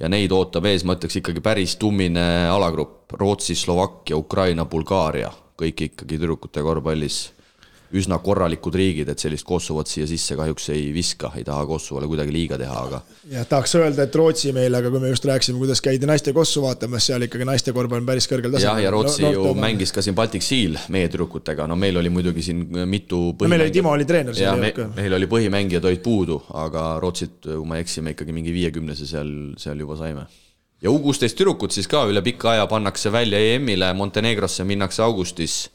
ja 0.00 0.08
neid 0.08 0.32
ootab 0.32 0.68
ees, 0.70 0.84
ma 0.86 0.94
ütleks 0.94 1.18
ikkagi 1.18 1.42
päris 1.42 1.74
tummine 1.80 2.46
alagrupp, 2.50 3.10
Rootsi, 3.18 3.54
Slovakkia, 3.58 4.16
Ukraina, 4.16 4.64
Bulgaaria, 4.70 5.32
kõik 5.58 5.82
ikkagi 5.90 6.16
tüdrukute 6.16 6.62
korvpallis 6.62 7.24
üsna 7.96 8.18
korralikud 8.22 8.74
riigid, 8.78 9.08
et 9.10 9.22
sellist 9.22 9.46
Kosovot 9.46 9.88
siia 9.90 10.06
sisse 10.06 10.36
kahjuks 10.38 10.68
ei 10.74 10.90
viska, 10.94 11.32
ei 11.38 11.44
taha 11.46 11.64
Kosovole 11.66 12.06
kuidagi 12.10 12.34
liiga 12.34 12.58
teha, 12.60 12.82
aga. 12.86 13.00
jah, 13.32 13.46
tahaks 13.50 13.74
öelda, 13.80 14.06
et 14.06 14.18
Rootsi 14.18 14.52
meil, 14.54 14.74
aga 14.78 14.92
kui 14.92 15.02
me 15.02 15.10
just 15.10 15.26
rääkisime, 15.26 15.58
kuidas 15.58 15.82
käidi 15.84 16.06
naiste 16.08 16.34
Kosovo 16.36 16.68
vaatamas, 16.68 17.08
seal 17.10 17.26
ikkagi 17.26 17.46
naiste 17.48 17.74
korvpall 17.76 18.02
on 18.02 18.10
päris 18.10 18.28
kõrgel 18.30 18.54
tasemel. 18.54 18.68
jah, 18.68 18.82
ja 18.84 18.92
Rootsi 18.94 19.24
no, 19.26 19.32
ju 19.34 19.46
no, 19.48 19.54
mängis 19.58 19.94
ka 19.94 20.04
siin 20.06 20.18
Baltic 20.18 20.46
Seal 20.46 20.78
meie 20.94 21.08
tüdrukutega, 21.10 21.66
no 21.70 21.78
meil 21.80 21.98
oli 21.98 22.12
muidugi 22.14 22.44
siin 22.46 22.62
mitu 22.90 23.22
no 23.32 23.50
meil 23.50 23.66
oli 23.66 23.74
Timo 23.74 23.94
oli 23.96 24.06
treener. 24.06 24.38
jah, 24.38 24.58
me, 24.60 24.70
meil 24.94 25.18
oli 25.18 25.30
põhimängijad 25.30 25.90
olid 25.90 26.04
puudu, 26.04 26.38
aga 26.62 26.92
Rootsit, 27.02 27.40
kui 27.48 27.66
ma 27.66 27.80
ei 27.80 27.86
eksi, 27.86 28.04
me 28.06 28.14
ikkagi 28.14 28.36
mingi 28.36 28.54
viiekümnese 28.54 29.08
seal, 29.10 29.34
seal 29.58 29.82
juba 29.82 29.98
saime 29.98 30.28
ja 30.80 30.94
U 30.94 30.98
kuusteist 31.02 31.36
tüdrukut 31.38 31.74
siis 31.74 31.90
ka 31.90 32.06
üle 32.08 32.22
pika 32.24 32.54
aja 32.54 32.70
pannakse 32.70 33.12
välja 33.12 33.40
EM-ile, 33.50 33.90
Montenegrosse 33.98 34.64
minnakse 34.64 35.02
augustis 35.02 35.66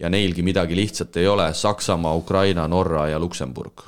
ja 0.00 0.10
neilgi 0.10 0.42
midagi 0.42 0.76
lihtsat 0.76 1.16
ei 1.16 1.28
ole, 1.28 1.54
Saksamaa, 1.54 2.14
Ukraina, 2.14 2.68
Norra 2.68 3.08
ja 3.08 3.18
Luksemburg. 3.18 3.82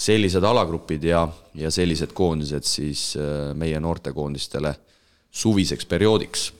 sellised 0.00 0.42
alagrupid 0.44 1.02
ja, 1.04 1.28
ja 1.54 1.70
sellised 1.70 2.12
koondised 2.16 2.64
siis 2.64 3.16
äh, 3.16 3.54
meie 3.54 3.80
noortekoondistele 3.80 4.74
suviseks 5.30 5.86
perioodiks 5.86 6.52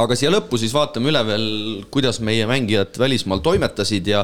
aga 0.00 0.16
siia 0.16 0.30
lõppu 0.32 0.56
siis 0.60 0.72
vaatame 0.72 1.10
üle 1.10 1.20
veel, 1.26 1.46
kuidas 1.92 2.20
meie 2.24 2.46
mängijad 2.48 2.96
välismaal 3.00 3.42
toimetasid 3.44 4.06
ja 4.08 4.22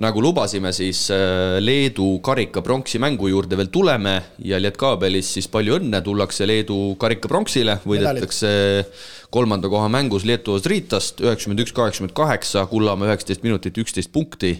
nagu 0.00 0.22
lubasime, 0.24 0.72
siis 0.72 1.04
äh, 1.12 1.58
Leedu 1.60 2.14
karika 2.24 2.62
pronksi 2.64 3.00
mängu 3.02 3.28
juurde 3.28 3.58
veel 3.60 3.68
tuleme 3.72 4.14
ja 4.44 4.60
Lietkabelis 4.62 5.34
siis 5.36 5.50
palju 5.52 5.76
õnne, 5.80 6.00
tullakse 6.04 6.48
Leedu 6.48 6.78
karika 7.00 7.28
pronksile, 7.28 7.78
võidetakse 7.84 8.52
kolmanda 9.32 9.68
koha 9.72 9.90
mängus 9.92 10.24
Lietuvas 10.28 10.64
Riitast 10.68 11.20
üheksakümmend 11.24 11.66
üks, 11.66 11.76
kaheksakümmend 11.76 12.16
kaheksa, 12.16 12.64
Kullamäe 12.72 13.10
üheksateist 13.12 13.44
minutit, 13.44 13.78
üksteist 13.84 14.12
punkti 14.12 14.56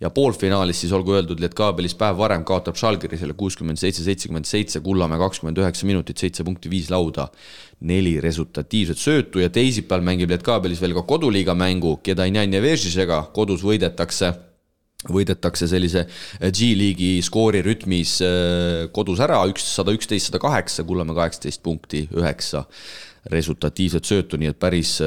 ja 0.00 0.10
poolfinaalis 0.10 0.80
siis 0.84 0.92
olgu 0.96 1.14
öeldud, 1.16 1.40
Lietkabelis 1.42 1.94
päev 1.98 2.18
varem 2.18 2.44
kaotab 2.46 2.78
Žalgirisele 2.78 3.36
kuuskümmend 3.38 3.80
seitse, 3.80 4.04
seitsekümmend 4.06 4.48
seitse, 4.48 4.80
Kullamäe 4.84 5.20
kakskümmend 5.22 5.60
üheksa 5.62 5.86
minutit, 5.88 6.18
seitse 6.20 6.44
punkti, 6.46 6.70
viis 6.72 6.90
lauda, 6.92 7.28
neli 7.84 8.16
resultatiivset 8.24 9.00
söötu 9.00 9.42
ja 9.42 9.50
teisipäeval 9.52 10.04
mängib 10.06 10.32
Lietkabelis 10.32 10.82
veel 10.82 10.96
ka 10.98 11.06
koduliiga 11.08 11.54
mängu 11.58 11.98
Kedainjan 12.02 12.52
ja 12.54 12.62
Vežisega, 12.64 13.24
kodus 13.36 13.64
võidetakse 13.66 14.34
võidetakse 15.04 15.66
sellise 15.68 16.06
G-liigi 16.40 17.18
skoori 17.24 17.60
rütmis 17.64 18.16
äh, 18.24 18.86
kodus 18.94 19.20
ära, 19.20 19.42
üks, 19.50 19.66
sada 19.76 19.92
üksteist, 19.92 20.30
sada 20.30 20.40
kaheksa, 20.40 20.86
Kullamäe 20.88 21.18
kaheksateist 21.18 21.60
punkti, 21.64 22.06
üheksa 22.16 22.64
resultatiivset 23.32 24.04
söötu, 24.04 24.38
nii 24.40 24.50
et 24.52 24.58
päris, 24.60 24.98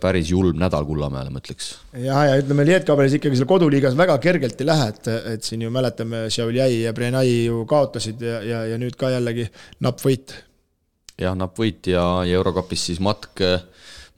päris 0.00 0.30
julm 0.32 0.58
nädal 0.60 0.84
Kullamäele, 0.88 1.32
ma 1.32 1.40
ütleks. 1.40 1.72
jah, 1.96 2.22
ja 2.28 2.38
ütleme, 2.40 2.66
Lietkabelis 2.68 3.16
ikkagi 3.16 3.38
seal 3.40 3.48
koduliigas 3.48 3.96
väga 3.98 4.18
kergelt 4.22 4.60
ei 4.60 4.68
lähe, 4.68 4.88
et, 4.92 5.12
et 5.34 5.46
siin 5.46 5.64
ju 5.64 5.72
mäletame, 5.72 6.26
Šiauljai 6.32 6.82
ja 6.82 6.92
Brenai 6.96 7.28
ju 7.46 7.64
kaotasid 7.68 8.20
ja, 8.22 8.40
ja, 8.46 8.64
ja 8.72 8.80
nüüd 8.80 8.96
ka 9.00 9.12
jällegi 9.14 9.48
napp 9.84 10.04
võit. 10.04 10.36
jah, 11.20 11.36
napp 11.38 11.56
võit 11.58 11.88
ja, 11.92 12.04
ja 12.28 12.40
Eurokapis 12.40 12.90
siis 12.90 13.00
matk, 13.00 13.40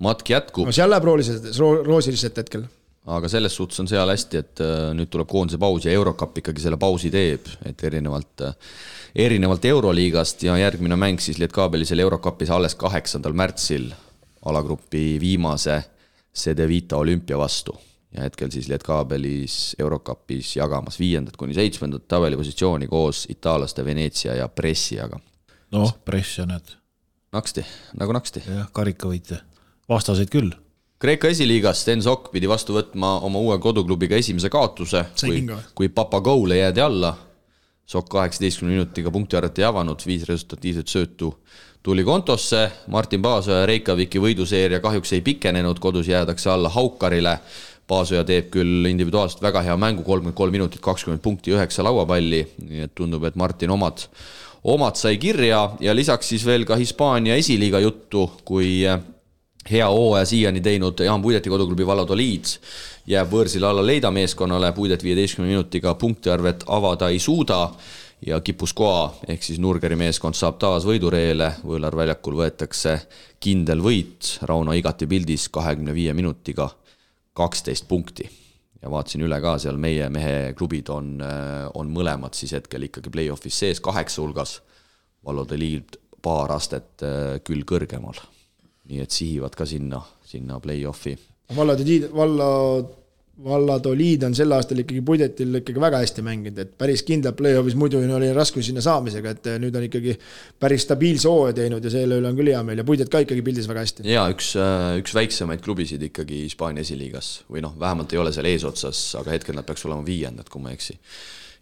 matk 0.03 0.35
jätkub. 0.35 0.67
no 0.67 0.75
seal 0.75 0.91
läheb 0.91 1.13
rooliselt, 1.13 1.53
roosiliselt 1.87 2.43
hetkel 2.43 2.67
aga 3.05 3.29
selles 3.29 3.53
suhtes 3.57 3.81
on 3.83 3.89
seal 3.91 4.09
hästi, 4.09 4.41
et 4.41 4.65
äh, 4.65 4.91
nüüd 4.97 5.11
tuleb 5.13 5.29
koondise 5.31 5.61
paus 5.61 5.85
ja 5.85 5.93
Eurocup 5.93 6.41
ikkagi 6.41 6.63
selle 6.65 6.79
pausi 6.81 7.11
teeb, 7.13 7.49
et 7.69 7.85
erinevalt, 7.85 8.45
äh, 8.47 8.55
erinevalt 9.15 9.65
Euroliigast 9.65 10.43
ja 10.43 10.57
järgmine 10.59 10.97
mäng 10.97 11.21
siis 11.21 11.39
Lietkabelis 11.39 11.93
Eurocupis 11.93 12.51
alles 12.51 12.75
kaheksandal 12.75 13.33
märtsil 13.33 13.91
alagrupi 14.45 15.19
viimase 15.21 15.83
CD 16.35 16.69
Vita 16.69 16.97
olümpia 16.97 17.39
vastu. 17.39 17.77
ja 18.15 18.23
hetkel 18.23 18.51
siis 18.51 18.69
Lietkabelis 18.69 19.77
Eurocupis 19.79 20.57
jagamas 20.57 20.99
viiendat 20.99 21.37
kuni 21.37 21.55
seitsmendat 21.55 22.09
tabelipositsiooni 22.09 22.87
koos 22.87 23.27
itaallaste 23.31 23.85
Venetsia 23.85 24.35
ja 24.35 24.49
Pressiaga. 24.49 25.21
noh, 25.71 25.99
Pressia 26.05 26.47
näed. 26.47 26.77
naksti, 27.33 27.65
nagu 27.99 28.13
naksti. 28.13 28.43
jah, 28.47 28.69
karikavõitja, 28.73 29.37
vastaseid 29.89 30.31
küll 30.31 30.55
Kreeka 30.99 31.29
esiliigas 31.29 31.83
Sten 31.83 32.03
Sokk 32.03 32.31
pidi 32.33 32.49
vastu 32.49 32.73
võtma 32.73 33.19
oma 33.27 33.39
uue 33.39 33.59
koduklubiga 33.59 34.17
esimese 34.17 34.49
kaotuse, 34.49 35.05
kui, 35.21 35.43
kui 35.75 35.89
Papagoule 35.89 36.57
jäädi 36.57 36.81
alla. 36.81 37.11
Sokk 37.87 38.09
kaheksateistkümne 38.09 38.73
minutiga 38.79 39.11
punktiarvet 39.13 39.59
ei 39.61 39.67
avanud, 39.69 40.01
viis 40.07 40.25
resultatiivset 40.29 40.89
söötu 40.89 41.35
tuli 41.85 42.05
kontosse, 42.05 42.71
Martin 42.89 43.23
Paasoja 43.23 43.67
Reikaviki 43.69 44.21
võiduseeria 44.23 44.81
kahjuks 44.81 45.13
ei 45.13 45.21
pikenenud, 45.21 45.79
kodus 45.85 46.09
jäädakse 46.09 46.49
alla 46.51 46.71
Haukarile. 46.73 47.39
Paasoja 47.87 48.23
teeb 48.25 48.49
küll 48.55 48.89
individuaalselt 48.89 49.43
väga 49.45 49.61
hea 49.67 49.77
mängu, 49.77 50.01
kolmkümmend 50.07 50.37
kolm 50.39 50.57
minutit, 50.57 50.81
kakskümmend 50.81 51.21
punkti, 51.21 51.53
üheksa 51.53 51.85
lauapalli, 51.85 52.41
nii 52.65 52.87
et 52.87 52.95
tundub, 52.97 53.27
et 53.29 53.37
Martin 53.37 53.75
omad, 53.77 54.07
omad 54.65 54.97
sai 54.97 55.19
kirja. 55.21 55.67
Ja 55.85 55.93
lisaks 55.93 56.33
siis 56.33 56.47
veel 56.49 56.65
ka 56.65 56.81
Hispaania 56.81 57.37
esiliiga 57.37 57.85
juttu, 57.85 58.31
kui 58.49 58.81
hea 59.71 59.89
hooaja 59.89 60.25
siiani 60.25 60.61
teinud 60.61 61.01
Jaan 61.01 61.23
Puideti 61.23 61.51
koduklubi 61.51 61.87
Valladoliid 61.87 62.45
jääb 63.07 63.31
võõrsil 63.33 63.65
alla 63.65 63.85
Leida 63.87 64.11
meeskonnale, 64.11 64.73
Puidet 64.73 65.03
viieteistkümne 65.05 65.49
minutiga 65.49 65.95
punktiarvet 65.95 66.65
avada 66.67 67.09
ei 67.09 67.19
suuda 67.19 67.71
ja 68.27 68.41
Kipuskoa 68.41 69.15
ehk 69.29 69.43
siis 69.43 69.59
Nurgeri 69.61 69.97
meeskond 69.97 70.37
saab 70.37 70.59
taas 70.61 70.87
võidureele, 70.89 71.51
võõrväljakul 71.65 72.39
võetakse 72.41 72.99
kindel 73.41 73.83
võit, 73.85 74.39
Rauno 74.43 74.73
igati 74.73 75.07
pildis 75.07 75.49
kahekümne 75.53 75.95
viie 75.95 76.15
minutiga 76.15 76.71
kaksteist 77.33 77.89
punkti. 77.89 78.31
ja 78.83 78.91
vaatasin 78.91 79.23
üle 79.25 79.41
ka, 79.41 79.59
seal 79.59 79.77
meie 79.81 80.09
mehe 80.13 80.53
klubid 80.57 80.89
on, 80.93 81.17
on 81.75 81.89
mõlemad 81.89 82.35
siis 82.35 82.53
hetkel 82.53 82.83
ikkagi 82.83 83.11
play-off'is 83.11 83.59
sees 83.59 83.81
kaheksa 83.81 84.23
hulgas, 84.23 84.61
Valladoliid 85.25 85.97
paar 86.23 86.53
astet 86.53 87.01
küll 87.45 87.65
kõrgemal 87.65 88.34
nii 88.91 89.05
et 89.05 89.15
sihivad 89.15 89.55
ka 89.57 89.67
sinna, 89.69 90.03
sinna 90.29 90.61
play-off'i. 90.61 91.15
Valladoliid, 91.55 92.09
Valla, 92.15 92.47
Valladoliid 93.45 94.23
on 94.29 94.35
sel 94.37 94.53
aastal 94.55 94.79
ikkagi 94.81 95.03
Pudetil 95.05 95.59
ikkagi 95.59 95.81
väga 95.83 95.99
hästi 96.03 96.23
mänginud, 96.25 96.59
et 96.63 96.73
päris 96.79 97.03
kindlalt 97.07 97.37
play-off'is 97.39 97.77
muidu 97.79 97.99
oli 97.99 98.31
raskusi 98.37 98.71
sinna 98.71 98.85
saamisega, 98.85 99.35
et 99.35 99.49
nüüd 99.63 99.75
on 99.75 99.87
ikkagi 99.89 100.15
päris 100.61 100.87
stabiilse 100.87 101.29
hooaja 101.29 101.57
teinud 101.59 101.85
ja 101.85 101.93
selle 101.93 102.21
üle 102.21 102.31
on 102.31 102.39
küll 102.39 102.53
hea 102.53 102.63
meel 102.67 102.81
ja 102.81 102.87
Pudet 102.87 103.11
ka 103.13 103.25
ikkagi 103.25 103.45
pildis 103.45 103.69
väga 103.71 103.85
hästi. 103.85 104.09
jaa, 104.09 104.29
üks, 104.33 104.53
üks 105.03 105.17
väiksemaid 105.17 105.65
klubisid 105.65 106.05
ikkagi 106.11 106.45
Hispaania 106.45 106.87
esiliigas 106.87 107.41
või 107.51 107.65
noh, 107.65 107.75
vähemalt 107.81 108.13
ei 108.15 108.23
ole 108.23 108.33
seal 108.37 108.49
eesotsas, 108.53 109.07
aga 109.21 109.35
hetkel 109.35 109.59
nad 109.59 109.67
peaks 109.67 109.85
olema 109.89 110.07
viiendad, 110.07 110.49
kui 110.53 110.63
ma 110.63 110.73
ei 110.73 110.79
eksi 110.81 110.99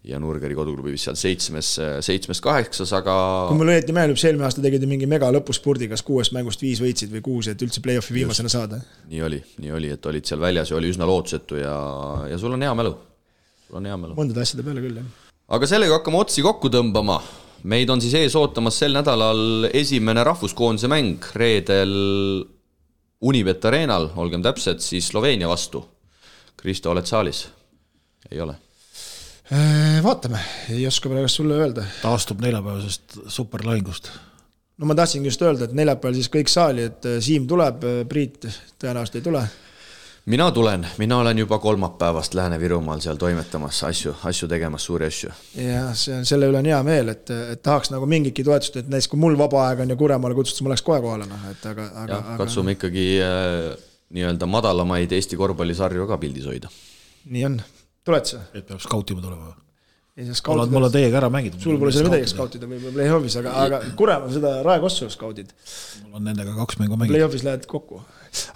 ja 0.03 0.19
Nurgeri 0.19 0.55
koduklubi 0.55 0.91
vist 0.93 1.07
seal 1.07 1.17
seitsmes, 1.19 1.69
seitsmest 2.03 2.43
kaheksas, 2.43 2.91
aga. 2.97 3.13
kui 3.49 3.59
mul 3.59 3.71
õieti 3.71 3.95
meenub, 3.95 4.19
siis 4.19 4.31
eelmine 4.31 4.47
aasta 4.49 4.63
tegid 4.63 4.83
ju 4.83 4.89
mingi 4.91 5.07
mega 5.09 5.29
lõpuspurdi, 5.31 5.87
kas 5.91 6.03
kuuest 6.03 6.35
mängust 6.35 6.63
viis 6.63 6.81
võitsid 6.83 7.13
või 7.13 7.23
kuus, 7.23 7.47
et 7.51 7.61
üldse 7.63 7.83
play-off'i 7.83 8.15
viimasena 8.17 8.51
saada. 8.51 8.81
nii 9.11 9.23
oli, 9.23 9.39
nii 9.63 9.71
oli, 9.77 9.93
et 9.95 10.09
olid 10.11 10.27
seal 10.27 10.41
väljas 10.43 10.73
ja 10.73 10.79
oli 10.79 10.91
üsna 10.91 11.07
lootusetu 11.07 11.61
ja, 11.61 11.75
ja 12.31 12.39
sul 12.41 12.55
on 12.57 12.65
hea 12.67 12.73
mälu. 12.75 12.97
sul 13.67 13.79
on 13.79 13.87
hea 13.87 13.99
mälu. 14.01 14.17
mõndade 14.19 14.43
asjade 14.43 14.65
peale 14.67 14.83
küll, 14.83 14.99
jah. 14.99 15.31
aga 15.55 15.71
sellega 15.71 16.01
hakkame 16.01 16.19
otsi 16.19 16.43
kokku 16.43 16.71
tõmbama. 16.73 17.21
meid 17.63 17.93
on 17.93 18.03
siis 18.03 18.17
ees 18.19 18.35
ootamas 18.35 18.81
sel 18.83 18.97
nädalal 18.99 19.69
esimene 19.71 20.27
rahvuskoondise 20.27 20.91
mäng 20.91 21.31
reedel 21.39 21.95
Unibet 23.23 23.63
Arenal, 23.63 24.09
olgem 24.19 24.43
täpsed, 24.43 24.81
siis 24.83 25.07
Sloveenia 25.07 25.47
vastu. 25.47 25.79
Kristo, 26.59 26.91
oled 26.91 27.07
saalis? 27.07 27.45
ei 28.27 28.41
ole? 28.43 28.57
Äh, 29.51 30.03
vaatame, 30.03 30.39
ei 30.71 30.85
oska 30.87 31.09
praegu 31.11 31.27
sulle 31.27 31.57
öelda. 31.59 31.83
taastub 32.01 32.39
neljapäevasest 32.41 33.17
superlahingust. 33.27 34.07
no 34.77 34.85
ma 34.85 34.95
tahtsingi 34.95 35.27
just 35.27 35.41
öelda, 35.41 35.67
et 35.67 35.73
neljapäeval 35.75 36.15
siis 36.15 36.31
kõik 36.31 36.47
saali, 36.47 36.87
et 36.87 37.05
äh, 37.05 37.19
Siim 37.19 37.47
tuleb, 37.47 37.83
äh, 37.83 38.05
Priit 38.07 38.47
tõenäoliselt 38.79 39.19
ei 39.19 39.25
tule 39.25 39.43
mina 40.25 40.51
tulen, 40.51 40.87
mina 40.97 41.17
olen 41.17 41.37
juba 41.37 41.59
kolmapäevast 41.59 42.33
Lääne-Virumaal 42.33 43.03
seal 43.03 43.19
toimetamas, 43.19 43.83
asju, 43.83 44.15
asju 44.23 44.47
tegemas, 44.47 44.85
suuri 44.85 45.05
asju. 45.11 45.29
jah, 45.59 45.91
see 45.91 46.15
on, 46.15 46.25
selle 46.25 46.47
üle 46.47 46.61
on 46.63 46.71
hea 46.71 46.79
meel, 46.87 47.11
et, 47.11 47.29
et 47.51 47.63
tahaks 47.63 47.91
nagu 47.91 48.07
mingitki 48.07 48.47
toetust, 48.47 48.79
et 48.79 48.87
näiteks 48.87 49.11
kui 49.11 49.19
mul 49.19 49.35
vaba 49.39 49.67
aeg 49.67 49.83
on 49.83 49.91
ja 49.91 49.99
Kuremaale 49.99 50.39
kutsutakse, 50.39 50.63
ma 50.63 50.71
läheks 50.71 50.87
kohe 50.87 51.01
kohale, 51.03 51.27
noh, 51.27 51.47
et 51.51 51.67
aga, 51.67 51.89
aga. 52.05 52.23
katsume 52.39 52.71
aga... 52.71 52.79
ikkagi 52.79 53.07
äh, 53.27 53.69
nii-öelda 54.15 54.47
madalamaid 54.47 55.11
Eesti 55.11 55.35
korvpallisarju 55.35 56.07
ka 56.07 56.21
pildis 56.21 56.47
hoida. 56.47 56.71
nii 57.27 57.45
on, 57.51 57.59
tuled 58.05 58.31
sa? 58.33 58.45
et 58.53 58.65
peab 58.67 58.81
skautima 58.83 59.23
tulema 59.23 59.53
ei 60.17 60.27
saa 60.27 60.37
skautida. 60.37 60.69
mul 60.73 60.87
on 60.87 60.93
teiega 60.93 61.17
ära 61.17 61.29
mängitud. 61.33 61.61
sul 61.63 61.79
pole 61.81 61.93
seal 61.93 62.05
midagi 62.09 62.29
skautida 62.29 62.67
võib-olla 62.69 62.93
play-off'is, 62.99 63.37
aga, 63.41 63.53
aga 63.65 63.79
Kuremal 63.97 64.33
seda 64.35 64.51
Rae 64.65 64.81
Kossu 64.83 65.09
skaudid. 65.09 65.53
mul 66.03 66.19
on 66.19 66.27
nendega 66.29 66.53
kaks 66.59 66.77
mängu 66.81 66.99
mänginud. 66.99 67.15
Play-off'is 67.15 67.45
lähed 67.47 67.65
kokku 67.69 68.03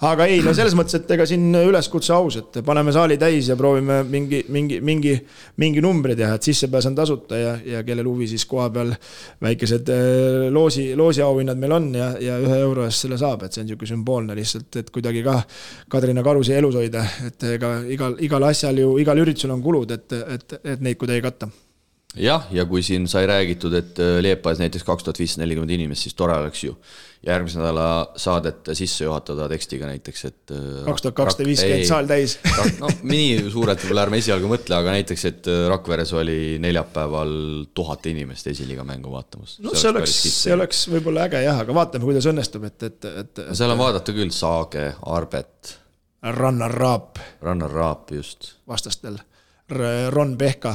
aga 0.08 0.26
ei, 0.30 0.40
no 0.44 0.52
selles 0.56 0.74
mõttes, 0.78 0.98
et 0.98 1.10
ega 1.14 1.26
siin 1.28 1.46
üleskutse 1.60 2.14
aus, 2.16 2.38
et 2.40 2.58
paneme 2.66 2.92
saali 2.94 3.18
täis 3.20 3.50
ja 3.50 3.56
proovime 3.58 4.00
mingi, 4.08 4.42
mingi, 4.54 4.80
mingi, 4.84 5.14
mingi 5.62 5.84
numbri 5.84 6.16
teha, 6.18 6.38
et 6.38 6.48
sissepääs 6.48 6.88
on 6.90 6.98
tasuta 6.98 7.38
ja, 7.38 7.54
ja 7.76 7.82
kellel 7.86 8.08
huvi, 8.08 8.28
siis 8.30 8.46
koha 8.48 8.68
peal 8.74 8.94
väikesed 9.44 9.92
äh, 9.94 10.48
loosi, 10.54 10.90
loosiauhinnad 10.98 11.60
meil 11.60 11.76
on 11.78 11.88
ja, 11.98 12.10
ja 12.22 12.40
ühe 12.42 12.58
euro 12.62 12.88
eest 12.88 13.06
selle 13.06 13.20
saab, 13.20 13.46
et 13.46 13.54
see 13.54 13.64
on 13.64 13.70
niisugune 13.70 13.92
sümboolne 13.94 14.38
lihtsalt, 14.38 14.82
et 14.82 14.92
kuidagi 14.94 15.22
ka 15.26 15.40
Kadrina 15.90 16.24
karusi 16.26 16.56
elus 16.58 16.78
hoida, 16.78 17.04
et 17.28 17.48
ega 17.54 17.78
igal, 17.86 18.18
igal 18.24 18.50
asjal 18.50 18.82
ju, 18.82 18.92
igal 19.02 19.24
üritusel 19.24 19.54
on 19.54 19.64
kulud, 19.64 19.94
et, 19.94 20.20
et, 20.38 20.60
et 20.64 20.84
neid 20.84 21.00
kuidagi 21.00 21.24
katta 21.24 21.50
jah, 22.18 22.46
ja 22.54 22.64
kui 22.68 22.82
siin 22.84 23.06
sai 23.10 23.26
räägitud, 23.28 23.74
et 23.78 24.00
äh, 24.02 24.18
Liepajas 24.24 24.60
näiteks 24.62 24.84
kaks 24.86 25.06
tuhat 25.06 25.18
viissada 25.20 25.44
nelikümmend 25.44 25.72
inimest, 25.74 26.06
siis 26.06 26.16
tore 26.18 26.36
oleks 26.38 26.64
ju 26.64 26.74
järgmise 27.26 27.58
nädala 27.58 28.12
saadet 28.18 28.68
sisse 28.78 29.04
juhatada 29.04 29.48
tekstiga 29.50 29.88
näiteks, 29.90 30.24
et. 30.28 30.52
Äh, 30.54 30.82
kaks 30.86 31.04
tuhat 31.04 31.16
kakssada 31.18 31.48
viiskümmend 31.48 31.88
saal 31.88 32.10
täis. 32.10 32.36
no 32.82 32.90
nii 33.10 33.48
suurelt 33.52 33.82
võib-olla 33.82 34.06
ärme 34.06 34.20
esialgu 34.22 34.50
mõtle, 34.50 34.78
aga 34.78 34.94
näiteks, 34.98 35.24
et 35.30 35.50
äh, 35.50 35.64
Rakveres 35.72 36.12
oli 36.18 36.40
neljapäeval 36.62 37.34
tuhat 37.76 38.06
inimest 38.10 38.50
esiliiga 38.52 38.86
mängu 38.88 39.12
vaatamas. 39.14 39.58
no 39.64 39.74
see 39.74 39.90
oleks, 39.92 40.18
see 40.42 40.54
oleks 40.54 40.84
võib-olla 40.92 41.26
äge 41.28 41.42
jah, 41.46 41.62
aga 41.64 41.76
vaatame, 41.82 42.08
kuidas 42.08 42.28
õnnestub, 42.30 42.68
et, 42.70 42.90
et, 42.90 43.10
et. 43.24 43.44
no 43.50 43.58
seal 43.58 43.74
on 43.74 43.82
vaadata 43.82 44.14
küll 44.16 44.34
Saage, 44.34 44.90
Arbet. 45.06 45.76
Rannar 46.34 46.72
Raap. 46.74 47.18
Rannar 47.46 47.70
Raap, 47.70 48.10
just. 48.14 48.56
vastastel. 48.66 49.20
Ron 50.10 50.32
Pehka 50.40 50.72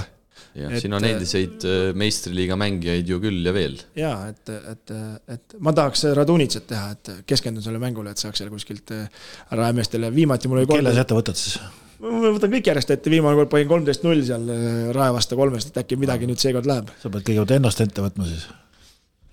jah, 0.55 0.73
siin 0.81 0.95
on 0.97 1.05
endiseid 1.07 1.65
äh, 1.67 1.91
meistriliiga 1.97 2.57
mängijaid 2.59 3.09
ju 3.09 3.19
küll 3.23 3.45
ja 3.45 3.53
veel. 3.55 3.77
ja 3.99 4.13
et, 4.31 4.49
et, 4.73 4.95
et 5.35 5.55
ma 5.63 5.73
tahaks 5.75 6.05
Radunitsat 6.17 6.67
teha, 6.69 6.89
et 6.97 7.13
keskendun 7.29 7.65
sellele 7.65 7.83
mängule, 7.83 8.13
et 8.13 8.21
saaks 8.21 8.43
seal 8.43 8.51
kuskilt 8.53 8.93
äh, 8.95 9.07
ära 9.53 9.69
ämestele, 9.73 10.11
viimati 10.15 10.51
mul 10.51 10.63
oli 10.63 10.71
kelle 10.73 10.93
sa 10.95 11.05
ette 11.05 11.17
võtad 11.17 11.39
siis? 11.39 11.57
ma 12.03 12.33
võtan 12.35 12.51
kõik 12.53 12.73
järjest 12.73 12.97
ette, 12.97 13.13
viimane 13.13 13.39
kord 13.39 13.53
panin 13.53 13.71
kolmteist 13.71 14.03
null 14.05 14.25
seal 14.25 14.49
äh, 14.53 14.67
Rae 14.95 15.15
vastu 15.15 15.39
kolmest, 15.39 15.71
et 15.71 15.79
äkki 15.83 15.99
midagi 15.99 16.29
nüüd 16.29 16.41
seekord 16.41 16.69
läheb. 16.69 16.91
sa 17.01 17.09
pead 17.09 17.25
kõigepealt 17.29 17.57
ennast 17.57 17.81
ette 17.85 18.05
võtma 18.05 18.27
siis 18.29 18.45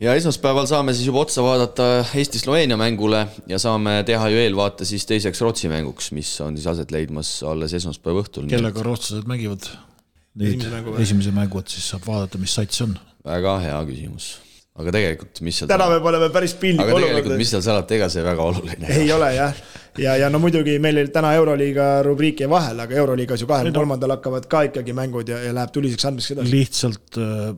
ja 0.00 0.14
esmaspäeval 0.16 0.64
saame 0.70 0.94
siis 0.96 1.10
juba 1.10 1.26
otsa 1.26 1.44
vaadata 1.44 1.90
Eesti-Sloveenia 2.16 2.78
mängule 2.80 3.26
ja 3.50 3.58
saame 3.60 3.98
teha 4.08 4.30
ju 4.32 4.40
eelvaate 4.46 4.88
siis 4.88 5.04
teiseks 5.08 5.44
Rootsi 5.44 5.68
mänguks, 5.68 6.12
mis 6.16 6.32
on 6.40 6.56
siis 6.56 6.70
aset 6.72 6.94
leidmas 6.94 7.42
alles 7.44 7.76
esmaspäeva 7.76 8.24
õhtul. 8.24 8.48
kellega 8.48 8.86
rootslased 8.86 9.28
mängivad? 9.28 9.68
Esimese 10.38 10.70
mängu 10.74 10.94
või? 10.94 11.02
esimese 11.06 11.32
mängu, 11.34 11.62
et 11.62 11.74
siis 11.74 11.88
saab 11.94 12.06
vaadata, 12.06 12.40
mis 12.42 12.54
sats 12.54 12.84
on. 12.86 12.94
väga 13.26 13.56
hea 13.64 13.78
küsimus. 13.88 14.28
aga 14.80 14.94
tegelikult, 14.96 15.40
mis 15.44 15.60
seal 15.60 15.70
täna 15.70 15.88
me 15.90 15.98
oleme 16.12 16.30
päris 16.34 16.54
piinlik 16.60 16.86
olukord. 16.86 17.02
aga 17.02 17.12
tegelikult, 17.12 17.40
mis 17.42 17.54
seal 17.54 17.64
salata, 17.66 17.96
ega 17.98 18.10
see 18.12 18.26
väga 18.26 18.50
oluline 18.52 18.92
ei 18.96 19.10
ole 19.12 19.32
jah. 19.36 19.64
ja, 19.98 20.18
ja 20.24 20.28
no 20.32 20.42
muidugi 20.42 20.76
meil 20.82 21.02
täna 21.14 21.32
Euroliiga 21.38 21.88
rubriik 22.06 22.44
jäi 22.44 22.50
vahele, 22.50 22.86
aga 22.86 23.00
Euroliigas 23.02 23.42
ju 23.42 23.50
kahekümne 23.50 23.76
kolmandal 23.76 24.16
hakkavad 24.16 24.46
ka 24.50 24.62
ikkagi 24.70 24.94
mängud 24.96 25.28
ja, 25.28 25.42
ja 25.48 25.56
läheb 25.56 25.74
tuliseks 25.74 26.06
andmiseks 26.10 26.36
edasi. 26.38 26.54
lihtsalt 26.54 27.18
äh, 27.18 27.50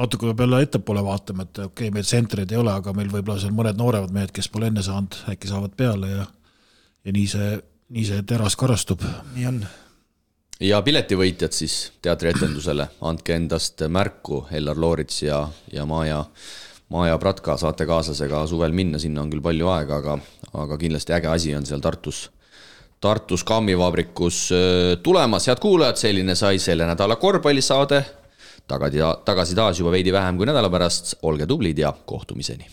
natuke 0.00 0.30
võib 0.30 0.40
jälle 0.46 0.62
ettepoole 0.64 1.04
vaatama, 1.06 1.46
et 1.46 1.58
okei 1.58 1.68
okay,, 1.68 1.94
meil 1.94 2.08
tsentreid 2.08 2.50
ei 2.50 2.58
ole, 2.58 2.72
aga 2.72 2.96
meil 2.96 3.12
võib-olla 3.12 3.38
seal 3.42 3.54
mõned 3.54 3.78
nooremad 3.78 4.16
mehed, 4.16 4.32
kes 4.34 4.48
pole 4.50 4.72
enne 4.72 4.82
saanud, 4.82 5.20
äkki 5.30 5.52
saavad 5.52 5.76
peale 5.78 6.10
ja 6.10 6.26
ja 7.04 7.12
nii 7.12 7.26
see, 7.28 7.54
nii 7.92 8.04
see 8.08 8.22
teras 8.28 8.56
karastub. 8.56 9.04
nii 9.36 9.48
on 9.50 9.64
ja 10.64 10.80
piletivõitjad 10.84 11.54
siis 11.54 11.74
teatrietendusele, 12.04 12.86
andke 13.08 13.36
endast 13.36 13.84
märku, 13.92 14.44
Ellar 14.54 14.78
Loorits 14.80 15.22
ja, 15.24 15.40
ja 15.72 15.84
Maja, 15.88 16.22
Maja 16.92 17.18
Pratka 17.20 17.56
saate 17.60 17.86
kaaslasega 17.88 18.44
suvel 18.50 18.74
minna, 18.76 19.00
sinna 19.02 19.24
on 19.24 19.32
küll 19.32 19.44
palju 19.44 19.70
aega, 19.74 20.00
aga, 20.00 20.18
aga 20.64 20.78
kindlasti 20.80 21.16
äge 21.16 21.30
asi 21.32 21.54
on 21.56 21.66
seal 21.68 21.82
Tartus, 21.84 22.26
Tartus 23.04 23.44
kammivabrikus 23.44 24.44
äh, 24.56 24.92
tulemas, 25.04 25.48
head 25.50 25.60
kuulajad, 25.60 26.00
selline 26.00 26.36
sai 26.38 26.58
selle 26.62 26.88
nädala 26.88 27.18
korvpallisaade. 27.20 28.04
tagasi, 28.68 29.02
tagasi 29.24 29.54
taas 29.54 29.80
juba 29.80 29.92
veidi 29.92 30.12
vähem 30.12 30.38
kui 30.40 30.48
nädala 30.48 30.70
pärast, 30.72 31.18
olge 31.22 31.46
tublid 31.46 31.78
ja 31.78 31.92
kohtumiseni 31.92 32.70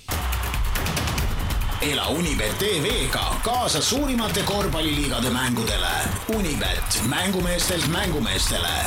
ela 1.81 2.07
Unibet 2.09 2.57
tv-ga 2.57 3.25
kaasa 3.43 3.81
suurimate 3.81 4.43
korvpalliliigade 4.43 5.29
mängudele. 5.29 5.93
Unibet, 6.27 7.01
mängumeestelt 7.09 7.87
mängumeestele 7.87 8.85